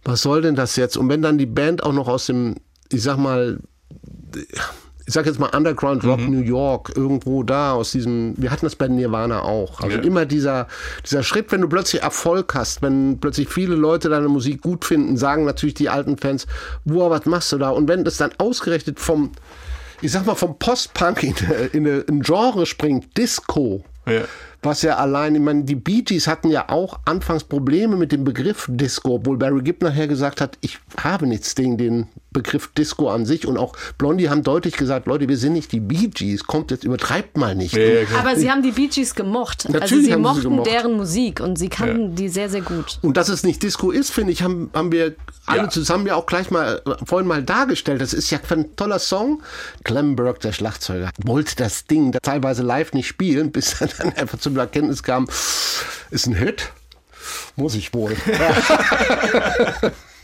was 0.04 0.22
soll 0.22 0.42
denn 0.42 0.56
das 0.56 0.76
jetzt? 0.76 0.98
Und 0.98 1.10
wenn 1.10 1.22
dann 1.22 1.38
die 1.38 1.46
Band 1.46 1.84
auch 1.84 1.94
noch 1.94 2.08
aus 2.08 2.28
dem, 2.28 2.56
ich 2.90 3.04
sag 3.04 3.18
mal, 3.18 3.60
ich 5.08 5.14
sag 5.14 5.26
jetzt 5.26 5.40
mal 5.40 5.50
Underground 5.56 6.04
Rock 6.04 6.20
Mhm. 6.20 6.32
New 6.32 6.42
York, 6.42 6.92
irgendwo 6.96 7.42
da 7.42 7.72
aus 7.72 7.92
diesem, 7.94 8.34
wir 8.38 8.52
hatten 8.52 8.66
das 8.66 8.76
bei 8.76 8.88
Nirvana 8.90 9.42
auch. 9.42 9.80
Also 9.80 9.98
Ja. 9.98 10.04
immer 10.04 10.26
dieser, 10.26 10.68
dieser 11.06 11.24
Schritt, 11.24 11.52
wenn 11.54 11.62
du 11.62 11.70
plötzlich 11.70 12.04
Erfolg 12.04 12.54
hast, 12.54 12.82
wenn 12.82 13.18
plötzlich 13.20 13.48
viele 13.48 13.76
Leute 13.76 14.10
deine 14.10 14.28
Musik 14.28 14.62
gut 14.62 14.84
finden, 14.86 15.16
sagen 15.18 15.46
natürlich 15.46 15.76
die 15.76 15.88
alten 15.90 16.18
Fans, 16.18 16.46
wow, 16.84 17.10
was 17.10 17.26
machst 17.26 17.52
du 17.54 17.58
da? 17.58 17.70
Und 17.70 17.88
wenn 17.88 18.04
das 18.04 18.18
dann 18.18 18.32
ausgerechnet 18.38 19.00
vom, 19.00 19.32
ich 20.02 20.12
sag 20.12 20.26
mal, 20.26 20.36
vom 20.36 20.60
Post-Punk 20.60 21.24
in, 21.24 21.34
in, 21.72 21.86
in 21.86 22.04
ein 22.18 22.22
Genre 22.22 22.66
springt, 22.66 23.18
Disco, 23.18 23.84
Ja. 24.06 24.22
Was 24.64 24.82
ja 24.82 24.98
allein, 24.98 25.36
ich 25.36 25.42
meine, 25.42 25.64
die 25.64 25.76
Bee 25.76 26.02
Gees 26.02 26.28
hatten 26.28 26.50
ja 26.50 26.68
auch 26.70 27.00
anfangs 27.06 27.44
Probleme 27.44 27.96
mit 27.96 28.12
dem 28.12 28.24
Begriff 28.24 28.66
Disco, 28.70 29.16
obwohl 29.16 29.38
Barry 29.38 29.62
Gibb 29.62 29.84
nachher 29.84 30.08
gesagt 30.08 30.42
hat, 30.42 30.58
ich 30.62 30.80
habe 31.02 31.28
nichts 31.28 31.54
gegen 31.56 31.78
den 31.78 32.08
Begriff 32.32 32.70
Disco 32.78 33.10
an 33.10 33.26
sich 33.26 33.48
und 33.48 33.58
auch 33.58 33.74
Blondie 33.98 34.30
haben 34.30 34.44
deutlich 34.44 34.76
gesagt, 34.78 35.08
Leute, 35.08 35.28
wir 35.30 35.38
sind 35.38 35.54
nicht 35.54 35.72
die 35.72 35.80
Bee 35.80 36.08
Gees, 36.08 36.44
kommt 36.46 36.72
jetzt, 36.72 36.84
übertreibt 36.84 37.38
mal 37.38 37.56
nicht. 37.56 37.74
Ja, 37.74 37.82
ja. 37.82 38.08
Aber 38.20 38.36
sie 38.36 38.52
haben 38.52 38.62
die 38.62 38.72
Bee 38.72 38.88
Gees 38.88 39.16
gemocht. 39.16 39.66
also 39.66 39.80
Natürlich 39.80 40.06
sie 40.06 40.14
haben 40.14 40.24
sie 40.24 40.30
sie 40.30 40.34
mochten 40.36 40.50
gemocht. 40.50 40.68
deren 40.68 40.94
Musik 40.98 41.40
und 41.40 41.58
sie 41.58 41.70
kannten 41.70 42.16
die 42.16 42.30
sehr, 42.30 42.50
sehr 42.50 42.62
gut. 42.62 43.00
Und 43.02 43.18
dass 43.18 43.30
es 43.30 43.44
nicht 43.44 43.64
Disco 43.64 43.92
ist, 43.92 44.12
finde 44.12 44.34
ich, 44.34 44.44
haben, 44.44 44.70
haben 44.74 44.92
wir 44.92 45.16
alle 45.46 45.64
Ja. 45.64 45.70
zusammen 45.70 46.06
ja 46.06 46.16
auch 46.16 46.26
gleich 46.26 46.52
mal 46.52 46.82
äh, 46.86 46.92
vorhin 47.06 47.28
mal 47.28 47.42
dargestellt. 47.42 48.02
Das 48.02 48.14
ist 48.14 48.30
ja 48.30 48.40
ein 48.50 48.76
toller 48.76 49.00
Song. 49.00 49.42
Clem 49.84 50.16
Burke, 50.16 50.40
der 50.40 50.52
Schlagzeuger, 50.52 51.10
wollte 51.24 51.56
das 51.56 51.86
Ding 51.86 52.12
da 52.12 52.20
teilweise 52.20 52.62
live 52.64 52.94
nicht 52.94 53.08
spielen, 53.08 53.52
bis 53.54 53.80
er 53.82 53.88
dann 53.88 54.14
einfach 54.14 54.38
zur 54.38 54.56
Erkenntnis 54.58 55.02
kam, 55.04 55.28
ist 56.12 56.28
ein 56.28 56.34
Hit. 56.36 56.72
Muss 57.56 57.74
ich 57.76 57.94
wohl. 57.94 58.16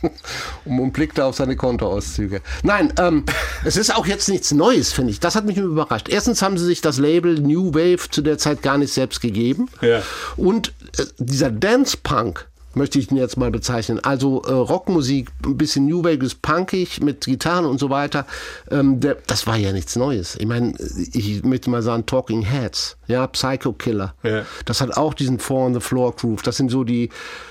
und, 0.64 0.80
und 0.80 0.92
blickte 0.92 1.24
auf 1.24 1.36
seine 1.36 1.56
Kontoauszüge. 1.56 2.40
Nein, 2.62 2.92
ähm, 2.98 3.24
es 3.64 3.76
ist 3.76 3.94
auch 3.94 4.06
jetzt 4.06 4.28
nichts 4.28 4.52
Neues, 4.52 4.92
finde 4.92 5.10
ich. 5.10 5.20
Das 5.20 5.36
hat 5.36 5.44
mich 5.44 5.56
überrascht. 5.56 6.08
Erstens 6.08 6.42
haben 6.42 6.58
sie 6.58 6.64
sich 6.64 6.80
das 6.80 6.98
Label 6.98 7.40
New 7.40 7.74
Wave 7.74 8.10
zu 8.10 8.22
der 8.22 8.38
Zeit 8.38 8.62
gar 8.62 8.78
nicht 8.78 8.92
selbst 8.92 9.20
gegeben. 9.20 9.68
Ja. 9.80 10.02
Und 10.36 10.72
äh, 10.98 11.04
dieser 11.18 11.50
Dance 11.50 11.96
Punk, 12.02 12.46
möchte 12.76 12.98
ich 12.98 13.10
ihn 13.10 13.16
jetzt 13.16 13.36
mal 13.36 13.50
bezeichnen. 13.50 14.00
Also 14.02 14.42
äh, 14.42 14.52
Rockmusik, 14.52 15.30
ein 15.44 15.56
bisschen 15.56 15.86
New 15.86 16.04
Wave, 16.04 16.24
ist 16.24 16.42
punkig 16.42 17.00
mit 17.00 17.24
Gitarren 17.24 17.66
und 17.66 17.78
so 17.78 17.90
weiter. 17.90 18.26
Ähm, 18.70 19.00
der, 19.00 19.16
das 19.26 19.46
war 19.46 19.56
ja 19.56 19.72
nichts 19.72 19.96
Neues. 19.96 20.36
Ich 20.36 20.46
meine, 20.46 20.74
ich 21.12 21.42
möchte 21.42 21.70
mal 21.70 21.82
sagen, 21.82 22.06
Talking 22.06 22.42
Heads, 22.42 22.96
ja, 23.06 23.26
Psycho 23.26 23.72
Killer. 23.72 24.14
Ja. 24.22 24.44
Das 24.64 24.80
hat 24.80 24.96
auch 24.96 25.14
diesen 25.14 25.38
Four 25.38 25.66
on 25.66 25.74
the 25.74 25.80
Floor 25.80 26.14
Groove. 26.16 26.42
Das 26.42 26.56
sind 26.56 26.70
so 26.70 26.84
die 26.84 27.10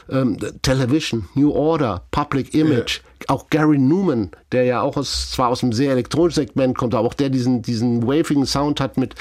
ähm, 0.10 0.38
Television, 0.62 1.28
New 1.36 1.52
Order, 1.52 2.04
Public 2.12 2.54
Image. 2.54 3.02
Auch 3.28 3.50
Gary 3.50 3.78
Newman, 3.78 4.32
der 4.52 4.66
ja 4.66 4.82
auch 4.82 4.98
aus, 4.98 5.32
zwar 5.32 5.48
aus 5.48 5.64
einem 5.64 5.72
sehr 5.72 5.94
elektronischen 5.94 6.46
Segment 6.46 6.78
kommt, 6.78 6.94
aber 6.94 7.08
auch 7.08 7.14
der 7.14 7.30
diesen, 7.30 7.62
diesen 7.62 8.06
wavigen 8.06 8.46
Sound 8.46 8.82
hat 8.82 8.98
mit 8.98 9.16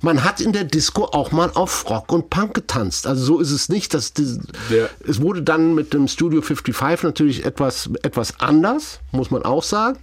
man 0.00 0.24
hat 0.24 0.40
in 0.40 0.52
der 0.52 0.64
Disco 0.64 1.04
auch 1.04 1.32
mal 1.32 1.50
auf 1.54 1.88
Rock 1.90 2.12
und 2.12 2.30
Punk 2.30 2.54
getanzt. 2.54 3.06
Also 3.06 3.24
so 3.24 3.40
ist 3.40 3.50
es 3.50 3.68
nicht. 3.68 3.92
Dass 3.94 4.12
die, 4.12 4.38
Ja. 4.70 4.88
Es 5.06 5.20
wurde 5.20 5.42
dann 5.42 5.74
mit 5.74 5.92
dem 5.92 6.08
Studio 6.08 6.40
55 6.40 7.04
natürlich 7.04 7.44
etwas, 7.44 7.90
etwas 8.02 8.40
anders, 8.40 9.00
muss 9.12 9.30
man 9.30 9.42
auch 9.42 9.62
sagen. 9.62 9.98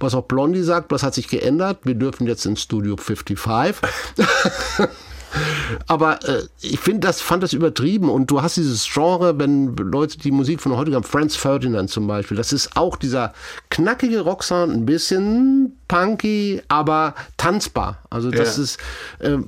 Was 0.00 0.14
auch 0.14 0.24
Blondie 0.24 0.62
sagt, 0.62 0.90
was 0.90 1.02
hat 1.02 1.14
sich 1.14 1.28
geändert? 1.28 1.78
Wir 1.84 1.94
dürfen 1.94 2.26
jetzt 2.26 2.46
ins 2.46 2.62
Studio 2.62 2.96
55. 2.96 3.76
Aber 5.86 6.22
äh, 6.26 6.42
ich 6.60 6.80
finde 6.80 7.00
das, 7.00 7.20
fand 7.20 7.42
das 7.42 7.52
übertrieben. 7.52 8.08
Und 8.08 8.30
du 8.30 8.42
hast 8.42 8.56
dieses 8.56 8.88
Genre, 8.90 9.38
wenn 9.38 9.76
Leute 9.76 10.18
die 10.18 10.30
Musik 10.30 10.60
von 10.60 10.76
heute 10.76 10.94
haben, 10.94 11.04
Franz 11.04 11.36
Ferdinand 11.36 11.90
zum 11.90 12.06
Beispiel, 12.06 12.36
das 12.36 12.52
ist 12.52 12.76
auch 12.76 12.96
dieser 12.96 13.32
knackige 13.70 14.20
Rocksound, 14.20 14.72
ein 14.72 14.86
bisschen 14.86 15.76
punky, 15.88 16.62
aber 16.68 17.14
tanzbar. 17.36 17.98
Also 18.10 18.30
das 18.30 18.56
Ja. 18.56 18.62
ist, 18.62 18.78
ähm, 19.20 19.46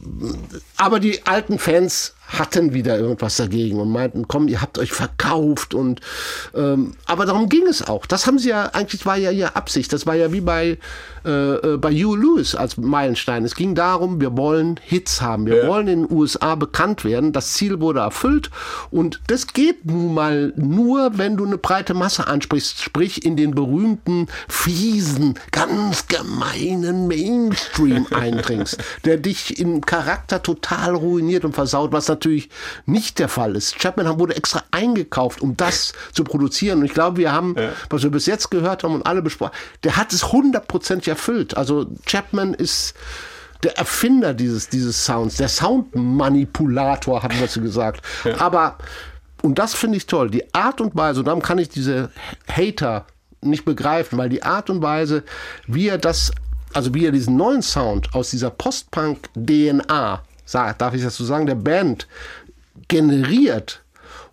aber 0.77 1.01
die 1.01 1.27
alten 1.27 1.59
Fans 1.59 2.15
hatten 2.27 2.74
wieder 2.74 2.98
irgendwas 2.98 3.36
dagegen 3.36 3.81
und 3.81 3.90
meinten, 3.90 4.28
komm, 4.28 4.48
ihr 4.48 4.60
habt 4.60 4.78
euch 4.78 4.93
verkauft 4.93 5.73
und 5.73 6.01
ähm, 6.55 6.93
aber 7.06 7.24
darum 7.24 7.48
ging 7.48 7.66
es 7.66 7.82
auch. 7.89 8.05
Das 8.05 8.27
haben 8.27 8.39
sie 8.39 8.51
ja 8.51 8.66
eigentlich 8.74 9.06
war 9.06 9.16
ja 9.16 9.31
ihre 9.31 9.56
Absicht. 9.56 9.94
Das 9.94 10.05
war 10.06 10.15
ja 10.15 10.31
wie 10.31 10.43
bei 10.43 10.77
äh, 11.24 11.31
äh, 11.55 11.77
bei 11.78 11.90
Hugh 11.90 12.16
Lewis 12.16 12.55
als 12.55 12.77
Meilenstein. 12.77 13.47
Es 13.47 13.55
ging 13.55 13.74
darum, 13.74 14.20
wir 14.20 14.36
wollen 14.36 14.78
Hits 14.82 15.23
haben, 15.23 15.47
wir 15.47 15.62
Ja. 15.62 15.69
wollen 15.69 15.89
in 15.89 16.02
den 16.06 16.15
USA 16.16 16.55
bekannt 16.55 17.02
werden. 17.02 17.32
Das 17.32 17.55
Ziel 17.55 17.81
wurde 17.81 18.01
erfüllt 18.01 18.51
und 18.90 19.20
das 19.28 19.47
geht 19.47 19.86
nun 19.86 20.12
mal 20.12 20.52
nur, 20.56 21.16
wenn 21.16 21.39
du 21.39 21.47
eine 21.47 21.56
breite 21.56 21.94
Masse 21.94 22.27
ansprichst, 22.27 22.82
sprich 22.82 23.24
in 23.24 23.36
den 23.39 23.55
berühmten 23.55 24.27
fiesen, 24.48 25.39
ganz 25.51 26.06
gemeinen 26.28 27.09
Mainstream 27.09 28.06
eindringst, 28.14 28.78
der 29.05 29.16
dich 29.16 29.59
im 29.59 29.84
Charakter 29.84 30.42
total 30.42 30.94
ruiniert 30.94 31.44
und 31.44 31.55
versaut, 31.55 31.92
was 31.92 32.09
natürlich 32.09 32.50
nicht 32.86 33.18
der 33.18 33.28
Fall 33.28 33.56
ist. 33.56 33.78
Chapman 33.78 34.18
wurde 34.18 34.36
extra 34.36 34.62
eingekauft, 34.70 35.40
um 35.40 35.56
das 35.56 35.92
zu 36.12 36.24
produzieren. 36.24 36.80
Und 36.80 36.84
ich 36.84 36.94
glaube, 36.94 37.16
wir 37.16 37.32
haben, 37.32 37.56
was 37.90 38.02
wir 38.02 38.10
bis 38.10 38.26
jetzt 38.26 38.50
gehört 38.50 38.84
haben 38.84 38.94
und 38.94 39.06
alle 39.06 39.22
besprochen, 39.22 39.52
der 39.84 39.96
hat 39.96 40.12
es 40.12 40.32
hundertprozentig 40.32 41.09
erfüllt. 41.09 41.56
Also 41.56 41.86
Chapman 42.06 42.55
ist 42.55 42.94
der 43.62 43.76
Erfinder 43.76 44.34
dieses, 44.34 44.68
dieses 44.68 45.05
Sounds, 45.05 45.36
der 45.36 45.48
Soundmanipulator, 45.48 47.22
haben 47.22 47.40
wir 47.40 47.48
so 47.48 47.60
gesagt. 47.60 48.05
Aber, 48.38 48.78
und 49.42 49.59
das 49.59 49.74
finde 49.74 49.96
ich 49.96 50.06
toll, 50.06 50.30
die 50.30 50.55
Art 50.55 50.80
und 50.80 50.94
Weise, 50.94 51.20
und 51.20 51.26
darum 51.26 51.42
kann 51.42 51.59
ich 51.59 51.68
diese 51.68 52.10
Hater 52.48 53.06
nicht 53.40 53.65
begreifen, 53.65 54.19
weil 54.19 54.28
die 54.28 54.43
Art 54.43 54.70
und 54.70 54.82
Weise, 54.82 55.23
wie 55.66 55.89
er 55.89 55.98
das, 55.98 56.32
also 56.73 56.94
wie 56.94 57.06
er 57.06 57.12
diesen 57.12 57.36
neuen 57.36 57.62
Sound 57.62 58.15
aus 58.15 58.31
dieser 58.31 58.51
Post-Punk-DNA, 58.51 60.23
darf 60.52 60.94
ich 60.94 61.02
das 61.02 61.16
so 61.16 61.24
sagen, 61.24 61.47
der 61.47 61.55
Band 61.55 62.06
generiert. 62.89 63.82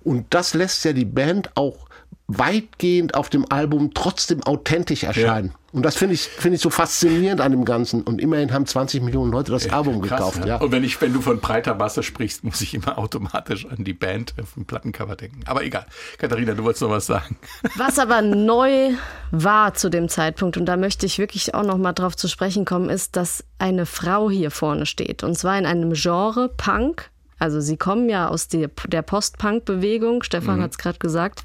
Und 0.04 0.26
das 0.34 0.54
lässt 0.54 0.86
ja 0.86 0.94
die 0.94 1.06
Band 1.06 1.50
auch 1.56 1.85
weitgehend 2.28 3.16
auf 3.16 3.30
dem 3.30 3.46
Album 3.52 3.92
trotzdem 3.94 4.42
authentisch 4.44 5.04
erscheinen. 5.04 5.54
Und 5.72 5.84
das 5.84 5.96
finde 5.96 6.14
ich, 6.14 6.22
finde 6.22 6.56
ich 6.56 6.62
so 6.62 6.70
faszinierend 6.70 7.42
an 7.42 7.52
dem 7.52 7.66
Ganzen. 7.66 8.02
Und 8.02 8.22
immerhin 8.22 8.54
haben 8.54 8.66
20 8.66 9.04
Millionen 9.04 9.30
Leute 9.32 9.52
das 9.52 9.70
Album 9.70 10.02
Krass, 10.02 10.20
gekauft. 10.20 10.40
ne? 10.40 10.48
Ja. 10.48 10.58
Und 10.58 10.72
wenn 10.72 10.86
ich, 10.86 11.00
wenn 11.02 11.12
du 11.12 11.20
von 11.20 11.40
breiter 11.42 11.76
Masse 11.76 12.02
sprichst, 12.02 12.46
muss 12.46 12.62
ich 12.62 12.74
immer 12.74 12.98
automatisch 12.98 13.66
an 13.66 13.84
die 13.84 13.94
Band 13.94 14.34
auf 14.42 14.54
dem 14.54 14.66
Plattencover 14.66 15.18
denken. 15.18 15.42
Aber 15.46 15.64
egal. 15.66 15.86
Katharina, 16.18 16.54
du 16.54 16.64
wolltest 16.64 16.82
noch 16.82 16.92
was 16.92 17.06
sagen. 17.06 17.38
Was 17.76 18.00
aber 18.00 18.22
neu 18.22 18.92
war 19.32 19.74
zu 19.74 19.90
dem 19.90 20.08
Zeitpunkt, 20.08 20.56
und 20.56 20.66
da 20.66 20.78
möchte 20.78 21.06
ich 21.06 21.20
wirklich 21.20 21.54
auch 21.54 21.64
noch 21.64 21.78
mal 21.78 21.94
drauf 21.94 22.16
zu 22.16 22.30
sprechen 22.30 22.64
kommen, 22.64 22.90
ist, 22.90 23.18
dass 23.18 23.44
eine 23.60 23.86
Frau 23.86 24.30
hier 24.30 24.52
vorne 24.52 24.86
steht. 24.86 25.24
Und 25.24 25.38
zwar 25.38 25.60
in 25.60 25.66
einem 25.66 25.92
Genre 25.94 26.50
Punk. 26.56 27.12
Also 27.38 27.60
sie 27.60 27.78
kommen 27.78 28.10
ja 28.10 28.28
aus 28.30 28.48
der, 28.48 28.70
der 28.88 29.02
Post-Punk-Bewegung, 29.02 30.24
Stefan 30.24 30.62
hat 30.62 30.72
es 30.72 30.78
gerade 30.78 31.00
gesagt. 31.00 31.44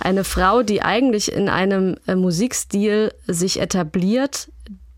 Eine 0.00 0.24
Frau, 0.24 0.62
die 0.62 0.82
eigentlich 0.82 1.32
in 1.32 1.48
einem 1.48 1.96
äh, 2.06 2.14
Musikstil 2.14 3.12
sich 3.26 3.60
etabliert, 3.60 4.50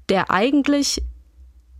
der 0.08 0.30
eigentlich 0.30 1.02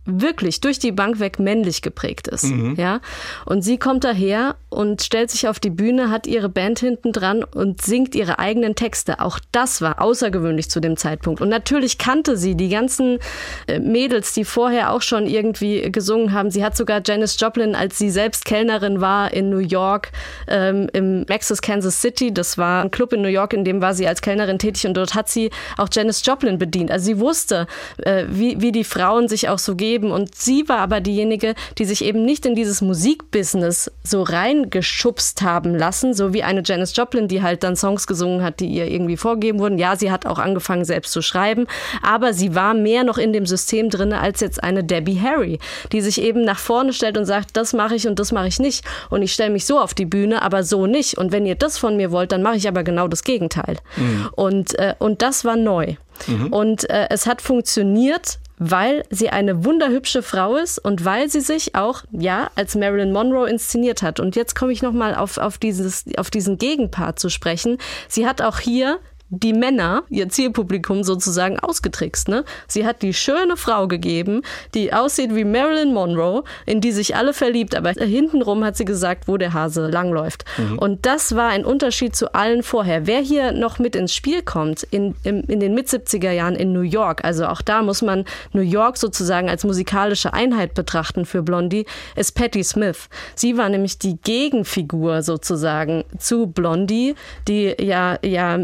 wirklich 0.07 0.61
durch 0.61 0.79
die 0.79 0.91
Bank 0.91 1.19
weg 1.19 1.37
männlich 1.37 1.81
geprägt 1.81 2.27
ist. 2.27 2.45
Ja? 2.77 3.01
Und 3.45 3.61
sie 3.61 3.77
kommt 3.77 4.03
daher 4.03 4.55
und 4.69 5.01
stellt 5.01 5.29
sich 5.29 5.47
auf 5.47 5.59
die 5.59 5.69
Bühne, 5.69 6.09
hat 6.09 6.27
ihre 6.27 6.49
Band 6.49 6.79
hinten 6.79 7.11
dran 7.11 7.43
und 7.43 7.81
singt 7.81 8.15
ihre 8.15 8.39
eigenen 8.39 8.75
Texte. 8.75 9.19
Auch 9.19 9.39
das 9.51 9.81
war 9.81 10.01
außergewöhnlich 10.01 10.69
zu 10.69 10.79
dem 10.79 10.97
Zeitpunkt. 10.97 11.41
Und 11.41 11.49
natürlich 11.49 11.97
kannte 11.97 12.37
sie 12.37 12.55
die 12.55 12.69
ganzen 12.69 13.19
äh, 13.67 13.79
Mädels, 13.79 14.33
die 14.33 14.45
vorher 14.45 14.93
auch 14.93 15.01
schon 15.01 15.27
irgendwie 15.27 15.91
gesungen 15.91 16.31
haben. 16.31 16.51
Sie 16.51 16.63
hat 16.63 16.77
sogar 16.77 17.01
Janis 17.05 17.37
Joplin, 17.39 17.75
als 17.75 17.97
sie 17.97 18.09
selbst 18.09 18.45
Kellnerin 18.45 19.01
war 19.01 19.33
in 19.33 19.49
New 19.49 19.59
York, 19.59 20.11
ähm, 20.47 20.89
im 20.93 21.25
Maxis 21.27 21.61
Kansas 21.61 22.01
City. 22.01 22.33
Das 22.33 22.57
war 22.57 22.83
ein 22.83 22.91
Club 22.91 23.13
in 23.13 23.21
New 23.21 23.27
York, 23.27 23.53
in 23.53 23.65
dem 23.65 23.81
war 23.81 23.93
sie 23.93 24.07
als 24.07 24.21
Kellnerin 24.21 24.59
tätig 24.59 24.87
und 24.87 24.95
dort 24.95 25.15
hat 25.15 25.29
sie 25.29 25.49
auch 25.77 25.89
Janis 25.91 26.25
Joplin 26.25 26.57
bedient. 26.57 26.91
Also 26.91 27.05
sie 27.05 27.19
wusste, 27.19 27.67
äh, 27.97 28.25
wie, 28.29 28.61
wie 28.61 28.71
die 28.71 28.83
Frauen 28.83 29.27
sich 29.27 29.49
auch 29.49 29.59
so 29.59 29.75
geben. 29.75 29.96
Und 30.05 30.35
sie 30.35 30.67
war 30.69 30.79
aber 30.79 31.01
diejenige, 31.01 31.55
die 31.77 31.85
sich 31.85 32.03
eben 32.03 32.23
nicht 32.23 32.45
in 32.45 32.55
dieses 32.55 32.81
Musikbusiness 32.81 33.91
so 34.03 34.23
reingeschubst 34.23 35.41
haben 35.41 35.75
lassen, 35.75 36.13
so 36.13 36.33
wie 36.33 36.43
eine 36.43 36.61
Janis 36.63 36.95
Joplin, 36.95 37.27
die 37.27 37.41
halt 37.41 37.63
dann 37.63 37.75
Songs 37.75 38.07
gesungen 38.07 38.43
hat, 38.43 38.59
die 38.59 38.67
ihr 38.67 38.87
irgendwie 38.87 39.17
vorgegeben 39.17 39.59
wurden. 39.59 39.77
Ja, 39.77 39.95
sie 39.95 40.11
hat 40.11 40.25
auch 40.25 40.39
angefangen, 40.39 40.85
selbst 40.85 41.11
zu 41.11 41.21
schreiben, 41.21 41.67
aber 42.01 42.33
sie 42.33 42.55
war 42.55 42.73
mehr 42.73 43.03
noch 43.03 43.17
in 43.17 43.33
dem 43.33 43.45
System 43.45 43.89
drin 43.89 44.13
als 44.13 44.39
jetzt 44.39 44.63
eine 44.63 44.83
Debbie 44.83 45.19
Harry, 45.19 45.59
die 45.91 46.01
sich 46.01 46.21
eben 46.21 46.43
nach 46.43 46.59
vorne 46.59 46.93
stellt 46.93 47.17
und 47.17 47.25
sagt, 47.25 47.57
das 47.57 47.73
mache 47.73 47.95
ich 47.95 48.07
und 48.07 48.19
das 48.19 48.31
mache 48.31 48.47
ich 48.47 48.59
nicht. 48.59 48.85
Und 49.09 49.21
ich 49.21 49.33
stelle 49.33 49.51
mich 49.51 49.65
so 49.65 49.79
auf 49.79 49.93
die 49.93 50.05
Bühne, 50.05 50.41
aber 50.41 50.63
so 50.63 50.85
nicht. 50.85 51.17
Und 51.17 51.31
wenn 51.31 51.45
ihr 51.45 51.55
das 51.55 51.77
von 51.77 51.97
mir 51.97 52.11
wollt, 52.11 52.31
dann 52.31 52.41
mache 52.41 52.57
ich 52.57 52.67
aber 52.67 52.83
genau 52.83 53.07
das 53.07 53.23
Gegenteil. 53.23 53.77
Und, 54.35 54.77
äh, 54.79 54.95
und 54.99 55.21
das 55.21 55.45
war 55.45 55.55
neu. 55.55 55.95
Und 56.51 56.89
äh, 56.89 57.07
es 57.09 57.27
hat 57.27 57.41
funktioniert, 57.41 58.39
weil 58.59 59.03
sie 59.09 59.29
eine 59.29 59.63
wunderhübsche 59.65 60.23
Frau 60.23 60.55
ist 60.55 60.79
und 60.79 61.05
weil 61.05 61.29
sie 61.29 61.41
sich 61.41 61.75
auch, 61.75 62.03
ja, 62.11 62.49
als 62.55 62.75
Marilyn 62.75 63.11
Monroe 63.11 63.49
inszeniert 63.49 64.01
hat. 64.01 64.19
Und 64.19 64.35
jetzt 64.35 64.55
komme 64.55 64.71
ich 64.71 64.81
nochmal 64.81 65.15
auf, 65.15 65.37
auf, 65.37 65.57
dieses, 65.57 66.05
auf 66.17 66.31
diesen 66.31 66.57
Gegenpart 66.57 67.19
zu 67.19 67.29
sprechen. 67.29 67.77
Sie 68.07 68.25
hat 68.25 68.41
auch 68.41 68.59
hier 68.59 68.99
die 69.29 69.53
Männer, 69.53 70.03
ihr 70.09 70.29
Zielpublikum 70.29 71.03
sozusagen 71.03 71.59
ausgetrickst. 71.59 72.29
Ne? 72.29 72.45
Sie 72.67 72.85
hat 72.85 73.01
die 73.01 73.13
schöne 73.13 73.57
Frau 73.57 73.87
gegeben, 73.87 74.41
die 74.73 74.93
aussieht 74.93 75.35
wie 75.35 75.43
Marilyn 75.43 75.93
Monroe, 75.93 76.43
in 76.65 76.79
die 76.79 76.91
sich 76.91 77.15
alle 77.15 77.33
verliebt, 77.33 77.75
aber 77.75 77.91
hintenrum 77.91 78.63
hat 78.63 78.77
sie 78.77 78.85
gesagt, 78.85 79.27
wo 79.27 79.37
der 79.37 79.53
Hase 79.53 79.87
langläuft. 79.87 80.45
Und 80.77 81.05
das 81.05 81.35
war 81.35 81.49
ein 81.49 81.65
Unterschied 81.65 82.15
zu 82.15 82.33
allen 82.33 82.63
vorher. 82.63 83.05
Wer 83.05 83.19
hier 83.19 83.51
noch 83.51 83.79
mit 83.79 83.95
ins 83.95 84.13
Spiel 84.13 84.41
kommt, 84.41 84.83
in, 84.83 85.15
in, 85.23 85.41
in 85.43 85.59
den 85.59 85.73
Mit-70er 85.73 86.31
Jahren 86.31 86.55
in 86.55 86.71
New 86.71 86.81
York, 86.81 87.23
also 87.25 87.47
auch 87.47 87.61
da 87.61 87.81
muss 87.81 88.01
man 88.01 88.23
New 88.53 88.61
York 88.61 88.97
sozusagen 88.97 89.49
als 89.49 89.63
musikalische 89.63 90.33
Einheit 90.33 90.73
betrachten 90.73 91.25
für 91.25 91.43
Blondie, 91.43 91.85
ist 92.15 92.33
Patti 92.33 92.63
Smith. 92.63 93.09
Sie 93.35 93.57
war 93.57 93.69
nämlich 93.69 93.99
die 93.99 94.17
Gegenfigur 94.21 95.21
sozusagen 95.21 96.05
zu 96.17 96.47
Blondie, 96.47 97.15
die 97.47 97.75
ja, 97.79 98.17
ja 98.23 98.59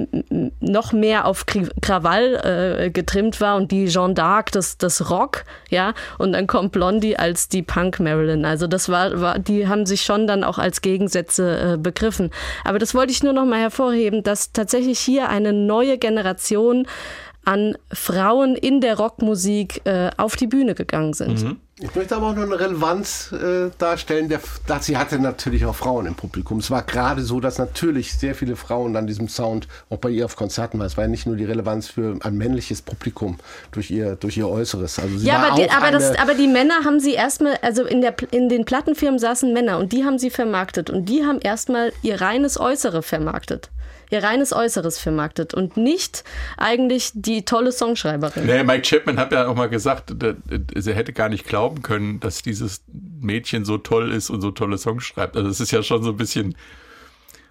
noch 0.59 0.93
mehr 0.93 1.25
auf 1.25 1.45
Krawall 1.45 2.85
äh, 2.85 2.89
getrimmt 2.89 3.41
war 3.41 3.55
und 3.55 3.71
die 3.71 3.87
Jeanne 3.87 4.13
d'Arc 4.13 4.51
des, 4.51 4.77
des 4.77 5.09
Rock, 5.09 5.43
ja, 5.69 5.93
und 6.17 6.33
dann 6.33 6.47
kommt 6.47 6.71
Blondie 6.71 7.17
als 7.17 7.47
die 7.49 7.61
Punk 7.61 7.99
Marilyn. 7.99 8.45
Also 8.45 8.67
das 8.67 8.89
war, 8.89 9.19
war 9.21 9.39
die 9.39 9.67
haben 9.67 9.85
sich 9.85 10.01
schon 10.01 10.27
dann 10.27 10.43
auch 10.43 10.57
als 10.57 10.81
Gegensätze 10.81 11.73
äh, 11.73 11.77
begriffen. 11.77 12.31
Aber 12.63 12.79
das 12.79 12.95
wollte 12.95 13.11
ich 13.11 13.23
nur 13.23 13.33
noch 13.33 13.45
mal 13.45 13.59
hervorheben, 13.59 14.23
dass 14.23 14.51
tatsächlich 14.51 14.99
hier 14.99 15.29
eine 15.29 15.53
neue 15.53 15.97
Generation 15.97 16.87
an 17.45 17.77
Frauen 17.91 18.55
in 18.55 18.81
der 18.81 18.97
Rockmusik 18.97 19.81
äh, 19.85 20.09
auf 20.17 20.35
die 20.35 20.47
Bühne 20.47 20.75
gegangen 20.75 21.13
sind. 21.13 21.57
Ich 21.79 21.93
möchte 21.95 22.15
aber 22.15 22.27
auch 22.27 22.35
noch 22.35 22.43
eine 22.43 22.59
Relevanz 22.59 23.31
äh, 23.31 23.71
darstellen. 23.79 24.29
Der, 24.29 24.39
dass 24.67 24.85
sie 24.85 24.95
hatte 24.95 25.17
natürlich 25.19 25.65
auch 25.65 25.75
Frauen 25.75 26.05
im 26.05 26.13
Publikum. 26.13 26.59
Es 26.59 26.69
war 26.69 26.83
gerade 26.83 27.23
so, 27.23 27.39
dass 27.39 27.57
natürlich 27.57 28.13
sehr 28.13 28.35
viele 28.35 28.55
Frauen 28.55 28.95
an 28.95 29.07
diesem 29.07 29.27
Sound 29.27 29.67
auch 29.89 29.97
bei 29.97 30.09
ihr 30.09 30.23
auf 30.23 30.35
Konzerten 30.35 30.77
waren. 30.77 30.85
Es 30.85 30.97
war 30.97 31.05
ja 31.05 31.09
nicht 31.09 31.25
nur 31.25 31.35
die 31.35 31.45
Relevanz 31.45 31.87
für 31.87 32.17
ein 32.21 32.37
männliches 32.37 32.83
Publikum 32.83 33.37
durch 33.71 33.89
ihr, 33.89 34.15
durch 34.15 34.37
ihr 34.37 34.47
Äußeres. 34.47 34.99
Also 34.99 35.17
sie 35.17 35.27
Ja, 35.27 35.41
war 35.41 35.51
aber 35.51 35.55
die, 35.55 35.71
aber, 35.71 35.91
das, 35.91 36.17
aber 36.17 36.35
die 36.35 36.47
Männer 36.47 36.85
haben 36.85 36.99
sie 36.99 37.13
erstmal, 37.13 37.57
also 37.63 37.85
in, 37.85 38.01
der, 38.01 38.15
in 38.31 38.49
den 38.49 38.65
Plattenfirmen 38.65 39.19
saßen 39.19 39.51
Männer 39.51 39.79
und 39.79 39.91
die 39.91 40.05
haben 40.05 40.19
sie 40.19 40.29
vermarktet 40.29 40.91
und 40.91 41.09
die 41.09 41.25
haben 41.25 41.39
erstmal 41.39 41.91
ihr 42.03 42.21
reines 42.21 42.59
Äußere 42.59 43.01
vermarktet. 43.01 43.71
Ihr 44.13 44.23
reines 44.23 44.53
Äußeres 44.53 44.99
vermarktet 44.99 45.55
und 45.55 45.75
nicht 45.75 46.23
eigentlich 46.55 47.09
die 47.15 47.45
tolle 47.45 47.71
Songschreiberin. 47.71 48.45
Nee, 48.45 48.63
Mike 48.63 48.83
Chapman 48.83 49.17
hat 49.17 49.31
ja 49.31 49.47
auch 49.47 49.55
mal 49.55 49.69
gesagt, 49.69 50.13
er 50.21 50.93
hätte 50.93 51.13
gar 51.13 51.29
nicht 51.29 51.47
glauben 51.47 51.81
können, 51.81 52.19
dass 52.19 52.43
dieses 52.43 52.83
Mädchen 53.21 53.65
so 53.65 53.79
toll 53.79 54.11
ist 54.11 54.29
und 54.29 54.41
so 54.41 54.51
tolle 54.51 54.77
Songs 54.77 55.03
schreibt. 55.03 55.35
Also 55.35 55.49
es 55.49 55.59
ist 55.59 55.71
ja 55.71 55.81
schon 55.81 56.03
so 56.03 56.11
ein 56.11 56.17
bisschen, 56.17 56.55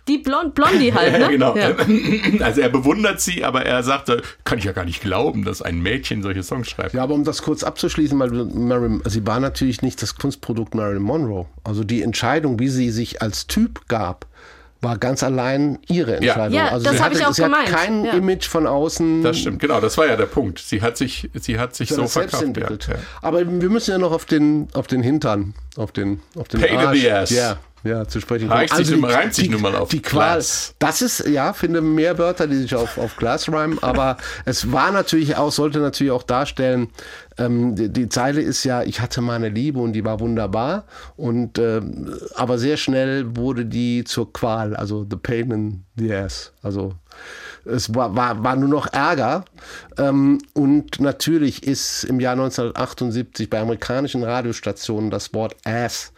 Die 0.06 0.18
Blond, 0.18 0.54
Blondie 0.54 0.92
halt, 0.92 1.12
ne? 1.18 1.18
ja, 1.18 1.28
genau. 1.28 1.56
Ja. 1.56 1.74
Also 2.44 2.60
er 2.60 2.68
bewundert 2.68 3.20
sie, 3.20 3.44
aber 3.44 3.64
er 3.66 3.82
sagte, 3.82 4.22
kann 4.44 4.58
ich 4.58 4.64
ja 4.64 4.70
gar 4.72 4.84
nicht 4.84 5.00
glauben, 5.02 5.44
dass 5.44 5.62
ein 5.62 5.80
Mädchen 5.82 6.22
solche 6.22 6.44
Songs 6.44 6.68
schreibt. 6.70 6.94
Ja, 6.94 7.02
aber 7.02 7.14
um 7.14 7.24
das 7.24 7.42
kurz 7.42 7.64
abzuschließen, 7.64 8.16
weil 8.20 8.30
du- 8.30 8.44
Marilyn, 8.44 9.02
sie 9.06 9.26
war 9.26 9.40
natürlich 9.40 9.82
nicht 9.82 10.00
das 10.00 10.14
Kunstprodukt 10.14 10.76
Marilyn 10.76 11.02
Monroe. 11.02 11.46
Also 11.64 11.82
die 11.82 12.02
Entscheidung, 12.02 12.60
wie 12.60 12.68
sie 12.68 12.90
sich 12.90 13.20
als 13.20 13.48
Typ 13.48 13.88
gab, 13.88 14.26
war 14.82 14.98
ganz 14.98 15.22
allein 15.22 15.78
ihre 15.88 16.16
Entscheidung. 16.16 16.52
Ja, 16.58 16.68
also 16.68 16.84
das 16.84 16.96
sie 16.96 17.02
hab 17.02 17.12
ich 17.12 17.24
auch 17.24 17.32
sie 17.32 17.42
gemeint. 17.44 17.70
Hat 17.72 17.76
kein 17.78 18.04
Ja. 18.04 18.12
Image 18.14 18.46
von 18.48 18.66
außen. 18.66 19.22
Das 19.22 19.38
stimmt, 19.38 19.60
genau, 19.60 19.80
das 19.80 19.96
war 19.96 20.06
ja 20.06 20.16
der 20.16 20.26
Punkt. 20.26 20.58
Sie 20.58 20.82
hat 20.82 20.96
sich, 20.96 21.30
sie 21.40 21.58
hat 21.58 21.74
sich 21.74 21.88
sie 21.88 21.94
hat 21.94 22.02
so 22.02 22.08
verkauft. 22.08 22.42
entwickelt. 22.42 22.88
Ja, 22.88 22.94
ja. 22.94 23.00
Aber 23.22 23.38
wir 23.40 23.70
müssen 23.70 23.92
ja 23.92 23.98
noch 23.98 24.12
auf 24.12 24.24
den, 24.24 24.68
auf 24.74 24.88
den 24.88 25.02
Hintern, 25.02 25.54
auf 25.76 25.92
den, 25.92 26.20
auf 26.36 26.48
den 26.48 26.60
Pain 26.60 26.70
in 26.74 26.86
Arsch. 26.86 26.98
the 27.00 27.10
ass. 27.10 27.30
Ja, 27.30 27.56
ja, 27.84 28.06
zu 28.06 28.20
sprechen 28.20 28.48
kommen. 28.48 28.60
Reicht 28.60 28.76
sich 28.76 28.90
nun 28.90 29.00
mal- 29.00 29.12
reimt 29.12 29.34
sich 29.34 29.50
nun 29.50 29.60
mal 29.60 29.74
auf 29.74 29.88
die 29.88 30.02
Qual. 30.02 30.34
Glass. 30.34 30.74
Das 30.78 31.02
ist, 31.02 31.26
ja, 31.26 31.52
finde 31.52 31.80
mehr 31.80 32.16
Wörter, 32.18 32.46
die 32.46 32.56
sich 32.56 32.74
auf, 32.76 32.96
auf 32.98 33.16
Glas 33.16 33.50
reimen, 33.52 33.82
aber 33.82 34.18
es 34.44 34.70
war 34.70 34.92
natürlich 34.92 35.36
auch, 35.36 35.50
sollte 35.50 35.78
natürlich 35.80 36.12
auch 36.12 36.22
darstellen, 36.22 36.90
ähm, 37.38 37.74
die, 37.74 37.88
die 37.88 38.08
Zeile 38.08 38.40
ist 38.40 38.64
ja, 38.64 38.82
ich 38.82 39.00
hatte 39.00 39.20
meine 39.20 39.48
Liebe 39.48 39.80
und 39.80 39.92
die 39.92 40.04
war 40.04 40.20
wunderbar 40.20 40.84
und 41.16 41.58
ähm, 41.58 42.18
aber 42.34 42.58
sehr 42.58 42.76
schnell 42.76 43.36
wurde 43.36 43.64
die 43.66 44.04
zur 44.04 44.32
Qual, 44.32 44.76
also 44.76 45.06
the 45.08 45.16
pain 45.16 45.50
in 45.50 45.84
the 45.96 46.14
ass. 46.14 46.52
Also 46.62 46.94
es 47.64 47.94
war, 47.94 48.14
war, 48.16 48.42
war 48.42 48.56
nur 48.56 48.68
noch 48.68 48.92
Ärger. 48.92 49.44
Ähm, 49.98 50.38
und 50.52 51.00
natürlich 51.00 51.62
ist 51.62 52.04
im 52.04 52.20
Jahr 52.20 52.32
1978 52.32 53.48
bei 53.48 53.60
amerikanischen 53.60 54.24
Radiostationen 54.24 55.10
das 55.10 55.32
Wort 55.34 55.56
Ass 55.64 56.12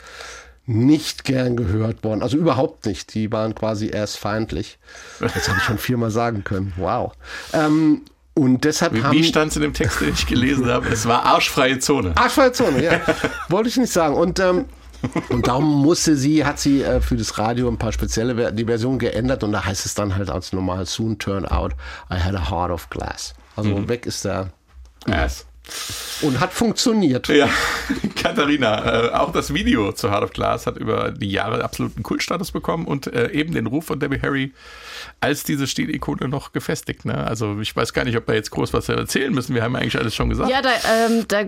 nicht 0.66 1.24
gern 1.24 1.56
gehört 1.56 2.04
worden. 2.04 2.22
Also 2.22 2.38
überhaupt 2.38 2.86
nicht. 2.86 3.14
Die 3.14 3.30
waren 3.30 3.54
quasi 3.54 3.94
ass-feindlich. 3.94 4.78
Das 5.20 5.48
habe 5.48 5.58
ich 5.58 5.64
schon 5.64 5.78
viermal 5.78 6.10
sagen 6.10 6.44
können. 6.44 6.72
Wow. 6.76 7.12
Ähm, 7.52 8.02
und 8.34 8.64
deshalb 8.64 8.94
Wie, 8.94 9.02
haben... 9.02 9.12
wie 9.16 9.22
stand 9.22 9.50
es 9.50 9.56
in 9.56 9.62
dem 9.62 9.74
Text, 9.74 10.00
den 10.00 10.12
ich 10.12 10.26
gelesen 10.26 10.66
habe? 10.66 10.88
Es 10.88 11.06
war 11.06 11.24
arschfreie 11.24 11.78
Zone. 11.78 12.12
Arschfreie 12.16 12.52
Zone, 12.52 12.82
ja. 12.82 13.00
Wollte 13.48 13.68
ich 13.68 13.76
nicht 13.76 13.92
sagen. 13.92 14.16
Und, 14.16 14.40
ähm, 14.40 14.64
und 15.28 15.46
darum 15.46 15.82
musste 15.82 16.16
sie, 16.16 16.44
hat 16.44 16.58
sie 16.58 16.82
äh, 16.82 17.00
für 17.00 17.16
das 17.16 17.38
Radio 17.38 17.68
ein 17.68 17.78
paar 17.78 17.92
spezielle, 17.92 18.52
die 18.52 18.64
Version 18.64 18.98
geändert 18.98 19.44
und 19.44 19.52
da 19.52 19.64
heißt 19.64 19.86
es 19.86 19.94
dann 19.94 20.16
halt 20.16 20.30
als 20.30 20.52
normal, 20.52 20.86
soon 20.86 21.18
turned 21.18 21.50
out, 21.50 21.72
I 22.10 22.18
had 22.18 22.34
a 22.34 22.50
heart 22.50 22.72
of 22.72 22.90
glass. 22.90 23.34
Also 23.54 23.88
weg 23.88 24.04
ist 24.06 24.24
der 24.24 24.50
Ass. 25.08 25.46
und 26.22 26.40
hat 26.40 26.52
funktioniert. 26.52 27.28
Ja, 27.28 27.48
Katharina, 28.16 29.04
äh, 29.04 29.10
auch 29.10 29.30
das 29.30 29.54
Video 29.54 29.92
zu 29.92 30.10
Heart 30.10 30.24
of 30.24 30.32
Glass 30.32 30.66
hat 30.66 30.76
über 30.76 31.12
die 31.12 31.30
Jahre 31.30 31.62
absoluten 31.62 32.02
Kultstatus 32.02 32.50
bekommen 32.50 32.86
und 32.86 33.06
äh, 33.06 33.30
eben 33.30 33.54
den 33.54 33.66
Ruf 33.66 33.84
von 33.86 34.00
Debbie 34.00 34.20
Harry 34.20 34.52
als 35.20 35.44
diese 35.44 35.66
Stilikone 35.66 36.28
noch 36.28 36.52
gefestigt. 36.52 37.04
Ne? 37.04 37.14
Also 37.16 37.60
ich 37.60 37.74
weiß 37.74 37.92
gar 37.92 38.04
nicht, 38.04 38.16
ob 38.16 38.28
wir 38.28 38.34
jetzt 38.34 38.50
groß 38.50 38.72
was 38.72 38.88
erzählen 38.88 39.32
müssen. 39.32 39.54
Wir 39.54 39.62
haben 39.62 39.74
ja 39.74 39.80
eigentlich 39.80 39.98
alles 39.98 40.14
schon 40.14 40.28
gesagt. 40.28 40.50
Ja, 40.50 40.62
da, 40.62 40.70
ähm, 41.06 41.24
da 41.28 41.42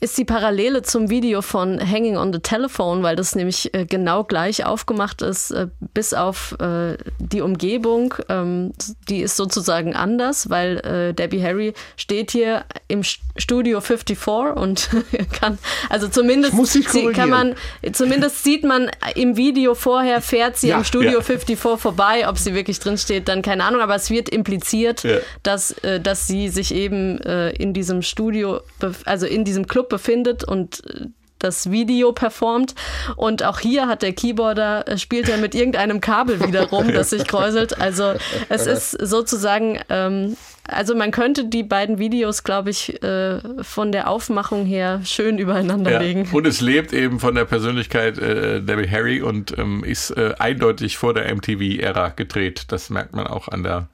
ist 0.00 0.18
die 0.18 0.24
Parallele 0.24 0.82
zum 0.82 1.08
Video 1.10 1.42
von 1.42 1.78
Hanging 1.80 2.16
on 2.16 2.32
the 2.32 2.38
Telephone, 2.40 3.02
weil 3.02 3.16
das 3.16 3.34
nämlich 3.34 3.72
äh, 3.74 3.84
genau 3.86 4.24
gleich 4.24 4.64
aufgemacht 4.64 5.22
ist, 5.22 5.50
äh, 5.52 5.68
bis 5.94 6.14
auf 6.14 6.56
äh, 6.60 6.96
die 7.18 7.40
Umgebung. 7.40 8.14
Ähm, 8.28 8.72
die 9.08 9.20
ist 9.20 9.36
sozusagen 9.36 9.94
anders, 9.94 10.50
weil 10.50 10.78
äh, 10.78 11.14
Debbie 11.14 11.42
Harry 11.42 11.74
steht 11.96 12.32
hier 12.32 12.64
im 12.88 13.02
St- 13.02 13.20
Studio 13.36 13.80
54 13.80 14.26
und 14.56 14.90
kann, 15.40 15.58
also 15.88 16.08
zumindest 16.08 16.54
sie, 16.66 16.82
kann 17.12 17.30
man, 17.30 17.54
zumindest 17.92 18.44
sieht 18.44 18.62
man 18.64 18.90
im 19.14 19.36
Video 19.36 19.74
vorher, 19.74 20.20
fährt 20.20 20.58
sie 20.58 20.68
Ja, 20.68 20.76
am 20.78 20.84
Studio 20.84 21.12
ja. 21.18 21.20
54 21.22 21.58
vorbei, 21.80 22.28
ob 22.28 22.36
sie 22.36 22.54
wirklich 22.54 22.61
drin 22.68 22.98
steht, 22.98 23.28
dann 23.28 23.42
keine 23.42 23.64
Ahnung, 23.64 23.80
aber 23.80 23.94
es 23.94 24.10
wird 24.10 24.28
impliziert, 24.28 25.02
Ja. 25.02 25.16
dass, 25.42 25.72
äh, 25.82 26.00
dass 26.00 26.26
sie 26.26 26.48
sich 26.48 26.74
eben 26.74 27.18
äh, 27.20 27.50
in 27.50 27.72
diesem 27.72 28.02
Studio, 28.02 28.60
also 29.04 29.26
in 29.26 29.44
diesem 29.44 29.66
Club 29.66 29.88
befindet 29.88 30.44
und 30.44 30.82
äh, 30.86 31.06
das 31.38 31.70
Video 31.72 32.12
performt. 32.12 32.74
Und 33.16 33.42
auch 33.42 33.58
hier 33.58 33.88
hat 33.88 34.02
der 34.02 34.12
Keyboarder, 34.12 34.86
äh, 34.88 34.98
spielt 34.98 35.28
er 35.28 35.38
mit 35.38 35.54
irgendeinem 35.54 36.00
Kabel 36.00 36.46
wieder 36.46 36.68
rum, 36.70 36.88
das 36.94 37.10
sich 37.10 37.26
kräuselt. 37.26 37.80
Also 37.80 38.14
es 38.48 38.66
ist 38.66 38.90
sozusagen, 38.92 39.80
ähm, 39.88 40.36
also 40.68 40.94
man 40.94 41.10
könnte 41.10 41.44
die 41.46 41.62
beiden 41.62 41.98
Videos, 41.98 42.44
glaube 42.44 42.70
ich, 42.70 43.02
äh, 43.02 43.40
von 43.62 43.90
der 43.92 44.08
Aufmachung 44.08 44.64
her 44.64 45.00
schön 45.04 45.38
übereinander 45.38 45.92
Ja. 45.92 46.00
legen. 46.00 46.28
Und 46.32 46.46
es 46.46 46.60
lebt 46.60 46.92
eben 46.92 47.18
von 47.20 47.34
der 47.34 47.44
Persönlichkeit 47.44 48.18
äh, 48.18 48.60
Debbie 48.60 48.88
Harry 48.88 49.20
und 49.22 49.56
ähm, 49.58 49.82
ist 49.84 50.10
äh, 50.10 50.34
eindeutig 50.38 50.96
vor 50.98 51.14
der 51.14 51.34
MTV-Ära 51.34 52.10
gedreht. 52.10 52.64
Das 52.68 52.90
merkt 52.90 53.14
man 53.14 53.26
auch 53.26 53.48
an 53.48 53.62
der 53.62 53.88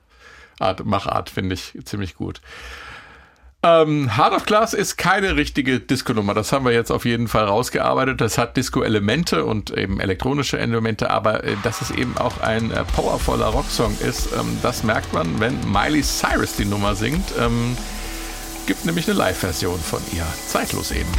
Art, 0.58 0.84
Machart, 0.84 1.30
finde 1.30 1.54
ich 1.54 1.72
ziemlich 1.84 2.16
gut. 2.16 2.40
Ähm, 3.64 4.16
Heart 4.16 4.34
of 4.34 4.46
Glass 4.46 4.72
ist 4.72 4.98
keine 4.98 5.34
richtige 5.34 5.80
Disco-Nummer. 5.80 6.32
Das 6.32 6.52
haben 6.52 6.64
wir 6.64 6.72
jetzt 6.72 6.92
auf 6.92 7.04
jeden 7.04 7.26
Fall 7.26 7.44
rausgearbeitet. 7.44 8.20
Das 8.20 8.38
hat 8.38 8.56
Disco-Elemente 8.56 9.44
und 9.44 9.76
eben 9.76 9.98
elektronische 9.98 10.58
Elemente, 10.58 11.10
aber 11.10 11.42
äh, 11.42 11.56
dass 11.64 11.80
es 11.80 11.90
eben 11.90 12.16
auch 12.18 12.40
ein 12.40 12.70
äh, 12.70 12.84
powervoller 12.84 13.46
Rocksong 13.46 13.96
ist, 14.00 14.28
ähm, 14.32 14.58
das 14.62 14.84
merkt 14.84 15.12
man, 15.12 15.40
wenn 15.40 15.58
Miley 15.70 16.02
Cyrus 16.02 16.54
die 16.54 16.66
Nummer 16.66 16.94
singt. 16.94 17.32
Ähm, 17.38 17.76
gibt 18.66 18.84
nämlich 18.84 19.08
eine 19.08 19.18
Live-Version 19.18 19.80
von 19.80 20.02
ihr. 20.12 20.26
Zeitlos 20.46 20.92
eben. 20.92 21.10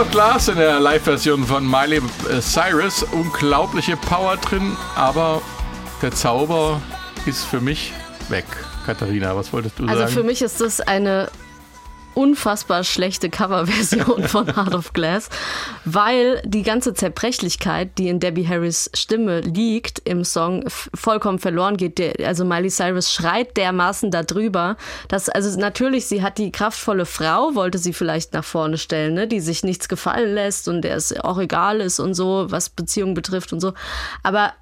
Of 0.00 0.10
Glass 0.12 0.46
in 0.48 0.56
der 0.56 0.78
Live-Version 0.78 1.44
von 1.44 1.68
Miley 1.68 2.00
Cyrus. 2.40 3.02
Unglaubliche 3.10 3.96
Power 3.96 4.36
drin, 4.36 4.76
aber 4.94 5.42
der 6.02 6.12
Zauber 6.12 6.80
ist 7.26 7.44
für 7.44 7.60
mich 7.60 7.92
weg. 8.28 8.44
Katharina, 8.86 9.34
was 9.34 9.52
wolltest 9.52 9.78
du 9.78 9.86
Also 9.86 10.02
sagen? 10.02 10.12
für 10.12 10.22
mich 10.22 10.40
ist 10.40 10.60
das 10.60 10.80
eine 10.80 11.28
unfassbar 12.18 12.82
schlechte 12.82 13.30
Coverversion 13.30 14.24
von 14.24 14.46
Heart 14.56 14.74
of 14.74 14.92
Glass, 14.92 15.28
weil 15.84 16.42
die 16.44 16.64
ganze 16.64 16.92
Zerbrechlichkeit, 16.92 17.96
die 17.96 18.08
in 18.08 18.18
Debbie 18.18 18.46
Harris 18.46 18.90
Stimme 18.92 19.40
liegt 19.40 20.00
im 20.00 20.24
Song, 20.24 20.64
vollkommen 20.66 21.38
verloren 21.38 21.76
geht. 21.76 22.20
Also 22.24 22.44
Miley 22.44 22.70
Cyrus 22.70 23.12
schreit 23.12 23.56
dermaßen 23.56 24.10
darüber, 24.10 24.76
dass 25.06 25.28
also 25.28 25.56
natürlich 25.60 26.06
sie 26.06 26.20
hat 26.20 26.38
die 26.38 26.50
kraftvolle 26.50 27.06
Frau, 27.06 27.54
wollte 27.54 27.78
sie 27.78 27.92
vielleicht 27.92 28.32
nach 28.32 28.44
vorne 28.44 28.78
stellen, 28.78 29.14
ne, 29.14 29.28
die 29.28 29.38
sich 29.38 29.62
nichts 29.62 29.88
gefallen 29.88 30.34
lässt 30.34 30.66
und 30.66 30.82
der 30.82 30.96
es 30.96 31.16
auch 31.20 31.38
egal 31.38 31.80
ist 31.80 32.00
und 32.00 32.14
so, 32.14 32.46
was 32.48 32.68
Beziehungen 32.68 33.14
betrifft 33.14 33.52
und 33.52 33.60
so. 33.60 33.74
Aber 34.24 34.54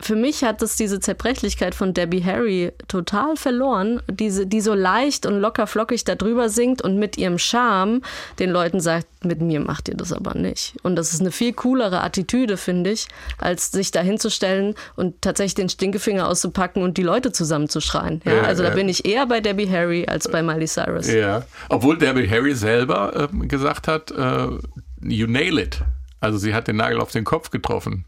für 0.00 0.16
mich 0.16 0.44
hat 0.44 0.62
es 0.62 0.76
diese 0.76 1.00
Zerbrechlichkeit 1.00 1.74
von 1.74 1.94
Debbie 1.94 2.24
Harry 2.24 2.72
total 2.86 3.36
verloren, 3.36 4.00
diese, 4.10 4.46
die 4.46 4.60
so 4.60 4.74
leicht 4.74 5.26
und 5.26 5.40
locker 5.40 5.66
flockig 5.66 6.04
da 6.04 6.14
drüber 6.14 6.48
singt 6.48 6.82
und 6.82 6.98
mit 6.98 7.16
ihrem 7.16 7.38
Charme 7.38 8.02
den 8.38 8.50
Leuten 8.50 8.80
sagt, 8.80 9.06
mit 9.24 9.40
mir 9.40 9.60
macht 9.60 9.88
ihr 9.88 9.96
das 9.96 10.12
aber 10.12 10.34
nicht. 10.34 10.76
Und 10.82 10.96
das 10.96 11.12
ist 11.12 11.20
eine 11.20 11.32
viel 11.32 11.52
coolere 11.52 12.02
Attitüde, 12.02 12.56
finde 12.56 12.90
ich, 12.90 13.08
als 13.38 13.72
sich 13.72 13.90
da 13.90 14.00
hinzustellen 14.00 14.74
und 14.94 15.20
tatsächlich 15.22 15.54
den 15.54 15.68
Stinkefinger 15.68 16.28
auszupacken 16.28 16.82
und 16.82 16.98
die 16.98 17.02
Leute 17.02 17.32
zusammenzuschreien. 17.32 18.20
Ja, 18.24 18.36
Ja, 18.36 18.42
also 18.42 18.62
da 18.62 18.70
ja. 18.70 18.74
bin 18.74 18.88
ich 18.88 19.04
eher 19.04 19.26
bei 19.26 19.40
Debbie 19.40 19.68
Harry 19.70 20.06
als 20.06 20.28
bei 20.28 20.42
Miley 20.42 20.66
Cyrus. 20.66 21.10
Ja, 21.10 21.44
obwohl 21.68 21.98
Debbie 21.98 22.28
Harry 22.28 22.54
selber 22.54 23.28
ähm, 23.32 23.48
gesagt 23.48 23.88
hat, 23.88 24.10
äh, 24.10 24.48
you 25.00 25.26
nail 25.26 25.58
it. 25.58 25.80
Also 26.20 26.38
sie 26.38 26.54
hat 26.54 26.68
den 26.68 26.76
Nagel 26.76 27.00
auf 27.00 27.12
den 27.12 27.24
Kopf 27.24 27.50
getroffen. 27.50 28.04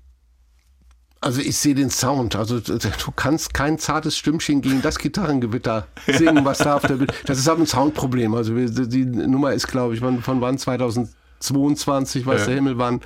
Also 1.21 1.41
ich 1.41 1.57
sehe 1.57 1.75
den 1.75 1.91
Sound. 1.91 2.37
Also 2.37 2.61
du 2.61 2.79
kannst 3.17 3.53
kein 3.53 3.79
zartes 3.79 4.17
Stimmchen 4.17 4.61
gegen 4.61 4.83
das 4.83 4.99
Gitarrengewitter 4.99 5.89
singen, 6.07 6.45
was 6.45 6.59
da 6.59 6.77
auf 6.77 6.83
der 6.83 6.95
Bild. 6.95 7.13
Das 7.27 7.39
ist 7.39 7.49
aber 7.49 7.61
ein 7.61 7.67
Soundproblem. 7.67 8.35
Also 8.35 8.55
die 8.55 9.05
Nummer 9.05 9.53
ist, 9.53 9.67
glaube 9.67 9.95
ich, 9.95 10.01
von, 10.01 10.23
wann 10.41 10.59
2022, 10.59 12.25
weiß 12.27 12.41
Ja. 12.43 12.47
der 12.47 12.55
Himmel 12.55 12.79
wann. 12.79 13.01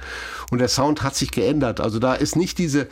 Und 0.50 0.58
der 0.58 0.68
Sound 0.68 1.02
hat 1.02 1.14
sich 1.16 1.30
geändert. 1.30 1.80
Also 1.80 1.98
da 1.98 2.14
ist 2.14 2.36
nicht 2.36 2.58
diese 2.58 2.86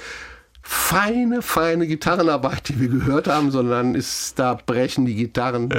feine, 0.62 1.40
feine 1.42 1.86
Gitarrenarbeit, 1.86 2.68
die 2.68 2.80
wir 2.80 2.88
gehört 2.88 3.28
haben, 3.28 3.50
sondern 3.50 3.94
ist 3.94 4.38
da 4.38 4.54
brechen 4.54 5.06
die 5.06 5.14
Gitarren 5.14 5.70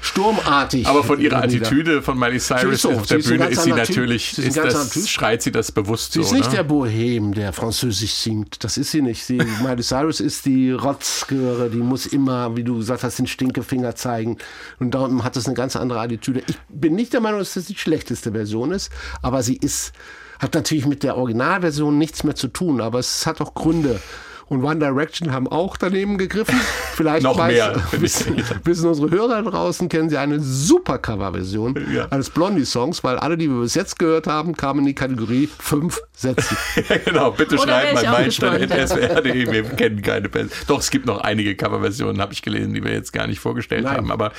sturmartig. 0.00 0.86
Aber 0.86 1.04
von 1.04 1.20
ihrer. 1.20 1.42
Attitüde 1.42 2.02
von 2.02 2.18
Miley 2.18 2.38
Cyrus 2.38 2.82
so, 2.82 2.92
auf 2.92 3.06
der 3.06 3.18
Bühne 3.18 3.46
ist 3.48 3.62
sie 3.64 3.72
natürlich, 3.72 4.32
Sie 4.32 4.42
ist 4.42 4.56
das, 4.56 5.08
schreit 5.08 5.42
sie 5.42 5.52
das 5.52 5.72
bewusst 5.72 6.12
Sie 6.12 6.20
so. 6.22 6.26
ist 6.26 6.32
nicht 6.32 6.50
ne? 6.50 6.56
der 6.56 6.64
Bohem, 6.64 7.34
der 7.34 7.52
französisch 7.52 8.14
singt. 8.14 8.64
Das 8.64 8.78
ist 8.78 8.92
sie 8.92 9.02
nicht. 9.02 9.24
Sie, 9.24 9.36
Miley 9.62 9.82
Cyrus 9.82 10.20
ist 10.20 10.46
die 10.46 10.70
Rotzgöre, 10.70 11.68
die 11.68 11.78
muss 11.78 12.06
immer, 12.06 12.56
wie 12.56 12.64
du 12.64 12.78
gesagt 12.78 13.02
hast, 13.02 13.18
den 13.18 13.26
Stinkefinger 13.26 13.94
zeigen. 13.94 14.38
Und 14.78 14.92
darum 14.92 15.24
hat 15.24 15.36
es 15.36 15.46
eine 15.46 15.54
ganz 15.54 15.76
andere 15.76 16.00
Attitüde. 16.00 16.42
Ich 16.46 16.56
bin 16.68 16.94
nicht 16.94 17.12
der 17.12 17.20
Meinung, 17.20 17.40
dass 17.40 17.54
das 17.54 17.66
die 17.66 17.76
schlechteste 17.76 18.32
Version 18.32 18.72
ist, 18.72 18.90
aber 19.22 19.42
sie 19.42 19.56
ist, 19.56 19.92
hat 20.38 20.54
natürlich 20.54 20.86
mit 20.86 21.02
der 21.02 21.16
Originalversion 21.16 21.98
nichts 21.98 22.24
mehr 22.24 22.34
zu 22.34 22.48
tun, 22.48 22.80
aber 22.80 22.98
es 22.98 23.26
hat 23.26 23.40
auch 23.40 23.54
Gründe. 23.54 24.00
Und 24.46 24.62
One 24.62 24.78
Direction 24.78 25.32
haben 25.32 25.48
auch 25.48 25.76
daneben 25.76 26.18
gegriffen. 26.18 26.54
Vielleicht 26.94 27.22
Noch 27.24 27.38
weiß- 27.38 27.48
mehr, 27.48 27.74
wissen, 27.92 28.42
wissen 28.64 28.88
unsere 28.88 29.10
Hörer 29.10 29.42
draußen, 29.42 29.88
kennen 29.88 30.08
sie 30.10 30.18
eine 30.18 30.38
super 30.40 30.98
Coverversion 30.98 31.74
Ja. 31.92 32.06
eines 32.10 32.30
Blondie-Songs, 32.30 33.02
weil 33.02 33.16
alle, 33.18 33.36
die 33.36 33.48
wir 33.50 33.60
bis 33.62 33.74
jetzt 33.74 33.98
gehört 33.98 34.26
haben, 34.26 34.54
kamen 34.56 34.80
in 34.80 34.86
die 34.86 34.94
Kategorie 34.94 35.48
fünf 35.58 36.00
Sätze. 36.14 36.56
Ja, 36.88 36.96
genau, 36.98 37.30
bitte 37.30 37.56
mal 37.56 37.64
auch 37.96 38.02
meilenstein.swr.de. 38.12 39.50
Wir 39.52 39.62
kennen 39.64 40.02
keine 40.02 40.28
Band. 40.28 40.52
Doch, 40.66 40.80
es 40.80 40.90
gibt 40.90 41.06
noch 41.06 41.20
einige 41.22 41.54
Coverversionen, 41.56 42.20
habe 42.20 42.32
ich 42.32 42.42
gelesen, 42.42 42.74
die 42.74 42.84
wir 42.84 42.92
jetzt 42.92 43.12
gar 43.12 43.26
nicht 43.26 43.40
vorgestellt 43.40 43.84
Nein. 43.84 43.96
haben. 43.96 44.10
Aber 44.12 44.32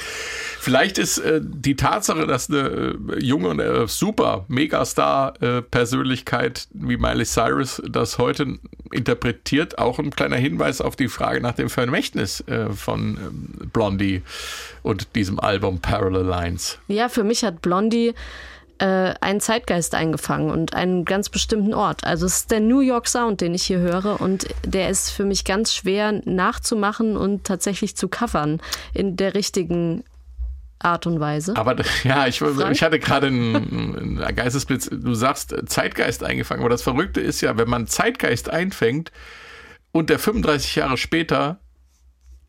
vielleicht 0.59 0.97
ist 0.97 1.17
äh, 1.17 1.41
die 1.43 1.75
Tatsache, 1.75 2.27
dass 2.27 2.49
eine 2.49 2.59
äh, 2.59 2.95
junge 3.19 3.49
und 3.49 3.59
äh, 3.59 3.87
super 3.87 4.45
Megastar-Persönlichkeit 4.49 6.67
wie 6.73 6.97
Miley 6.97 7.25
Cyrus 7.25 7.81
das 7.89 8.17
heute 8.17 8.59
interpretiert, 8.91 9.77
auch 9.79 9.94
ein 9.99 10.11
kleiner 10.11 10.37
Hinweis 10.37 10.81
auf 10.81 10.95
die 10.95 11.07
Frage 11.07 11.41
nach 11.41 11.53
dem 11.53 11.69
Vermächtnis 11.69 12.41
äh, 12.47 12.69
von 12.69 13.17
ähm, 13.17 13.69
Blondie 13.71 14.21
und 14.83 15.15
diesem 15.15 15.39
Album 15.39 15.79
Parallel 15.79 16.25
Lines. 16.25 16.79
Ja, 16.87 17.09
für 17.09 17.23
mich 17.23 17.43
hat 17.43 17.61
Blondie 17.61 18.13
äh, 18.79 19.13
einen 19.21 19.39
Zeitgeist 19.39 19.95
eingefangen 19.95 20.51
und 20.51 20.73
einen 20.73 21.05
ganz 21.05 21.29
bestimmten 21.29 21.73
Ort. 21.73 22.03
Also 22.03 22.25
es 22.25 22.39
ist 22.39 22.51
der 22.51 22.59
New 22.59 22.81
York 22.81 23.07
Sound, 23.07 23.41
den 23.41 23.53
ich 23.53 23.63
hier 23.63 23.79
höre 23.79 24.19
und 24.19 24.47
der 24.65 24.89
ist 24.89 25.11
für 25.11 25.25
mich 25.25 25.45
ganz 25.45 25.73
schwer 25.73 26.21
nachzumachen 26.25 27.15
und 27.15 27.45
tatsächlich 27.45 27.95
zu 27.95 28.07
covern 28.07 28.61
in 28.93 29.15
der 29.15 29.33
richtigen 29.33 30.03
Art 30.79 31.07
und 31.07 31.19
Weise. 31.19 31.55
Aber 31.55 31.75
ja, 32.03 32.27
ich, 32.27 32.41
ich 32.41 32.83
hatte 32.83 32.99
gerade 32.99 33.27
einen, 33.27 34.17
einen 34.19 34.35
Geistesblitz. 34.35 34.89
Du 34.91 35.13
sagst 35.13 35.55
Zeitgeist 35.67 36.23
eingefangen, 36.23 36.61
aber 36.61 36.69
das 36.69 36.81
Verrückte 36.81 37.21
ist 37.21 37.41
ja, 37.41 37.57
wenn 37.57 37.69
man 37.69 37.87
Zeitgeist 37.87 38.49
einfängt 38.49 39.11
und 39.95 40.09
der 40.09 40.19
35 40.19 40.75
Jahre 40.75 40.97
später 40.97 41.61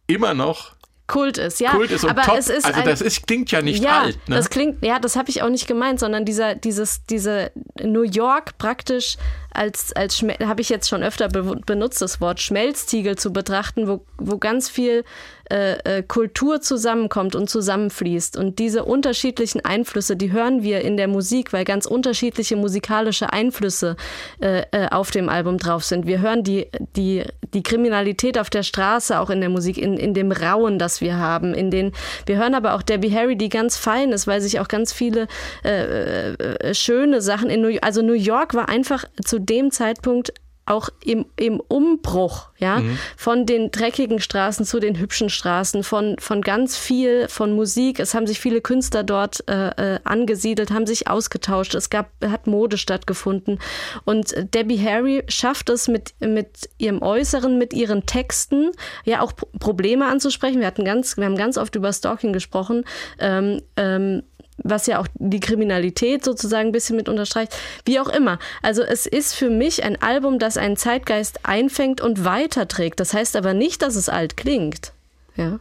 immer 0.09 0.35
noch 0.35 0.75
Kult 1.07 1.39
ist, 1.39 1.61
ja. 1.61 1.71
Kult 1.71 1.93
ist 1.93 2.03
und 2.03 2.11
aber 2.11 2.23
top. 2.23 2.39
es 2.39 2.49
ist 2.49 2.65
also 2.65 2.83
das 2.83 3.01
ist, 3.01 3.25
klingt 3.29 3.53
ja 3.53 3.63
nicht 3.63 3.85
ja, 3.85 4.01
alt. 4.01 4.19
Ne? 4.29 4.35
das 4.35 4.51
klingt, 4.51 4.85
ja, 4.85 4.99
das 4.99 5.15
habe 5.15 5.31
ich 5.31 5.43
auch 5.43 5.49
nicht 5.49 5.69
gemeint, 5.69 6.01
sondern 6.01 6.25
dieser, 6.25 6.57
dieses, 6.57 7.05
diese 7.05 7.53
New 7.81 8.03
York 8.03 8.59
praktisch 8.59 9.17
als, 9.53 9.93
als 9.93 10.21
habe 10.45 10.61
ich 10.61 10.69
jetzt 10.69 10.89
schon 10.89 11.05
öfter 11.05 11.29
be 11.29 11.61
benutzt, 11.65 12.03
das 12.03 12.21
Wort 12.21 12.41
Schmelztiegel 12.41 13.17
zu 13.17 13.33
betrachten, 13.33 13.87
wo, 13.87 14.05
wo 14.19 14.39
ganz 14.39 14.69
viel 14.69 15.05
äh, 15.51 15.99
äh, 15.99 16.03
Kultur 16.03 16.61
zusammenkommt 16.61 17.37
und 17.37 17.49
zusammenfließt. 17.49 18.37
Und 18.37 18.59
diese 18.59 18.85
unterschiedlichen 18.85 19.65
Einflüsse, 19.65 20.17
die 20.17 20.33
hören 20.33 20.63
wir 20.63 20.81
in 20.81 20.97
der 20.97 21.09
Musik, 21.09 21.53
weil 21.53 21.65
ganz 21.65 21.87
unterschiedliche 21.87 22.57
musikalische 22.57 23.33
Einflüsse 23.33 23.97
äh, 24.41 24.63
äh, 24.73 24.89
auf 24.91 25.11
dem 25.11 25.29
Album 25.29 25.59
drauf 25.59 25.85
sind. 25.85 26.07
Wir 26.07 26.21
hören 26.21 26.43
die, 26.43 26.67
die, 26.97 27.23
die 27.55 27.63
Kriminalität 27.63 28.39
auf 28.39 28.51
der 28.51 28.63
Straße 28.63 29.19
auch 29.21 29.31
in 29.31 29.41
der 29.41 29.51
Musik, 29.51 29.79
in, 29.79 29.97
in 29.97 30.15
dem 30.15 30.33
Rauen, 30.33 30.79
das 30.79 31.01
wir 31.01 31.17
haben. 31.17 31.55
In 31.55 31.71
den, 31.71 31.93
wir 32.27 32.39
hören 32.39 32.55
aber 32.55 32.75
auch 32.75 32.83
Debbie 32.83 33.15
Harry, 33.15 33.37
die 33.37 33.49
ganz 33.49 33.77
fein 33.77 34.13
ist, 34.13 34.27
weil 34.27 34.41
sich 34.41 34.61
auch 34.61 34.69
ganz 34.69 34.93
viele 34.93 35.29
äh, 35.65 36.33
äh, 36.33 36.75
schöne 36.75 37.21
Sachen 37.21 37.51
in 37.51 37.61
New 37.61 37.69
York, 37.69 37.85
also 37.85 38.03
New 38.03 38.15
York 38.15 38.55
war 38.55 38.69
einfach 38.69 39.05
zu 39.25 39.39
dem 39.39 39.71
Zeitpunkt 39.71 40.33
auch 40.67 40.89
im, 41.05 41.27
im 41.37 41.61
Umbruch, 41.61 42.49
ja, 42.59 42.83
von 43.17 43.47
den 43.47 43.71
dreckigen 43.71 44.21
Straßen 44.21 44.65
zu 44.65 44.81
den 44.81 44.99
hübschen 44.99 45.31
Straßen, 45.31 45.85
von, 45.85 46.17
von 46.19 46.43
ganz 46.43 46.77
viel, 46.77 47.29
von 47.29 47.53
Musik. 47.53 48.01
Es 48.01 48.15
haben 48.15 48.27
sich 48.27 48.41
viele 48.41 48.61
Künstler 48.61 49.05
dort 49.05 49.49
äh, 49.49 49.95
äh, 49.95 50.01
angesiedelt, 50.05 50.71
haben 50.71 50.87
sich 50.87 51.09
ausgetauscht. 51.09 51.75
Es 51.75 51.89
gab, 51.89 52.11
hat 52.25 52.47
Mode 52.47 52.79
stattgefunden. 52.79 53.61
Und 54.05 54.35
Debbie 54.55 54.83
Harry 54.83 55.23
schafft 55.29 55.71
es 55.71 55.87
mit, 55.87 56.15
mit 56.21 56.69
ihrem 56.79 57.01
Äußeren, 57.03 57.59
mit 57.59 57.73
ihren 57.73 58.07
Texten, 58.07 58.73
ja, 59.05 59.21
auch 59.21 59.33
Probleme 59.61 60.07
anzusprechen. 60.07 60.61
Wir 60.61 60.67
hatten 60.67 60.85
ganz, 60.85 61.17
wir 61.17 61.25
haben 61.25 61.37
ganz 61.37 61.59
oft 61.59 61.77
über 61.77 61.93
Stalking 61.93 62.33
gesprochen. 62.33 62.85
Ähm, 63.19 63.63
ähm, 63.77 64.23
was 64.59 64.87
ja 64.87 64.99
auch 64.99 65.07
die 65.15 65.41
Kriminalität 65.41 66.25
sozusagen 66.25 66.69
ein 66.69 66.73
bisschen 66.73 66.97
mit 66.97 67.09
unterstreicht. 67.09 67.57
Wie 67.85 68.01
auch 68.01 68.09
immer. 68.09 68.39
Also 68.63 68.83
es 68.83 69.07
ist 69.07 69.35
für 69.35 69.51
mich 69.51 69.85
ein 69.85 70.01
Album, 70.01 70.39
das 70.39 70.57
einen 70.57 70.77
Zeitgeist 70.77 71.41
einfängt 71.45 72.01
und 72.01 72.25
weiterträgt. 72.25 73.01
Das 73.01 73.13
heißt 73.13 73.37
aber 73.37 73.55
nicht, 73.55 73.83
dass 73.83 73.97
es 73.97 74.09
alt 74.09 74.37
klingt. 74.37 74.93
Ja. 75.37 75.59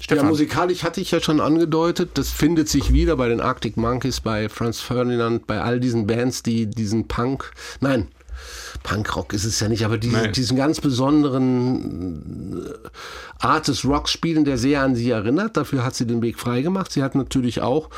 Ja, 0.00 0.16
Stefan. 0.16 0.26
musikalisch 0.26 0.82
hatte 0.82 1.00
ich 1.00 1.12
ja 1.12 1.20
schon 1.20 1.40
angedeutet, 1.40 2.10
das 2.14 2.30
findet 2.30 2.68
sich 2.68 2.92
wieder 2.92 3.16
bei 3.16 3.28
den 3.28 3.40
Arctic 3.40 3.76
Monkeys, 3.76 4.20
bei 4.20 4.48
Franz 4.48 4.80
Ferdinand, 4.80 5.46
bei 5.46 5.60
all 5.60 5.80
diesen 5.80 6.06
Bands, 6.06 6.42
die 6.42 6.66
diesen 6.66 7.06
Punk, 7.08 7.52
nein, 7.80 8.08
Punkrock 8.84 9.32
ist 9.32 9.46
es 9.46 9.58
ja 9.60 9.68
nicht, 9.68 9.84
aber 9.84 9.96
diese, 9.96 10.28
diesen 10.28 10.58
ganz 10.58 10.78
besonderen 10.78 12.66
äh, 12.66 13.44
Art 13.44 13.66
des 13.66 13.84
Rocks 13.84 14.12
spielen, 14.12 14.44
der 14.44 14.58
sehr 14.58 14.82
an 14.82 14.94
sie 14.94 15.10
erinnert. 15.10 15.56
Dafür 15.56 15.84
hat 15.84 15.94
sie 15.94 16.06
den 16.06 16.22
Weg 16.22 16.38
freigemacht. 16.38 16.92
Sie 16.92 17.02
hat 17.02 17.14
natürlich 17.14 17.62
auch, 17.62 17.88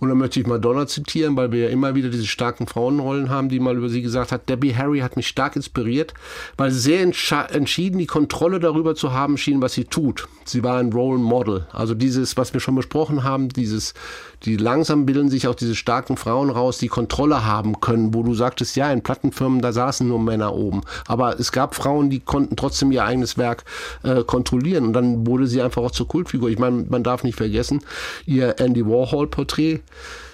und 0.00 0.08
da 0.08 0.14
möchte 0.14 0.40
ich 0.40 0.46
Madonna 0.46 0.86
zitieren, 0.88 1.36
weil 1.36 1.52
wir 1.52 1.64
ja 1.64 1.68
immer 1.68 1.94
wieder 1.94 2.10
diese 2.10 2.26
starken 2.26 2.66
Frauenrollen 2.66 3.30
haben, 3.30 3.48
die 3.48 3.60
mal 3.60 3.76
über 3.76 3.88
sie 3.88 4.02
gesagt 4.02 4.32
hat, 4.32 4.48
Debbie 4.48 4.74
Harry 4.74 4.98
hat 5.00 5.16
mich 5.16 5.28
stark 5.28 5.54
inspiriert, 5.54 6.14
weil 6.56 6.72
sie 6.72 6.80
sehr 6.80 7.00
entschieden 7.00 7.98
die 7.98 8.06
Kontrolle 8.06 8.58
darüber 8.58 8.96
zu 8.96 9.12
haben 9.12 9.38
schien, 9.38 9.62
was 9.62 9.74
sie 9.74 9.84
tut. 9.84 10.28
Sie 10.44 10.62
war 10.62 10.78
ein 10.78 10.92
Role 10.92 11.18
Model. 11.18 11.66
Also 11.72 11.94
dieses, 11.94 12.36
was 12.36 12.52
wir 12.52 12.60
schon 12.60 12.74
besprochen 12.74 13.22
haben, 13.22 13.48
dieses, 13.48 13.94
die 14.42 14.56
langsam 14.56 15.06
bilden 15.06 15.30
sich 15.30 15.46
auch 15.48 15.54
diese 15.54 15.74
starken 15.74 16.16
Frauen 16.16 16.50
raus, 16.50 16.78
die 16.78 16.88
Kontrolle 16.88 17.46
haben 17.46 17.80
können, 17.80 18.12
wo 18.12 18.22
du 18.22 18.34
sagtest, 18.34 18.76
ja, 18.76 18.92
in 18.92 19.02
Plattenfirmen, 19.02 19.62
da 19.62 19.72
saßen 19.72 20.06
nur 20.06 20.23
Männer 20.24 20.54
oben. 20.54 20.82
Aber 21.06 21.38
es 21.38 21.52
gab 21.52 21.74
Frauen, 21.74 22.10
die 22.10 22.20
konnten 22.20 22.56
trotzdem 22.56 22.92
ihr 22.92 23.04
eigenes 23.04 23.38
Werk 23.38 23.64
äh, 24.02 24.22
kontrollieren. 24.24 24.86
Und 24.86 24.92
dann 24.92 25.26
wurde 25.26 25.46
sie 25.46 25.62
einfach 25.62 25.82
auch 25.82 25.90
zur 25.90 26.08
Kultfigur. 26.08 26.48
Ich 26.50 26.58
meine, 26.58 26.84
man 26.88 27.02
darf 27.02 27.24
nicht 27.24 27.36
vergessen, 27.36 27.82
ihr 28.26 28.58
Andy 28.58 28.84
Warhol-Porträt, 28.86 29.80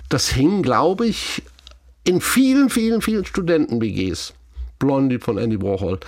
das 0.08 0.28
hing, 0.28 0.62
glaube 0.62 1.06
ich, 1.06 1.42
in 2.04 2.20
vielen, 2.20 2.70
vielen, 2.70 3.02
vielen 3.02 3.24
Studenten-WGs. 3.24 4.34
Blondie 4.78 5.18
von 5.18 5.38
Andy 5.38 5.62
Warhol. 5.62 6.00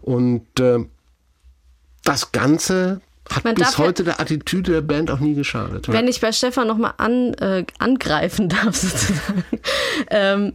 Und 0.00 0.60
äh, 0.60 0.84
das 2.04 2.32
Ganze 2.32 3.00
Hat 3.30 3.44
Man 3.44 3.54
bis 3.54 3.78
heute 3.78 4.04
der 4.04 4.20
Attitüde 4.20 4.72
der 4.72 4.80
Band 4.82 5.10
auch 5.10 5.20
nie 5.20 5.34
geschadet. 5.34 5.88
Wenn 5.88 6.08
ich 6.08 6.20
bei 6.20 6.32
Stefan 6.32 6.66
nochmal 6.66 6.94
an, 6.98 7.34
äh, 7.34 7.64
angreifen 7.78 8.48
darf, 8.48 8.76
sozusagen. 8.76 9.44
ähm, 10.10 10.52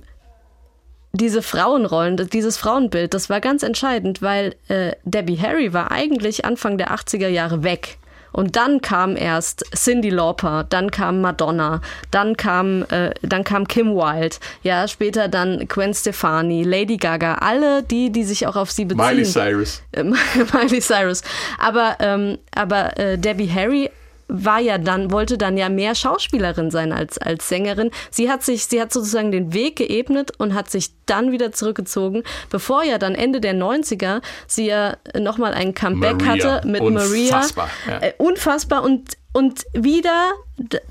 diese 1.14 1.42
Frauenrollen, 1.42 2.18
dieses 2.32 2.58
Frauenbild, 2.58 3.14
das 3.14 3.30
war 3.30 3.42
ganz 3.42 3.64
entscheidend, 3.64 4.22
weil 4.22 4.56
äh, 4.68 4.94
Debbie 5.04 5.40
Harry 5.40 5.74
war 5.74 5.92
eigentlich 5.92 6.46
Anfang 6.46 6.78
der 6.78 6.92
80er 6.92 7.28
Jahre 7.28 7.64
weg. 7.64 7.98
Und 8.34 8.56
dann 8.56 8.82
kam 8.82 9.18
erst 9.18 9.66
Cindy 9.76 10.10
Lauper, 10.10 10.66
dann 10.70 10.90
kam 10.90 11.20
Madonna, 11.20 11.82
dann 12.12 12.38
kam, 12.38 12.84
äh, 12.84 13.14
dann 13.22 13.44
kam 13.44 13.68
Kim 13.68 13.94
Wilde, 13.94 14.38
ja, 14.64 14.88
später 14.88 15.28
dann 15.28 15.68
Gwen 15.68 15.94
Stefani, 15.94 16.64
Lady 16.64 16.96
Gaga, 16.96 17.36
alle 17.36 17.84
die, 17.84 18.10
die 18.10 18.24
sich 18.24 18.48
auch 18.48 18.56
auf 18.56 18.72
sie 18.72 18.86
beziehen. 18.86 19.06
Miley 19.06 19.26
Cyrus. 19.26 19.82
Äh, 19.92 20.04
Miley 20.54 20.80
Cyrus. 20.80 21.24
Aber, 21.60 21.98
ähm, 22.00 22.38
aber 22.56 22.98
äh, 22.98 23.18
Debbie 23.18 23.52
Harry 23.52 23.90
war 24.32 24.60
ja 24.60 24.78
dann, 24.78 25.12
wollte 25.12 25.38
dann 25.38 25.58
ja 25.58 25.70
mehr 25.70 25.94
Schauspielerin 25.94 26.72
sein 26.72 26.94
als, 26.94 27.18
als 27.18 27.50
Sängerin. 27.50 27.92
Sie 28.10 28.30
hat 28.30 28.44
sich, 28.44 28.66
sie 28.66 28.82
hat 28.82 28.94
sozusagen 28.94 29.32
den 29.32 29.54
Weg 29.54 29.76
geebnet 29.76 30.32
und 30.38 30.54
hat 30.54 30.72
sich 30.72 30.92
dann 31.06 31.32
wieder 31.32 31.52
zurückgezogen, 31.52 32.24
bevor 32.50 32.84
ja 32.84 32.98
dann 32.98 33.14
Ende 33.14 33.42
der 33.42 33.54
90er 33.54 34.22
sie 34.48 34.68
ja 34.68 34.96
nochmal 35.20 35.54
ein 35.54 35.74
Comeback 35.74 36.24
Maria. 36.24 36.54
hatte 36.56 36.68
mit 36.68 36.82
Unfassbar, 36.82 37.70
Maria. 37.86 38.08
Äh, 38.08 38.14
unfassbar 38.18 38.84
und 38.84 39.18
und 39.34 39.66
wieder 39.74 40.34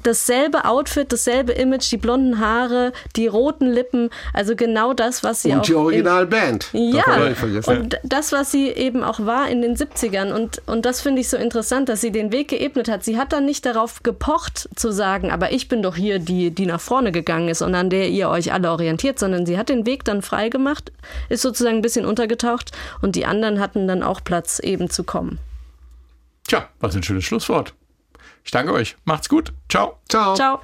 dasselbe 0.02 0.64
Outfit, 0.64 1.12
dasselbe 1.12 1.52
Image, 1.52 1.92
die 1.92 1.96
blonden 1.96 2.40
Haare, 2.40 2.92
die 3.14 3.28
roten 3.28 3.68
Lippen, 3.70 4.10
also 4.34 4.56
genau 4.56 4.94
das, 4.94 5.22
was 5.22 5.42
sie 5.42 5.52
auch 5.52 5.58
Und 5.58 5.68
die 5.68 5.72
in- 5.72 5.78
Originalband. 5.78 6.68
ja, 6.72 7.04
und 7.66 7.98
das, 8.02 8.32
was 8.32 8.50
sie 8.50 8.68
eben 8.68 9.04
auch 9.04 9.20
war 9.26 9.48
in 9.48 9.62
den 9.62 9.76
70ern. 9.76 10.32
Und, 10.32 10.60
und 10.66 10.86
das 10.86 11.00
finde 11.02 11.20
ich 11.20 11.28
so 11.28 11.36
interessant, 11.36 11.88
dass 11.88 12.00
sie 12.00 12.10
den 12.10 12.32
Weg 12.32 12.48
geebnet 12.48 12.88
hat. 12.88 13.04
Sie 13.04 13.16
hat 13.16 13.32
dann 13.32 13.44
nicht 13.46 13.64
darauf 13.64 14.02
gepocht 14.02 14.68
zu 14.74 14.90
sagen, 14.90 15.30
aber 15.30 15.52
ich 15.52 15.68
bin 15.68 15.82
doch 15.82 15.94
hier 15.94 16.18
die, 16.18 16.50
die 16.50 16.66
nach 16.66 16.80
vorne 16.80 17.12
gegangen 17.12 17.48
ist 17.48 17.62
und 17.62 17.74
an 17.76 17.90
der 17.90 18.08
ihr 18.08 18.28
euch 18.28 18.52
alle 18.52 18.72
orientiert, 18.72 19.18
sondern 19.20 19.46
sie 19.46 19.56
hat 19.56 19.68
den 19.68 19.86
Weg 19.86 20.04
dann 20.04 20.22
frei 20.22 20.48
gemacht, 20.48 20.90
ist 21.28 21.42
sozusagen 21.42 21.76
ein 21.76 21.82
bisschen 21.82 22.06
untergetaucht 22.06 22.72
und 23.02 23.14
die 23.14 23.24
anderen 23.26 23.60
hatten 23.60 23.86
dann 23.86 24.02
auch 24.02 24.24
Platz 24.24 24.58
eben 24.58 24.90
zu 24.90 25.04
kommen. 25.04 25.38
Tja, 26.48 26.68
was 26.80 26.96
ein 26.96 27.02
schönes 27.04 27.22
Schlusswort. 27.24 27.74
Ich 28.44 28.50
danke 28.50 28.72
euch. 28.72 28.96
Macht's 29.04 29.28
gut. 29.28 29.52
Ciao. 29.68 29.98
Ciao. 30.08 30.34
Ciao. 30.34 30.60